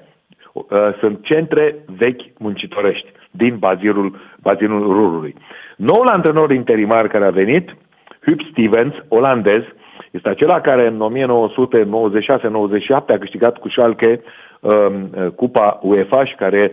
Uh, 0.55 0.67
sunt 1.01 1.25
centre 1.25 1.77
vechi 1.97 2.23
muncitorești 2.39 3.07
din 3.31 3.57
bazinul, 3.59 4.17
bazinul 4.43 4.83
Rurului. 4.83 5.35
Noul 5.77 6.07
antrenor 6.07 6.51
interimar 6.51 7.09
care 7.09 7.25
a 7.25 7.31
venit, 7.31 7.77
Huub 8.25 8.41
Stevens, 8.51 8.95
olandez, 9.09 9.63
Este 10.11 10.29
acela 10.29 10.61
care 10.61 10.87
în 10.87 11.13
1996-97 11.13 12.87
a 13.07 13.19
câștigat 13.19 13.59
cu 13.59 13.69
Schalke 13.69 14.21
um, 14.61 15.11
Cupa 15.35 15.79
UEFA 15.83 16.25
și 16.25 16.35
care 16.35 16.73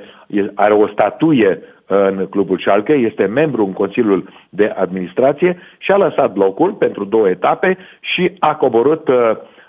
are 0.56 0.74
o 0.74 0.88
statuie 0.88 1.60
în 1.86 2.28
clubul 2.30 2.60
Schalke, 2.60 2.94
este 2.94 3.26
membru 3.26 3.66
în 3.66 3.74
Consiliul 3.74 4.30
de 4.50 4.74
Administrație 4.76 5.58
și 5.78 5.92
a 5.92 5.98
lăsat 5.98 6.36
locul 6.36 6.74
pentru 6.74 7.04
două 7.04 7.30
etape 7.30 7.78
și 8.00 8.32
a 8.40 8.56
coborât 8.56 9.08
uh, 9.08 9.16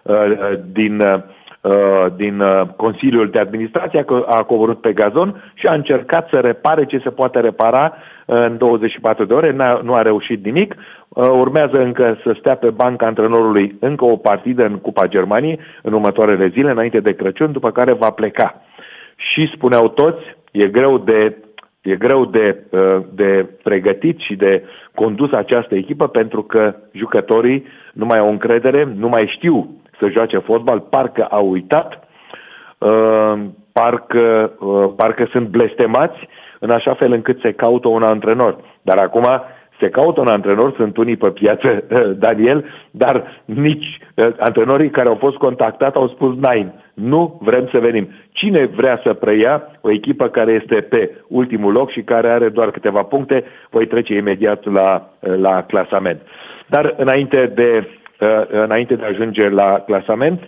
uh, 0.02 0.58
din 0.72 1.00
uh, 1.00 1.14
Uh, 1.14 1.20
din 2.16 2.40
uh, 2.40 2.62
Consiliul 2.76 3.30
de 3.30 3.38
Administrație, 3.38 4.04
a 4.26 4.42
coborât 4.42 4.80
pe 4.80 4.92
gazon 4.92 5.52
și 5.54 5.66
a 5.66 5.74
încercat 5.74 6.28
să 6.28 6.36
repare 6.36 6.84
ce 6.84 6.98
se 6.98 7.10
poate 7.10 7.40
repara 7.40 7.92
uh, 8.26 8.36
în 8.36 8.58
24 8.58 9.24
de 9.24 9.34
ore, 9.34 9.52
nu 9.82 9.92
a 9.92 10.02
reușit 10.02 10.44
nimic. 10.44 10.74
Urmează 11.14 11.78
încă 11.82 12.18
să 12.24 12.34
stea 12.38 12.54
pe 12.56 12.70
banca 12.70 13.06
antrenorului 13.06 13.76
încă 13.80 14.04
o 14.04 14.16
partidă 14.16 14.64
în 14.64 14.78
Cupa 14.78 15.06
Germaniei 15.06 15.60
în 15.82 15.92
următoarele 15.92 16.48
zile, 16.48 16.70
înainte 16.70 17.00
de 17.00 17.12
Crăciun, 17.12 17.52
după 17.52 17.70
care 17.70 17.92
va 17.92 18.10
pleca. 18.10 18.62
Și 19.16 19.52
spuneau 19.54 19.88
toți, 19.88 20.22
e 20.50 20.68
greu 20.68 20.98
de 20.98 21.36
E 21.82 21.96
greu 21.96 22.24
de, 22.24 22.62
de 23.14 23.48
pregătit 23.62 24.18
și 24.18 24.34
de 24.34 24.62
condus 24.94 25.32
această 25.32 25.74
echipă 25.74 26.08
pentru 26.08 26.42
că 26.42 26.74
jucătorii 26.92 27.64
nu 27.92 28.04
mai 28.04 28.18
au 28.18 28.30
încredere, 28.30 28.92
nu 28.96 29.08
mai 29.08 29.32
știu 29.36 29.81
să 30.02 30.10
joace 30.10 30.38
fotbal, 30.38 30.80
parcă 30.80 31.24
au 31.30 31.50
uitat, 31.50 32.08
uh, 32.78 33.34
parcă, 33.72 34.52
uh, 34.60 34.92
parcă 34.96 35.28
sunt 35.30 35.48
blestemați 35.48 36.28
în 36.58 36.70
așa 36.70 36.94
fel 36.94 37.12
încât 37.12 37.40
se 37.40 37.52
caută 37.52 37.88
un 37.88 38.02
antrenor. 38.02 38.56
Dar 38.82 38.98
acum 38.98 39.42
se 39.80 39.88
caută 39.88 40.20
un 40.20 40.26
antrenor, 40.26 40.74
sunt 40.76 40.96
unii 40.96 41.16
pe 41.16 41.30
piață, 41.30 41.84
Daniel, 42.24 42.64
dar 42.90 43.42
nici 43.44 43.98
uh, 44.14 44.32
antrenorii 44.38 44.90
care 44.90 45.08
au 45.08 45.14
fost 45.14 45.36
contactați 45.36 45.96
au 45.96 46.08
spus 46.08 46.36
nein, 46.36 46.72
nu 46.94 47.40
vrem 47.40 47.68
să 47.72 47.78
venim. 47.78 48.08
Cine 48.32 48.70
vrea 48.76 49.00
să 49.04 49.12
preia 49.12 49.62
o 49.80 49.90
echipă 49.90 50.28
care 50.28 50.52
este 50.62 50.74
pe 50.74 51.10
ultimul 51.28 51.72
loc 51.72 51.90
și 51.90 52.02
care 52.02 52.28
are 52.28 52.48
doar 52.48 52.70
câteva 52.70 53.02
puncte, 53.02 53.44
voi 53.70 53.86
trece 53.86 54.14
imediat 54.14 54.72
la, 54.72 55.08
la 55.20 55.62
clasament. 55.62 56.20
Dar 56.66 56.94
înainte 56.96 57.52
de 57.54 57.86
înainte 58.48 58.94
de 58.94 59.04
a 59.04 59.08
ajunge 59.08 59.48
la 59.48 59.82
clasament, 59.86 60.40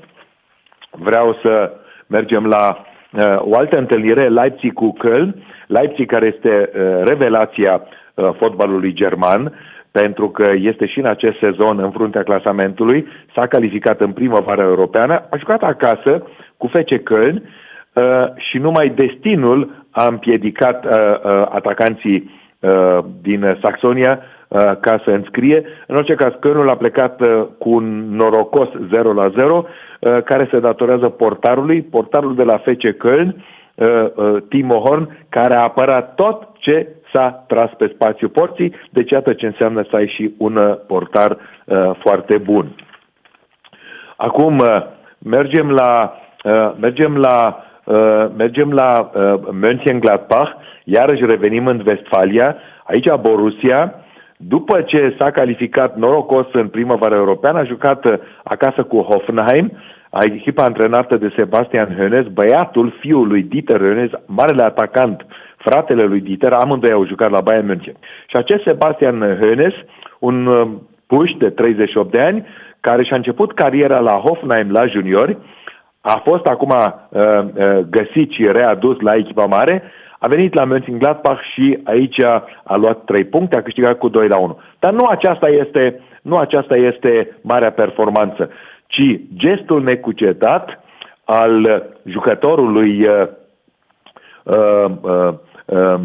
vreau 0.91 1.39
să 1.43 1.73
mergem 2.07 2.47
la 2.47 2.85
uh, 3.13 3.37
o 3.39 3.59
altă 3.59 3.79
întâlnire, 3.79 4.29
Leipzig 4.29 4.73
cu 4.73 4.97
Köln, 5.05 5.35
Leipzig 5.67 6.11
care 6.11 6.33
este 6.35 6.71
uh, 6.75 7.03
revelația 7.05 7.83
uh, 7.83 8.31
fotbalului 8.37 8.93
german, 8.93 9.53
pentru 9.91 10.31
că 10.31 10.53
este 10.57 10.87
și 10.87 10.99
în 10.99 11.07
acest 11.07 11.39
sezon 11.39 11.79
în 11.79 11.91
fruntea 11.91 12.23
clasamentului, 12.23 13.07
s-a 13.35 13.47
calificat 13.47 14.01
în 14.01 14.13
primăvară 14.13 14.65
europeană, 14.65 15.15
a 15.31 15.37
jucat 15.37 15.63
acasă 15.63 16.27
cu 16.57 16.67
FC 16.67 16.93
Köln 17.11 17.37
uh, 17.37 18.03
și 18.37 18.59
numai 18.59 18.89
destinul 18.89 19.87
a 19.91 20.05
împiedicat 20.09 20.85
uh, 20.85 20.91
uh, 20.91 21.47
atacanții 21.51 22.31
uh, 22.61 22.99
din 23.23 23.47
Saxonia 23.63 24.19
Uh, 24.19 24.34
ca 24.81 25.01
să 25.05 25.11
înscrie. 25.11 25.65
În 25.87 25.97
orice 25.97 26.15
caz, 26.15 26.33
Cănul 26.41 26.69
a 26.69 26.77
plecat 26.77 27.21
uh, 27.21 27.47
cu 27.59 27.71
un 27.71 28.17
norocos 28.17 28.69
0 28.93 29.13
la 29.13 29.29
0, 29.37 29.65
uh, 29.65 30.23
care 30.23 30.49
se 30.51 30.61
datorează 30.61 31.09
portarului, 31.09 31.83
portarul 31.83 32.35
de 32.35 32.43
la 32.43 32.59
FC 32.59 32.97
Köln, 32.97 33.35
Timo 34.49 34.79
Horn, 34.79 35.19
care 35.29 35.57
a 35.57 35.63
apărat 35.63 36.15
tot 36.15 36.49
ce 36.59 36.89
s-a 37.13 37.45
tras 37.47 37.71
pe 37.79 37.91
spațiu 37.95 38.29
porții, 38.29 38.75
deci 38.91 39.11
iată 39.11 39.33
ce 39.33 39.47
înseamnă 39.47 39.83
să 39.91 39.97
ai 39.97 40.07
și 40.07 40.35
un 40.39 40.79
portar 40.87 41.37
foarte 41.99 42.39
bun. 42.39 42.75
Acum 44.17 44.63
mergem 45.19 45.71
la 45.71 46.19
mergem 46.81 47.17
la 47.17 47.65
mergem 48.37 48.73
la 48.73 49.11
Mönchengladbach, 49.53 50.53
iarăși 50.85 51.27
revenim 51.27 51.67
în 51.67 51.83
Vestfalia, 51.85 52.57
aici 52.85 53.15
Borussia 53.21 54.04
după 54.49 54.81
ce 54.81 55.15
s-a 55.19 55.31
calificat 55.31 55.97
norocos 55.97 56.47
în 56.53 56.69
primăvara 56.69 57.17
europeană, 57.17 57.59
a 57.59 57.65
jucat 57.65 58.05
uh, 58.05 58.19
acasă 58.45 58.83
cu 58.83 59.01
Hoffenheim, 59.01 59.73
echipa 60.21 60.65
antrenată 60.65 61.17
de 61.17 61.35
Sebastian 61.37 61.97
Hönes, 61.99 62.27
băiatul 62.33 62.95
fiului 63.01 63.43
Dieter 63.43 63.81
Hönes, 63.81 64.11
marele 64.27 64.65
atacant, 64.65 65.27
fratele 65.57 66.05
lui 66.05 66.21
Dieter, 66.21 66.53
amândoi 66.53 66.93
au 66.93 67.07
jucat 67.07 67.31
la 67.31 67.41
Bayern 67.41 67.67
München. 67.67 67.95
Și 68.27 68.37
acest 68.37 68.63
Sebastian 68.63 69.39
Hönes, 69.41 69.75
un 70.19 70.47
uh, 70.47 70.69
puș 71.07 71.31
de 71.39 71.51
38 71.51 72.11
de 72.11 72.21
ani, 72.21 72.47
care 72.81 73.05
și-a 73.05 73.17
început 73.17 73.55
cariera 73.55 73.99
la 73.99 74.19
Hoffenheim 74.19 74.71
la 74.71 74.87
juniori, 74.87 75.39
a 76.01 76.21
fost 76.25 76.45
acum 76.47 76.71
uh, 76.71 76.87
uh, 77.11 77.79
găsit 77.91 78.31
și 78.31 78.49
readus 78.53 79.01
la 79.01 79.15
echipa 79.15 79.45
mare, 79.45 79.83
a 80.25 80.27
venit 80.27 80.55
la 80.55 80.65
Mönchengladbach 80.65 81.43
și 81.53 81.79
aici 81.85 82.23
a 82.65 82.77
luat 82.77 83.05
3 83.05 83.25
puncte, 83.25 83.57
a 83.57 83.63
câștigat 83.63 83.99
cu 83.99 84.09
2 84.09 84.29
la 84.29 84.39
1. 84.39 84.59
Dar 84.79 84.93
nu 84.93 85.07
aceasta 85.07 85.49
este, 85.49 86.01
nu 86.23 86.37
aceasta 86.37 86.77
este 86.77 87.37
marea 87.43 87.73
performanță, 87.73 88.51
ci 88.87 89.21
gestul 89.37 89.83
necucetat 89.83 90.85
al 91.25 91.83
jucătorului 92.05 93.07
uh, 93.07 93.29
uh, 94.43 94.91
uh, 95.03 95.35
uh, 95.67 96.01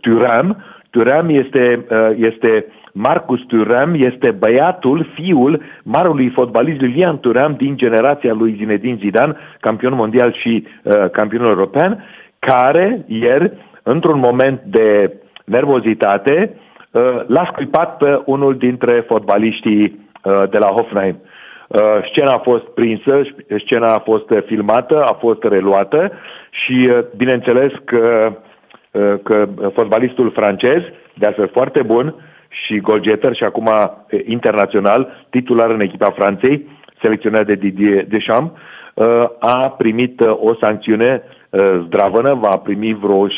Turam. 0.00 0.64
Turam 0.90 1.28
este, 1.28 1.86
uh, 1.90 2.10
este 2.16 2.66
Marcus 2.92 3.40
Turam, 3.46 3.94
este 3.94 4.30
băiatul, 4.30 5.06
fiul 5.14 5.62
marului 5.82 6.30
fotbalist 6.30 6.80
Lilian 6.80 7.18
Turam 7.20 7.54
din 7.58 7.76
generația 7.76 8.32
lui 8.32 8.54
Zinedine 8.58 8.98
Zidane, 9.00 9.36
campion 9.60 9.94
mondial 9.94 10.36
și 10.42 10.66
uh, 10.82 11.10
campion 11.10 11.44
european 11.48 12.04
care 12.46 13.04
ieri, 13.06 13.52
într-un 13.82 14.18
moment 14.18 14.60
de 14.64 15.12
nervozitate, 15.44 16.54
uh, 16.90 17.02
l-a 17.26 17.48
scuipat 17.52 17.96
pe 17.96 18.22
unul 18.24 18.56
dintre 18.56 19.04
fotbaliștii 19.06 19.82
uh, 19.84 20.42
de 20.50 20.58
la 20.58 20.66
Hoffenheim. 20.66 21.18
Uh, 21.68 21.80
scena 22.10 22.32
a 22.32 22.38
fost 22.38 22.64
prinsă, 22.64 23.22
scena 23.64 23.86
a 23.86 24.02
fost 24.04 24.32
filmată, 24.46 25.02
a 25.02 25.12
fost 25.12 25.42
reluată 25.42 26.12
și 26.50 26.90
bineînțeles 27.16 27.72
că, 27.84 28.32
că 29.22 29.48
fotbalistul 29.74 30.30
francez, 30.30 30.82
de 31.14 31.26
altfel 31.26 31.48
foarte 31.48 31.82
bun 31.82 32.14
și 32.48 32.80
golgeter 32.80 33.34
și 33.34 33.44
acum 33.44 33.68
internațional, 34.24 35.26
titular 35.30 35.70
în 35.70 35.80
echipa 35.80 36.10
Franței, 36.16 36.66
selecționat 37.00 37.46
de 37.46 37.54
Didier 37.54 38.04
Deschamps, 38.06 38.58
a 39.38 39.74
primit 39.78 40.20
o 40.20 40.54
sancțiune 40.60 41.22
Uh, 41.22 41.35
zdravănă, 41.84 42.34
va 42.34 42.56
primi 42.56 42.94
vreo 42.94 43.26
6-7 43.26 43.30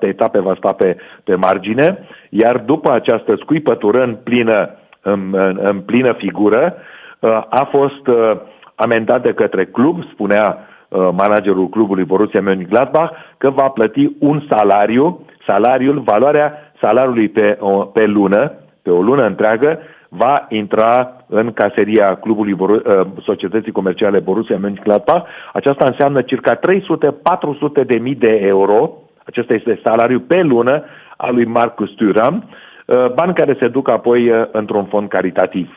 etape, 0.00 0.40
va 0.40 0.54
sta 0.56 0.72
pe, 0.72 0.96
pe 1.24 1.34
margine, 1.34 1.98
iar 2.28 2.58
după 2.58 2.92
această 2.92 3.36
scuipătură 3.36 4.02
în 4.02 4.16
plină, 4.24 4.70
în, 5.02 5.28
în, 5.32 5.58
în 5.62 5.80
plină 5.80 6.12
figură, 6.12 6.74
uh, 7.18 7.30
a 7.48 7.68
fost 7.70 8.06
uh, 8.06 8.40
amendat 8.74 9.22
de 9.22 9.32
către 9.32 9.64
club, 9.64 10.04
spunea 10.12 10.58
managerul 10.92 11.68
clubului 11.68 12.04
Borussia 12.04 12.42
Mönchengladbach, 12.42 13.12
că 13.38 13.50
va 13.50 13.68
plăti 13.68 14.16
un 14.18 14.42
salariu, 14.48 15.24
salariul, 15.46 15.98
valoarea 15.98 16.72
salariului 16.80 17.28
pe, 17.28 17.58
pe 17.92 18.06
lună, 18.06 18.52
pe 18.82 18.90
o 18.90 19.02
lună 19.02 19.26
întreagă, 19.26 19.78
va 20.12 20.46
intra 20.48 21.16
în 21.26 21.52
caseria 21.52 22.14
clubului 22.14 22.54
Boru- 22.54 22.82
uh, 22.84 23.06
Societății 23.22 23.72
Comerciale 23.72 24.18
Borussia 24.18 24.58
Mönchengladbach. 24.58 25.26
Aceasta 25.52 25.84
înseamnă 25.86 26.22
circa 26.22 26.58
300-400 26.58 27.86
de 27.86 27.94
mii 27.94 28.14
de 28.14 28.40
euro. 28.42 28.92
Acesta 29.24 29.54
este 29.54 29.80
salariul 29.82 30.20
pe 30.20 30.40
lună 30.40 30.84
al 31.16 31.34
lui 31.34 31.44
Marcus 31.44 31.90
Thuram, 31.90 32.44
uh, 32.86 33.12
bani 33.14 33.34
care 33.34 33.56
se 33.58 33.68
duc 33.68 33.88
apoi 33.88 34.30
uh, 34.30 34.46
într-un 34.52 34.84
fond 34.84 35.08
caritativ. 35.08 35.74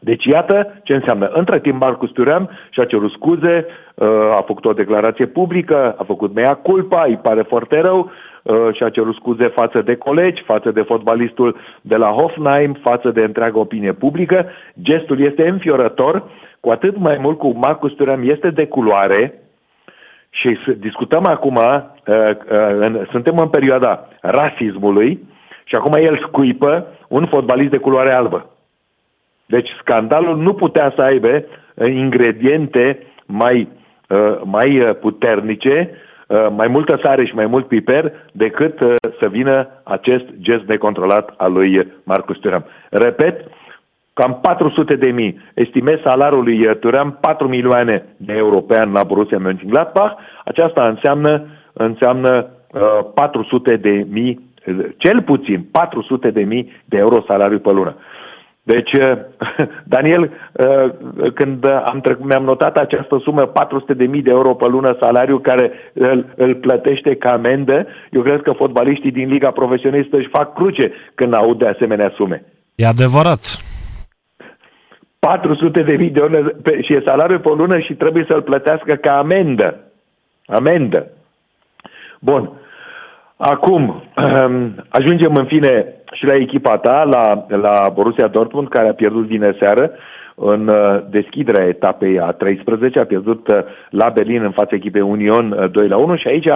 Deci 0.00 0.24
iată 0.24 0.80
ce 0.82 0.94
înseamnă. 0.94 1.26
Între 1.26 1.60
timp 1.60 1.80
Marcus 1.80 2.10
Tuream 2.10 2.50
și-a 2.70 2.84
cerut 2.84 3.10
scuze, 3.10 3.66
a 4.30 4.42
făcut 4.46 4.64
o 4.64 4.72
declarație 4.72 5.26
publică, 5.26 5.94
a 5.98 6.04
făcut 6.04 6.34
mea 6.34 6.54
culpa, 6.54 7.04
îi 7.06 7.18
pare 7.22 7.42
foarte 7.42 7.80
rău, 7.80 8.10
Uh, 8.46 8.74
și-a 8.74 8.88
cerut 8.88 9.14
scuze 9.14 9.46
față 9.46 9.82
de 9.82 9.94
colegi, 9.96 10.42
față 10.42 10.70
de 10.70 10.82
fotbalistul 10.82 11.56
de 11.80 11.96
la 11.96 12.08
Hoffenheim, 12.08 12.72
față 12.82 13.10
de 13.10 13.20
întreaga 13.22 13.58
opinie 13.58 13.92
publică. 13.92 14.50
Gestul 14.82 15.20
este 15.20 15.48
înfiorător, 15.48 16.22
cu 16.60 16.70
atât 16.70 16.96
mai 16.98 17.18
mult 17.20 17.38
cu 17.38 17.58
Marcus 17.58 17.92
Thuram 17.92 18.28
este 18.30 18.50
de 18.50 18.66
culoare 18.66 19.34
și 20.30 20.58
discutăm 20.78 21.26
acum, 21.26 21.54
uh, 21.54 21.80
uh, 22.06 23.06
suntem 23.10 23.36
în 23.36 23.48
perioada 23.48 24.08
rasismului 24.20 25.20
și 25.64 25.74
acum 25.74 25.92
el 25.92 26.18
scuipă 26.26 26.86
un 27.08 27.26
fotbalist 27.26 27.70
de 27.70 27.78
culoare 27.78 28.12
albă. 28.12 28.50
Deci 29.46 29.68
scandalul 29.80 30.36
nu 30.36 30.54
putea 30.54 30.92
să 30.96 31.02
aibă 31.02 31.44
ingrediente 31.84 33.06
mai, 33.26 33.68
mai 34.44 34.96
puternice 35.00 35.90
Uh, 35.90 36.04
mai 36.28 36.66
multă 36.68 36.98
sare 37.02 37.24
și 37.24 37.34
mai 37.34 37.46
mult 37.46 37.66
piper 37.66 38.12
decât 38.32 38.80
uh, 38.80 38.94
să 39.18 39.28
vină 39.28 39.68
acest 39.82 40.24
gest 40.40 40.64
necontrolat 40.64 41.34
al 41.36 41.52
lui 41.52 41.92
Marcus 42.04 42.38
Thuram. 42.38 42.64
Repet, 42.90 43.44
cam 44.12 44.38
400 44.42 44.96
de 44.96 45.10
mii. 45.10 45.40
Estimez 45.54 46.00
salariul 46.00 46.42
lui 46.42 46.66
uh, 46.66 46.76
Turean 46.76 47.18
4 47.20 47.48
milioane 47.48 48.04
de 48.16 48.32
euro 48.32 48.60
pe 48.60 48.78
an 48.78 48.92
la 48.92 49.02
Borussia 49.02 49.38
Mönchengladbach. 49.38 50.14
Aceasta 50.44 50.86
înseamnă, 50.88 51.46
înseamnă 51.72 52.46
uh, 52.72 52.80
400 53.14 53.76
de 53.76 54.06
mii, 54.10 54.54
cel 54.96 55.22
puțin 55.22 55.66
400 55.72 56.30
de 56.30 56.42
mii 56.42 56.72
de 56.84 56.96
euro 56.96 57.24
salariu 57.26 57.58
pe 57.58 57.72
lună. 57.72 57.96
Deci, 58.72 58.92
uh, 58.92 59.18
Daniel, 59.94 60.22
uh, 60.22 61.30
când 61.34 61.66
am 61.66 62.00
trecut, 62.00 62.24
mi-am 62.24 62.44
notat 62.44 62.76
această 62.76 63.18
sumă, 63.22 63.46
400.000 63.46 63.54
de 63.96 64.30
euro 64.30 64.54
pe 64.54 64.68
lună 64.68 64.96
salariu 65.00 65.38
care 65.38 65.72
îl, 65.92 66.26
îl 66.36 66.54
plătește 66.54 67.14
ca 67.14 67.32
amendă, 67.32 67.86
eu 68.10 68.22
cred 68.22 68.42
că 68.42 68.52
fotbaliștii 68.52 69.12
din 69.12 69.28
Liga 69.28 69.50
Profesionistă 69.50 70.16
își 70.16 70.28
fac 70.28 70.54
cruce 70.54 70.92
când 71.14 71.34
aud 71.34 71.58
de 71.58 71.66
asemenea 71.66 72.12
sume. 72.16 72.42
E 72.74 72.86
adevărat. 72.86 73.40
400 75.18 75.82
de 75.82 75.96
mii 75.96 76.10
de 76.10 76.20
euro 76.20 76.50
și 76.82 76.92
e 76.92 77.02
salariul 77.04 77.38
pe 77.38 77.48
lună 77.48 77.78
și 77.78 77.94
trebuie 77.94 78.24
să-l 78.28 78.42
plătească 78.42 78.94
ca 78.94 79.18
amendă. 79.18 79.80
Amendă. 80.46 81.06
Bun. 82.20 82.50
Acum, 83.36 84.02
ajungem 84.98 85.34
în 85.34 85.44
fine 85.44 85.94
și 86.16 86.24
la 86.24 86.34
echipa 86.34 86.76
ta, 86.76 87.02
la, 87.04 87.46
la 87.56 87.90
Borussia 87.94 88.26
Dortmund, 88.26 88.68
care 88.68 88.88
a 88.88 88.94
pierdut 88.94 89.26
vineri 89.26 89.58
seară 89.60 89.90
în 90.34 90.68
uh, 90.68 91.00
deschiderea 91.10 91.66
etapei 91.66 92.20
a 92.20 92.30
13, 92.30 92.98
a 92.98 93.04
pierdut 93.04 93.48
uh, 93.48 93.58
la 93.90 94.08
Berlin 94.08 94.42
în 94.42 94.50
fața 94.50 94.74
echipei 94.74 95.00
Union 95.00 95.70
2 95.72 95.84
uh, 95.84 95.90
la 95.90 95.96
1 95.96 96.16
și 96.16 96.28
aici, 96.28 96.48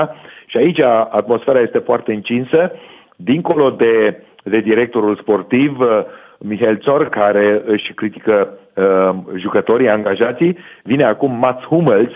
și 0.47 0.57
aici 0.57 0.81
atmosfera 1.11 1.61
este 1.61 1.79
foarte 1.79 2.13
încinsă, 2.13 2.73
dincolo 3.17 3.71
de, 3.71 4.23
de 4.43 4.59
directorul 4.59 5.17
sportiv, 5.17 5.79
Mihail 6.39 6.79
Țor, 6.79 7.09
care 7.09 7.63
își 7.67 7.93
critică 7.93 8.49
uh, 8.75 9.17
jucătorii, 9.37 9.89
angajații, 9.89 10.57
vine 10.83 11.05
acum 11.05 11.33
Mats 11.33 11.65
Hummels, 11.65 12.13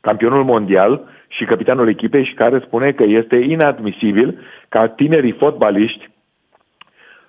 campionul 0.00 0.44
mondial 0.44 1.00
și 1.28 1.44
capitanul 1.44 1.88
echipei 1.88 2.24
și 2.24 2.34
care 2.34 2.62
spune 2.64 2.92
că 2.92 3.04
este 3.06 3.36
inadmisibil 3.36 4.38
ca 4.68 4.88
tinerii 4.88 5.32
fotbaliști 5.32 6.10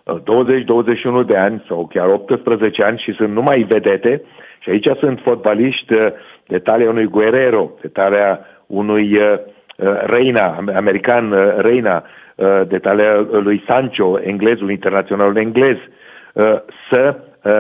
20-21 0.06 1.26
de 1.26 1.38
ani 1.38 1.64
sau 1.68 1.88
chiar 1.94 2.08
18 2.08 2.84
ani 2.84 3.00
și 3.00 3.14
sunt 3.14 3.34
numai 3.34 3.66
vedete. 3.70 4.22
Și 4.60 4.70
aici 4.70 4.88
sunt 5.00 5.20
fotbaliști 5.24 5.94
uh, 5.94 6.08
de 6.48 6.60
talia 6.60 6.90
unui 6.90 7.06
Guerrero, 7.06 7.72
de 7.82 7.88
talia 7.88 8.40
unui 8.68 9.18
uh, 9.18 9.34
uh, 9.78 10.00
Reina, 10.06 10.64
american 10.76 11.54
Reina, 11.58 12.04
de 12.68 12.78
talia 12.78 13.28
lui 13.30 13.64
Sancho, 13.68 14.20
englezul, 14.22 14.72
internaționalul 14.72 15.38
englez, 15.38 15.78
să 16.92 17.16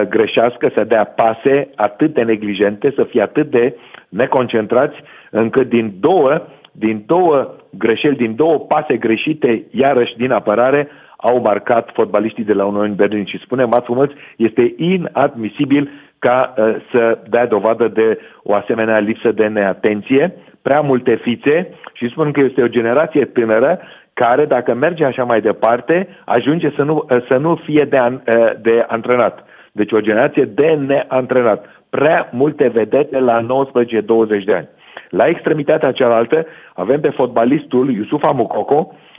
greșească, 0.10 0.72
să 0.76 0.84
dea 0.84 1.04
pase 1.04 1.70
atât 1.76 2.14
de 2.14 2.22
neglijente, 2.22 2.94
să 2.96 3.04
fie 3.04 3.22
atât 3.22 3.50
de 3.50 3.76
neconcentrați, 4.10 4.96
încât 5.30 5.70
din 5.70 5.94
două, 6.00 6.42
din 6.72 7.04
două 7.06 7.56
greșeli, 7.70 8.16
din 8.16 8.36
două 8.36 8.60
pase 8.60 8.98
greșite, 8.98 9.64
iarăși 9.72 10.18
din 10.18 10.32
apărare, 10.32 10.88
au 11.24 11.42
marcat 11.42 11.90
fotbaliștii 11.94 12.44
de 12.44 12.54
la 12.54 12.66
Union 12.66 12.96
Berlin 12.96 13.26
și 13.26 13.44
spune 13.44 13.64
Mats 13.64 13.86
Hummels, 13.86 14.12
este 14.38 14.74
inadmisibil 14.78 15.90
ca 16.20 16.54
uh, 16.58 16.76
să 16.92 17.18
dea 17.30 17.46
dovadă 17.48 17.88
de 17.88 18.20
o 18.44 18.54
asemenea 18.54 19.00
lipsă 19.00 19.32
de 19.32 19.48
neatenție, 19.48 20.34
prea 20.62 20.82
multe 20.82 21.16
fițe 21.16 21.70
și 21.94 22.10
spun 22.10 22.32
că 22.32 22.40
este 22.40 22.62
o 22.62 22.68
generație 22.78 23.26
tânără 23.26 23.80
care, 24.14 24.46
dacă 24.46 24.74
merge 24.74 25.06
așa 25.06 25.24
mai 25.24 25.42
departe, 25.42 26.08
ajunge 26.26 26.72
să 26.76 26.84
nu, 26.84 26.96
uh, 26.96 27.26
să 27.28 27.38
nu 27.38 27.56
fie 27.56 27.88
de, 27.90 27.98
an, 27.98 28.14
uh, 28.14 28.52
de 28.62 28.86
antrenat. 28.88 29.46
Deci 29.72 29.92
o 29.92 30.02
generație 30.02 30.46
de 30.46 30.80
neantrenat. 30.88 31.66
Prea 31.90 32.30
multe 32.32 32.68
vedete 32.68 33.20
la 33.20 33.42
19-20 33.42 34.44
de 34.46 34.54
ani. 34.54 34.70
La 35.10 35.28
extremitatea 35.28 35.92
cealaltă 35.92 36.46
avem 36.74 37.00
pe 37.00 37.10
fotbalistul 37.10 37.92
Yusufa 37.92 38.32
Mukoko, 38.32 38.78
Uh, 38.88 39.13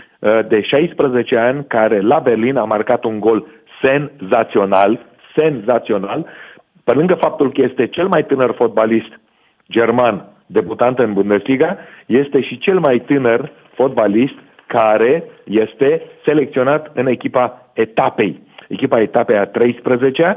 de 0.49 0.61
16 0.61 1.37
ani 1.37 1.65
care 1.69 2.01
la 2.01 2.19
Berlin 2.19 2.57
a 2.57 2.65
marcat 2.65 3.05
un 3.05 3.21
gol 3.21 3.47
senzațional, 3.83 5.07
senzațional, 5.37 6.27
pe 6.85 6.95
lângă 6.95 7.15
faptul 7.15 7.53
că 7.53 7.61
este 7.63 7.87
cel 7.87 8.09
mai 8.09 8.25
tânăr 8.25 8.55
fotbalist 8.55 9.21
german 9.71 10.25
debutant 10.47 10.99
în 10.99 11.13
Bundesliga, 11.13 11.79
este 12.07 12.41
și 12.41 12.59
cel 12.59 12.79
mai 12.79 13.03
tânăr 13.07 13.53
fotbalist 13.75 14.35
care 14.67 15.25
este 15.45 16.03
selecționat 16.25 16.91
în 16.95 17.07
echipa 17.07 17.71
etapei. 17.73 18.43
Echipa 18.69 19.01
etapei 19.01 19.37
a 19.37 19.47
13 19.47 20.37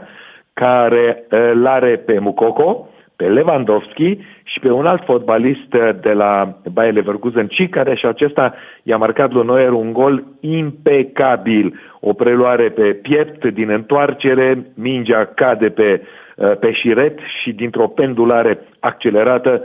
care 0.54 1.24
îl 1.30 1.68
are 1.68 1.96
pe 1.96 2.20
Mukoko, 2.20 2.88
pe 3.18 3.26
Lewandowski 3.26 4.18
și 4.44 4.60
pe 4.60 4.72
un 4.72 4.86
alt 4.86 5.04
fotbalist 5.06 5.70
de 6.02 6.12
la 6.12 6.58
Bayer 6.74 6.94
Leverkusen, 6.94 7.48
ci 7.48 7.70
care 7.70 7.96
și 7.96 8.06
acesta 8.06 8.54
i-a 8.84 8.98
marcat 8.98 9.32
lui 9.32 9.46
Neuer 9.46 9.72
un 9.72 9.94
gol 9.94 10.24
impecabil. 10.40 11.80
O 12.00 12.14
preluare 12.14 12.70
pe 12.70 12.94
piept 13.02 13.46
din 13.46 13.70
întoarcere, 13.70 14.66
mingea 14.76 15.32
cade 15.36 15.70
pe, 15.70 16.02
pe 16.60 16.72
șiret 16.72 17.20
și 17.42 17.52
dintr-o 17.52 17.88
pendulare 17.88 18.60
accelerată, 18.80 19.64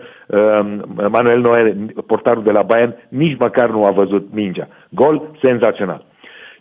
Manuel 1.09 1.41
Neuer, 1.41 1.75
portarul 2.07 2.43
de 2.43 2.53
la 2.53 2.63
Bayern, 2.63 2.95
nici 3.09 3.39
măcar 3.39 3.71
nu 3.71 3.85
a 3.85 3.91
văzut 3.91 4.29
mingea. 4.33 4.69
Gol 4.91 5.23
senzațional. 5.43 6.05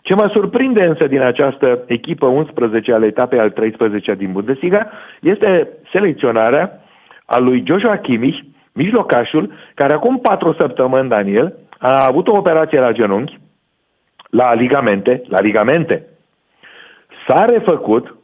Ce 0.02 0.14
mă 0.14 0.28
surprinde 0.32 0.84
însă 0.84 1.06
din 1.06 1.20
această 1.20 1.82
echipă 1.86 2.26
11 2.26 2.92
ale 2.92 3.06
etapei 3.06 3.38
al 3.38 3.50
13 3.50 4.14
din 4.14 4.32
Bundesliga 4.32 4.90
este 5.20 5.68
selecționarea 5.92 6.80
a 7.26 7.38
lui 7.38 7.64
Joshua 7.66 7.96
Kimmich, 7.96 8.38
mijlocașul, 8.72 9.52
care 9.74 9.94
acum 9.94 10.18
patru 10.18 10.54
săptămâni, 10.58 11.08
Daniel, 11.08 11.54
a 11.78 12.04
avut 12.08 12.28
o 12.28 12.36
operație 12.36 12.80
la 12.80 12.92
genunchi, 12.92 13.38
la 14.30 14.54
ligamente, 14.54 15.22
la 15.28 15.40
ligamente. 15.40 16.06
S-a 17.26 17.44
refăcut, 17.44 18.16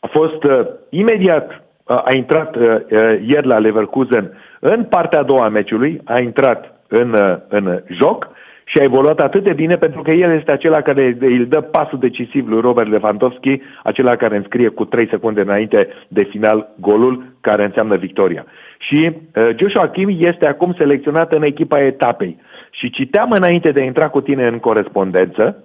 a 0.00 0.06
fost 0.06 0.44
uh, 0.44 0.66
imediat, 0.88 1.50
uh, 1.84 2.02
a 2.04 2.12
intrat 2.14 2.56
uh, 2.56 2.62
uh, 2.62 3.20
ieri 3.26 3.46
la 3.46 3.58
Leverkusen 3.58 4.32
în 4.60 4.84
partea 4.84 5.20
a 5.20 5.22
doua 5.22 5.44
a 5.44 5.48
meciului, 5.48 6.00
a 6.04 6.20
intrat 6.20 6.74
în, 6.88 7.12
uh, 7.12 7.36
în 7.48 7.82
joc 7.86 8.28
și 8.68 8.78
a 8.78 8.82
evoluat 8.82 9.18
atât 9.18 9.42
de 9.42 9.52
bine 9.52 9.76
pentru 9.76 10.02
că 10.02 10.10
el 10.10 10.38
este 10.38 10.52
acela 10.52 10.80
care 10.80 11.16
îl 11.20 11.46
dă 11.46 11.60
pasul 11.60 11.98
decisiv 11.98 12.48
lui 12.48 12.60
Robert 12.60 12.88
Lewandowski, 12.88 13.60
acela 13.82 14.16
care 14.16 14.36
înscrie 14.36 14.68
cu 14.68 14.84
3 14.84 15.08
secunde 15.08 15.40
înainte 15.40 15.88
de 16.08 16.22
final 16.22 16.68
golul 16.80 17.24
care 17.40 17.64
înseamnă 17.64 17.96
victoria. 17.96 18.44
Și 18.78 19.10
uh, 19.10 19.48
Joshua 19.58 19.88
Kim 19.88 20.08
este 20.18 20.48
acum 20.48 20.74
selecționat 20.78 21.32
în 21.32 21.42
echipa 21.42 21.80
etapei. 21.80 22.40
Și 22.70 22.90
citeam 22.90 23.30
înainte 23.30 23.70
de 23.70 23.80
a 23.80 23.84
intra 23.84 24.08
cu 24.08 24.20
tine 24.20 24.46
în 24.46 24.58
corespondență 24.58 25.64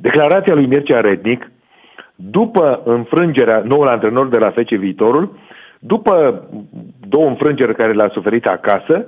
declarația 0.00 0.54
lui 0.54 0.66
Mircea 0.66 1.00
Rednic 1.00 1.50
după 2.14 2.82
înfrângerea 2.84 3.62
noul 3.64 3.88
antrenor 3.88 4.28
de 4.28 4.38
la 4.38 4.50
Fece 4.50 4.76
Viitorul, 4.76 5.38
după 5.78 6.44
două 7.08 7.26
înfrângeri 7.28 7.74
care 7.74 7.92
le-a 7.92 8.10
suferit 8.12 8.46
acasă, 8.46 9.06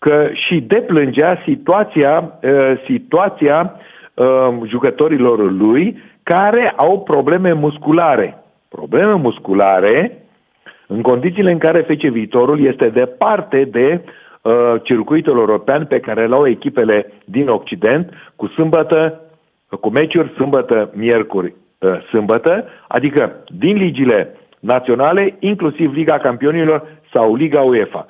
că 0.00 0.28
și 0.32 0.60
deplângea 0.60 1.42
situația, 1.44 2.38
uh, 2.42 2.72
situația 2.86 3.74
uh, 4.14 4.26
jucătorilor 4.66 5.50
lui 5.52 6.02
care 6.22 6.72
au 6.76 7.02
probleme 7.02 7.52
musculare. 7.52 8.42
Probleme 8.68 9.14
musculare 9.14 10.24
în 10.86 11.02
condițiile 11.02 11.52
în 11.52 11.58
care 11.58 11.80
FC 11.80 12.02
Viitorul 12.02 12.64
este 12.66 12.88
departe 12.88 13.68
de 13.70 14.00
uh, 14.42 14.52
circuitul 14.82 15.38
european 15.38 15.86
pe 15.86 16.00
care 16.00 16.26
l-au 16.26 16.46
echipele 16.46 17.12
din 17.24 17.48
Occident 17.48 18.12
cu 18.36 18.46
sâmbătă, 18.46 19.20
cu 19.80 19.88
meciuri 19.88 20.32
sâmbătă, 20.34 20.90
miercuri, 20.94 21.54
uh, 21.78 22.00
sâmbătă, 22.08 22.64
adică 22.88 23.44
din 23.46 23.76
ligile 23.76 24.34
naționale, 24.60 25.36
inclusiv 25.38 25.92
Liga 25.92 26.18
Campionilor 26.18 26.86
sau 27.12 27.34
Liga 27.34 27.60
UEFA. 27.60 28.06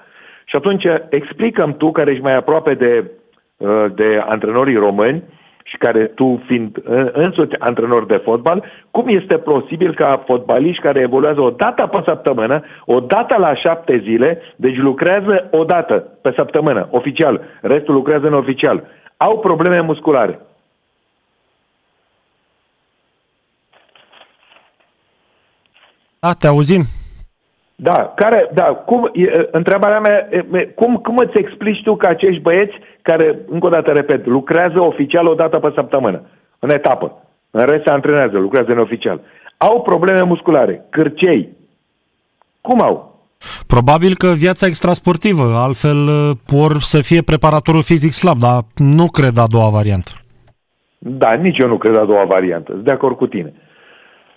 Și 0.50 0.56
atunci 0.56 0.84
explicăm 1.08 1.76
tu, 1.76 1.90
care 1.90 2.10
ești 2.10 2.22
mai 2.22 2.36
aproape 2.36 2.74
de, 2.74 3.10
uh, 3.56 3.84
de 3.94 4.24
antrenorii 4.26 4.76
români 4.76 5.22
și 5.64 5.76
care 5.76 6.04
tu 6.04 6.42
fiind 6.46 6.76
însuți 7.12 7.58
antrenor 7.58 8.06
de 8.06 8.20
fotbal, 8.24 8.64
cum 8.90 9.08
este 9.08 9.36
posibil 9.36 9.94
ca 9.94 10.22
fotbaliști 10.26 10.82
care 10.82 11.00
evoluează 11.00 11.40
o 11.40 11.50
dată 11.50 11.86
pe 11.86 12.02
săptămână, 12.04 12.62
o 12.84 13.00
dată 13.00 13.36
la 13.38 13.54
șapte 13.54 14.00
zile, 14.04 14.42
deci 14.56 14.76
lucrează 14.76 15.48
o 15.50 15.64
dată 15.64 15.94
pe 16.22 16.32
săptămână, 16.36 16.88
oficial, 16.90 17.40
restul 17.60 17.94
lucrează 17.94 18.26
în 18.26 18.34
oficial, 18.34 18.84
au 19.16 19.38
probleme 19.38 19.80
musculare. 19.80 20.38
Da, 26.20 26.32
te 26.32 26.46
auzim. 26.46 26.99
Da, 27.82 28.12
care, 28.16 28.50
da, 28.54 28.64
cum, 28.64 29.10
e, 29.12 29.48
întrebarea 29.50 30.00
mea, 30.00 30.28
e, 30.30 30.64
cum, 30.64 30.96
cum 30.96 31.16
îți 31.16 31.38
explici 31.38 31.82
tu 31.82 31.96
că 31.96 32.08
acești 32.08 32.40
băieți 32.40 32.74
care, 33.02 33.38
încă 33.48 33.66
o 33.66 33.70
dată 33.70 33.92
repet, 33.92 34.26
lucrează 34.26 34.80
oficial 34.80 35.26
o 35.26 35.34
dată 35.34 35.58
pe 35.58 35.72
săptămână, 35.74 36.20
în 36.58 36.70
etapă, 36.70 37.22
în 37.50 37.66
rest 37.66 37.84
se 37.84 37.92
antrenează, 37.92 38.38
lucrează 38.38 38.70
în 38.72 38.78
oficial, 38.78 39.20
au 39.56 39.82
probleme 39.82 40.22
musculare, 40.22 40.84
cârcei. 40.90 41.48
Cum 42.60 42.80
au? 42.80 43.18
Probabil 43.66 44.14
că 44.16 44.26
viața 44.26 44.66
extrasportivă, 44.66 45.42
altfel 45.54 46.08
por 46.46 46.80
să 46.80 47.02
fie 47.02 47.22
preparatorul 47.22 47.82
fizic 47.82 48.12
slab, 48.12 48.38
dar 48.38 48.60
nu 48.76 49.06
cred 49.06 49.36
a 49.38 49.46
doua 49.46 49.68
variantă. 49.68 50.10
Da, 50.98 51.32
nici 51.32 51.58
eu 51.58 51.68
nu 51.68 51.76
cred 51.76 51.96
a 51.96 52.04
doua 52.04 52.24
variantă. 52.24 52.72
Sunt 52.72 52.84
de 52.84 52.92
acord 52.92 53.16
cu 53.16 53.26
tine. 53.26 53.52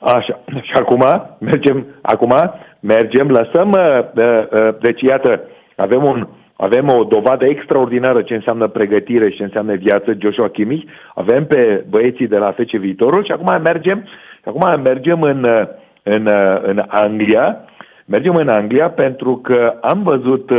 Așa. 0.03 0.39
Și 0.61 0.73
acum 0.73 1.03
mergem, 1.39 1.85
acum 2.01 2.31
mergem, 2.79 3.27
lăsăm, 3.29 3.71
uh, 3.71 3.99
uh, 4.23 4.43
uh, 4.59 4.75
deci 4.79 5.01
iată, 5.01 5.41
avem, 5.75 6.03
un, 6.03 6.27
avem 6.55 6.89
o 6.89 7.03
dovadă 7.03 7.45
extraordinară 7.45 8.21
ce 8.21 8.33
înseamnă 8.33 8.67
pregătire 8.67 9.29
și 9.29 9.35
ce 9.37 9.43
înseamnă 9.43 9.73
viață, 9.73 10.17
Joshua 10.19 10.49
Kimmich, 10.49 10.83
avem 11.15 11.45
pe 11.45 11.85
băieții 11.89 12.27
de 12.27 12.37
la 12.37 12.51
FC 12.51 12.71
Viitorul 12.71 13.23
și 13.25 13.31
acum 13.31 13.61
mergem, 13.63 14.07
acum 14.45 14.81
mergem 14.81 15.21
în, 15.21 15.67
în, 16.03 16.29
în 16.61 16.83
Anglia, 16.87 17.57
mergem 18.05 18.35
în 18.35 18.49
Anglia 18.49 18.89
pentru 18.89 19.37
că 19.43 19.73
am 19.81 20.03
văzut 20.03 20.51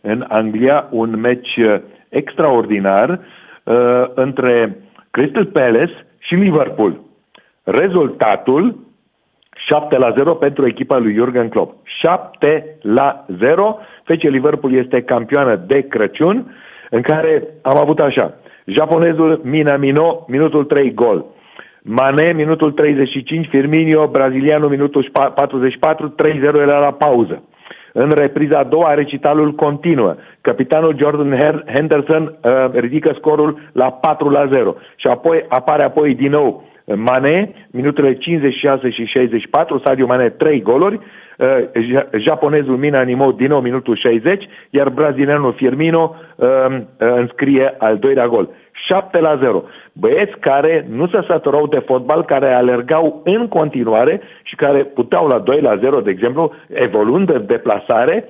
în 0.00 0.24
Anglia 0.28 0.86
un 0.90 1.20
meci 1.20 1.58
extraordinar 2.08 3.20
uh, 3.64 4.04
între 4.14 4.76
Crystal 5.10 5.44
Palace 5.44 6.06
și 6.18 6.34
Liverpool. 6.34 7.00
Rezultatul 7.62 8.85
7 9.68 9.96
la 9.96 10.12
0 10.16 10.34
pentru 10.34 10.66
echipa 10.66 10.98
lui 10.98 11.14
Jurgen 11.14 11.48
Klopp. 11.48 11.76
7 11.84 12.76
la 12.82 13.24
0. 13.38 13.78
FC 14.04 14.22
Liverpool 14.22 14.74
este 14.74 15.02
campioană 15.02 15.56
de 15.66 15.80
Crăciun, 15.80 16.56
în 16.90 17.02
care 17.02 17.42
am 17.62 17.78
avut 17.78 17.98
așa. 17.98 18.34
Japonezul 18.64 19.40
Minamino, 19.44 20.24
minutul 20.28 20.64
3 20.64 20.94
gol. 20.94 21.24
Mane, 21.82 22.32
minutul 22.32 22.72
35, 22.72 23.48
Firmino, 23.48 24.06
brazilianul, 24.06 24.68
minutul 24.68 25.10
44, 25.34 26.14
3-0 26.24 26.40
era 26.40 26.78
la 26.78 26.92
pauză. 26.92 27.42
În 27.92 28.10
repriza 28.10 28.58
a 28.58 28.64
doua, 28.64 28.94
recitalul 28.94 29.54
continuă. 29.54 30.14
Capitanul 30.40 30.96
Jordan 30.98 31.62
Henderson 31.74 32.22
uh, 32.22 32.70
ridică 32.72 33.12
scorul 33.16 33.58
la 33.72 33.90
4 33.90 34.28
la 34.28 34.48
0. 34.52 34.74
Și 34.96 35.06
apoi 35.06 35.44
apare 35.48 35.84
apoi 35.84 36.14
din 36.14 36.30
nou 36.30 36.64
Mane, 36.94 37.52
minutele 37.70 38.14
56 38.14 38.90
și 38.90 39.04
64, 39.04 39.82
Sadio 39.84 40.06
Mane 40.06 40.28
3 40.28 40.62
goluri, 40.62 41.00
uh, 41.38 41.46
japonezul 42.18 42.76
Mina 42.76 43.02
Nimo 43.02 43.32
din 43.32 43.48
nou 43.48 43.60
minutul 43.60 43.96
60, 43.96 44.48
iar 44.70 44.88
brazilianul 44.88 45.52
Firmino 45.52 46.14
uh, 46.36 46.46
uh, 46.46 46.80
înscrie 46.98 47.74
al 47.78 47.98
doilea 47.98 48.26
gol. 48.26 48.48
7 48.86 49.20
la 49.20 49.36
0. 49.36 49.62
Băieți 49.92 50.38
care 50.38 50.86
nu 50.90 51.08
se 51.08 51.24
săturau 51.28 51.66
de 51.66 51.78
fotbal, 51.78 52.24
care 52.24 52.52
alergau 52.52 53.20
în 53.24 53.48
continuare 53.48 54.20
și 54.42 54.54
care 54.54 54.84
puteau 54.84 55.26
la 55.26 55.38
2 55.38 55.60
la 55.60 55.76
0, 55.76 56.00
de 56.00 56.10
exemplu, 56.10 56.52
evoluând 56.68 57.30
în 57.30 57.46
deplasare, 57.46 58.28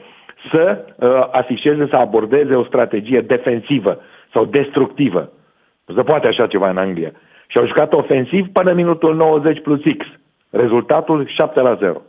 să 0.53 0.85
uh, 0.97 1.09
afișeze, 1.31 1.87
să 1.91 1.97
abordeze 1.97 2.55
o 2.55 2.65
strategie 2.65 3.21
defensivă 3.21 4.01
sau 4.33 4.45
destructivă. 4.45 5.31
Nu 5.87 5.95
se 5.95 6.03
poate 6.03 6.27
așa 6.27 6.47
ceva 6.47 6.71
în 6.71 6.77
Anglia. 6.77 7.13
Și 7.47 7.59
au 7.59 7.67
jucat 7.67 7.93
ofensiv 7.93 8.47
până 8.53 8.73
minutul 8.73 9.17
90 9.17 9.61
plus 9.63 9.81
X. 9.99 10.07
Rezultatul 10.51 11.27
7 11.27 11.61
la 11.61 11.75
0. 11.75 12.03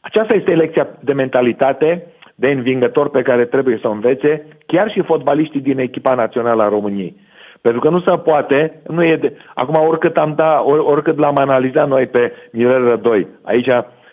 Aceasta 0.00 0.36
este 0.36 0.54
lecția 0.54 0.88
de 1.00 1.12
mentalitate 1.12 2.06
de 2.34 2.48
învingător 2.48 3.10
pe 3.10 3.22
care 3.22 3.44
trebuie 3.44 3.78
să 3.80 3.88
o 3.88 3.90
învețe 3.90 4.46
chiar 4.66 4.90
și 4.90 5.02
fotbaliștii 5.02 5.60
din 5.60 5.78
echipa 5.78 6.14
națională 6.14 6.62
a 6.62 6.68
României. 6.68 7.16
Pentru 7.60 7.80
că 7.80 7.88
nu 7.88 8.00
se 8.00 8.10
poate, 8.10 8.80
nu 8.86 9.04
e 9.04 9.16
de... 9.16 9.36
Acum, 9.54 9.88
oricât 9.88 10.16
am 10.16 10.32
da, 10.36 10.62
or, 10.64 10.78
oricât 10.78 11.18
l-am 11.18 11.36
analizat 11.36 11.88
noi 11.88 12.06
pe 12.06 12.32
Mirel 12.52 12.84
Rădoi, 12.84 13.26
aici 13.44 13.68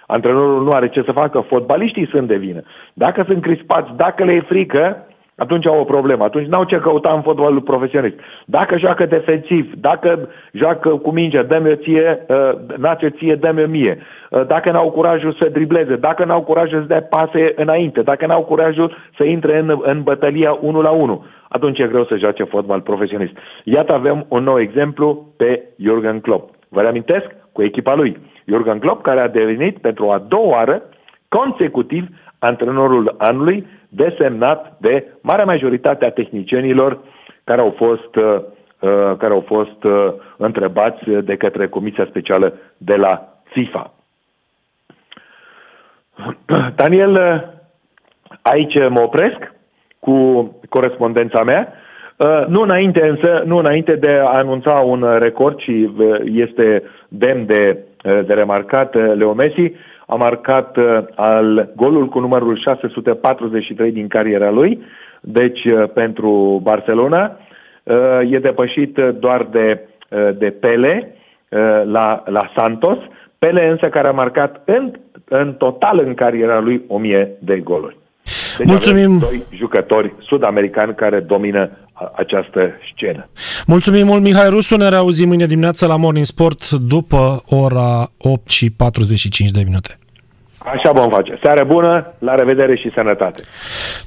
antrenorul 0.08 0.64
nu 0.64 0.70
are 0.70 0.90
ce 0.90 1.02
să 1.06 1.12
facă, 1.12 1.40
fotbaliștii 1.40 2.08
sunt 2.08 2.28
de 2.28 2.36
vină. 2.36 2.62
Dacă 2.94 3.24
sunt 3.28 3.42
crispați, 3.42 3.92
dacă 3.96 4.24
le 4.24 4.32
e 4.32 4.40
frică, 4.40 5.08
atunci 5.38 5.66
au 5.68 5.80
o 5.80 5.84
problemă. 5.84 6.24
Atunci 6.24 6.48
n-au 6.48 6.64
ce 6.64 6.80
căuta 6.80 7.12
în 7.14 7.22
fotbalul 7.22 7.62
profesionist. 7.62 8.16
Dacă 8.46 8.78
joacă 8.78 9.06
defensiv, 9.06 9.72
dacă 9.76 10.30
joacă 10.52 10.90
cu 10.90 11.12
mingea, 11.12 11.44
dă-mi 11.44 11.72
o 11.72 11.76
ție, 11.76 12.26
uh, 12.28 12.78
nați 12.78 13.06
ție, 13.18 13.36
dă-mi 13.36 13.64
o 13.64 13.68
mie. 13.68 13.98
Uh, 14.30 14.46
dacă 14.48 14.72
n-au 14.72 14.92
curajul 14.92 15.34
să 15.34 15.50
dribleze, 15.50 15.96
dacă 15.96 16.26
n-au 16.26 16.42
curajul 16.42 16.80
să 16.80 16.88
dea 16.88 17.02
pase 17.02 17.54
înainte, 17.56 18.02
dacă 18.02 18.26
n-au 18.26 18.44
curajul 18.44 18.96
să 19.18 19.24
intre 19.24 19.58
în, 19.60 19.78
în 19.82 20.04
bătălia 20.04 20.58
1 20.62 20.82
la 20.82 20.90
1, 20.92 21.26
atunci 21.50 21.80
e 21.80 21.88
greu 21.88 22.06
să 22.06 22.18
joace 22.18 22.44
fotbal 22.44 22.82
profesionist. 22.82 23.34
Iată 23.64 23.94
avem 23.94 24.26
un 24.28 24.44
nou 24.44 24.60
exemplu 24.60 25.34
pe 25.38 25.64
Jurgen 25.78 26.20
Klopp. 26.20 26.56
Vă 26.70 26.82
reamintesc 26.82 27.26
cu 27.52 27.64
echipa 27.64 27.96
lui. 27.96 28.18
Jurgen 28.46 28.80
Klopp, 28.80 29.04
care 29.04 29.20
a 29.20 29.28
devenit 29.28 29.78
pentru 29.78 30.10
a 30.10 30.24
doua 30.28 30.48
oară 30.48 30.82
consecutiv 31.28 32.08
antrenorul 32.40 33.16
anului, 33.18 33.66
desemnat 33.90 34.78
de 34.80 35.06
marea 35.22 35.46
majoritate 35.46 36.06
a 36.06 36.12
tehnicienilor 36.12 37.00
care 37.44 37.62
au 37.62 37.74
fost, 37.78 38.16
uh, 38.16 38.24
uh, 38.80 39.18
care 39.18 39.34
au 39.34 39.44
fost 39.48 39.84
uh, 39.84 40.14
întrebați 40.38 41.04
de 41.10 41.36
către 41.36 41.68
Comisia 41.68 42.06
Specială 42.10 42.54
de 42.78 42.96
la 42.96 43.34
FIFA. 43.44 43.94
Daniel, 46.82 47.16
aici 48.42 48.76
mă 48.90 49.02
opresc 49.02 49.54
cu 50.00 50.16
corespondența 50.70 51.44
mea. 51.44 51.74
Nu 52.48 52.62
înainte, 52.62 53.08
însă, 53.08 53.44
nu 53.46 53.58
înainte 53.58 53.96
de 53.96 54.12
a 54.12 54.32
anunța 54.32 54.72
un 54.84 55.18
record 55.20 55.60
și 55.60 55.90
este 56.24 56.84
demn 57.08 57.46
de, 57.46 57.78
de 58.02 58.34
remarcat 58.34 58.96
Leo 59.18 59.34
Messi, 59.34 59.72
a 60.08 60.16
marcat 60.16 60.78
uh, 60.78 61.00
al 61.16 61.70
golul 61.76 62.08
cu 62.08 62.20
numărul 62.20 62.58
643 62.58 63.92
din 63.92 64.08
cariera 64.08 64.50
lui, 64.50 64.82
deci 65.22 65.64
uh, 65.64 65.90
pentru 65.94 66.60
Barcelona. 66.64 67.38
Uh, 67.84 68.20
e 68.22 68.40
depășit 68.40 68.98
doar 69.20 69.48
de, 69.52 69.80
de 70.38 70.50
Pele 70.50 71.12
la, 71.84 72.24
la 72.26 72.52
Santos, 72.56 72.98
Pele 73.40 73.68
însă 73.68 73.90
care 73.90 74.08
a 74.08 74.12
marcat 74.12 74.62
în, 74.66 74.92
în 75.30 75.54
total 75.54 76.00
în 76.06 76.14
cariera 76.14 76.60
lui 76.60 76.84
1000 76.88 77.32
de 77.40 77.60
goluri. 77.60 77.98
Deci 78.58 78.68
Mulțumim. 78.68 79.20
doi 79.20 79.44
jucători 79.56 80.14
sud-americani 80.28 80.96
care 80.96 81.20
domină 81.20 81.70
această 82.16 82.72
scenă. 82.94 83.30
Mulțumim 83.66 84.06
mult, 84.06 84.22
Mihai 84.22 84.50
Rusu. 84.50 84.76
Ne 84.76 84.90
reauzim 84.90 85.28
mâine 85.28 85.46
dimineață 85.46 85.86
la 85.86 85.96
Morning 85.96 86.26
Sport 86.26 86.70
după 86.70 87.44
ora 87.50 88.12
8 88.18 88.50
și 88.50 88.70
45 88.70 89.52
de 89.52 89.62
minute. 89.66 90.00
Așa 90.74 90.92
vom 90.92 91.10
face. 91.10 91.40
Seară 91.44 91.64
bună, 91.64 92.14
la 92.20 92.36
revedere 92.36 92.76
și 92.76 92.92
sănătate. 92.96 93.42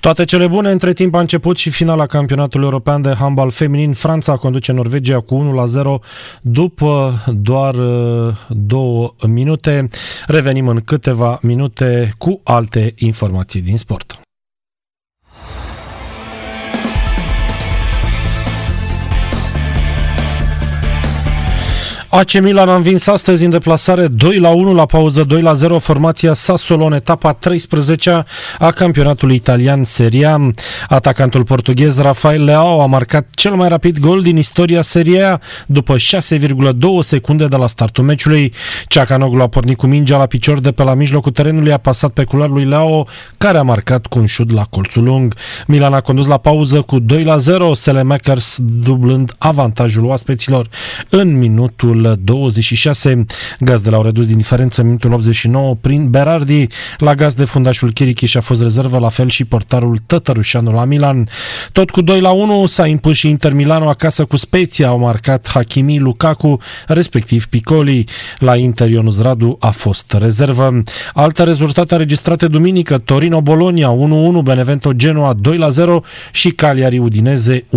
Toate 0.00 0.24
cele 0.24 0.46
bune. 0.46 0.70
Între 0.70 0.92
timp 0.92 1.14
a 1.14 1.20
început 1.20 1.56
și 1.56 1.70
finala 1.70 2.06
campionatului 2.06 2.66
european 2.66 3.02
de 3.02 3.14
handbal 3.18 3.50
feminin. 3.50 3.92
Franța 3.92 4.36
conduce 4.36 4.72
Norvegia 4.72 5.20
cu 5.20 5.34
1 5.34 5.54
la 5.54 5.64
0 5.64 5.98
după 6.40 7.12
doar 7.26 7.74
uh, 7.74 8.28
două 8.48 9.10
minute. 9.28 9.88
Revenim 10.26 10.68
în 10.68 10.80
câteva 10.84 11.38
minute 11.42 12.10
cu 12.18 12.40
alte 12.44 12.94
informații 12.98 13.60
din 13.60 13.76
sport. 13.76 14.20
AC 22.12 22.40
Milan 22.40 22.68
a 22.68 22.74
învins 22.74 23.06
astăzi 23.06 23.44
în 23.44 23.50
deplasare 23.50 24.06
2 24.06 24.38
la 24.38 24.48
1 24.48 24.74
la 24.74 24.86
pauză 24.86 25.24
2 25.24 25.42
la 25.42 25.52
0 25.52 25.78
formația 25.78 26.34
Sassuolo 26.34 26.84
în 26.84 26.92
etapa 26.92 27.32
13 27.32 28.24
a 28.58 28.70
campionatului 28.70 29.34
italian 29.34 29.84
Serie 29.84 30.26
A. 30.26 30.50
Atacantul 30.88 31.44
portughez 31.44 32.00
Rafael 32.00 32.44
Leao 32.44 32.82
a 32.82 32.86
marcat 32.86 33.26
cel 33.34 33.54
mai 33.54 33.68
rapid 33.68 33.98
gol 33.98 34.22
din 34.22 34.36
istoria 34.36 34.82
Serie 34.82 35.22
A 35.22 35.38
după 35.66 35.96
6,2 35.96 36.00
secunde 37.00 37.46
de 37.46 37.56
la 37.56 37.66
startul 37.66 38.04
meciului. 38.04 38.52
Ceacanoglu 38.86 39.42
a 39.42 39.46
pornit 39.46 39.76
cu 39.76 39.86
mingea 39.86 40.16
la 40.16 40.26
picior 40.26 40.60
de 40.60 40.72
pe 40.72 40.82
la 40.82 40.94
mijlocul 40.94 41.32
terenului, 41.32 41.72
a 41.72 41.78
pasat 41.78 42.10
pe 42.10 42.24
culoar 42.24 42.48
lui 42.48 42.64
Leao, 42.64 43.06
care 43.38 43.58
a 43.58 43.62
marcat 43.62 44.06
cu 44.06 44.18
un 44.18 44.26
șut 44.26 44.52
la 44.52 44.64
colțul 44.64 45.04
lung. 45.04 45.34
Milan 45.66 45.92
a 45.92 46.00
condus 46.00 46.26
la 46.26 46.38
pauză 46.38 46.80
cu 46.80 46.98
2 46.98 47.24
la 47.24 47.36
0, 47.36 47.74
Selemakers 47.74 48.58
dublând 48.60 49.34
avantajul 49.38 50.04
oaspeților 50.04 50.68
în 51.08 51.38
minutul 51.38 51.98
minutul 52.00 52.24
26. 52.24 53.24
Gazdele 53.60 53.96
au 53.96 54.02
redus 54.02 54.26
din 54.26 54.36
diferență 54.36 54.80
în 54.80 54.86
minutul 54.86 55.12
89 55.12 55.74
prin 55.80 56.10
Berardi. 56.10 56.66
La 56.98 57.14
gaz 57.14 57.34
de 57.34 57.44
fundașul 57.44 57.92
Chirichiș 57.92 58.30
și 58.30 58.36
a 58.36 58.40
fost 58.40 58.62
rezervă, 58.62 58.98
la 58.98 59.08
fel 59.08 59.28
și 59.28 59.44
portarul 59.44 59.98
Tătărușanu 60.06 60.72
la 60.72 60.84
Milan. 60.84 61.28
Tot 61.72 61.90
cu 61.90 62.00
2 62.00 62.20
la 62.20 62.30
1 62.30 62.66
s-a 62.66 62.86
impus 62.86 63.16
și 63.16 63.28
Inter 63.28 63.52
Milano 63.52 63.88
acasă 63.88 64.24
cu 64.24 64.36
Spezia. 64.36 64.88
Au 64.88 64.98
marcat 64.98 65.48
Hakimi, 65.48 65.98
Lukaku, 65.98 66.58
respectiv 66.86 67.46
Piccoli. 67.46 68.04
La 68.38 68.56
Inter 68.56 68.90
Ionuz 68.90 69.20
Radu 69.20 69.56
a 69.60 69.70
fost 69.70 70.16
rezervă. 70.18 70.82
Alte 71.14 71.42
rezultate 71.42 71.92
înregistrate 71.92 72.46
duminică, 72.46 72.98
Torino 72.98 73.40
Bologna 73.40 73.94
1-1, 74.40 74.42
Benevento 74.42 74.92
Genoa 74.92 75.34
2-0 75.34 75.40
și 76.32 76.50
Cagliari 76.50 76.98
Udineze 76.98 77.64
1-1. 77.64 77.68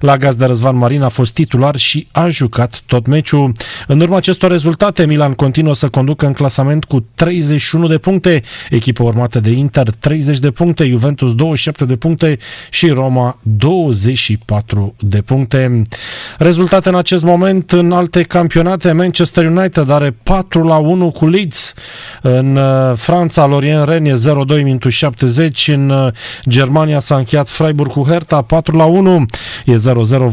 La 0.00 0.16
gaz 0.16 0.34
de 0.34 0.44
Răzvan 0.44 0.76
Marin 0.76 1.02
a 1.02 1.08
fost 1.08 1.32
titular 1.32 1.76
și 1.76 2.08
a 2.12 2.28
jucat 2.28 2.80
tot 2.86 3.05
tot 3.06 3.14
meciul. 3.14 3.52
În 3.86 4.00
urma 4.00 4.16
acestor 4.16 4.50
rezultate, 4.50 5.06
Milan 5.06 5.32
continuă 5.32 5.74
să 5.74 5.88
conducă 5.88 6.26
în 6.26 6.32
clasament 6.32 6.84
cu 6.84 7.06
31 7.14 7.86
de 7.86 7.98
puncte, 7.98 8.42
echipă 8.70 9.02
urmată 9.02 9.40
de 9.40 9.50
Inter 9.50 9.90
30 9.90 10.38
de 10.38 10.50
puncte, 10.50 10.88
Juventus 10.88 11.34
27 11.34 11.84
de 11.84 11.96
puncte 11.96 12.38
și 12.70 12.88
Roma 12.88 13.38
24 13.42 14.94
de 14.98 15.22
puncte. 15.22 15.82
Rezultate 16.38 16.88
în 16.88 16.94
acest 16.94 17.24
moment 17.24 17.72
în 17.72 17.92
alte 17.92 18.22
campionate, 18.22 18.92
Manchester 18.92 19.44
United 19.44 19.90
are 19.90 20.16
4 20.22 20.62
la 20.62 20.76
1 20.76 21.10
cu 21.10 21.28
Leeds, 21.28 21.74
în 22.22 22.56
uh, 22.56 22.92
Franța 22.96 23.46
Lorient 23.46 23.88
Rennes 23.88 24.28
0-2 24.28 24.62
minutul 24.62 24.90
70, 24.90 25.68
în 25.68 25.90
uh, 25.90 26.12
Germania 26.48 26.98
s-a 27.00 27.16
încheiat 27.16 27.48
Freiburg 27.48 27.90
cu 27.90 28.02
Hertha 28.02 28.42
4 28.42 28.76
la 28.76 28.84
1, 28.84 29.26
e 29.64 29.74
0-0 29.74 29.76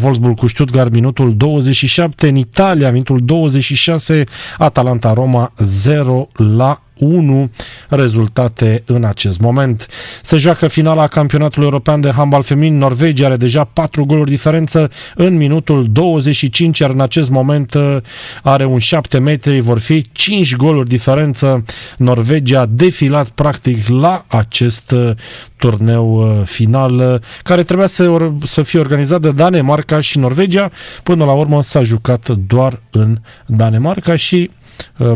Wolfsburg 0.02 0.38
cu 0.38 0.48
Stuttgart 0.48 0.92
minutul 0.92 1.34
27, 1.38 2.28
în 2.28 2.36
Italia 2.36 2.63
minutul 2.92 3.20
26, 3.20 4.24
Atalanta 4.58 5.14
Roma 5.14 5.54
0 5.58 6.28
la 6.56 6.82
1 7.04 7.50
rezultate 7.90 8.84
în 8.86 9.04
acest 9.04 9.40
moment. 9.40 9.88
Se 10.22 10.38
joacă 10.38 10.68
finala 10.68 11.08
campionatului 11.08 11.68
european 11.68 12.02
de 12.02 12.12
handbal 12.12 12.44
feminin. 12.44 12.78
Norvegia 12.78 13.26
are 13.26 13.38
deja 13.38 13.64
4 13.64 14.06
goluri 14.06 14.30
diferență 14.30 14.92
în 15.16 15.36
minutul 15.36 15.88
25, 15.92 16.80
iar 16.80 16.90
în 16.90 17.02
acest 17.02 17.30
moment 17.30 17.74
uh, 17.74 17.98
are 18.44 18.66
un 18.66 18.80
7 18.80 19.18
metri, 19.18 19.60
vor 19.60 19.80
fi 19.80 20.06
5 20.12 20.56
goluri 20.56 20.88
diferență. 20.88 21.66
Norvegia 21.98 22.60
a 22.60 22.66
defilat 22.66 23.30
practic 23.30 23.88
la 23.88 24.26
acest 24.28 24.92
uh, 24.92 25.10
turneu 25.58 26.38
uh, 26.40 26.46
final 26.46 27.22
care 27.44 27.64
trebuia 27.64 27.88
să, 27.88 28.32
să 28.44 28.62
fie 28.62 28.80
organizat 28.80 29.22
de 29.22 29.32
Danemarca 29.32 30.02
și 30.02 30.20
Norvegia. 30.20 30.72
Până 31.04 31.26
la 31.26 31.32
urmă 31.32 31.64
s-a 31.64 31.84
jucat 31.84 32.30
doar 32.30 32.82
în 32.92 33.18
Danemarca 33.46 34.16
și 34.16 34.50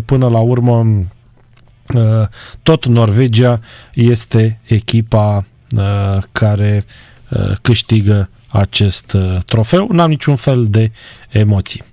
până 0.05 0.27
la 0.27 0.39
urmă 0.39 0.85
Uh, 0.85 1.03
tot 2.63 2.85
Norvegia 2.85 3.61
este 3.93 4.59
echipa 4.63 5.45
uh, 5.77 6.17
care 6.31 6.85
uh, 7.29 7.51
câștigă 7.61 8.29
acest 8.47 9.17
trofeu. 9.45 9.87
N-am 9.91 10.09
niciun 10.09 10.35
fel 10.35 10.67
de 10.69 10.91
emoții. 11.29 11.83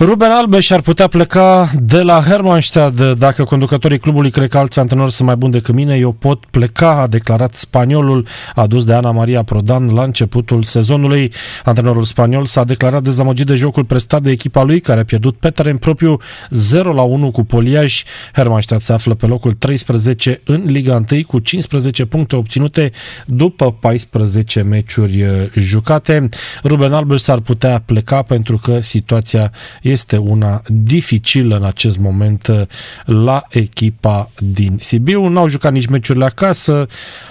Ruben 0.00 0.30
Albeș 0.30 0.70
ar 0.70 0.80
putea 0.80 1.06
pleca 1.06 1.70
de 1.80 2.02
la 2.02 2.22
Hermannstadt 2.22 3.18
dacă 3.18 3.44
conducătorii 3.44 3.98
clubului 3.98 4.30
cred 4.30 4.48
că 4.48 4.58
alți 4.58 4.78
antrenori 4.78 5.12
sunt 5.12 5.26
mai 5.26 5.36
buni 5.36 5.52
decât 5.52 5.74
mine, 5.74 5.96
eu 5.96 6.12
pot 6.12 6.44
pleca, 6.44 7.00
a 7.00 7.06
declarat 7.06 7.54
spaniolul 7.54 8.26
adus 8.54 8.84
de 8.84 8.92
Ana 8.92 9.10
Maria 9.10 9.42
Prodan 9.42 9.94
la 9.94 10.02
începutul 10.02 10.62
sezonului. 10.62 11.32
Antrenorul 11.64 12.04
spaniol 12.04 12.44
s-a 12.44 12.64
declarat 12.64 13.02
dezamăgit 13.02 13.46
de 13.46 13.54
jocul 13.54 13.84
prestat 13.84 14.22
de 14.22 14.30
echipa 14.30 14.62
lui, 14.62 14.80
care 14.80 15.00
a 15.00 15.04
pierdut 15.04 15.36
pe 15.36 15.50
teren 15.50 15.76
propriu 15.76 16.20
0 16.50 16.92
la 16.92 17.02
1 17.02 17.30
cu 17.30 17.44
Poliaj. 17.44 18.02
Hermannstadt 18.32 18.82
se 18.82 18.92
află 18.92 19.14
pe 19.14 19.26
locul 19.26 19.52
13 19.52 20.40
în 20.44 20.62
Liga 20.66 21.02
1 21.10 21.22
cu 21.26 21.38
15 21.38 22.04
puncte 22.04 22.36
obținute 22.36 22.90
după 23.26 23.72
14 23.72 24.62
meciuri 24.62 25.22
uh, 25.22 25.30
jucate. 25.54 26.28
Ruben 26.64 26.92
Albeș 26.92 27.20
s-ar 27.20 27.38
putea 27.38 27.82
pleca 27.86 28.22
pentru 28.22 28.56
că 28.56 28.80
situația 28.80 29.52
este 29.90 30.16
una 30.16 30.62
dificilă 30.66 31.56
în 31.56 31.64
acest 31.64 31.98
moment 31.98 32.46
uh, 32.46 32.60
la 33.04 33.42
echipa 33.48 34.30
din 34.38 34.76
Sibiu. 34.78 35.26
N-au 35.28 35.48
jucat 35.48 35.72
nici 35.72 35.86
meciurile 35.86 36.24
acasă, 36.24 36.86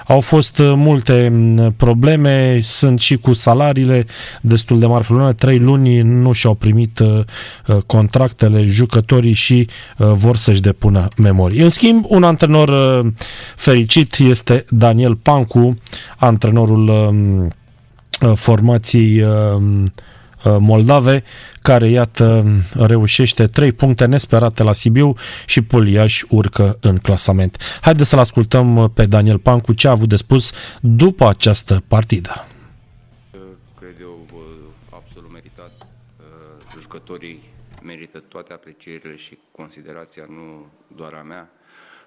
au 0.07 0.19
fost 0.19 0.59
uh, 0.59 0.73
multe 0.75 1.29
mm, 1.31 1.73
probleme, 1.77 2.59
sunt 2.63 2.99
și 2.99 3.17
cu 3.17 3.33
salariile 3.33 4.05
destul 4.41 4.79
de 4.79 4.85
mari 4.85 5.05
probleme. 5.05 5.33
Trei 5.33 5.59
luni 5.59 6.01
nu 6.01 6.31
și-au 6.31 6.53
primit 6.53 6.99
uh, 6.99 7.19
contractele 7.85 8.65
jucătorii 8.65 9.33
și 9.33 9.67
vor 9.97 10.37
să-și 10.37 10.61
depună 10.61 11.07
memorii. 11.17 11.61
În 11.61 11.69
schimb, 11.69 12.05
un 12.07 12.23
antrenor 12.23 12.71
fericit 13.55 14.15
este 14.17 14.65
Daniel 14.69 15.15
Pancu, 15.15 15.77
antrenorul 16.17 16.87
um, 16.87 17.51
formației 18.35 19.21
um, 19.21 19.91
moldave, 20.43 21.23
care, 21.61 21.89
iată, 21.89 22.45
reușește 22.73 23.47
3 23.47 23.71
puncte 23.71 24.05
nesperate 24.05 24.63
la 24.63 24.73
Sibiu 24.73 25.13
și 25.45 25.61
Poliaș 25.61 26.23
urcă 26.29 26.77
în 26.81 26.97
clasament. 26.97 27.57
Haideți 27.81 28.09
să-l 28.09 28.19
ascultăm 28.19 28.91
pe 28.93 29.05
Daniel 29.05 29.39
Pancu 29.39 29.73
ce 29.73 29.87
a 29.87 29.91
avut 29.91 30.09
de 30.09 30.15
spus 30.15 30.51
după 30.81 31.27
această 31.27 31.83
partidă. 31.87 32.47
Cred 33.79 33.95
eu 34.01 34.27
absolut 34.89 35.31
meritat. 35.31 35.87
Jucătorii 36.79 37.43
merită 37.83 38.23
toate 38.27 38.53
aprecierile 38.53 39.15
și 39.15 39.37
considerația, 39.51 40.25
nu 40.29 40.65
doar 40.95 41.13
a 41.13 41.21
mea, 41.21 41.49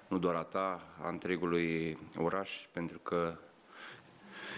nu 0.07 0.17
doar 0.17 0.35
a 0.35 0.47
ta, 0.51 0.81
a 1.03 1.09
întregului 1.09 1.97
oraș, 2.17 2.49
pentru 2.71 2.99
că 3.03 3.33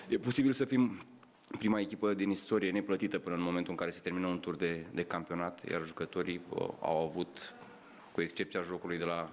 e 0.07 0.17
posibil 0.17 0.51
să 0.51 0.65
fim 0.65 1.05
prima 1.57 1.79
echipă 1.79 2.13
din 2.13 2.29
istorie 2.29 2.71
neplătită 2.71 3.19
până 3.19 3.35
în 3.35 3.41
momentul 3.41 3.71
în 3.71 3.77
care 3.77 3.91
se 3.91 3.99
termină 3.99 4.27
un 4.27 4.39
tur 4.39 4.55
de, 4.55 4.85
de 4.91 5.03
campionat, 5.03 5.69
iar 5.69 5.85
jucătorii 5.85 6.41
uh, 6.49 6.67
au 6.79 7.05
avut, 7.05 7.53
cu 8.11 8.21
excepția 8.21 8.61
jocului 8.61 8.97
de 8.97 9.03
la, 9.03 9.29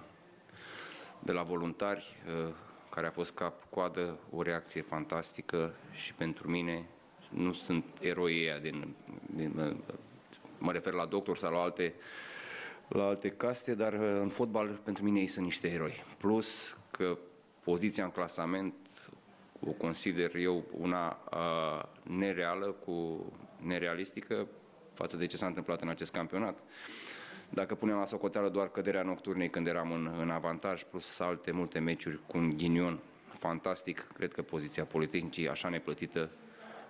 de 1.19 1.31
la 1.31 1.43
voluntari, 1.43 2.17
uh, 2.45 2.53
care 2.89 3.07
a 3.07 3.11
fost 3.11 3.31
cap-coadă, 3.31 4.17
o 4.31 4.41
reacție 4.41 4.81
fantastică 4.81 5.73
și 5.91 6.13
pentru 6.13 6.49
mine 6.49 6.85
nu 7.29 7.53
sunt 7.53 7.85
eroi 7.99 8.33
ăia 8.33 8.59
din, 8.59 8.95
din, 9.35 9.53
uh, 9.57 9.95
mă 10.57 10.71
refer 10.71 10.93
la 10.93 11.05
doctor 11.05 11.37
sau 11.37 11.51
la 11.51 11.61
alte, 11.61 11.93
la 12.87 13.03
alte 13.03 13.29
caste, 13.29 13.75
dar 13.75 13.93
în 13.93 14.29
fotbal 14.29 14.79
pentru 14.83 15.03
mine 15.03 15.19
ei 15.19 15.27
sunt 15.27 15.45
niște 15.45 15.67
eroi. 15.67 16.03
Plus 16.17 16.77
că 16.91 17.17
poziția 17.63 18.03
în 18.03 18.11
clasament 18.11 18.73
o 19.67 19.71
consider 19.71 20.35
eu 20.35 20.63
una 20.71 21.17
uh, 21.31 21.90
nereală, 22.03 22.65
cu 22.65 23.25
nerealistică 23.57 24.47
față 24.93 25.17
de 25.17 25.25
ce 25.25 25.37
s-a 25.37 25.45
întâmplat 25.45 25.81
în 25.81 25.89
acest 25.89 26.11
campionat. 26.11 26.59
Dacă 27.49 27.75
punem 27.75 27.95
la 27.95 28.05
socoteală 28.05 28.49
doar 28.49 28.71
căderea 28.71 29.03
nocturnei 29.03 29.49
când 29.49 29.67
eram 29.67 29.91
în, 29.91 30.11
în 30.19 30.29
avantaj, 30.29 30.83
plus 30.83 31.19
alte 31.19 31.51
multe 31.51 31.79
meciuri 31.79 32.19
cu 32.27 32.37
un 32.37 32.57
ghinion 32.57 32.99
fantastic, 33.39 34.07
cred 34.17 34.33
că 34.33 34.41
poziția 34.41 34.85
politicii 34.85 35.49
așa 35.49 35.69
neplătită, 35.69 36.29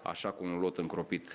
așa 0.03 0.29
cu 0.31 0.43
un 0.43 0.59
lot 0.59 0.77
încropit 0.77 1.27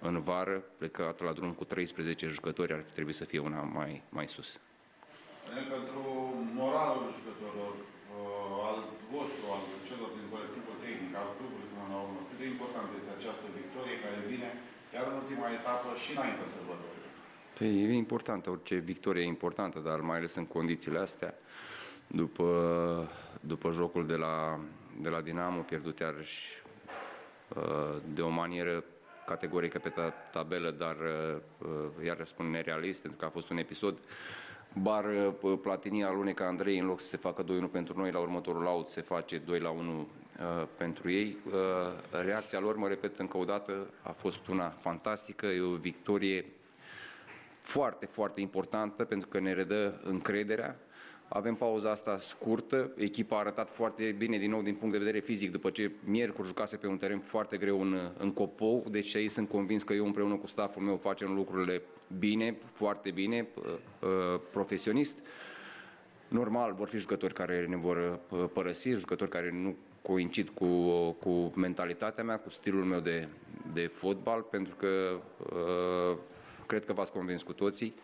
în 0.00 0.20
vară, 0.20 0.56
plecat 0.78 1.20
la 1.26 1.32
drum 1.32 1.52
cu 1.52 1.64
13 1.64 2.26
jucători, 2.26 2.72
ar 2.72 2.84
trebui 2.96 3.12
să 3.20 3.24
fie 3.24 3.38
una 3.38 3.60
mai, 3.60 4.02
mai 4.08 4.28
sus. 4.28 4.48
Pentru 5.74 6.02
moralul 6.60 7.08
jucătorilor, 7.16 7.74
uh, 7.74 8.68
al 8.68 8.78
vostru, 9.12 9.44
al 9.54 9.62
celor 9.88 10.10
din 10.16 10.26
colectivul 10.34 10.76
tehnic, 10.84 11.12
al 11.20 11.28
clubului 11.36 11.68
până 11.72 11.86
la 11.92 11.98
urmă, 12.04 12.18
cât 12.18 12.26
de 12.38 12.46
important 12.54 12.88
este 12.98 13.12
această 13.18 13.46
victorie 13.60 13.96
care 14.04 14.18
vine 14.32 14.48
chiar 14.92 15.04
în 15.10 15.16
ultima 15.22 15.46
etapă 15.58 15.88
și 16.02 16.10
înainte 16.16 16.44
să 16.44 16.50
sărbătorii? 16.56 17.06
Păi, 17.56 17.70
e 17.82 18.02
importantă, 18.06 18.46
orice 18.50 18.76
victorie 18.92 19.22
e 19.22 19.36
importantă, 19.36 19.78
dar 19.88 19.98
mai 20.00 20.16
ales 20.18 20.34
în 20.34 20.46
condițiile 20.46 20.98
astea, 20.98 21.34
după, 22.06 22.48
după 23.40 23.68
jocul 23.70 24.06
de 24.06 24.14
la, 24.24 24.60
de 25.04 25.08
la 25.08 25.20
Dinamo, 25.20 25.60
pierdut 25.60 25.98
iarăși 25.98 26.62
uh, 27.48 27.96
de 28.14 28.22
o 28.22 28.28
manieră 28.28 28.84
categorică 29.26 29.78
pe 29.78 29.92
tabelă, 30.32 30.70
dar 30.70 30.96
uh, 31.58 32.04
iar 32.04 32.26
spun 32.26 32.50
nerealist, 32.50 33.00
pentru 33.00 33.18
că 33.18 33.24
a 33.24 33.28
fost 33.28 33.50
un 33.50 33.56
episod 33.56 33.98
Bar 34.72 35.04
uh, 35.40 35.58
Platini 35.62 36.04
alunecă 36.04 36.44
Andrei 36.44 36.78
în 36.78 36.86
loc 36.86 37.00
să 37.00 37.08
se 37.08 37.16
facă 37.16 37.44
2-1 37.44 37.46
pentru 37.70 37.98
noi, 37.98 38.10
la 38.10 38.18
următorul 38.18 38.62
laut 38.62 38.88
se 38.88 39.00
face 39.00 39.40
2-1 39.40 39.42
uh, 39.42 40.06
pentru 40.76 41.10
ei. 41.10 41.36
Uh, 41.46 41.52
reacția 42.24 42.58
lor, 42.58 42.76
mă 42.76 42.88
repet 42.88 43.18
încă 43.18 43.36
o 43.36 43.44
dată, 43.44 43.86
a 44.02 44.10
fost 44.10 44.46
una 44.46 44.68
fantastică, 44.68 45.46
e 45.46 45.60
o 45.60 45.74
victorie 45.74 46.44
foarte, 47.60 48.06
foarte 48.06 48.40
importantă 48.40 49.04
pentru 49.04 49.28
că 49.28 49.40
ne 49.40 49.52
redă 49.52 50.00
încrederea. 50.04 50.76
Avem 51.28 51.54
pauza 51.54 51.90
asta 51.90 52.18
scurtă, 52.18 52.90
echipa 52.96 53.36
a 53.36 53.38
arătat 53.38 53.70
foarte 53.70 54.14
bine 54.18 54.38
din 54.38 54.50
nou 54.50 54.62
din 54.62 54.74
punct 54.74 54.92
de 54.92 54.98
vedere 54.98 55.20
fizic, 55.20 55.50
după 55.50 55.70
ce 55.70 55.90
miercuri 56.04 56.46
jucase 56.46 56.76
pe 56.76 56.86
un 56.86 56.96
teren 56.96 57.18
foarte 57.18 57.56
greu 57.56 57.80
în, 57.80 58.12
în 58.18 58.32
Copou, 58.32 58.84
deci 58.90 59.14
ei 59.14 59.28
sunt 59.28 59.48
convins 59.48 59.82
că 59.82 59.92
eu 59.92 60.06
împreună 60.06 60.34
cu 60.34 60.46
staful 60.46 60.82
meu 60.82 60.96
facem 60.96 61.34
lucrurile 61.34 61.82
bine, 62.18 62.56
foarte 62.72 63.10
bine, 63.10 63.46
uh, 63.54 63.64
uh, 64.00 64.40
profesionist. 64.52 65.18
Normal, 66.28 66.72
vor 66.72 66.88
fi 66.88 66.98
jucători 66.98 67.34
care 67.34 67.66
ne 67.66 67.76
vor 67.76 68.18
uh, 68.28 68.44
părăsi, 68.52 68.88
jucători 68.88 69.30
care 69.30 69.50
nu 69.50 69.76
coincid 70.02 70.48
cu, 70.48 70.66
cu 71.10 71.52
mentalitatea 71.54 72.24
mea, 72.24 72.38
cu 72.38 72.50
stilul 72.50 72.84
meu 72.84 73.00
de, 73.00 73.28
de 73.72 73.86
fotbal, 73.86 74.42
pentru 74.42 74.74
că 74.74 75.20
uh, 75.52 76.16
cred 76.66 76.84
că 76.84 76.92
v-ați 76.92 77.12
convins 77.12 77.42
cu 77.42 77.52
toții 77.52 77.94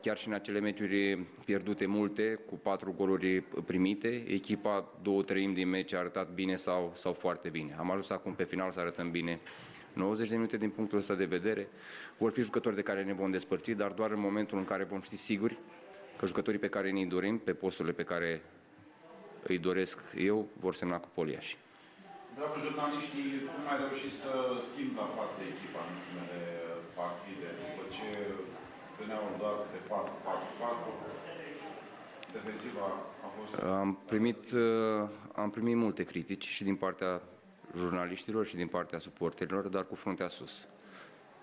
chiar 0.00 0.16
și 0.16 0.28
în 0.28 0.34
acele 0.34 0.60
meciuri 0.60 1.18
pierdute 1.44 1.86
multe, 1.86 2.38
cu 2.48 2.54
patru 2.54 2.94
goluri 2.96 3.40
primite, 3.40 4.24
echipa 4.26 4.88
două 5.02 5.22
treimi 5.22 5.54
din 5.54 5.68
meci 5.68 5.92
a 5.92 5.98
arătat 5.98 6.30
bine 6.30 6.56
sau, 6.56 6.92
sau 6.94 7.12
foarte 7.12 7.48
bine. 7.48 7.74
Am 7.78 7.90
ajuns 7.90 8.10
acum 8.10 8.34
pe 8.34 8.44
final 8.44 8.70
să 8.70 8.80
arătăm 8.80 9.10
bine 9.10 9.40
90 9.92 10.28
de 10.28 10.34
minute 10.34 10.56
din 10.56 10.70
punctul 10.70 10.98
ăsta 10.98 11.14
de 11.14 11.24
vedere. 11.24 11.68
Vor 12.22 12.32
fi 12.32 12.42
jucători 12.42 12.74
de 12.74 12.88
care 12.90 13.02
ne 13.04 13.12
vom 13.12 13.30
despărți, 13.30 13.70
dar 13.82 13.90
doar 13.90 14.10
în 14.10 14.20
momentul 14.20 14.58
în 14.58 14.64
care 14.64 14.84
vom 14.84 15.00
ști 15.00 15.16
siguri 15.16 15.58
că 16.18 16.26
jucătorii 16.26 16.64
pe 16.66 16.74
care 16.76 16.90
ne 16.90 17.04
dorim, 17.04 17.38
pe 17.38 17.52
posturile 17.52 17.94
pe 18.00 18.08
care 18.12 18.42
îi 19.42 19.58
doresc 19.58 19.98
eu, 20.30 20.48
vor 20.64 20.74
semna 20.74 20.98
cu 20.98 21.08
Poliași. 21.14 21.56
Dragă 22.36 22.56
jurnaliștii, 22.64 23.28
cum 23.54 23.64
ai 23.72 23.78
reușit 23.84 24.14
să 24.22 24.32
schimbi 24.68 24.94
la 25.02 25.06
față 25.16 25.38
echipa 25.52 25.80
în 25.86 25.90
ultimele 25.98 26.40
partide, 27.00 27.48
după 27.64 27.82
ce 27.96 28.08
veneau 28.98 29.24
doar 29.40 29.56
de 29.74 29.80
4-4-4, 29.88 29.92
defensiva 32.36 32.86
a 33.26 33.28
fost... 33.36 33.52
Am 33.80 33.98
primit, 34.12 34.42
uh, 34.50 35.08
am 35.42 35.50
primit 35.50 35.76
multe 35.76 36.02
critici 36.02 36.46
și 36.56 36.64
din 36.64 36.76
partea 36.76 37.22
jurnaliștilor 37.76 38.46
și 38.46 38.56
din 38.56 38.68
partea 38.76 38.98
suporterilor, 38.98 39.64
dar 39.66 39.84
cu 39.86 39.94
fruntea 39.94 40.28
sus. 40.28 40.66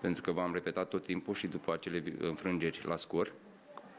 Pentru 0.00 0.22
că 0.22 0.30
v-am 0.30 0.52
repetat 0.52 0.88
tot 0.88 1.04
timpul 1.04 1.34
și 1.34 1.46
după 1.46 1.72
acele 1.72 2.02
înfrângeri 2.18 2.86
la 2.86 2.96
scor, 2.96 3.32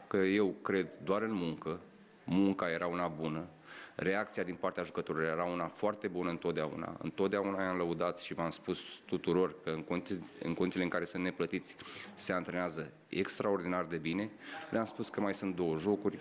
că 0.08 0.16
eu 0.16 0.54
cred 0.62 0.88
doar 1.04 1.22
în 1.22 1.32
muncă, 1.32 1.80
munca 2.24 2.70
era 2.70 2.86
una 2.86 3.06
bună, 3.06 3.46
reacția 3.94 4.42
din 4.42 4.54
partea 4.54 4.82
jucătorilor 4.82 5.28
era 5.28 5.44
una 5.44 5.66
foarte 5.66 6.08
bună 6.08 6.30
întotdeauna. 6.30 6.96
Întotdeauna 7.02 7.62
i-am 7.62 7.76
lăudat 7.76 8.18
și 8.18 8.34
v-am 8.34 8.50
spus 8.50 8.78
tuturor 9.04 9.54
că 9.64 9.70
în, 9.70 9.82
condiții, 9.82 10.26
în 10.42 10.54
condițiile 10.54 10.84
în 10.84 10.90
care 10.90 11.04
sunt 11.04 11.22
neplătiți 11.22 11.76
se 12.14 12.32
antrenează 12.32 12.92
extraordinar 13.08 13.84
de 13.84 13.96
bine. 13.96 14.30
Le-am 14.70 14.84
spus 14.84 15.08
că 15.08 15.20
mai 15.20 15.34
sunt 15.34 15.54
două 15.54 15.78
jocuri. 15.78 16.18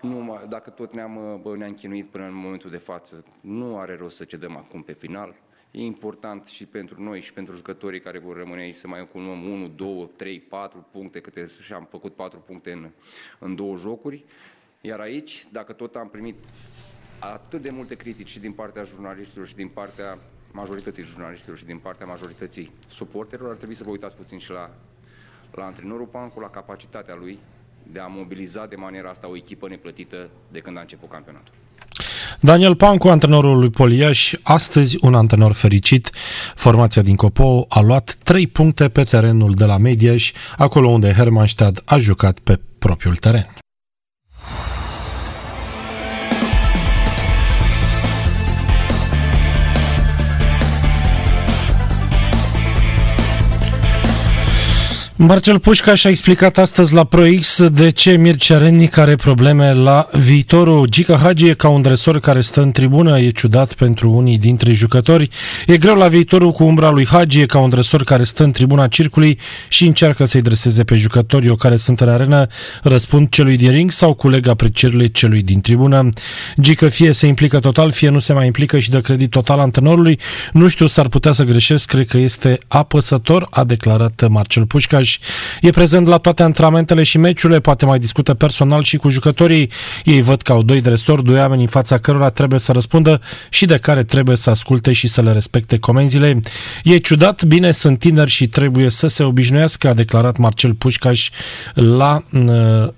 Nu, 0.00 0.40
dacă 0.48 0.70
tot 0.70 0.92
ne-am, 0.92 1.40
bă, 1.42 1.56
ne-am 1.56 1.74
chinuit 1.74 2.10
până 2.10 2.24
în 2.24 2.34
momentul 2.34 2.70
de 2.70 2.76
față, 2.76 3.24
nu 3.40 3.78
are 3.78 3.96
rost 3.96 4.16
să 4.16 4.24
cedăm 4.24 4.56
acum 4.56 4.82
pe 4.82 4.92
final. 4.92 5.34
E 5.70 5.80
important 5.80 6.46
și 6.46 6.66
pentru 6.66 7.02
noi 7.02 7.20
și 7.20 7.32
pentru 7.32 7.54
jucătorii 7.56 8.00
care 8.00 8.18
vor 8.18 8.36
rămâne 8.36 8.60
aici 8.60 8.74
să 8.74 8.86
mai 8.86 9.00
acumulăm 9.00 9.44
1, 9.44 9.68
2, 9.68 10.10
3, 10.16 10.40
4 10.40 10.86
puncte, 10.90 11.20
câte 11.20 11.46
și 11.62 11.72
am 11.72 11.86
făcut 11.90 12.14
4 12.14 12.38
puncte 12.38 12.72
în, 12.72 12.90
în 13.38 13.54
două 13.54 13.76
jocuri. 13.76 14.24
Iar 14.80 15.00
aici, 15.00 15.46
dacă 15.52 15.72
tot 15.72 15.94
am 15.94 16.08
primit 16.08 16.34
atât 17.18 17.62
de 17.62 17.70
multe 17.70 17.94
critici 17.94 18.28
și 18.28 18.40
din 18.40 18.52
partea 18.52 18.82
jurnaliștilor 18.82 19.46
și 19.46 19.54
din 19.54 19.68
partea 19.68 20.18
majorității 20.52 21.02
jurnaliștilor 21.02 21.58
și 21.58 21.64
din 21.64 21.78
partea 21.78 22.06
majorității 22.06 22.70
suporterilor, 22.88 23.50
ar 23.50 23.56
trebui 23.56 23.74
să 23.74 23.84
vă 23.84 23.90
uitați 23.90 24.16
puțin 24.16 24.38
și 24.38 24.50
la, 24.50 24.70
la 25.50 25.64
antrenorul 25.64 26.06
Pancu, 26.06 26.40
la 26.40 26.50
capacitatea 26.50 27.14
lui 27.14 27.38
de 27.92 27.98
a 27.98 28.06
mobiliza 28.06 28.66
de 28.66 28.76
maniera 28.76 29.08
asta 29.10 29.28
o 29.28 29.36
echipă 29.36 29.68
neplătită 29.68 30.30
de 30.50 30.60
când 30.60 30.76
a 30.76 30.80
început 30.80 31.08
campionatul. 31.08 31.54
Daniel 32.40 32.74
Pancu, 32.74 33.08
antrenorul 33.08 33.58
lui 33.58 33.70
Poliaș, 33.70 34.32
astăzi 34.42 34.96
un 35.00 35.14
antrenor 35.14 35.52
fericit. 35.52 36.10
Formația 36.54 37.02
din 37.02 37.16
Copou 37.16 37.66
a 37.68 37.80
luat 37.80 38.16
3 38.22 38.46
puncte 38.46 38.88
pe 38.88 39.04
terenul 39.04 39.52
de 39.52 39.64
la 39.64 39.78
Mediaș, 39.78 40.32
acolo 40.56 40.88
unde 40.88 41.12
Hermannstad 41.12 41.82
a 41.84 41.98
jucat 41.98 42.38
pe 42.38 42.60
propriul 42.78 43.16
teren. 43.16 43.46
Marcel 55.20 55.58
Pușca 55.58 55.94
și-a 55.94 56.10
explicat 56.10 56.58
astăzi 56.58 56.94
la 56.94 57.04
ProX 57.04 57.68
de 57.68 57.90
ce 57.90 58.16
Mircea 58.16 58.58
Rennic 58.58 58.96
are 58.96 59.16
probleme 59.16 59.74
la 59.74 60.08
viitorul. 60.12 60.86
Gica 60.88 61.16
Hagi 61.16 61.46
e 61.46 61.54
ca 61.54 61.68
un 61.68 61.82
dresor 61.82 62.20
care 62.20 62.40
stă 62.40 62.60
în 62.60 62.70
tribună, 62.70 63.18
e 63.18 63.30
ciudat 63.30 63.72
pentru 63.72 64.10
unii 64.10 64.38
dintre 64.38 64.72
jucători. 64.72 65.28
E 65.66 65.76
greu 65.76 65.94
la 65.94 66.08
viitorul 66.08 66.52
cu 66.52 66.64
umbra 66.64 66.90
lui 66.90 67.06
Hagi, 67.06 67.40
e 67.40 67.46
ca 67.46 67.58
un 67.58 67.68
dresor 67.68 68.04
care 68.04 68.24
stă 68.24 68.44
în 68.44 68.50
tribuna 68.50 68.86
circului 68.86 69.38
și 69.68 69.86
încearcă 69.86 70.24
să-i 70.24 70.42
dreseze 70.42 70.84
pe 70.84 70.96
jucătorii 70.96 71.56
care 71.56 71.76
sunt 71.76 72.00
în 72.00 72.08
arenă, 72.08 72.46
răspund 72.82 73.28
celui 73.28 73.56
din 73.56 73.70
ring 73.70 73.90
sau 73.90 74.14
culeg 74.14 74.46
aprecierile 74.46 75.06
celui 75.06 75.42
din 75.42 75.60
tribună. 75.60 76.08
Gica 76.60 76.88
fie 76.88 77.12
se 77.12 77.26
implică 77.26 77.58
total, 77.58 77.90
fie 77.90 78.08
nu 78.08 78.18
se 78.18 78.32
mai 78.32 78.46
implică 78.46 78.78
și 78.78 78.90
dă 78.90 79.00
credit 79.00 79.30
total 79.30 79.58
antrenorului. 79.58 80.18
Nu 80.52 80.68
știu, 80.68 80.86
s-ar 80.86 81.08
putea 81.08 81.32
să 81.32 81.44
greșesc, 81.44 81.88
cred 81.88 82.06
că 82.06 82.18
este 82.18 82.58
apăsător, 82.68 83.46
a 83.50 83.64
declarat 83.64 84.28
Marcel 84.28 84.66
Pușca 84.66 85.06
Iași. 85.08 85.20
E 85.60 85.70
prezent 85.70 86.06
la 86.06 86.16
toate 86.16 86.42
antrenamentele 86.42 87.02
și 87.02 87.18
meciurile, 87.18 87.60
poate 87.60 87.84
mai 87.84 87.98
discută 87.98 88.34
personal 88.34 88.82
și 88.82 88.96
cu 88.96 89.08
jucătorii. 89.08 89.70
Ei 90.04 90.22
văd 90.22 90.42
că 90.42 90.52
au 90.52 90.62
doi 90.62 90.80
dresori, 90.80 91.24
doi 91.24 91.38
oameni 91.38 91.62
în 91.62 91.68
fața 91.68 91.98
cărora 91.98 92.30
trebuie 92.30 92.58
să 92.58 92.72
răspundă 92.72 93.20
și 93.50 93.64
de 93.64 93.76
care 93.76 94.02
trebuie 94.02 94.36
să 94.36 94.50
asculte 94.50 94.92
și 94.92 95.08
să 95.08 95.22
le 95.22 95.32
respecte 95.32 95.78
comenzile. 95.78 96.40
E 96.84 96.96
ciudat, 96.96 97.44
bine, 97.44 97.70
sunt 97.70 97.98
tineri 97.98 98.30
și 98.30 98.46
trebuie 98.46 98.90
să 98.90 99.06
se 99.06 99.22
obișnuiască, 99.22 99.88
a 99.88 99.94
declarat 99.94 100.36
Marcel 100.36 100.74
Pușcaș 100.74 101.30
la 101.74 102.24
uh, 102.32 102.42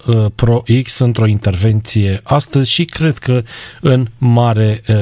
uh, 0.07 0.27
Pro 0.35 0.63
X 0.83 0.99
într-o 0.99 1.27
intervenție 1.27 2.21
astăzi 2.23 2.71
și 2.71 2.85
cred 2.85 3.19
că 3.19 3.43
în 3.81 4.07
mare 4.19 4.83
uh, 4.89 4.97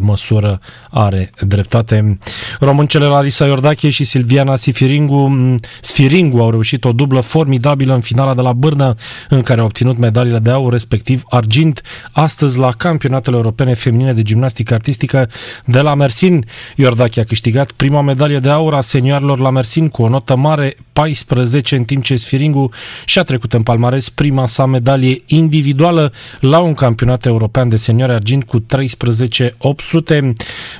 măsură 0.00 0.60
are 0.90 1.30
dreptate. 1.40 2.18
Româncele 2.60 3.04
Larisa 3.04 3.46
Iordache 3.46 3.90
și 3.90 4.04
Silviana 4.04 4.56
Sifiringu, 4.56 5.56
Sfiringu 5.80 6.38
au 6.38 6.47
reușit 6.50 6.84
o 6.84 6.92
dublă 6.92 7.20
formidabilă 7.20 7.94
în 7.94 8.00
finala 8.00 8.34
de 8.34 8.40
la 8.40 8.52
Bârnă, 8.52 8.94
în 9.28 9.42
care 9.42 9.60
au 9.60 9.66
obținut 9.66 9.98
medaliile 9.98 10.38
de 10.38 10.50
aur, 10.50 10.72
respectiv 10.72 11.22
argint, 11.28 11.82
astăzi 12.12 12.58
la 12.58 12.70
campionatele 12.70 13.36
europene 13.36 13.74
feminine 13.74 14.12
de 14.12 14.22
gimnastică 14.22 14.74
artistică 14.74 15.28
de 15.64 15.80
la 15.80 15.94
Mersin. 15.94 16.44
Iordache 16.76 17.20
a 17.20 17.24
câștigat 17.24 17.70
prima 17.70 18.02
medalie 18.02 18.38
de 18.38 18.48
aur 18.48 18.74
a 18.74 18.80
senioarelor 18.80 19.38
la 19.38 19.50
Mersin 19.50 19.88
cu 19.88 20.02
o 20.02 20.08
notă 20.08 20.36
mare, 20.36 20.76
14, 20.92 21.76
în 21.76 21.84
timp 21.84 22.02
ce 22.02 22.16
Sfiringu 22.16 22.70
și-a 23.04 23.22
trecut 23.22 23.52
în 23.52 23.62
palmares 23.62 24.08
prima 24.08 24.46
sa 24.46 24.66
medalie 24.66 25.22
individuală 25.26 26.12
la 26.40 26.58
un 26.58 26.74
campionat 26.74 27.24
european 27.24 27.68
de 27.68 27.76
senioare 27.76 28.12
argint 28.12 28.44
cu 28.44 28.58
13 28.58 29.54
800. 29.58 30.32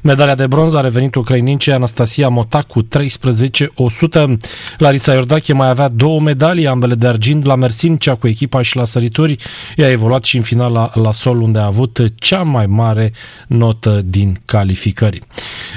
Medalia 0.02 0.34
de 0.34 0.46
bronz 0.46 0.74
a 0.74 0.80
revenit 0.80 1.14
ucrainincei 1.14 1.72
Anastasia 1.72 2.28
Mota 2.28 2.62
cu 2.62 2.82
13 2.82 3.70
100. 3.74 4.36
Larisa 4.78 5.12
Iordache 5.12 5.52
mai 5.58 5.68
avea 5.68 5.88
două 5.88 6.20
medalii, 6.20 6.66
ambele 6.66 6.94
de 6.94 7.06
argint 7.06 7.44
la 7.44 7.54
Mersin, 7.54 7.96
cea 7.96 8.14
cu 8.14 8.26
echipa 8.28 8.62
și 8.62 8.76
la 8.76 8.84
sărituri. 8.84 9.36
Ea 9.76 9.86
a 9.86 9.90
evoluat 9.90 10.24
și 10.24 10.36
în 10.36 10.42
final 10.42 10.72
la, 10.72 10.90
la 10.94 11.12
sol, 11.12 11.40
unde 11.40 11.58
a 11.58 11.64
avut 11.64 12.04
cea 12.14 12.42
mai 12.42 12.66
mare 12.66 13.12
notă 13.46 14.02
din 14.04 14.40
calificări. 14.44 15.20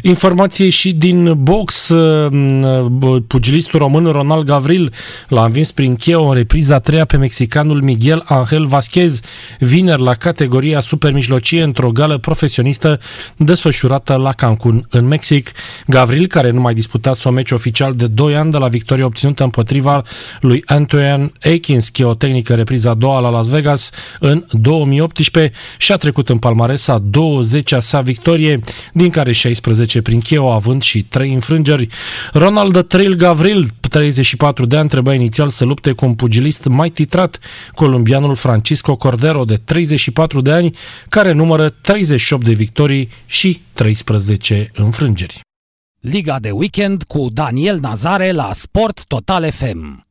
Informație 0.01 0.69
și 0.69 0.93
din 0.93 1.43
box, 1.43 1.89
uh, 1.89 3.21
pugilistul 3.27 3.79
român 3.79 4.05
Ronald 4.05 4.45
Gavril 4.45 4.93
l-a 5.27 5.45
învins 5.45 5.71
prin 5.71 5.95
cheo 5.95 6.27
în 6.27 6.33
repriza 6.33 6.75
a 6.75 6.79
treia 6.79 7.05
pe 7.05 7.17
mexicanul 7.17 7.81
Miguel 7.81 8.23
Angel 8.25 8.65
Vasquez, 8.65 9.19
vineri 9.59 10.01
la 10.01 10.13
categoria 10.13 10.79
supermijlocie 10.79 11.63
într-o 11.63 11.91
gală 11.91 12.17
profesionistă 12.17 12.99
desfășurată 13.37 14.15
la 14.15 14.31
Cancun, 14.31 14.85
în 14.89 15.05
Mexic. 15.05 15.51
Gavril, 15.87 16.27
care 16.27 16.51
nu 16.51 16.61
mai 16.61 16.73
disputa 16.73 17.11
un 17.25 17.33
meci 17.33 17.51
oficial 17.51 17.93
de 17.93 18.07
2 18.07 18.35
ani 18.35 18.51
de 18.51 18.57
la 18.57 18.67
victoria 18.67 19.05
obținută 19.05 19.43
împotriva 19.43 19.70
lui 20.39 20.63
Antoine 20.65 21.31
Akins, 21.41 21.91
o 22.03 22.13
tehnică 22.13 22.55
repriza 22.55 22.89
a 22.89 22.93
doua 22.93 23.19
la 23.19 23.29
Las 23.29 23.47
Vegas 23.47 23.89
în 24.19 24.45
2018 24.51 25.57
și 25.77 25.91
a 25.91 25.97
trecut 25.97 26.29
în 26.29 26.37
palmaresa 26.37 27.03
20-a 27.03 27.79
sa 27.79 28.01
victorie, 28.01 28.59
din 28.93 29.09
care 29.09 29.31
16 29.31 30.01
prin 30.01 30.19
cheo, 30.19 30.51
având 30.51 30.81
și 30.81 31.03
3 31.03 31.33
înfrângeri. 31.33 31.87
Ronald 32.33 32.87
Trail 32.87 33.13
Gavril, 33.13 33.67
34 33.89 34.65
de 34.65 34.77
ani, 34.77 34.89
trebuia 34.89 35.13
inițial 35.13 35.49
să 35.49 35.65
lupte 35.65 35.91
cu 35.91 36.05
un 36.05 36.13
pugilist 36.13 36.65
mai 36.65 36.89
titrat, 36.89 37.39
colombianul 37.73 38.35
Francisco 38.35 38.95
Cordero, 38.95 39.45
de 39.45 39.55
34 39.55 40.41
de 40.41 40.51
ani, 40.51 40.75
care 41.09 41.31
numără 41.31 41.69
38 41.69 42.45
de 42.45 42.53
victorii 42.53 43.09
și 43.25 43.61
13 43.73 44.71
înfrângeri. 44.75 45.41
Liga 46.03 46.39
de 46.39 46.51
weekend 46.51 47.03
cu 47.03 47.27
Daniel 47.29 47.79
Nazare 47.79 48.31
la 48.31 48.53
Sport 48.53 49.05
Total 49.05 49.43
FM. 49.43 50.10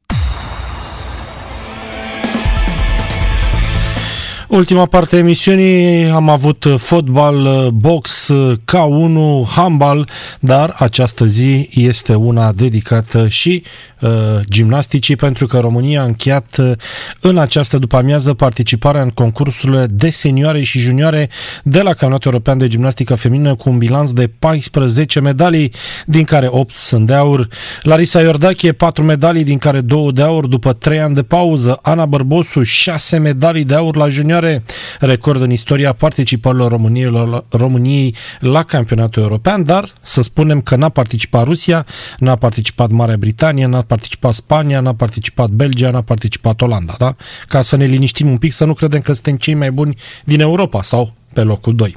Ultima 4.51 4.86
parte 4.86 5.16
a 5.16 5.18
emisiunii 5.18 6.09
am 6.09 6.28
avut 6.28 6.66
fotbal, 6.77 7.68
box, 7.70 8.32
K1, 8.72 9.18
handbal, 9.48 10.09
dar 10.40 10.74
această 10.78 11.24
zi 11.24 11.68
este 11.74 12.14
una 12.14 12.52
dedicată 12.52 13.28
și 13.28 13.62
uh, 14.01 14.10
gimnasticii 14.48 15.16
pentru 15.16 15.47
că 15.47 15.59
România 15.59 16.01
a 16.01 16.05
încheiat 16.05 16.56
uh, 16.59 16.72
în 17.20 17.39
această 17.39 17.78
după-amiază 17.78 18.35
participarea 18.35 19.02
în 19.02 19.10
concursurile 19.10 19.86
de 19.90 20.10
senioare 20.10 20.62
și 20.62 20.78
junioare 20.78 21.28
de 21.62 21.78
la 21.78 21.90
Campionatul 21.90 22.31
European 22.31 22.59
de 22.59 22.68
Gimnastică 22.68 23.14
Feminină 23.14 23.55
cu 23.55 23.70
un 23.70 23.78
bilanț 23.78 24.10
de 24.10 24.31
14 24.39 25.20
medalii, 25.20 25.72
din 26.06 26.24
care 26.24 26.47
8 26.51 26.74
sunt 26.74 27.06
de 27.06 27.14
aur. 27.14 27.48
Larisa 27.82 28.20
Iordache 28.20 28.72
4 28.72 29.05
medalii, 29.05 29.44
din 29.44 29.59
care 29.59 29.81
2 29.81 30.12
de 30.12 30.22
aur 30.22 30.47
după 30.47 30.72
3 30.72 31.01
ani 31.01 31.14
de 31.14 31.22
pauză. 31.22 31.78
Ana 31.82 32.06
Bărbosu 32.06 32.62
6 32.62 33.18
medalii 33.18 33.64
de 33.64 33.74
aur 33.74 33.97
la 33.97 34.09
junior 34.09 34.39
junioare, 34.40 34.62
record 35.00 35.42
în 35.42 35.50
istoria 35.50 35.92
participărilor 35.92 36.70
României 36.70 37.10
la, 37.10 37.44
României 37.48 38.14
la 38.40 38.62
campionatul 38.62 39.22
european, 39.22 39.64
dar 39.64 39.92
să 40.00 40.22
spunem 40.22 40.60
că 40.60 40.76
n-a 40.76 40.88
participat 40.88 41.44
Rusia, 41.44 41.86
n-a 42.18 42.36
participat 42.36 42.90
Marea 42.90 43.16
Britanie, 43.16 43.66
n-a 43.66 43.82
participat 43.82 44.34
Spania, 44.34 44.80
n-a 44.80 44.94
participat 44.94 45.48
Belgia, 45.48 45.90
n-a 45.90 46.02
participat 46.02 46.60
Olanda, 46.60 46.94
da? 46.98 47.16
Ca 47.48 47.62
să 47.62 47.76
ne 47.76 47.84
liniștim 47.84 48.30
un 48.30 48.38
pic, 48.38 48.52
să 48.52 48.64
nu 48.64 48.74
credem 48.74 49.00
că 49.00 49.12
suntem 49.12 49.36
cei 49.36 49.54
mai 49.54 49.70
buni 49.70 49.96
din 50.24 50.40
Europa 50.40 50.82
sau 50.82 51.14
pe 51.32 51.40
locul 51.40 51.74
2. 51.74 51.96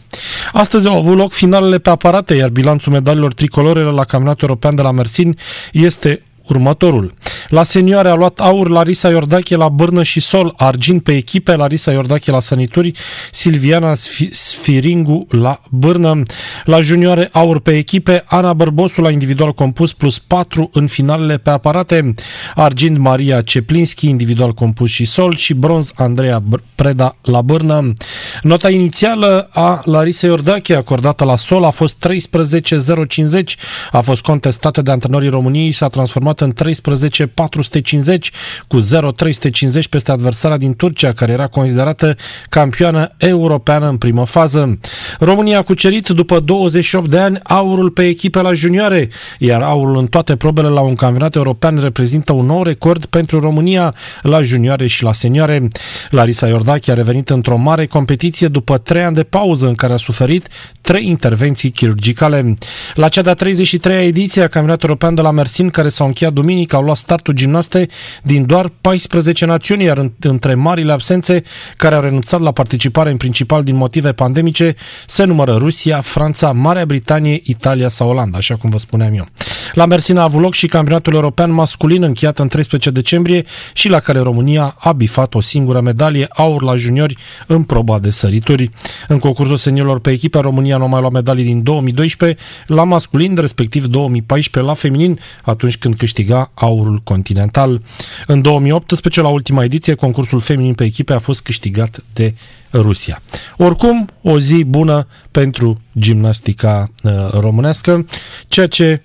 Astăzi 0.54 0.88
au 0.88 0.98
avut 0.98 1.18
loc 1.18 1.32
finalele 1.32 1.78
pe 1.78 1.90
aparate, 1.90 2.34
iar 2.34 2.50
bilanțul 2.50 2.92
medalilor 2.92 3.34
tricolore 3.34 3.82
la 3.82 4.04
campionatul 4.04 4.48
european 4.48 4.76
de 4.76 4.82
la 4.82 4.92
Mersin 4.92 5.38
este 5.72 6.22
următorul. 6.48 7.14
La 7.50 7.64
senioare 7.64 8.10
a 8.10 8.14
luat 8.14 8.40
aur 8.40 8.70
Larisa 8.70 9.10
Iordache 9.10 9.56
la 9.56 9.70
bârnă 9.70 10.04
și 10.04 10.20
sol, 10.20 10.54
argint 10.58 11.04
pe 11.04 11.16
echipe 11.16 11.56
Larisa 11.56 11.92
Iordache 11.92 12.32
la 12.32 12.40
sănituri, 12.40 12.92
Silviana 13.32 13.94
Sfiringu 14.32 15.28
la 15.30 15.62
bârnă. 15.70 16.22
La 16.64 16.82
junioare 16.82 17.30
aur 17.32 17.60
pe 17.60 17.78
echipe, 17.78 18.24
Ana 18.26 18.54
Bărbosu 18.54 19.02
la 19.02 19.10
individual 19.10 19.54
compus 19.54 19.94
plus 19.94 20.20
4 20.20 20.70
în 20.74 20.88
finalele 20.88 21.38
pe 21.38 21.50
aparate, 21.50 22.14
argint 22.56 22.98
Maria 22.98 23.42
Ceplinski 23.42 24.10
individual 24.10 24.54
compus 24.54 24.90
și 24.90 25.06
sol 25.06 25.36
și 25.36 25.54
bronz 25.54 25.92
Andreea 25.96 26.44
Preda 26.76 27.16
la 27.22 27.42
bârnă. 27.42 27.94
Nota 28.42 28.70
inițială 28.70 29.50
a 29.52 29.82
Larisa 29.86 30.28
Iordache 30.28 30.76
acordată 30.76 31.24
la 31.24 31.36
sol 31.36 31.64
a 31.64 31.70
fost 31.70 32.08
13.050, 32.08 33.44
a 33.92 34.02
fost 34.02 34.22
contestată 34.22 34.82
de 34.82 34.92
antrenorii 34.92 35.30
României 35.30 35.72
și 35.72 35.78
s-a 35.78 35.88
transformat 35.88 36.33
în 36.40 36.54
13 36.54 37.28
450 37.28 38.32
cu 38.68 38.80
0,350 38.80 39.88
peste 39.88 40.12
adversara 40.12 40.58
din 40.58 40.76
Turcia, 40.76 41.14
care 41.14 41.32
era 41.32 41.48
considerată 41.48 42.16
campioană 42.50 43.12
europeană 43.18 43.88
în 43.88 43.98
primă 43.98 44.26
fază. 44.26 44.80
România 45.20 45.58
a 45.58 45.62
cucerit 45.62 46.08
după 46.08 46.40
28 46.40 47.10
de 47.10 47.20
ani 47.20 47.40
aurul 47.44 47.90
pe 47.90 48.08
echipe 48.08 48.42
la 48.42 48.54
junioare, 48.54 49.10
iar 49.40 49.62
aurul 49.62 49.98
în 49.98 50.08
toate 50.08 50.36
probele 50.36 50.68
la 50.68 50.82
un 50.82 50.96
campionat 50.96 51.36
european 51.36 51.78
reprezintă 51.82 52.34
un 52.34 52.46
nou 52.46 52.64
record 52.64 53.06
pentru 53.06 53.40
România 53.40 53.96
la 54.22 54.42
junioare 54.42 54.88
și 54.88 55.04
la 55.04 55.14
senioare. 55.14 55.68
Larisa 56.10 56.48
Iordache 56.48 56.92
a 56.92 56.94
revenit 56.94 57.30
într-o 57.30 57.58
mare 57.58 57.86
competiție 57.86 58.48
după 58.48 58.78
trei 58.78 59.04
ani 59.04 59.16
de 59.16 59.24
pauză 59.24 59.68
în 59.68 59.76
care 59.76 59.94
a 59.94 59.98
suferit 59.98 60.48
trei 60.82 61.08
intervenții 61.08 61.70
chirurgicale. 61.70 62.54
La 62.94 63.10
cea 63.10 63.22
de-a 63.22 63.36
33-a 63.36 64.02
ediție 64.02 64.42
a 64.42 64.48
campionatului 64.48 64.90
european 64.90 65.16
de 65.16 65.22
la 65.22 65.32
Mersin, 65.32 65.70
care 65.70 65.90
s-a 65.90 66.04
încheiat 66.04 66.23
duminică, 66.30 66.76
au 66.76 66.84
luat 66.84 66.98
startul 66.98 67.34
gimnaste 67.34 67.88
din 68.24 68.46
doar 68.46 68.72
14 68.82 69.46
națiuni, 69.46 69.84
iar 69.84 70.12
între 70.20 70.54
marile 70.54 70.92
absențe 70.92 71.44
care 71.78 71.96
au 71.96 72.02
renunțat 72.02 72.40
la 72.40 72.52
participare 72.52 73.10
în 73.10 73.18
principal 73.18 73.64
din 73.64 73.76
motive 73.76 74.12
pandemice 74.14 74.76
se 75.08 75.24
numără 75.24 75.56
Rusia, 75.56 76.02
Franța, 76.02 76.52
Marea 76.52 76.86
Britanie, 76.86 77.40
Italia 77.44 77.88
sau 77.88 78.10
Olanda, 78.10 78.38
așa 78.38 78.56
cum 78.56 78.70
vă 78.70 78.78
spuneam 78.78 79.14
eu. 79.14 79.26
La 79.74 79.86
Mersina 79.86 80.22
a 80.22 80.24
avut 80.24 80.42
loc 80.42 80.54
și 80.54 80.68
campionatul 80.68 81.14
european 81.14 81.52
masculin 81.52 82.04
încheiat 82.04 82.40
în 82.40 82.48
13 82.48 82.90
decembrie 82.90 83.46
și 83.74 83.90
la 83.90 84.00
care 84.00 84.20
România 84.20 84.76
a 84.80 84.92
bifat 84.92 85.34
o 85.34 85.42
singură 85.42 85.82
medalie 85.82 86.28
aur 86.30 86.64
la 86.64 86.76
juniori 86.76 87.18
în 87.48 87.64
proba 87.64 88.00
de 88.00 88.12
sărituri. 88.12 88.70
În 89.08 89.20
concursul 89.20 89.58
seniorilor 89.58 90.00
pe 90.00 90.12
echipe, 90.12 90.40
România 90.40 90.78
nu 90.78 90.84
a 90.84 90.88
mai 90.88 91.00
luat 91.00 91.12
medalii 91.12 91.44
din 91.44 91.64
2012 91.64 92.40
la 92.68 92.84
masculin, 92.84 93.36
respectiv 93.36 93.86
2014 93.86 94.72
la 94.72 94.78
feminin, 94.78 95.20
atunci 95.44 95.78
când 95.78 95.96
câștiga 95.96 96.52
aurul 96.54 97.02
continental. 97.04 97.82
În 98.28 98.42
2018, 98.42 99.22
la 99.22 99.28
ultima 99.28 99.64
ediție, 99.64 99.94
concursul 99.94 100.40
feminin 100.40 100.74
pe 100.74 100.84
echipe 100.84 101.14
a 101.14 101.20
fost 101.20 101.42
câștigat 101.42 102.04
de 102.14 102.34
Rusia. 102.74 103.22
Oricum, 103.58 104.10
o 104.22 104.40
zi 104.40 104.64
bună 104.64 105.08
pentru 105.32 105.78
gimnastica 106.00 106.92
uh, 107.04 107.12
românească, 107.32 108.06
ceea 108.48 108.68
ce, 108.68 109.02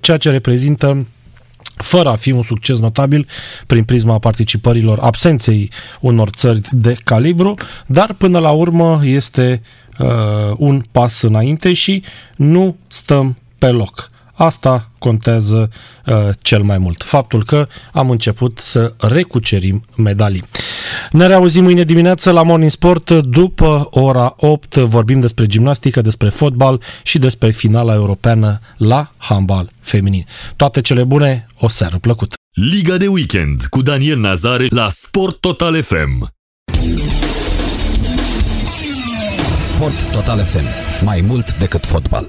ceea 0.00 0.16
ce 0.16 0.30
reprezintă 0.30 1.06
fără 1.76 2.08
a 2.08 2.16
fi 2.16 2.30
un 2.30 2.42
succes 2.42 2.78
notabil 2.78 3.26
prin 3.66 3.84
prisma 3.84 4.18
participărilor 4.18 4.98
absenței 4.98 5.70
unor 6.00 6.28
țări 6.28 6.60
de 6.70 6.96
calibru, 7.04 7.54
dar 7.86 8.12
până 8.12 8.38
la 8.38 8.50
urmă 8.50 9.00
este 9.04 9.62
uh, 9.98 10.06
un 10.56 10.82
pas 10.92 11.22
înainte 11.22 11.72
și 11.72 12.02
nu 12.36 12.76
stăm 12.88 13.36
pe 13.58 13.66
loc. 13.68 14.10
Asta 14.36 14.90
contează 14.98 15.70
uh, 16.06 16.14
cel 16.40 16.62
mai 16.62 16.78
mult. 16.78 17.02
Faptul 17.02 17.44
că 17.44 17.68
am 17.92 18.10
început 18.10 18.58
să 18.58 18.94
recucerim 18.98 19.84
medalii. 19.96 20.42
Ne 21.10 21.26
reauzim 21.26 21.62
mâine 21.62 21.82
dimineață 21.82 22.30
la 22.30 22.42
Morning 22.42 22.70
Sport 22.70 23.10
după 23.10 23.88
ora 23.90 24.34
8. 24.36 24.76
Vorbim 24.76 25.20
despre 25.20 25.46
gimnastică, 25.46 26.00
despre 26.00 26.28
fotbal 26.28 26.82
și 27.02 27.18
despre 27.18 27.50
finala 27.50 27.94
europeană 27.94 28.60
la 28.76 29.12
handbal 29.16 29.70
feminin. 29.80 30.26
Toate 30.56 30.80
cele 30.80 31.04
bune, 31.04 31.46
o 31.58 31.68
seară 31.68 31.98
plăcută! 31.98 32.34
Liga 32.72 32.96
de 32.96 33.06
weekend 33.06 33.64
cu 33.70 33.82
Daniel 33.82 34.18
Nazare 34.18 34.66
la 34.68 34.88
Sport 34.90 35.40
Total 35.40 35.82
FM. 35.82 36.28
Sport 39.64 40.12
Total 40.12 40.44
FM. 40.44 40.64
Mai 41.04 41.20
mult 41.20 41.58
decât 41.58 41.86
fotbal. 41.86 42.26